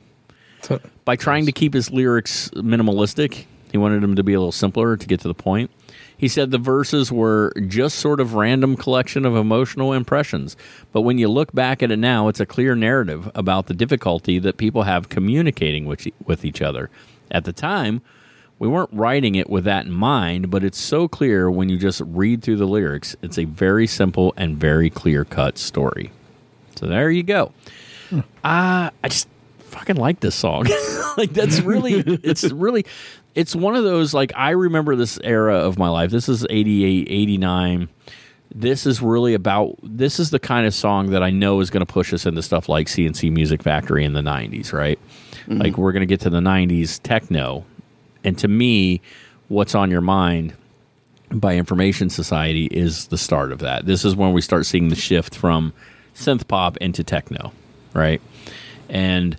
by 1.06 1.16
trying 1.16 1.46
to 1.46 1.52
keep 1.52 1.74
his 1.74 1.92
lyrics 1.92 2.50
minimalistic. 2.50 3.46
He 3.72 3.78
wanted 3.78 4.02
them 4.02 4.16
to 4.16 4.24
be 4.24 4.34
a 4.34 4.40
little 4.40 4.52
simpler 4.52 4.96
to 4.96 5.08
get 5.08 5.20
to 5.22 5.28
the 5.28 5.34
point. 5.34 5.72
He 6.16 6.28
said 6.28 6.52
the 6.52 6.58
verses 6.58 7.12
were 7.12 7.52
just 7.68 7.98
sort 8.00 8.20
of 8.20 8.36
random 8.36 8.78
collection 8.78 9.26
of 9.26 9.36
emotional 9.36 9.94
impressions, 9.94 10.56
but 10.92 11.02
when 11.02 11.18
you 11.18 11.28
look 11.28 11.54
back 11.54 11.82
at 11.82 11.92
it 11.92 11.98
now, 11.98 12.28
it's 12.28 12.40
a 12.40 12.46
clear 12.46 12.76
narrative 12.76 13.30
about 13.36 13.66
the 13.66 13.74
difficulty 13.74 14.40
that 14.40 14.58
people 14.58 14.84
have 14.84 15.10
communicating 15.10 15.86
with 15.86 16.08
with 16.26 16.46
each 16.46 16.62
other. 16.62 16.90
At 17.32 17.46
the 17.46 17.52
time, 17.52 18.02
we 18.60 18.68
weren't 18.68 18.90
writing 18.94 19.36
it 19.36 19.50
with 19.50 19.66
that 19.66 19.86
in 19.86 19.92
mind, 19.92 20.50
but 20.50 20.64
it's 20.64 20.80
so 20.80 21.08
clear 21.08 21.50
when 21.52 21.70
you 21.70 21.78
just 21.78 22.02
read 22.06 22.42
through 22.42 22.58
the 22.58 22.66
lyrics. 22.66 23.16
It's 23.22 23.38
a 23.38 23.46
very 23.46 23.88
simple 23.88 24.34
and 24.38 24.58
very 24.58 24.90
clear 24.90 25.26
cut 25.26 25.58
story. 25.58 26.12
So 26.76 26.88
there 26.88 27.12
you 27.12 27.24
go. 27.24 27.52
Uh, 28.12 28.22
I 28.44 29.08
just 29.08 29.28
fucking 29.60 29.96
like 29.96 30.20
this 30.20 30.36
song. 30.36 30.68
like 31.18 31.34
that's 31.34 31.62
really 31.62 31.94
it's 32.24 32.44
really 32.52 32.86
it's 33.36 33.56
one 33.56 33.76
of 33.76 33.84
those 33.84 34.14
like 34.14 34.32
I 34.36 34.52
remember 34.52 34.96
this 34.96 35.20
era 35.24 35.58
of 35.58 35.78
my 35.78 35.90
life. 35.90 36.12
This 36.12 36.30
is 36.30 36.46
88, 36.50 37.08
89. 37.10 37.90
This 38.56 38.86
is 38.86 39.02
really 39.02 39.34
about 39.34 39.78
this 39.82 40.20
is 40.20 40.30
the 40.30 40.40
kind 40.40 40.68
of 40.68 40.76
song 40.76 41.10
that 41.10 41.24
I 41.24 41.32
know 41.32 41.60
is 41.60 41.72
going 41.72 41.86
to 41.86 41.92
push 41.92 42.14
us 42.14 42.26
into 42.26 42.44
stuff 42.44 42.70
like 42.70 42.88
C+C 42.88 43.30
Music 43.32 43.64
Factory 43.64 44.06
in 44.06 44.14
the 44.14 44.22
90s, 44.22 44.72
right? 44.72 45.00
Like 45.48 45.78
we're 45.78 45.92
going 45.92 46.02
to 46.02 46.06
get 46.08 46.22
to 46.22 46.30
the 46.30 46.40
90s 46.40 47.02
techno. 47.02 47.66
And 48.24 48.38
to 48.40 48.48
me, 48.48 49.02
what's 49.48 49.76
on 49.76 49.92
your 49.92 50.02
mind 50.02 50.54
by 51.32 51.56
Information 51.56 52.10
Society 52.10 52.66
is 52.68 53.08
the 53.08 53.18
start 53.18 53.52
of 53.52 53.60
that. 53.60 53.86
This 53.86 54.06
is 54.06 54.16
when 54.16 54.34
we 54.34 54.42
start 54.42 54.66
seeing 54.66 54.90
the 54.90 54.96
shift 54.96 55.36
from 55.36 55.74
synth 56.16 56.48
pop 56.48 56.78
into 56.78 57.04
techno, 57.04 57.52
right? 57.94 58.22
And 58.90 59.38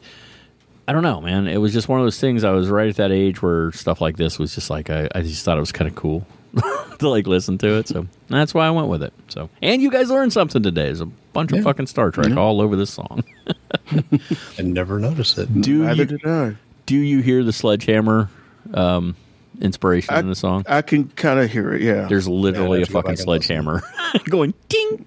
I 0.88 0.92
don't 0.92 1.02
know, 1.02 1.20
man. 1.20 1.46
It 1.46 1.58
was 1.58 1.72
just 1.72 1.88
one 1.88 2.00
of 2.00 2.04
those 2.04 2.18
things. 2.20 2.44
I 2.44 2.50
was 2.50 2.68
right 2.68 2.88
at 2.88 2.96
that 2.96 3.12
age 3.12 3.40
where 3.42 3.72
stuff 3.72 4.00
like 4.00 4.16
this 4.16 4.38
was 4.38 4.54
just 4.54 4.70
like 4.70 4.90
I, 4.90 5.08
I 5.14 5.22
just 5.22 5.44
thought 5.44 5.56
it 5.56 5.60
was 5.60 5.72
kind 5.72 5.88
of 5.88 5.94
cool 5.94 6.26
to 6.98 7.08
like 7.08 7.26
listen 7.26 7.58
to 7.58 7.78
it. 7.78 7.88
So 7.88 8.06
that's 8.28 8.52
why 8.52 8.66
I 8.66 8.70
went 8.70 8.88
with 8.88 9.02
it. 9.02 9.12
So 9.28 9.48
and 9.62 9.80
you 9.80 9.90
guys 9.90 10.10
learned 10.10 10.32
something 10.32 10.62
today. 10.62 10.86
There's 10.86 11.00
a 11.00 11.06
bunch 11.06 11.52
of 11.52 11.62
fucking 11.62 11.86
Star 11.86 12.10
Trek 12.10 12.36
all 12.36 12.60
over 12.60 12.76
this 12.76 12.90
song. 12.90 13.22
I 14.58 14.62
never 14.62 14.98
noticed 14.98 15.38
it. 15.38 15.62
Do 15.62 15.84
Neither 15.84 16.02
you 16.02 16.04
did 16.18 16.26
I. 16.26 16.56
do 16.86 16.96
you 16.96 17.20
hear 17.20 17.42
the 17.44 17.52
sledgehammer 17.52 18.28
um, 18.72 19.16
inspiration 19.60 20.14
I, 20.14 20.20
in 20.20 20.28
the 20.28 20.34
song? 20.34 20.64
I 20.68 20.82
can 20.82 21.08
kind 21.10 21.38
of 21.40 21.50
hear 21.50 21.74
it. 21.74 21.82
Yeah. 21.82 22.06
There's 22.08 22.26
literally 22.28 22.78
Yeah, 22.80 22.84
a 22.84 22.86
fucking 22.86 22.98
I 22.98 23.02
can 23.02 23.10
listen. 23.12 23.24
sledgehammer 23.26 23.82
going 24.30 24.54
ding, 24.68 25.06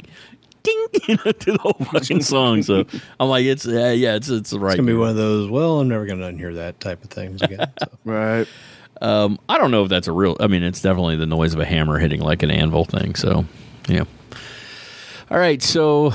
ding, 0.63 0.87
you 1.07 1.17
know, 1.25 1.31
to 1.31 1.51
the 1.53 1.57
whole 1.59 1.73
fucking 1.91 2.21
song. 2.21 2.63
So 2.63 2.85
I'm 3.19 3.29
like, 3.29 3.45
it's 3.45 3.67
uh, 3.67 3.93
yeah, 3.97 4.15
it's 4.15 4.29
it's 4.29 4.53
right. 4.53 4.71
It's 4.71 4.77
gonna 4.77 4.91
be 4.91 4.97
one 4.97 5.09
of 5.09 5.15
those. 5.15 5.49
Well, 5.49 5.79
I'm 5.79 5.87
never 5.87 6.05
gonna 6.05 6.31
unhear 6.31 6.55
that 6.55 6.79
type 6.79 7.03
of 7.03 7.09
things 7.09 7.41
again. 7.41 7.71
So. 7.79 7.89
right. 8.05 8.47
Um, 9.01 9.37
I 9.47 9.57
don't 9.59 9.69
know 9.71 9.83
if 9.83 9.89
that's 9.89 10.07
a 10.07 10.11
real. 10.11 10.35
I 10.39 10.47
mean, 10.47 10.63
it's 10.63 10.81
definitely 10.81 11.17
the 11.17 11.27
noise 11.27 11.53
of 11.53 11.59
a 11.59 11.65
hammer 11.65 11.99
hitting 11.99 12.19
like 12.21 12.41
an 12.41 12.49
anvil 12.49 12.83
thing. 12.85 13.13
So, 13.15 13.45
yeah. 13.87 14.05
All 15.29 15.37
right, 15.37 15.61
so 15.61 16.09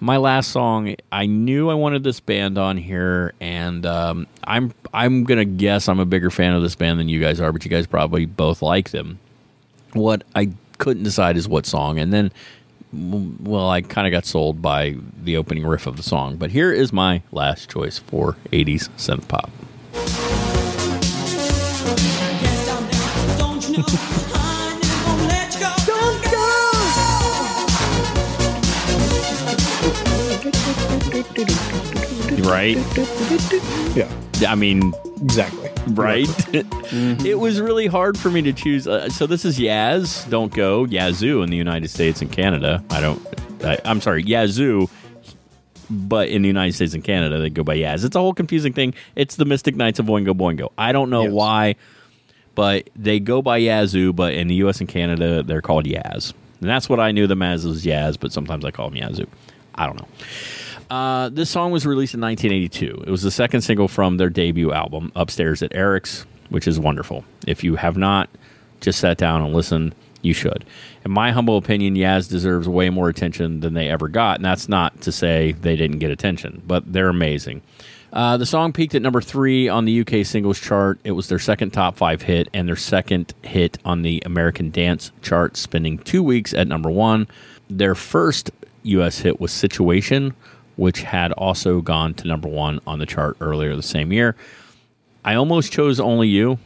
my 0.00 0.16
last 0.16 0.50
song, 0.50 0.94
I 1.10 1.26
knew 1.26 1.70
I 1.70 1.74
wanted 1.74 2.04
this 2.04 2.20
band 2.20 2.58
on 2.58 2.76
here, 2.76 3.32
and 3.40 3.84
um, 3.86 4.26
I'm 4.44 4.72
I'm 4.92 5.24
gonna 5.24 5.44
guess 5.44 5.88
I'm 5.88 6.00
a 6.00 6.04
bigger 6.04 6.30
fan 6.30 6.54
of 6.54 6.62
this 6.62 6.74
band 6.74 7.00
than 7.00 7.08
you 7.08 7.20
guys 7.20 7.40
are, 7.40 7.52
but 7.52 7.64
you 7.64 7.70
guys 7.70 7.86
probably 7.86 8.26
both 8.26 8.62
like 8.62 8.90
them. 8.90 9.18
What 9.92 10.24
I 10.34 10.50
couldn't 10.78 11.04
decide 11.04 11.36
is 11.36 11.48
what 11.48 11.66
song, 11.66 11.98
and 11.98 12.12
then 12.12 12.32
well, 12.92 13.68
I 13.68 13.82
kind 13.82 14.06
of 14.06 14.10
got 14.10 14.24
sold 14.24 14.62
by 14.62 14.96
the 15.22 15.36
opening 15.36 15.66
riff 15.66 15.86
of 15.86 15.96
the 15.96 16.02
song. 16.02 16.36
But 16.36 16.50
here 16.50 16.72
is 16.72 16.92
my 16.92 17.22
last 17.32 17.70
choice 17.70 17.98
for 17.98 18.36
'80s 18.52 18.88
synth 18.96 19.28
pop. 19.28 19.50
Right? 32.42 32.76
Yeah, 33.96 34.08
I 34.50 34.54
mean, 34.56 34.92
exactly. 35.22 35.70
right? 35.88 36.26
it 37.24 37.38
was 37.38 37.60
really 37.60 37.86
hard 37.86 38.18
for 38.18 38.30
me 38.30 38.42
to 38.42 38.52
choose. 38.52 38.86
Uh, 38.88 39.08
so 39.08 39.26
this 39.26 39.44
is 39.44 39.58
Yaz, 39.58 40.28
Don't 40.28 40.52
Go, 40.52 40.84
Yazoo 40.84 41.42
in 41.42 41.50
the 41.50 41.56
United 41.56 41.88
States 41.88 42.20
and 42.20 42.30
Canada. 42.30 42.82
I 42.90 43.00
don't. 43.00 43.24
I, 43.64 43.78
I'm 43.84 44.00
sorry, 44.00 44.22
Yazoo, 44.24 44.88
but 45.88 46.28
in 46.28 46.42
the 46.42 46.48
United 46.48 46.74
States 46.74 46.94
and 46.94 47.02
Canada 47.04 47.38
they 47.38 47.48
go 47.50 47.62
by 47.64 47.76
Yaz. 47.76 48.04
It's 48.04 48.16
a 48.16 48.20
whole 48.20 48.34
confusing 48.34 48.72
thing. 48.72 48.94
It's 49.14 49.36
the 49.36 49.44
Mystic 49.44 49.76
Knights 49.76 49.98
of 49.98 50.06
Boingo 50.06 50.34
Boingo. 50.34 50.72
I 50.76 50.92
don't 50.92 51.10
know 51.10 51.22
Yes. 51.24 51.32
why, 51.32 51.74
but 52.54 52.90
they 52.96 53.20
go 53.20 53.40
by 53.40 53.58
Yazoo, 53.58 54.12
but 54.12 54.34
in 54.34 54.48
the 54.48 54.56
U.S. 54.56 54.80
and 54.80 54.88
Canada 54.88 55.42
they're 55.42 55.62
called 55.62 55.86
Yaz. 55.86 56.34
And 56.60 56.68
that's 56.68 56.88
what 56.88 57.00
I 57.00 57.12
knew 57.12 57.26
them 57.26 57.42
as 57.42 57.64
was 57.64 57.84
Yaz, 57.84 58.18
but 58.18 58.32
sometimes 58.32 58.64
I 58.64 58.70
call 58.70 58.90
them 58.90 58.96
Yazoo. 58.98 59.26
I 59.74 59.86
don't 59.86 59.96
know. 59.98 60.08
Uh, 60.90 61.28
this 61.30 61.50
song 61.50 61.72
was 61.72 61.84
released 61.84 62.14
in 62.14 62.20
1982. 62.20 63.04
It 63.06 63.10
was 63.10 63.22
the 63.22 63.30
second 63.30 63.62
single 63.62 63.88
from 63.88 64.16
their 64.16 64.30
debut 64.30 64.72
album, 64.72 65.10
Upstairs 65.16 65.62
at 65.62 65.74
Eric's, 65.74 66.26
which 66.50 66.68
is 66.68 66.78
wonderful. 66.78 67.24
If 67.46 67.64
you 67.64 67.76
have 67.76 67.96
not 67.96 68.28
just 68.80 69.00
sat 69.00 69.18
down 69.18 69.42
and 69.42 69.54
listened, 69.54 69.94
you 70.22 70.32
should. 70.32 70.64
In 71.04 71.10
my 71.10 71.32
humble 71.32 71.56
opinion, 71.56 71.94
Yaz 71.94 72.28
deserves 72.28 72.68
way 72.68 72.90
more 72.90 73.08
attention 73.08 73.60
than 73.60 73.74
they 73.74 73.88
ever 73.88 74.08
got, 74.08 74.36
and 74.36 74.44
that's 74.44 74.68
not 74.68 75.00
to 75.02 75.12
say 75.12 75.52
they 75.52 75.76
didn't 75.76 75.98
get 75.98 76.10
attention, 76.10 76.62
but 76.66 76.92
they're 76.92 77.08
amazing. 77.08 77.62
Uh, 78.12 78.36
the 78.36 78.46
song 78.46 78.72
peaked 78.72 78.94
at 78.94 79.02
number 79.02 79.20
three 79.20 79.68
on 79.68 79.84
the 79.84 80.00
UK 80.00 80.24
singles 80.24 80.60
chart. 80.60 80.98
It 81.04 81.12
was 81.12 81.28
their 81.28 81.38
second 81.38 81.70
top 81.70 81.96
five 81.96 82.22
hit 82.22 82.48
and 82.54 82.68
their 82.68 82.76
second 82.76 83.34
hit 83.42 83.78
on 83.84 84.02
the 84.02 84.22
American 84.24 84.70
Dance 84.70 85.10
chart, 85.22 85.56
spending 85.56 85.98
two 85.98 86.22
weeks 86.22 86.54
at 86.54 86.68
number 86.68 86.90
one. 86.90 87.26
Their 87.68 87.94
first 87.94 88.50
US 88.84 89.18
hit 89.18 89.40
was 89.40 89.52
Situation, 89.52 90.34
which 90.76 91.00
had 91.02 91.32
also 91.32 91.80
gone 91.80 92.14
to 92.14 92.28
number 92.28 92.48
one 92.48 92.80
on 92.86 92.98
the 92.98 93.06
chart 93.06 93.36
earlier 93.40 93.74
the 93.76 93.82
same 93.82 94.12
year. 94.12 94.36
I 95.24 95.34
almost 95.34 95.72
chose 95.72 95.98
Only 95.98 96.28
You, 96.28 96.58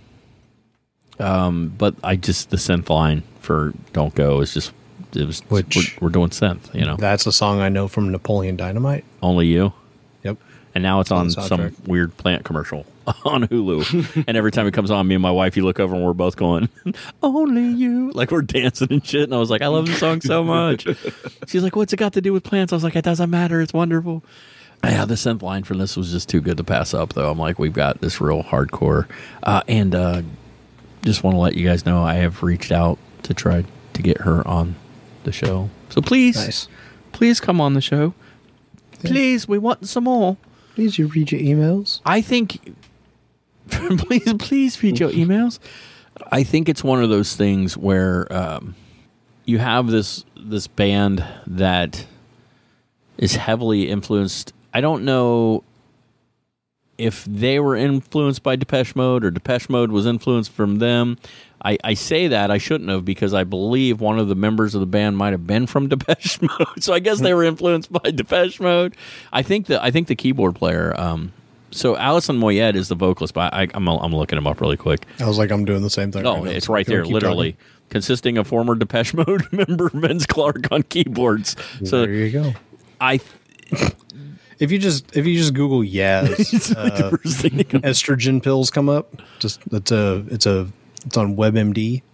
um, 1.18 1.72
but 1.78 1.94
I 2.02 2.16
just, 2.16 2.50
the 2.50 2.56
synth 2.56 2.88
line 2.88 3.22
for 3.40 3.72
Don't 3.92 4.14
Go 4.14 4.40
is 4.40 4.52
just, 4.54 4.72
it 5.14 5.26
was, 5.26 5.40
Which- 5.48 5.76
we're, 6.00 6.06
we're 6.06 6.12
doing 6.12 6.30
synth, 6.30 6.72
you 6.74 6.84
know, 6.84 6.96
That's 6.96 7.26
a 7.26 7.32
song 7.32 7.60
I 7.60 7.68
know 7.68 7.88
from 7.88 8.10
Napoleon 8.10 8.56
Dynamite. 8.56 9.04
Only 9.22 9.46
You. 9.46 9.72
Yep. 10.22 10.36
and 10.74 10.82
now 10.82 11.00
it's 11.00 11.10
on 11.10 11.28
the 11.28 11.42
some 11.42 11.74
weird 11.86 12.16
plant 12.18 12.44
commercial 12.44 12.84
on 13.24 13.46
Hulu. 13.48 14.24
and 14.26 14.36
every 14.36 14.50
time 14.52 14.66
it 14.66 14.74
comes 14.74 14.90
on, 14.90 15.06
me 15.06 15.14
and 15.14 15.22
my 15.22 15.30
wife, 15.30 15.56
you 15.56 15.64
look 15.64 15.80
over 15.80 15.94
and 15.94 16.04
we're 16.04 16.12
both 16.12 16.36
going, 16.36 16.68
"Only 17.22 17.66
you!" 17.68 18.10
Like 18.12 18.30
we're 18.30 18.42
dancing 18.42 18.88
and 18.90 19.06
shit. 19.06 19.24
And 19.24 19.34
I 19.34 19.38
was 19.38 19.50
like, 19.50 19.62
"I 19.62 19.66
love 19.68 19.86
the 19.86 19.94
song 19.94 20.20
so 20.20 20.42
much." 20.44 20.86
She's 21.46 21.62
like, 21.62 21.76
"What's 21.76 21.92
it 21.92 21.96
got 21.98 22.12
to 22.14 22.20
do 22.20 22.32
with 22.32 22.44
plants?" 22.44 22.72
I 22.72 22.76
was 22.76 22.84
like, 22.84 22.96
"It 22.96 23.04
doesn't 23.04 23.30
matter. 23.30 23.60
It's 23.60 23.72
wonderful." 23.72 24.22
Yeah, 24.82 25.04
the 25.04 25.14
synth 25.14 25.42
line 25.42 25.64
for 25.64 25.74
this 25.76 25.94
was 25.96 26.10
just 26.10 26.28
too 26.30 26.40
good 26.40 26.56
to 26.56 26.64
pass 26.64 26.94
up, 26.94 27.12
though. 27.12 27.30
I'm 27.30 27.38
like, 27.38 27.58
we've 27.58 27.72
got 27.72 28.00
this 28.00 28.18
real 28.20 28.42
hardcore, 28.42 29.06
uh, 29.42 29.62
and 29.68 29.94
uh, 29.94 30.22
just 31.02 31.22
want 31.22 31.34
to 31.34 31.38
let 31.38 31.54
you 31.54 31.66
guys 31.68 31.84
know 31.84 32.02
I 32.02 32.14
have 32.14 32.42
reached 32.42 32.72
out 32.72 32.98
to 33.24 33.34
try 33.34 33.64
to 33.92 34.02
get 34.02 34.22
her 34.22 34.46
on 34.48 34.76
the 35.24 35.32
show. 35.32 35.68
So 35.90 36.00
please, 36.00 36.36
Nice. 36.36 36.68
please 37.12 37.40
come 37.40 37.60
on 37.60 37.74
the 37.74 37.82
show. 37.82 38.14
Please, 39.02 39.46
we 39.46 39.58
want 39.58 39.86
some 39.86 40.04
more. 40.04 40.38
Please, 40.74 40.98
you 40.98 41.08
read 41.08 41.30
your 41.30 41.40
emails. 41.42 42.00
I 42.06 42.22
think 42.22 42.74
please 43.98 44.34
please 44.34 44.82
read 44.82 44.98
your 44.98 45.10
emails. 45.10 45.58
I 46.30 46.42
think 46.42 46.68
it's 46.68 46.84
one 46.84 47.02
of 47.02 47.08
those 47.08 47.36
things 47.36 47.76
where 47.76 48.30
um, 48.32 48.74
you 49.44 49.58
have 49.58 49.86
this 49.88 50.24
this 50.36 50.66
band 50.66 51.24
that 51.46 52.06
is 53.18 53.36
heavily 53.36 53.88
influenced. 53.88 54.52
I 54.72 54.80
don't 54.80 55.04
know 55.04 55.64
if 56.98 57.24
they 57.24 57.58
were 57.58 57.76
influenced 57.76 58.42
by 58.42 58.56
Depeche 58.56 58.94
Mode 58.94 59.24
or 59.24 59.30
Depeche 59.30 59.70
Mode 59.70 59.90
was 59.90 60.06
influenced 60.06 60.52
from 60.52 60.78
them. 60.78 61.16
I, 61.64 61.78
I 61.82 61.94
say 61.94 62.28
that 62.28 62.50
I 62.50 62.58
shouldn't 62.58 62.90
have 62.90 63.04
because 63.04 63.34
I 63.34 63.44
believe 63.44 64.00
one 64.00 64.18
of 64.18 64.28
the 64.28 64.34
members 64.34 64.74
of 64.74 64.80
the 64.80 64.86
band 64.86 65.16
might 65.16 65.32
have 65.32 65.46
been 65.46 65.66
from 65.66 65.88
Depeche 65.88 66.40
Mode, 66.42 66.82
so 66.82 66.92
I 66.92 66.98
guess 66.98 67.20
they 67.20 67.34
were 67.34 67.44
influenced 67.44 67.92
by 67.92 68.10
Depeche 68.10 68.60
Mode. 68.60 68.94
I 69.32 69.42
think 69.42 69.66
the 69.66 69.82
I 69.82 69.90
think 69.90 70.08
the 70.08 70.16
keyboard 70.16 70.54
player. 70.54 70.94
Um, 70.98 71.32
so 71.70 71.96
Alison 71.96 72.38
Moyet 72.38 72.74
is 72.74 72.88
the 72.88 72.94
vocalist, 72.94 73.34
but 73.34 73.52
I, 73.54 73.68
I'm 73.74 73.86
I'm 73.88 74.14
looking 74.14 74.38
him 74.38 74.46
up 74.46 74.60
really 74.60 74.76
quick. 74.76 75.06
I 75.18 75.26
was 75.26 75.38
like, 75.38 75.50
I'm 75.50 75.64
doing 75.64 75.82
the 75.82 75.90
same 75.90 76.12
thing. 76.12 76.26
Oh, 76.26 76.44
right 76.44 76.56
it's 76.56 76.68
right 76.68 76.86
there, 76.86 77.04
literally, 77.04 77.56
consisting 77.88 78.38
of 78.38 78.46
former 78.46 78.74
Depeche 78.74 79.14
Mode 79.14 79.46
member 79.52 79.90
Vince 79.92 80.26
Clarke 80.26 80.70
on 80.70 80.82
keyboards. 80.84 81.56
So 81.84 82.02
there 82.02 82.12
you 82.12 82.30
go. 82.30 82.52
I 83.00 83.20
If 84.58 84.70
you 84.70 84.78
just 84.78 85.16
if 85.16 85.26
you 85.26 85.36
just 85.38 85.54
Google 85.54 85.80
Yaz, 85.80 86.38
it's 86.38 86.70
like 87.42 87.68
the 87.68 87.78
uh, 87.78 87.80
estrogen 87.80 88.42
pills 88.42 88.70
come 88.70 88.88
up. 88.88 89.22
Just 89.38 89.60
it's 89.72 89.90
a 89.90 90.24
it's 90.28 90.46
a 90.46 90.68
it's 91.06 91.16
on 91.16 91.36
WebMD. 91.36 92.02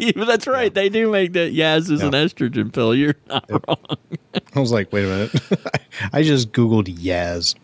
Yeah, 0.00 0.24
that's 0.24 0.48
right. 0.48 0.74
They 0.74 0.88
do 0.88 1.08
make 1.08 1.34
that. 1.34 1.52
Yaz 1.52 1.88
is 1.88 2.02
an 2.02 2.10
estrogen 2.14 2.72
pill. 2.72 2.92
You're 2.96 3.14
not 3.28 3.48
wrong. 3.48 3.96
I 4.56 4.58
was 4.58 4.72
like, 4.72 4.92
wait 4.92 5.04
a 5.04 5.06
minute. 5.06 5.70
I 6.12 6.24
just 6.24 6.50
Googled 6.50 6.92
Yaz. 6.98 7.54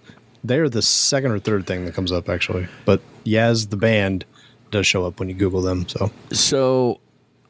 They're 0.46 0.68
the 0.68 0.82
second 0.82 1.32
or 1.32 1.38
third 1.38 1.66
thing 1.66 1.84
that 1.84 1.94
comes 1.94 2.12
up 2.12 2.28
actually. 2.28 2.68
But 2.84 3.00
Yaz 3.24 3.70
the 3.70 3.76
band 3.76 4.24
does 4.70 4.86
show 4.86 5.04
up 5.04 5.18
when 5.18 5.28
you 5.28 5.34
Google 5.34 5.62
them. 5.62 5.88
So 5.88 6.10
So 6.30 7.00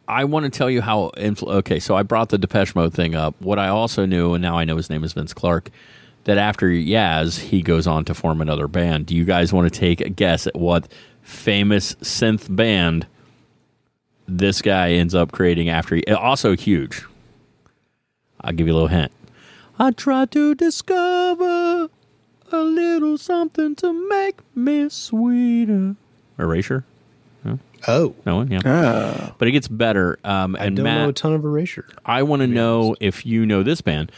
I 0.09 0.25
want 0.25 0.45
to 0.45 0.51
tell 0.51 0.71
you 0.71 0.81
how. 0.83 1.11
Influ- 1.17 1.53
okay, 1.57 1.81
so 1.81 1.97
I 1.97 2.03
brought 2.03 2.29
the 2.29 2.39
Depeche 2.39 2.75
Mode 2.75 2.95
thing 2.95 3.15
up. 3.15 3.35
What 3.41 3.59
I 3.59 3.69
also 3.69 4.07
knew, 4.07 4.35
and 4.35 4.43
now 4.43 4.57
I 4.57 4.65
know 4.65 4.77
his 4.77 4.89
name 4.89 5.03
is 5.05 5.13
Vince 5.13 5.35
Clarke, 5.35 5.71
that 6.25 6.39
after 6.39 6.69
Yaz, 6.69 7.39
he 7.39 7.63
goes 7.63 7.87
on 7.87 8.05
to 8.05 8.15
form 8.15 8.41
another 8.41 8.69
band. 8.69 9.07
Do 9.07 9.17
you 9.17 9.25
guys 9.25 9.53
want 9.53 9.73
to 9.73 9.79
take 9.79 10.01
a 10.01 10.09
guess 10.09 10.47
at 10.47 10.57
what 10.57 10.93
famous 11.23 11.95
synth 11.97 12.55
band 12.55 13.07
this 14.29 14.63
guy 14.63 14.93
ends 14.93 15.15
up 15.15 15.33
creating 15.33 15.69
after? 15.69 15.97
He, 15.97 16.05
also 16.07 16.55
huge. 16.57 17.05
I'll 18.41 18.53
give 18.53 18.67
you 18.67 18.73
a 18.73 18.75
little 18.75 18.89
hint. 18.89 19.13
I 19.79 19.91
try 19.91 20.25
to 20.27 20.55
discover 20.55 21.91
a 22.53 22.59
little 22.61 23.19
something 23.19 23.75
to 23.77 24.09
make 24.09 24.41
me 24.55 24.89
sweeter. 24.89 25.97
Erasure? 26.39 26.85
Oh. 27.89 28.15
No 28.25 28.37
one, 28.37 28.51
yeah. 28.51 28.61
Ah, 28.65 29.35
But 29.39 29.49
it 29.49 29.53
gets 29.53 29.69
better. 29.69 30.19
Um, 30.25 30.57
I 30.59 30.71
don't 30.71 30.83
Matt, 30.83 31.03
know 31.03 31.09
a 31.11 31.13
ton 31.13 31.35
of 31.35 31.45
erasure. 31.45 31.87
I 32.05 32.23
want 32.25 32.41
to 32.41 32.47
know 32.49 32.97
if 33.01 33.25
you 33.25 33.47
know 33.47 33.63
this 33.63 33.81
band. 33.81 34.11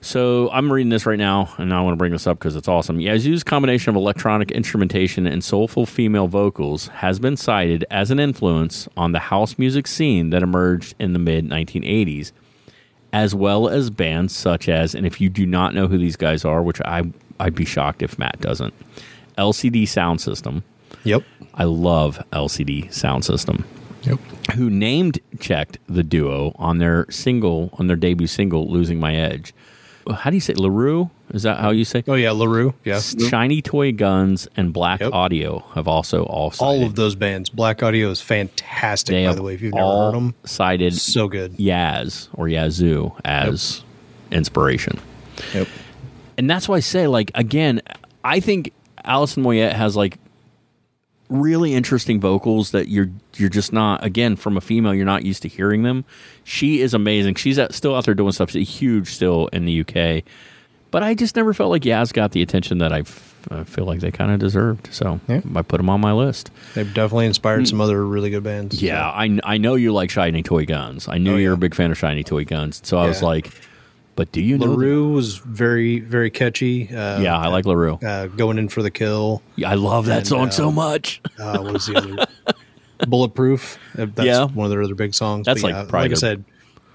So 0.00 0.50
I'm 0.52 0.70
reading 0.72 0.90
this 0.90 1.04
right 1.06 1.18
now, 1.18 1.52
and 1.58 1.72
I 1.72 1.80
want 1.80 1.94
to 1.94 1.96
bring 1.96 2.12
this 2.12 2.26
up 2.26 2.38
because 2.38 2.56
it's 2.56 2.68
awesome. 2.68 2.98
Yazoo's 3.00 3.42
combination 3.42 3.90
of 3.90 3.96
electronic 3.96 4.50
instrumentation 4.50 5.26
and 5.26 5.42
soulful 5.42 5.86
female 5.86 6.28
vocals 6.28 6.88
has 6.88 7.18
been 7.18 7.36
cited 7.36 7.84
as 7.90 8.10
an 8.10 8.20
influence 8.20 8.86
on 8.96 9.12
the 9.12 9.18
house 9.18 9.58
music 9.58 9.86
scene 9.86 10.30
that 10.30 10.42
emerged 10.42 10.94
in 10.98 11.14
the 11.14 11.18
mid 11.18 11.46
1980s, 11.48 12.32
as 13.12 13.34
well 13.34 13.68
as 13.68 13.88
bands 13.90 14.34
such 14.36 14.68
as, 14.68 14.94
and 14.94 15.06
if 15.06 15.20
you 15.20 15.28
do 15.30 15.46
not 15.46 15.74
know 15.74 15.88
who 15.88 15.96
these 15.98 16.16
guys 16.16 16.44
are, 16.44 16.62
which 16.62 16.80
I 16.82 17.02
I'd 17.44 17.54
be 17.54 17.66
shocked 17.66 18.02
if 18.02 18.18
Matt 18.18 18.40
doesn't, 18.40 18.72
LCD 19.36 19.86
Sound 19.86 20.20
System. 20.22 20.64
Yep. 21.04 21.22
I 21.54 21.64
love 21.64 22.22
LCD 22.32 22.90
Sound 22.92 23.24
System 23.24 23.64
Yep. 24.04 24.18
who 24.54 24.70
named 24.70 25.18
checked 25.40 25.76
the 25.86 26.02
duo 26.02 26.52
on 26.56 26.78
their 26.78 27.06
single 27.10 27.68
on 27.78 27.86
their 27.86 27.96
debut 27.96 28.26
single 28.26 28.66
losing 28.70 28.98
my 28.98 29.14
edge 29.14 29.52
how 30.18 30.28
do 30.30 30.36
you 30.36 30.40
say 30.40 30.52
La 30.54 30.68
Roux 30.68 31.10
is 31.32 31.42
that 31.44 31.58
how 31.60 31.70
you 31.70 31.84
say 31.86 32.02
Oh 32.06 32.14
yeah, 32.14 32.30
La 32.32 32.44
Roux. 32.46 32.74
Yeah. 32.84 33.00
shiny 33.00 33.62
toy 33.62 33.92
guns 33.92 34.46
and 34.56 34.72
black 34.72 35.00
Yep. 35.00 35.12
audio 35.14 35.64
have 35.74 35.88
also 35.88 36.24
all 36.24 36.50
cited. 36.50 36.66
All 36.66 36.86
of 36.86 36.94
those 36.96 37.14
bands. 37.14 37.48
Blaqk 37.50 37.82
Audio 37.82 38.10
is 38.10 38.20
fantastic, 38.20 39.14
they 39.14 39.26
by 39.26 39.34
the 39.34 39.42
way. 39.42 39.54
If 39.54 39.62
you've 39.62 39.72
never 39.74 39.86
heard 39.86 40.14
them, 40.14 40.34
cited 40.44 40.92
so 40.94 41.26
good. 41.28 41.56
yaz 41.56 42.28
or 42.34 42.48
yazoo 42.48 43.12
as 43.24 43.82
inspiration 44.30 44.98
Yep. 45.54 45.68
And 46.36 46.48
that's 46.48 46.68
why 46.68 46.76
I 46.76 46.80
say, 46.80 47.06
like, 47.06 47.30
again, 47.34 47.80
I 48.24 48.40
think 48.40 48.72
Alison 49.04 49.42
Moyet 49.42 49.72
has 49.72 49.96
like 49.96 50.18
really 51.28 51.74
interesting 51.74 52.20
vocals 52.20 52.70
that 52.72 52.88
you're 52.88 53.08
you're 53.36 53.48
just 53.48 53.72
not 53.72 54.04
again 54.04 54.36
from 54.36 54.56
a 54.56 54.60
female 54.60 54.94
you're 54.94 55.06
not 55.06 55.24
used 55.24 55.42
to 55.42 55.48
hearing 55.48 55.82
them. 55.82 56.04
She 56.44 56.80
is 56.80 56.94
amazing. 56.94 57.34
She's 57.36 57.58
out, 57.58 57.74
still 57.74 57.94
out 57.94 58.04
there 58.04 58.14
doing 58.14 58.32
stuff. 58.32 58.50
She's 58.50 58.78
huge 58.78 59.08
still 59.08 59.48
in 59.48 59.64
the 59.64 59.80
UK, 59.80 60.24
but 60.90 61.02
I 61.02 61.14
just 61.14 61.36
never 61.36 61.52
felt 61.52 61.70
like 61.70 61.82
Yaz 61.82 62.12
got 62.12 62.32
the 62.32 62.42
attention 62.42 62.78
that 62.78 62.92
I, 62.92 63.02
feel 63.02 63.84
like 63.84 64.00
they 64.00 64.10
kind 64.10 64.32
of 64.32 64.38
deserved. 64.38 64.88
So 64.90 65.20
Yeah. 65.28 65.42
I 65.54 65.62
put 65.62 65.76
them 65.76 65.90
on 65.90 66.00
my 66.00 66.12
list. 66.12 66.50
They've 66.74 66.94
definitely 66.94 67.26
inspired 67.26 67.64
mm. 67.64 67.68
some 67.68 67.80
other 67.80 68.06
really 68.06 68.30
good 68.30 68.42
bands. 68.42 68.80
Yeah, 68.80 69.06
I, 69.06 69.38
I 69.44 69.58
know 69.58 69.74
you 69.74 69.92
like 69.92 70.08
Shiny 70.08 70.42
Toy 70.42 70.64
Guns. 70.64 71.08
I 71.08 71.18
knew 71.18 71.34
Oh, 71.34 71.36
you're 71.36 71.52
a 71.52 71.58
big 71.58 71.74
fan 71.74 71.90
of 71.90 71.98
Shiny 71.98 72.24
Toy 72.24 72.44
Guns. 72.44 72.80
So 72.84 72.96
I 72.96 73.06
was 73.06 73.22
like, 73.22 73.50
but 74.16 74.30
do 74.32 74.40
you 74.40 74.56
know? 74.58 74.66
La 74.66 74.76
Roux 74.76 75.12
was 75.12 75.38
very, 75.38 76.00
very 76.00 76.30
catchy. 76.30 76.88
Uh, 76.94 77.20
Yeah, 77.20 77.36
I 77.38 77.48
like 77.48 77.66
La 77.66 77.74
Roux. 77.74 77.94
uh, 78.04 78.26
going 78.28 78.58
in 78.58 78.68
for 78.68 78.82
the 78.82 78.90
kill. 78.90 79.42
Yeah, 79.56 79.70
I 79.70 79.74
love 79.74 80.06
that 80.06 80.18
And, 80.18 80.26
song 80.26 80.48
uh, 80.48 80.50
so 80.50 80.70
much. 80.72 81.20
Uh, 81.38 81.58
what 81.58 81.72
was 81.74 81.86
the 81.86 81.96
other? 81.96 82.26
Bulletproof. 83.08 83.78
That's 83.94 84.24
Yeah. 84.26 84.44
one 84.46 84.64
of 84.66 84.70
their 84.70 84.82
other 84.82 84.94
big 84.94 85.14
songs. 85.14 85.46
That's 85.46 85.62
But 85.62 85.72
like 85.72 85.86
yeah, 85.92 85.98
like 86.00 86.10
I 86.12 86.14
said, 86.14 86.44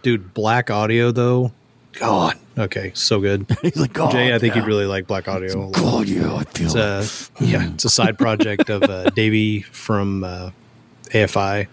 dude. 0.01 0.33
Blaqk 0.33 0.69
Audio 0.69 1.11
though. 1.11 1.51
God. 1.93 2.35
Okay, 2.57 2.91
so 2.93 3.19
good. 3.19 3.45
He's 3.61 3.75
like, 3.77 3.93
God, 3.93 4.11
Jay, 4.11 4.33
I 4.33 4.39
think 4.39 4.55
yeah. 4.55 4.61
you'd 4.61 4.67
really 4.67 4.85
like 4.85 5.07
Blaqk 5.07 5.27
Audio. 5.27 5.69
a. 5.69 5.71
God, 5.71 6.07
yeah, 6.07 6.35
I 6.35 6.43
feel 6.43 6.75
It's 6.77 7.29
it. 7.39 7.41
a 7.41 7.45
yeah, 7.45 7.69
it's 7.73 7.85
a 7.85 7.89
side 7.89 8.17
project 8.17 8.69
of 8.69 8.83
uh, 8.83 9.09
Davey 9.11 9.61
from 9.61 10.23
uh, 10.23 10.51
AFI 11.11 11.67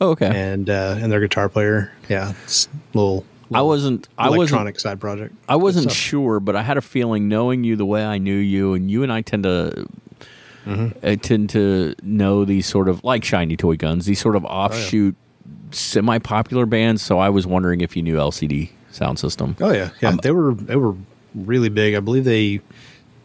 Oh, 0.00 0.10
okay. 0.10 0.26
and 0.26 0.68
uh, 0.68 0.96
and 1.00 1.12
their 1.12 1.20
guitar 1.20 1.48
player. 1.48 1.92
Yeah, 2.08 2.32
it's 2.44 2.66
a 2.94 2.98
little. 2.98 3.24
I 3.54 3.62
wasn't. 3.62 4.08
I 4.18 4.30
wasn't. 4.30 4.38
electronic 4.38 4.80
side 4.80 5.00
project. 5.00 5.34
I 5.48 5.56
wasn't 5.56 5.90
sure, 5.92 6.40
but 6.40 6.56
I 6.56 6.62
had 6.62 6.76
a 6.76 6.82
feeling, 6.82 7.28
knowing 7.28 7.64
you 7.64 7.76
the 7.76 7.86
way 7.86 8.04
I 8.04 8.18
knew 8.18 8.36
you, 8.36 8.74
and 8.74 8.90
you 8.90 9.02
and 9.02 9.12
I 9.12 9.20
tend 9.22 9.44
to 9.44 9.86
Mm-hmm. 10.66 11.06
I 11.06 11.16
tend 11.16 11.50
to 11.50 11.94
know 12.02 12.44
these 12.44 12.66
sort 12.66 12.88
of 12.88 13.02
like 13.02 13.24
shiny 13.24 13.56
toy 13.56 13.76
guns, 13.76 14.06
these 14.06 14.20
Oh, 14.20 14.22
sort 14.22 14.36
of 14.36 14.44
offshoot, 14.44 15.16
semi-popular 15.72 16.66
bands. 16.66 17.02
So 17.02 17.18
I 17.18 17.28
was 17.30 17.46
wondering 17.46 17.80
if 17.80 17.96
you 17.96 18.02
knew 18.02 18.16
LCD 18.16 18.70
Sound 18.90 19.18
System. 19.18 19.56
Oh 19.60 19.72
yeah, 19.72 19.90
yeah. 20.00 20.16
they 20.22 20.30
were 20.30 20.54
they 20.54 20.76
were 20.76 20.94
really 21.34 21.68
big. 21.68 21.94
I 21.94 22.00
believe 22.00 22.24
they 22.24 22.60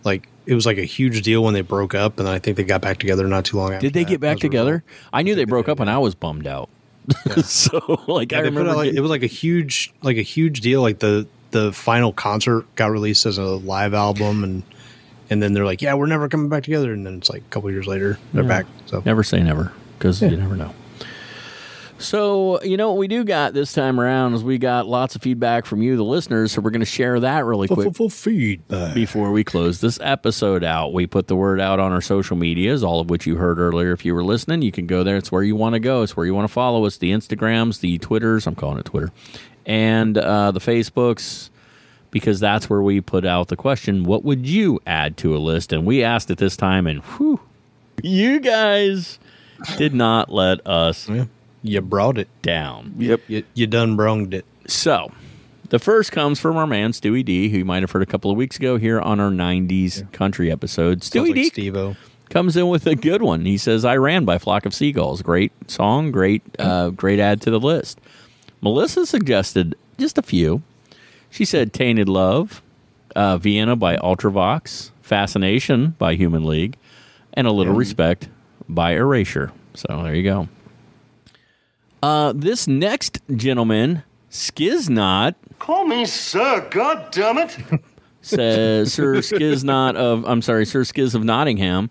like 0.03 0.27
it 0.45 0.55
was 0.55 0.65
like 0.65 0.77
a 0.77 0.83
huge 0.85 1.21
deal 1.21 1.43
when 1.43 1.53
they 1.53 1.61
broke 1.61 1.93
up, 1.93 2.19
and 2.19 2.27
I 2.27 2.39
think 2.39 2.57
they 2.57 2.63
got 2.63 2.81
back 2.81 2.97
together 2.97 3.27
not 3.27 3.45
too 3.45 3.57
long 3.57 3.73
after. 3.73 3.85
Did 3.85 3.93
they 3.93 4.03
that, 4.03 4.09
get 4.09 4.21
back 4.21 4.37
together? 4.39 4.83
result. 4.87 5.09
I 5.13 5.21
knew 5.21 5.35
they 5.35 5.41
think 5.41 5.47
they 5.47 5.51
broke 5.51 5.65
did, 5.67 5.73
up, 5.73 5.79
and 5.79 5.89
I 5.89 5.97
was 5.99 6.15
bummed 6.15 6.47
out. 6.47 6.69
so 7.43 8.01
like 8.07 8.31
Yeah, 8.31 8.39
I 8.39 8.41
remember 8.41 8.69
out, 8.71 8.77
like, 8.77 8.93
it 8.93 8.99
was 9.01 9.09
like 9.09 9.23
a 9.23 9.27
huge 9.27 9.93
like 10.01 10.17
a 10.17 10.21
huge 10.21 10.61
deal. 10.61 10.81
Like 10.81 10.99
the 10.99 11.27
the 11.51 11.71
final 11.71 12.11
concert 12.11 12.65
got 12.75 12.91
released 12.91 13.25
as 13.25 13.37
a 13.37 13.43
live 13.43 13.93
album, 13.93 14.43
and 14.43 14.63
and 15.29 15.41
then 15.41 15.53
they're 15.53 15.65
like, 15.65 15.81
yeah, 15.81 15.93
we're 15.93 16.05
never 16.07 16.27
coming 16.29 16.49
back 16.49 16.63
together. 16.63 16.91
And 16.93 17.05
then 17.05 17.17
it's 17.17 17.29
like 17.29 17.41
a 17.41 17.49
couple 17.49 17.69
years 17.71 17.87
later, 17.87 18.17
they're 18.33 18.43
Yeah. 18.43 18.47
back. 18.49 18.65
So 18.87 19.01
Never 19.05 19.23
say 19.23 19.41
never, 19.43 19.71
because 19.97 20.21
you 20.21 20.35
never 20.35 20.55
know. 20.55 20.73
So, 21.99 22.61
you 22.61 22.77
know 22.77 22.89
what 22.89 22.97
we 22.97 23.07
do 23.07 23.23
got 23.23 23.53
this 23.53 23.73
time 23.73 23.99
around 23.99 24.35
is 24.35 24.43
we 24.43 24.57
got 24.59 24.87
lots 24.87 25.15
of 25.15 25.21
feedback 25.21 25.65
from 25.65 25.81
you, 25.81 25.97
the 25.97 26.03
listeners. 26.03 26.51
So 26.51 26.61
we're 26.61 26.69
going 26.69 26.81
to 26.81 26.85
share 26.85 27.19
that 27.19 27.43
really 27.43 27.67
quick 27.67 27.95
full 27.95 28.09
feedback. 28.09 28.93
before 28.93 29.31
we 29.31 29.43
close 29.43 29.81
this 29.81 29.99
episode 30.01 30.63
out. 30.63 30.93
We 30.93 31.07
put 31.07 31.27
the 31.27 31.35
word 31.35 31.59
out 31.59 31.79
on 31.79 31.91
our 31.91 32.01
social 32.01 32.37
medias, 32.37 32.83
all 32.83 32.99
of 32.99 33.09
which 33.09 33.25
you 33.25 33.37
heard 33.37 33.57
earlier. 33.57 33.93
If 33.93 34.05
you 34.05 34.13
were 34.13 34.23
listening, 34.23 34.61
you 34.61 34.71
can 34.71 34.85
go 34.85 35.03
there. 35.03 35.17
It's 35.17 35.31
where 35.31 35.41
you 35.43 35.55
want 35.55 35.73
to 35.73 35.79
go. 35.79 36.03
It's 36.03 36.15
where 36.15 36.25
you 36.25 36.35
want 36.35 36.47
to 36.47 36.53
follow 36.53 36.85
us. 36.85 36.97
The 36.97 37.11
Instagrams, 37.11 37.79
the 37.79 37.97
Twitters. 37.97 38.45
I'm 38.45 38.55
calling 38.55 38.77
it 38.77 38.85
Twitter, 38.85 39.11
and 39.65 40.17
uh, 40.17 40.51
the 40.51 40.59
Facebooks. 40.59 41.49
Because 42.09 42.39
that's 42.39 42.69
where 42.69 42.81
we 42.81 43.01
put 43.01 43.25
out 43.25 43.49
the 43.49 43.57
question: 43.57 44.05
What 44.05 44.23
would 44.23 44.47
you 44.47 44.79
add 44.87 45.17
to 45.17 45.35
a 45.35 45.39
list? 45.39 45.73
And 45.73 45.85
we 45.85 46.03
asked 46.03 46.31
it 46.31 46.37
this 46.37 46.55
time, 46.55 46.87
and 46.87 47.01
whew, 47.03 47.41
you 48.01 48.39
guys 48.39 49.19
did 49.77 49.93
not 49.93 50.31
let 50.31 50.65
us 50.65 51.09
Yeah. 51.09 51.25
You 51.67 51.81
brought 51.81 52.17
it. 52.17 52.27
down. 52.41 52.93
Yep. 52.97 53.21
You, 53.27 53.43
you 53.53 53.67
done 53.67 53.95
brunged 53.95 54.33
it. 54.33 54.45
So, 54.67 55.11
the 55.69 55.79
first 55.79 56.11
comes 56.11 56.39
from 56.39 56.57
our 56.57 56.67
man 56.67 56.91
Stewie 56.91 57.23
D, 57.25 57.49
who 57.49 57.59
you 57.59 57.65
might 57.65 57.83
have 57.83 57.91
heard 57.91 58.01
a 58.01 58.05
couple 58.07 58.31
of 58.31 58.37
weeks 58.37 58.57
ago 58.57 58.77
here 58.77 58.99
on 58.99 59.19
our 59.19 59.29
'90s 59.29 60.11
country 60.11 60.51
episode. 60.51 61.01
Stewie 61.01 61.27
like 61.27 61.33
D 61.35 61.43
Steve-O. 61.49 61.95
comes 62.29 62.55
in 62.57 62.67
with 62.69 62.87
a 62.87 62.95
good 62.95 63.21
one. 63.21 63.45
He 63.45 63.57
says, 63.57 63.83
"I 63.85 63.97
ran 63.97 64.25
by 64.25 64.37
Flock 64.37 64.65
of 64.65 64.73
Seagulls. 64.73 65.21
Great 65.21 65.51
song, 65.69 66.11
great, 66.11 66.41
uh, 66.59 66.89
great 66.89 67.19
add 67.19 67.41
to 67.41 67.51
the 67.51 67.59
list." 67.59 67.99
Melissa 68.61 69.05
suggested 69.05 69.75
just 69.99 70.17
a 70.17 70.21
few. 70.21 70.61
She 71.29 71.45
said, 71.45 71.73
"Tainted 71.73 72.07
Love," 72.09 72.61
uh, 73.15 73.37
Vienna 73.37 73.75
by 73.75 73.97
Ultravox, 73.97 74.91
Fascination 75.01 75.95
by 75.99 76.15
Human 76.15 76.45
League, 76.45 76.77
and 77.33 77.45
A 77.47 77.51
Little 77.51 77.73
Respect 77.73 78.29
by 78.69 78.93
Erasure. 78.93 79.51
So 79.73 80.01
there 80.03 80.15
you 80.15 80.23
go. 80.23 80.47
Uh, 82.07 82.31
this 82.33 82.69
next 82.69 83.19
gentleman, 83.35 84.01
Skiznot, 84.31 85.35
Call 85.59 85.83
me 85.83 86.05
sir, 86.05 86.65
god 86.71 87.11
damn 87.11 87.37
it. 87.37 87.57
says 88.21 88.93
Sir 88.93 89.15
Skiznot 89.15 89.97
of 89.97 90.23
I'm 90.23 90.41
sorry, 90.41 90.65
Sir 90.65 90.83
Skiz 90.83 91.15
of 91.15 91.25
Nottingham. 91.25 91.89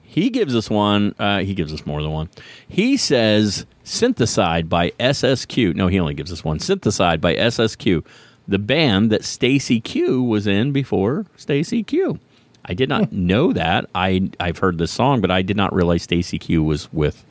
He 0.00 0.30
gives 0.30 0.56
us 0.56 0.70
one. 0.70 1.14
Uh, 1.18 1.40
he 1.40 1.52
gives 1.52 1.74
us 1.74 1.84
more 1.84 2.00
than 2.00 2.12
one. 2.12 2.30
He 2.66 2.96
says 2.96 3.66
"Synthesized" 3.84 4.70
by 4.70 4.92
SSQ. 4.98 5.74
No, 5.74 5.88
he 5.88 6.00
only 6.00 6.14
gives 6.14 6.32
us 6.32 6.42
one. 6.42 6.60
"Synthesized" 6.60 7.20
by 7.20 7.34
SSQ, 7.34 8.06
the 8.48 8.58
band 8.58 9.10
that 9.12 9.22
Stacey 9.22 9.82
Q 9.82 10.22
was 10.22 10.46
in 10.46 10.72
before 10.72 11.26
Stacey 11.36 11.82
Q. 11.82 12.18
I 12.64 12.72
did 12.72 12.88
not 12.88 13.12
know 13.30 13.52
that. 13.52 13.84
I 13.94 14.30
I've 14.40 14.56
heard 14.56 14.78
this 14.78 14.92
song, 14.92 15.20
but 15.20 15.30
I 15.30 15.42
did 15.42 15.58
not 15.58 15.74
realize 15.74 16.04
Stacey 16.04 16.38
Q 16.38 16.62
was 16.62 16.90
with 16.90 17.22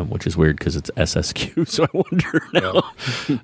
which 0.00 0.26
is 0.26 0.36
weird 0.36 0.58
because 0.58 0.76
it's 0.76 0.90
SSQ. 0.96 1.68
So 1.72 1.84
I 1.84 1.88
wonder 1.92 2.42
now. 2.52 2.82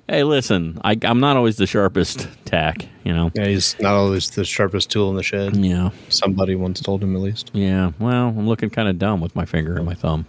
hey, 0.07 0.23
listen, 0.23 0.79
I, 0.83 0.97
I'm 1.03 1.19
not 1.19 1.35
always 1.37 1.57
the 1.57 1.65
sharpest 1.65 2.27
tack, 2.45 2.85
you 3.03 3.13
know. 3.13 3.31
Yeah, 3.33 3.45
he's 3.47 3.79
not 3.79 3.93
always 3.93 4.29
the 4.31 4.43
sharpest 4.45 4.91
tool 4.91 5.09
in 5.09 5.15
the 5.15 5.23
shed. 5.23 5.55
Yeah. 5.55 5.89
Somebody 6.09 6.55
once 6.55 6.79
told 6.81 7.01
him 7.01 7.15
at 7.15 7.21
least. 7.21 7.49
Yeah, 7.53 7.91
well, 7.99 8.29
I'm 8.29 8.47
looking 8.47 8.69
kind 8.69 8.87
of 8.87 8.99
dumb 8.99 9.21
with 9.21 9.35
my 9.35 9.45
finger 9.45 9.77
and 9.77 9.85
my 9.85 9.95
thumb. 9.95 10.25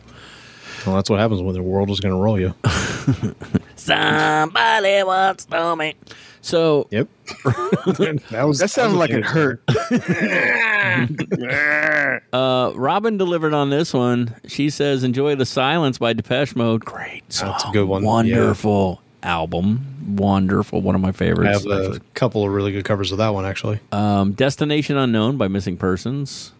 Well, 0.87 0.97
that's 0.97 1.11
what 1.11 1.21
happens 1.21 1.43
when 1.43 1.55
the 1.55 1.63
world 1.63 1.91
is 1.91 2.01
going 2.01 2.15
to 2.15 2.21
roll 2.21 2.41
you. 2.41 2.55
Somebody 3.77 5.03
once 5.03 5.45
told 5.45 5.79
me. 5.79 5.95
So, 6.43 6.89
Yep. 6.91 7.09
that 7.45 8.45
was 8.47 8.59
That 8.59 8.71
sounded 8.71 8.99
like 8.99 9.11
it 9.11 9.25
hurt. 9.25 9.63
uh, 12.33 12.73
Robin 12.75 13.17
delivered 13.17 13.55
on 13.55 13.71
this 13.71 13.93
one. 13.93 14.35
She 14.47 14.71
says, 14.71 15.05
"Enjoy 15.05 15.35
the 15.35 15.47
Silence" 15.47 15.99
by 15.99 16.13
Depeche 16.13 16.57
Mode. 16.57 16.85
Great 16.85 17.31
song, 17.33 17.53
That's 17.53 17.65
a 17.65 17.71
good 17.73 17.89
one. 17.89 18.03
Wonderful 18.03 19.03
album, 19.23 20.17
wonderful. 20.17 20.81
One 20.81 20.95
of 20.95 21.01
my 21.01 21.13
favorites. 21.13 21.59
I 21.59 21.61
favorites. 21.61 21.65
have 21.65 21.83
a 21.83 21.87
actually. 21.97 22.07
couple 22.15 22.45
of 22.45 22.53
really 22.53 22.73
good 22.73 22.85
covers 22.85 23.13
of 23.13 23.19
that 23.19 23.31
one, 23.35 23.45
actually. 23.45 23.81
Um, 23.93 24.33
Destination 24.33 24.97
Unknown 24.97 25.37
by 25.37 25.49
Missing 25.49 25.77
Persons. 25.77 26.53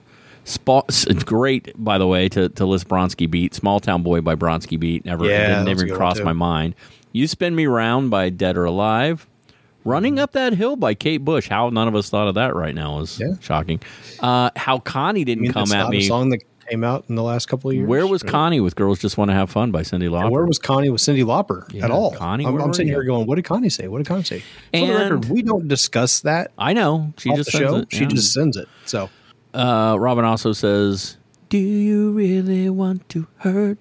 Spa- 0.45 0.83
it's 0.89 1.23
great, 1.25 1.73
by 1.83 1.99
the 1.99 2.07
way, 2.07 2.29
to, 2.31 2.49
to 2.49 2.67
list 2.67 2.89
Bronski 2.89 3.31
Beat. 3.31 3.55
Small 3.55 3.79
Town 3.79 4.03
Boy 4.03 4.21
by 4.21 4.35
Bronski 4.35 4.81
Beat. 4.81 5.05
Never, 5.05 5.27
Yeah, 5.27 5.49
didn't 5.49 5.65
that 5.67 5.73
was 5.75 5.83
a 5.83 5.87
even 5.87 5.97
cross 5.97 6.21
my 6.21 6.33
mind. 6.33 6.75
You 7.13 7.27
Spin 7.27 7.55
Me 7.55 7.67
Round 7.67 8.11
by 8.11 8.31
Dead 8.31 8.57
or 8.57 8.65
Alive. 8.65 9.27
Running 9.85 10.19
Up 10.19 10.33
That 10.33 10.53
Hill 10.55 10.77
by 10.77 10.95
Kate 10.95 11.25
Bush. 11.25 11.49
How 11.49 11.71
none 11.71 11.89
of 11.89 11.95
us 11.95 12.11
thought 12.11 12.29
of 12.29 12.35
that 12.35 12.55
right 12.55 12.75
now 12.75 13.01
is 13.01 13.19
Yeah. 13.19 13.35
shocking. 13.41 13.81
Uh, 14.21 14.51
how 14.57 14.79
Connie 14.79 15.25
didn't 15.25 15.43
mean, 15.43 15.53
come 15.53 15.73
at 15.73 15.89
me. 15.89 16.03
song 16.07 16.29
that 16.31 16.41
came 16.69 16.85
out 16.85 17.05
in 17.09 17.17
the 17.17 17.23
last 17.23 17.47
couple 17.47 17.69
of 17.71 17.77
years. 17.77 17.89
Where 17.89 18.07
was 18.07 18.23
Right? 18.23 18.31
Connie 18.31 18.61
with 18.61 18.77
Girls 18.77 18.99
Just 19.01 19.19
Want 19.19 19.31
to 19.31 19.35
Have 19.35 19.51
Fun 19.51 19.73
by 19.73 19.83
Cyndi 19.83 20.09
Lauper? 20.09 20.31
Where 20.31 20.45
was 20.47 20.59
Connie 20.59 20.89
with 20.91 21.01
Cyndi 21.01 21.25
Lauper 21.25 21.65
Yeah, 21.73 21.87
at 21.87 21.91
all? 21.91 22.13
Connie, 22.13 22.47
I'm, 22.47 22.61
I'm 22.61 22.73
sitting 22.75 22.93
here 22.93 23.03
going, 23.03 23.27
"What 23.27 23.35
did 23.37 23.45
Connie 23.45 23.71
say? 23.71 23.89
What 23.89 23.99
did 23.99 24.07
Connie 24.07 24.23
say?" 24.23 24.41
For 24.73 24.87
the 24.87 24.93
record, 24.95 25.25
we 25.31 25.43
don't 25.43 25.67
discuss 25.67 26.21
that 26.21 26.53
I 26.59 26.73
know. 26.73 27.13
She 27.17 27.33
just 27.35 27.51
sends 27.51 27.69
show. 27.71 27.77
it. 27.79 27.89
She 27.93 28.03
Yeah. 28.03 28.09
just 28.09 28.33
sends 28.33 28.57
it. 28.57 28.69
So 28.87 29.09
Uh, 29.53 29.97
Robin 29.99 30.25
also 30.25 30.53
says, 30.53 31.17
"Do 31.49 31.59
you 31.59 32.13
really 32.13 32.71
want 32.71 33.09
to 33.09 33.27
hurt 33.39 33.79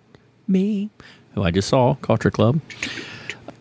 me?" 0.48 0.90
Who 1.36 1.44
I 1.44 1.52
just 1.52 1.68
saw 1.68 1.94
Culture 1.96 2.32
Club. 2.32 2.60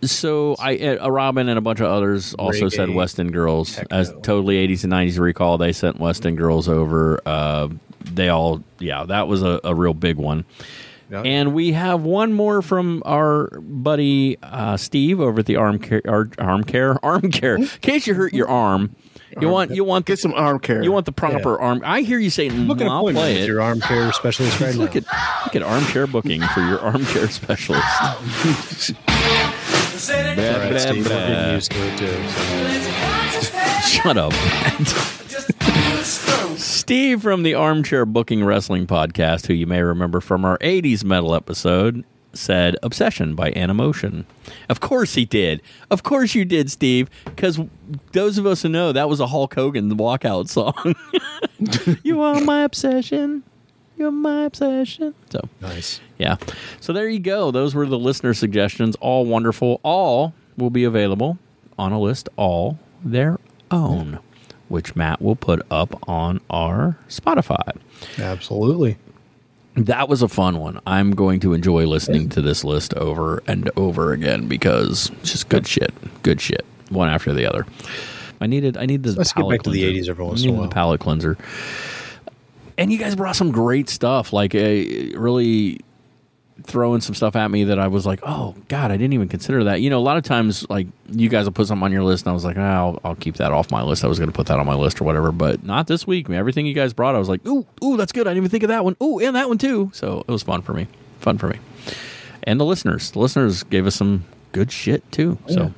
So 0.02 0.54
I, 0.58 0.78
uh, 0.78 1.08
Robin 1.08 1.48
and 1.48 1.58
a 1.58 1.60
bunch 1.60 1.80
of 1.80 1.86
others 1.86 2.34
also 2.34 2.68
said 2.68 2.88
Reggae, 2.88 2.94
West 2.94 3.18
End 3.20 3.32
Girls. 3.32 3.78
As 3.90 4.12
totally 4.22 4.66
80s 4.68 4.84
and 4.84 4.92
90s 4.92 5.18
recall, 5.18 5.58
they 5.58 5.72
sent 5.72 5.98
West 5.98 6.24
End 6.24 6.36
Girls 6.38 6.68
over. 6.68 7.20
Uh, 7.26 7.68
they 8.04 8.28
all, 8.28 8.62
yeah, 8.78 9.04
that 9.04 9.26
was 9.28 9.42
a, 9.42 9.60
a 9.64 9.74
real 9.74 9.94
big 9.94 10.16
one. 10.16 10.44
Yeah. 11.10 11.22
And 11.22 11.54
we 11.54 11.72
have 11.72 12.02
one 12.02 12.32
more 12.34 12.60
from 12.62 13.02
our 13.06 13.60
buddy 13.60 14.36
uh, 14.42 14.76
Steve 14.76 15.20
over 15.20 15.40
at 15.40 15.46
the 15.46 15.56
Arm 15.56 15.78
Care. 15.78 16.02
Ar- 16.06 16.28
arm 16.38 16.64
Care, 16.64 16.96
Arm 17.04 17.30
Care. 17.30 17.56
In 17.56 17.66
case 17.80 18.06
you 18.06 18.14
hurt 18.14 18.34
your 18.34 18.48
arm, 18.48 18.94
you 19.40 19.48
want 19.48 19.70
you 19.70 19.84
want 19.84 20.04
the, 20.06 20.12
Get 20.12 20.18
some 20.18 20.34
arm 20.34 20.58
care. 20.58 20.82
you 20.82 20.90
want 20.92 21.06
the 21.06 21.12
proper 21.12 21.58
arm. 21.60 21.82
I 21.84 22.00
hear 22.02 22.18
you 22.18 22.30
say, 22.30 22.50
look 22.50 22.80
at 22.80 22.86
"Mm, 22.86 22.90
"I'll 22.90 23.12
play 23.12 23.40
it." 23.42 23.46
your 23.46 23.60
armchair 23.62 24.12
specialist 24.14 24.58
right 24.60 24.74
Look 24.74 24.94
now. 24.94 25.00
at 25.00 25.44
look 25.46 25.56
at 25.56 25.62
armchair 25.62 26.06
booking 26.06 26.42
for 26.42 26.60
your 26.60 26.80
armchair 26.80 27.28
specialist. 27.28 28.92
Blah, 30.06 30.68
blah, 30.68 30.78
Steve, 30.78 31.04
blah. 31.08 31.50
used 31.54 31.72
to 31.72 31.78
it 31.80 31.98
too. 31.98 32.22
Shut 33.88 34.16
up. 34.16 34.32
Steve 36.56 37.20
from 37.20 37.42
the 37.42 37.54
Armchair 37.54 38.06
Booking 38.06 38.44
Wrestling 38.44 38.86
Podcast, 38.86 39.46
who 39.46 39.54
you 39.54 39.66
may 39.66 39.82
remember 39.82 40.20
from 40.20 40.44
our 40.44 40.56
80s 40.58 41.02
metal 41.02 41.34
episode, 41.34 42.04
said 42.32 42.76
Obsession 42.84 43.34
by 43.34 43.50
Animotion. 43.50 44.24
Of 44.68 44.78
course 44.78 45.14
he 45.14 45.24
did. 45.24 45.62
Of 45.90 46.04
course 46.04 46.32
you 46.32 46.44
did, 46.44 46.70
Steve, 46.70 47.10
because 47.24 47.58
those 48.12 48.38
of 48.38 48.46
us 48.46 48.62
who 48.62 48.68
know 48.68 48.92
that 48.92 49.08
was 49.08 49.18
a 49.18 49.26
Hulk 49.26 49.54
Hogan 49.54 49.90
walkout 49.96 50.48
song. 50.48 50.94
you 52.04 52.22
are 52.22 52.40
my 52.40 52.62
obsession. 52.62 53.42
You're 53.98 54.10
my 54.12 54.44
obsession. 54.44 55.14
So, 55.30 55.40
Nice. 55.60 56.00
yeah. 56.18 56.36
So 56.80 56.92
there 56.92 57.08
you 57.08 57.18
go. 57.18 57.50
Those 57.50 57.74
were 57.74 57.84
the 57.86 57.98
listener 57.98 58.32
suggestions. 58.32 58.94
All 59.00 59.26
wonderful. 59.26 59.80
All 59.82 60.34
will 60.56 60.70
be 60.70 60.84
available 60.84 61.38
on 61.78 61.92
a 61.92 62.00
list 62.00 62.28
all 62.36 62.78
their 63.04 63.38
own, 63.70 64.20
which 64.68 64.94
Matt 64.96 65.20
will 65.20 65.36
put 65.36 65.62
up 65.70 66.08
on 66.08 66.40
our 66.48 66.96
Spotify. 67.08 67.76
Absolutely. 68.18 68.96
That 69.74 70.08
was 70.08 70.22
a 70.22 70.28
fun 70.28 70.58
one. 70.58 70.80
I'm 70.86 71.12
going 71.12 71.38
to 71.40 71.52
enjoy 71.52 71.86
listening 71.86 72.28
to 72.30 72.42
this 72.42 72.64
list 72.64 72.94
over 72.94 73.42
and 73.46 73.70
over 73.76 74.12
again 74.12 74.48
because 74.48 75.10
it's 75.20 75.32
just 75.32 75.48
good 75.48 75.66
shit. 75.66 75.92
Good 76.22 76.40
shit. 76.40 76.64
One 76.88 77.08
after 77.08 77.32
the 77.32 77.46
other. 77.46 77.66
I 78.40 78.46
needed 78.46 78.76
I 78.76 78.86
need 78.86 79.02
the 79.02 79.12
Let's 79.12 79.32
get 79.32 79.48
back 79.48 79.62
to 79.62 79.70
the 79.70 79.82
80s 79.84 80.08
every 80.08 80.24
I 80.24 80.28
once 80.28 80.42
in 80.44 80.50
a 80.50 80.52
while. 80.52 80.62
the 80.62 80.68
palate 80.68 81.00
cleanser. 81.00 81.36
And 82.78 82.92
you 82.92 82.98
guys 82.98 83.16
brought 83.16 83.36
some 83.36 83.50
great 83.50 83.88
stuff, 83.88 84.32
like 84.32 84.54
a 84.54 85.12
really 85.14 85.80
throwing 86.62 87.00
some 87.00 87.14
stuff 87.14 87.36
at 87.36 87.50
me 87.50 87.64
that 87.64 87.78
I 87.78 87.88
was 87.88 88.04
like, 88.06 88.20
oh 88.22 88.54
god, 88.68 88.90
I 88.90 88.96
didn't 88.96 89.12
even 89.12 89.28
consider 89.28 89.64
that. 89.64 89.80
You 89.80 89.90
know, 89.90 89.98
a 89.98 90.00
lot 90.00 90.16
of 90.16 90.22
times 90.22 90.68
like 90.70 90.86
you 91.08 91.28
guys 91.28 91.44
will 91.44 91.52
put 91.52 91.66
something 91.66 91.84
on 91.84 91.92
your 91.92 92.02
list, 92.02 92.24
and 92.24 92.30
I 92.30 92.34
was 92.34 92.44
like, 92.44 92.56
oh, 92.56 92.62
I'll, 92.62 93.00
I'll 93.04 93.14
keep 93.16 93.36
that 93.36 93.52
off 93.52 93.70
my 93.70 93.82
list. 93.82 94.04
I 94.04 94.06
was 94.06 94.18
going 94.18 94.30
to 94.30 94.34
put 94.34 94.46
that 94.46 94.58
on 94.58 94.66
my 94.66 94.74
list 94.74 95.00
or 95.00 95.04
whatever, 95.04 95.32
but 95.32 95.64
not 95.64 95.86
this 95.86 96.06
week. 96.06 96.28
Man, 96.28 96.38
everything 96.38 96.66
you 96.66 96.74
guys 96.74 96.92
brought, 96.92 97.14
I 97.14 97.18
was 97.18 97.28
like, 97.28 97.44
ooh, 97.46 97.66
ooh, 97.82 97.96
that's 97.96 98.12
good. 98.12 98.26
I 98.26 98.30
didn't 98.30 98.38
even 98.38 98.50
think 98.50 98.62
of 98.62 98.68
that 98.68 98.84
one. 98.84 98.96
Ooh, 99.02 99.18
and 99.18 99.34
that 99.34 99.48
one 99.48 99.58
too. 99.58 99.90
So 99.92 100.24
it 100.26 100.30
was 100.30 100.42
fun 100.42 100.62
for 100.62 100.72
me. 100.72 100.86
Fun 101.20 101.38
for 101.38 101.48
me. 101.48 101.58
And 102.44 102.60
the 102.60 102.64
listeners, 102.64 103.10
the 103.10 103.18
listeners 103.18 103.62
gave 103.64 103.86
us 103.86 103.96
some 103.96 104.24
good 104.52 104.70
shit 104.70 105.10
too. 105.10 105.38
So 105.48 105.72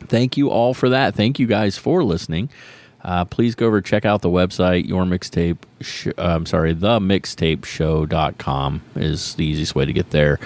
thank 0.00 0.36
you 0.36 0.50
all 0.50 0.74
for 0.74 0.90
that. 0.90 1.14
Thank 1.14 1.38
you 1.38 1.46
guys 1.46 1.78
for 1.78 2.04
listening. 2.04 2.50
Uh, 3.02 3.24
please 3.24 3.54
go 3.54 3.66
over 3.66 3.80
check 3.80 4.04
out 4.04 4.20
the 4.22 4.28
website, 4.28 4.86
your 4.86 5.04
mixtape. 5.04 5.56
Sh- 5.80 6.08
uh, 6.08 6.12
I'm 6.22 6.44
sorry, 6.46 6.74
the 6.74 6.98
mixtapeshow.com 6.98 8.82
is 8.96 9.34
the 9.34 9.44
easiest 9.44 9.74
way 9.74 9.84
to 9.84 9.92
get 9.92 10.10
there. 10.10 10.38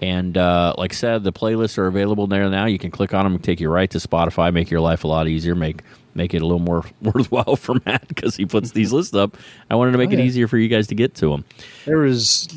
And 0.00 0.36
uh, 0.38 0.74
like 0.78 0.92
I 0.92 0.94
said, 0.94 1.24
the 1.24 1.32
playlists 1.32 1.76
are 1.78 1.86
available 1.86 2.26
there 2.26 2.48
now. 2.48 2.66
You 2.66 2.78
can 2.78 2.90
click 2.90 3.12
on 3.14 3.24
them 3.24 3.34
and 3.34 3.44
take 3.44 3.60
you 3.60 3.68
right 3.68 3.90
to 3.90 3.98
Spotify, 3.98 4.52
make 4.52 4.70
your 4.70 4.80
life 4.80 5.04
a 5.04 5.08
lot 5.08 5.28
easier, 5.28 5.54
make 5.54 5.82
make 6.14 6.34
it 6.34 6.42
a 6.42 6.46
little 6.46 6.58
more 6.58 6.84
worthwhile 7.02 7.56
for 7.56 7.76
Matt 7.86 8.08
because 8.08 8.36
he 8.36 8.46
puts 8.46 8.72
these 8.72 8.92
lists 8.92 9.14
up. 9.14 9.36
I 9.70 9.74
wanted 9.76 9.92
to 9.92 9.98
make 9.98 10.10
Oh, 10.10 10.14
it 10.14 10.20
easier 10.20 10.48
for 10.48 10.58
you 10.58 10.68
guys 10.68 10.86
to 10.88 10.94
get 10.94 11.14
to 11.16 11.30
them. 11.30 11.44
There 11.84 12.04
is 12.04 12.48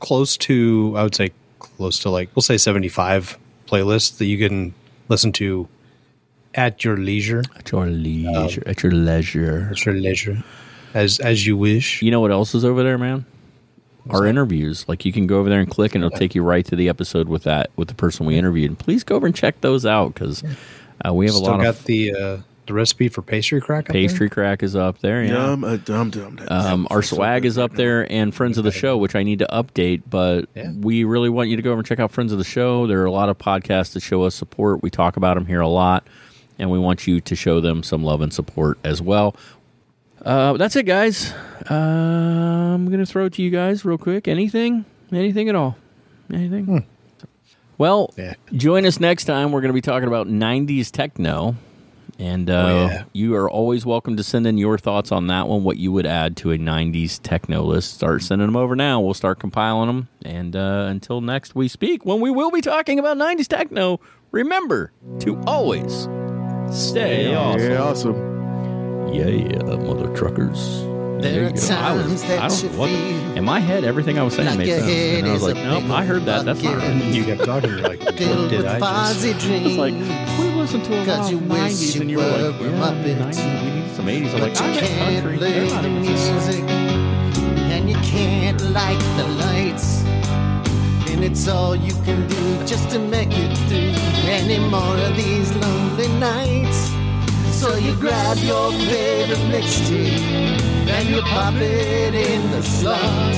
close 0.00 0.36
to, 0.38 0.94
I 0.96 1.02
would 1.02 1.14
say, 1.14 1.30
close 1.58 1.98
to 2.00 2.10
like, 2.10 2.28
we'll 2.34 2.42
say 2.42 2.58
75 2.58 3.38
playlists 3.68 4.18
that 4.18 4.26
you 4.26 4.36
can 4.46 4.74
listen 5.08 5.32
to 5.32 5.66
at 6.56 6.84
your 6.84 6.96
leisure. 6.96 7.42
At 7.56 7.70
your 7.72 7.86
leisure. 7.86 8.62
at 8.66 8.82
your 8.82 8.92
leisure. 8.92 9.68
At 9.70 9.84
your 9.84 9.94
leisure. 9.94 10.42
As, 10.94 11.20
as 11.20 11.46
you 11.46 11.56
wish. 11.56 12.02
You 12.02 12.10
know 12.10 12.20
what 12.20 12.30
else 12.30 12.54
is 12.54 12.64
over 12.64 12.82
there, 12.82 12.98
man? 12.98 13.26
Our 14.08 14.24
interviews. 14.26 14.88
Like 14.88 15.04
you 15.04 15.12
can 15.12 15.26
go 15.26 15.38
over 15.40 15.48
there 15.48 15.60
and 15.60 15.68
click, 15.68 15.94
and 15.94 16.04
it'll 16.04 16.16
take 16.16 16.34
you 16.34 16.42
right 16.42 16.64
to 16.66 16.76
the 16.76 16.88
episode 16.88 17.28
with 17.28 17.42
that 17.42 17.70
with 17.76 17.88
the 17.88 17.94
person 17.94 18.24
we 18.24 18.36
interviewed. 18.38 18.70
And 18.70 18.78
please 18.78 19.02
go 19.02 19.16
over 19.16 19.26
and 19.26 19.34
check 19.34 19.60
those 19.62 19.84
out 19.84 20.14
because 20.14 20.44
uh, 21.04 21.12
we 21.12 21.26
have 21.26 21.34
a 21.34 21.38
lot 21.38 21.58
got 21.58 21.66
of 21.66 21.84
the 21.86 22.14
uh, 22.14 22.38
the 22.66 22.72
recipe 22.72 23.08
for 23.08 23.22
pastry 23.22 23.60
crack. 23.60 23.88
up 23.88 23.92
there? 23.92 23.94
pastry 24.02 24.30
crack 24.30 24.62
is 24.62 24.76
up 24.76 25.00
there. 25.00 25.24
Yeah. 25.24 25.32
Dum, 25.32 25.64
uh, 25.64 25.76
dum, 25.78 26.10
dum, 26.10 26.36
dum. 26.36 26.46
Um, 26.48 26.86
our 26.90 27.02
swag 27.02 27.44
is 27.44 27.58
up 27.58 27.72
there 27.72 28.10
and 28.10 28.32
friends 28.32 28.58
of 28.58 28.64
the 28.64 28.70
show, 28.70 28.96
which 28.96 29.16
I 29.16 29.24
need 29.24 29.40
to 29.40 29.46
update. 29.52 30.02
But 30.08 30.48
Yeah. 30.54 30.70
we 30.72 31.02
really 31.02 31.28
want 31.28 31.48
you 31.48 31.56
to 31.56 31.62
go 31.62 31.70
over 31.72 31.80
and 31.80 31.86
check 31.86 31.98
out 31.98 32.12
friends 32.12 32.30
of 32.32 32.38
the 32.38 32.44
show. 32.44 32.86
There 32.86 33.02
are 33.02 33.06
a 33.06 33.10
lot 33.12 33.28
of 33.28 33.38
podcasts 33.38 33.92
that 33.94 34.00
show 34.00 34.22
us 34.22 34.34
support. 34.36 34.82
We 34.82 34.90
talk 34.90 35.16
about 35.16 35.34
them 35.34 35.46
here 35.46 35.60
a 35.60 35.68
lot, 35.68 36.06
and 36.58 36.70
we 36.70 36.78
want 36.78 37.06
you 37.06 37.20
to 37.20 37.34
show 37.36 37.60
them 37.60 37.82
some 37.82 38.02
love 38.04 38.20
and 38.20 38.32
support 38.32 38.78
as 38.84 39.00
well. 39.02 39.34
Uh, 40.24 40.54
that's 40.54 40.74
it, 40.76 40.84
guys. 40.84 41.32
Uh, 41.70 41.74
I'm 42.74 42.90
gonna 42.90 43.06
throw 43.06 43.26
it 43.26 43.34
to 43.34 43.42
you 43.42 43.50
guys 43.50 43.84
real 43.84 43.98
quick. 43.98 44.26
Anything? 44.28 44.84
Anything 45.12 45.48
at 45.48 45.54
all? 45.54 45.76
Anything? 46.32 46.84
Well, 47.78 48.12
Yeah. 48.16 48.34
join 48.52 48.86
us 48.86 48.98
next 48.98 49.24
time. 49.26 49.52
We're 49.52 49.60
going 49.60 49.68
to 49.68 49.74
be 49.74 49.82
talking 49.82 50.08
about 50.08 50.26
90s 50.28 50.90
techno. 50.90 51.56
And 52.18 52.48
uh, 52.48 52.54
Oh, 52.54 52.86
yeah. 52.86 53.04
you 53.12 53.34
are 53.34 53.50
always 53.50 53.84
welcome 53.84 54.16
to 54.16 54.22
send 54.24 54.46
in 54.46 54.56
your 54.56 54.78
thoughts 54.78 55.12
on 55.12 55.26
that 55.26 55.46
one, 55.46 55.62
what 55.62 55.76
you 55.76 55.92
would 55.92 56.06
add 56.06 56.36
to 56.38 56.50
a 56.52 56.56
90s 56.58 57.20
techno 57.22 57.62
list. 57.62 57.92
Start 57.94 58.22
sending 58.22 58.48
them 58.48 58.56
over 58.56 58.74
now. 58.74 59.00
We'll 59.00 59.12
start 59.12 59.38
compiling 59.38 59.88
them. 59.88 60.08
And 60.24 60.56
uh, 60.56 60.86
until 60.88 61.20
next 61.20 61.54
we 61.54 61.68
speak, 61.68 62.06
when 62.06 62.20
we 62.22 62.30
will 62.30 62.50
be 62.50 62.62
talking 62.62 62.98
about 62.98 63.18
90s 63.18 63.46
techno, 63.46 64.00
remember 64.32 64.90
to 65.20 65.38
always 65.46 66.08
stay 66.72 67.34
awesome. 67.34 67.70
Yeah, 67.70 67.82
awesome. 67.82 69.12
Yeah, 69.14 69.28
mother 69.76 70.14
truckers. 70.14 70.82
There 71.22 71.32
you 71.42 71.46
are 71.46 71.50
go. 71.52 71.56
times 71.60 72.22
I 72.24 72.26
that 72.28 72.38
I 72.40 72.48
you 72.48 72.68
don't, 72.68 72.78
what, 72.78 72.88
feel 72.90 73.36
in 73.38 73.44
my 73.44 73.58
head, 73.60 73.84
everything 73.84 74.18
I 74.18 74.22
was 74.22 74.34
saying 74.34 74.48
like 74.48 74.58
made 74.58 74.68
sense. 74.68 74.84
head 74.84 75.18
And 75.20 75.26
I 75.28 75.32
was 75.32 75.42
like, 75.42 75.56
a 75.56 75.64
nope, 75.64 75.90
I 75.90 76.04
heard 76.04 76.24
that. 76.26 76.44
That's 76.44 76.62
not 76.62 76.74
bucket. 76.74 76.92
right. 76.92 77.04
You 77.14 77.24
kept 77.24 77.44
talking. 77.46 77.70
You're 77.70 77.80
like, 77.80 78.00
what 78.02 78.18
filled 78.18 78.50
did 78.50 78.58
with 78.58 78.66
I 78.66 78.78
just? 78.80 79.14
fuzzy 79.14 79.32
dreams. 79.34 79.66
It's 79.66 79.76
like 79.78 79.94
we 79.94 80.54
listened 80.60 80.84
to 80.84 80.94
a 80.94 81.04
lot 81.04 81.20
of 81.24 81.30
you 81.30 81.38
wish 81.38 81.58
90s, 81.72 81.94
you 81.94 82.00
and 82.02 82.10
you 82.10 82.18
were 82.18 82.24
were 82.24 82.50
like, 82.50 82.60
yeah, 82.60 82.68
Muppet. 82.68 83.32
90s, 83.32 83.64
we 83.64 83.70
need 83.80 83.90
some 83.96 84.06
80s. 84.06 84.34
I'm 84.34 84.40
like, 84.40 84.60
I 84.60 84.68
you 84.68 84.80
got 84.80 84.88
can't 84.90 85.22
country. 85.24 85.38
play 85.38 85.52
They're 85.52 85.70
not 85.70 85.82
the 85.82 85.88
even 85.88 86.02
music, 86.02 86.64
and 87.72 87.88
you 87.88 87.96
can't 87.96 88.60
light 88.72 89.00
the 89.16 89.24
lights. 89.28 90.02
And 91.16 91.24
it's 91.24 91.48
all 91.48 91.74
you 91.74 91.94
can 92.04 92.28
do 92.28 92.66
just 92.66 92.90
to 92.90 92.98
make 92.98 93.30
it 93.32 93.56
through 93.68 93.94
any 94.28 94.58
more 94.58 94.96
of 94.98 95.16
these 95.16 95.50
lonely 95.56 96.08
nights. 96.20 96.90
So 97.56 97.74
you 97.76 97.96
grab 97.96 98.36
your 98.36 98.70
favorite 98.70 99.38
mixtape 99.48 100.60
and 100.90 101.08
you 101.08 101.22
pop 101.22 101.54
it 101.54 102.14
in 102.14 102.50
the 102.50 102.62
slot. 102.62 103.34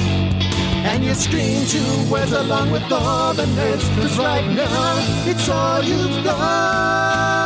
And 0.91 1.05
you 1.05 1.15
scream 1.15 1.65
two 1.67 2.11
words 2.11 2.33
along 2.33 2.73
with 2.73 2.91
all 2.91 3.33
the 3.33 3.45
nerds. 3.45 3.87
Cause 3.95 4.19
right 4.19 4.47
now, 4.57 4.99
it's 5.25 5.49
all 5.49 5.81
you've 5.81 6.25
got. 6.25 7.38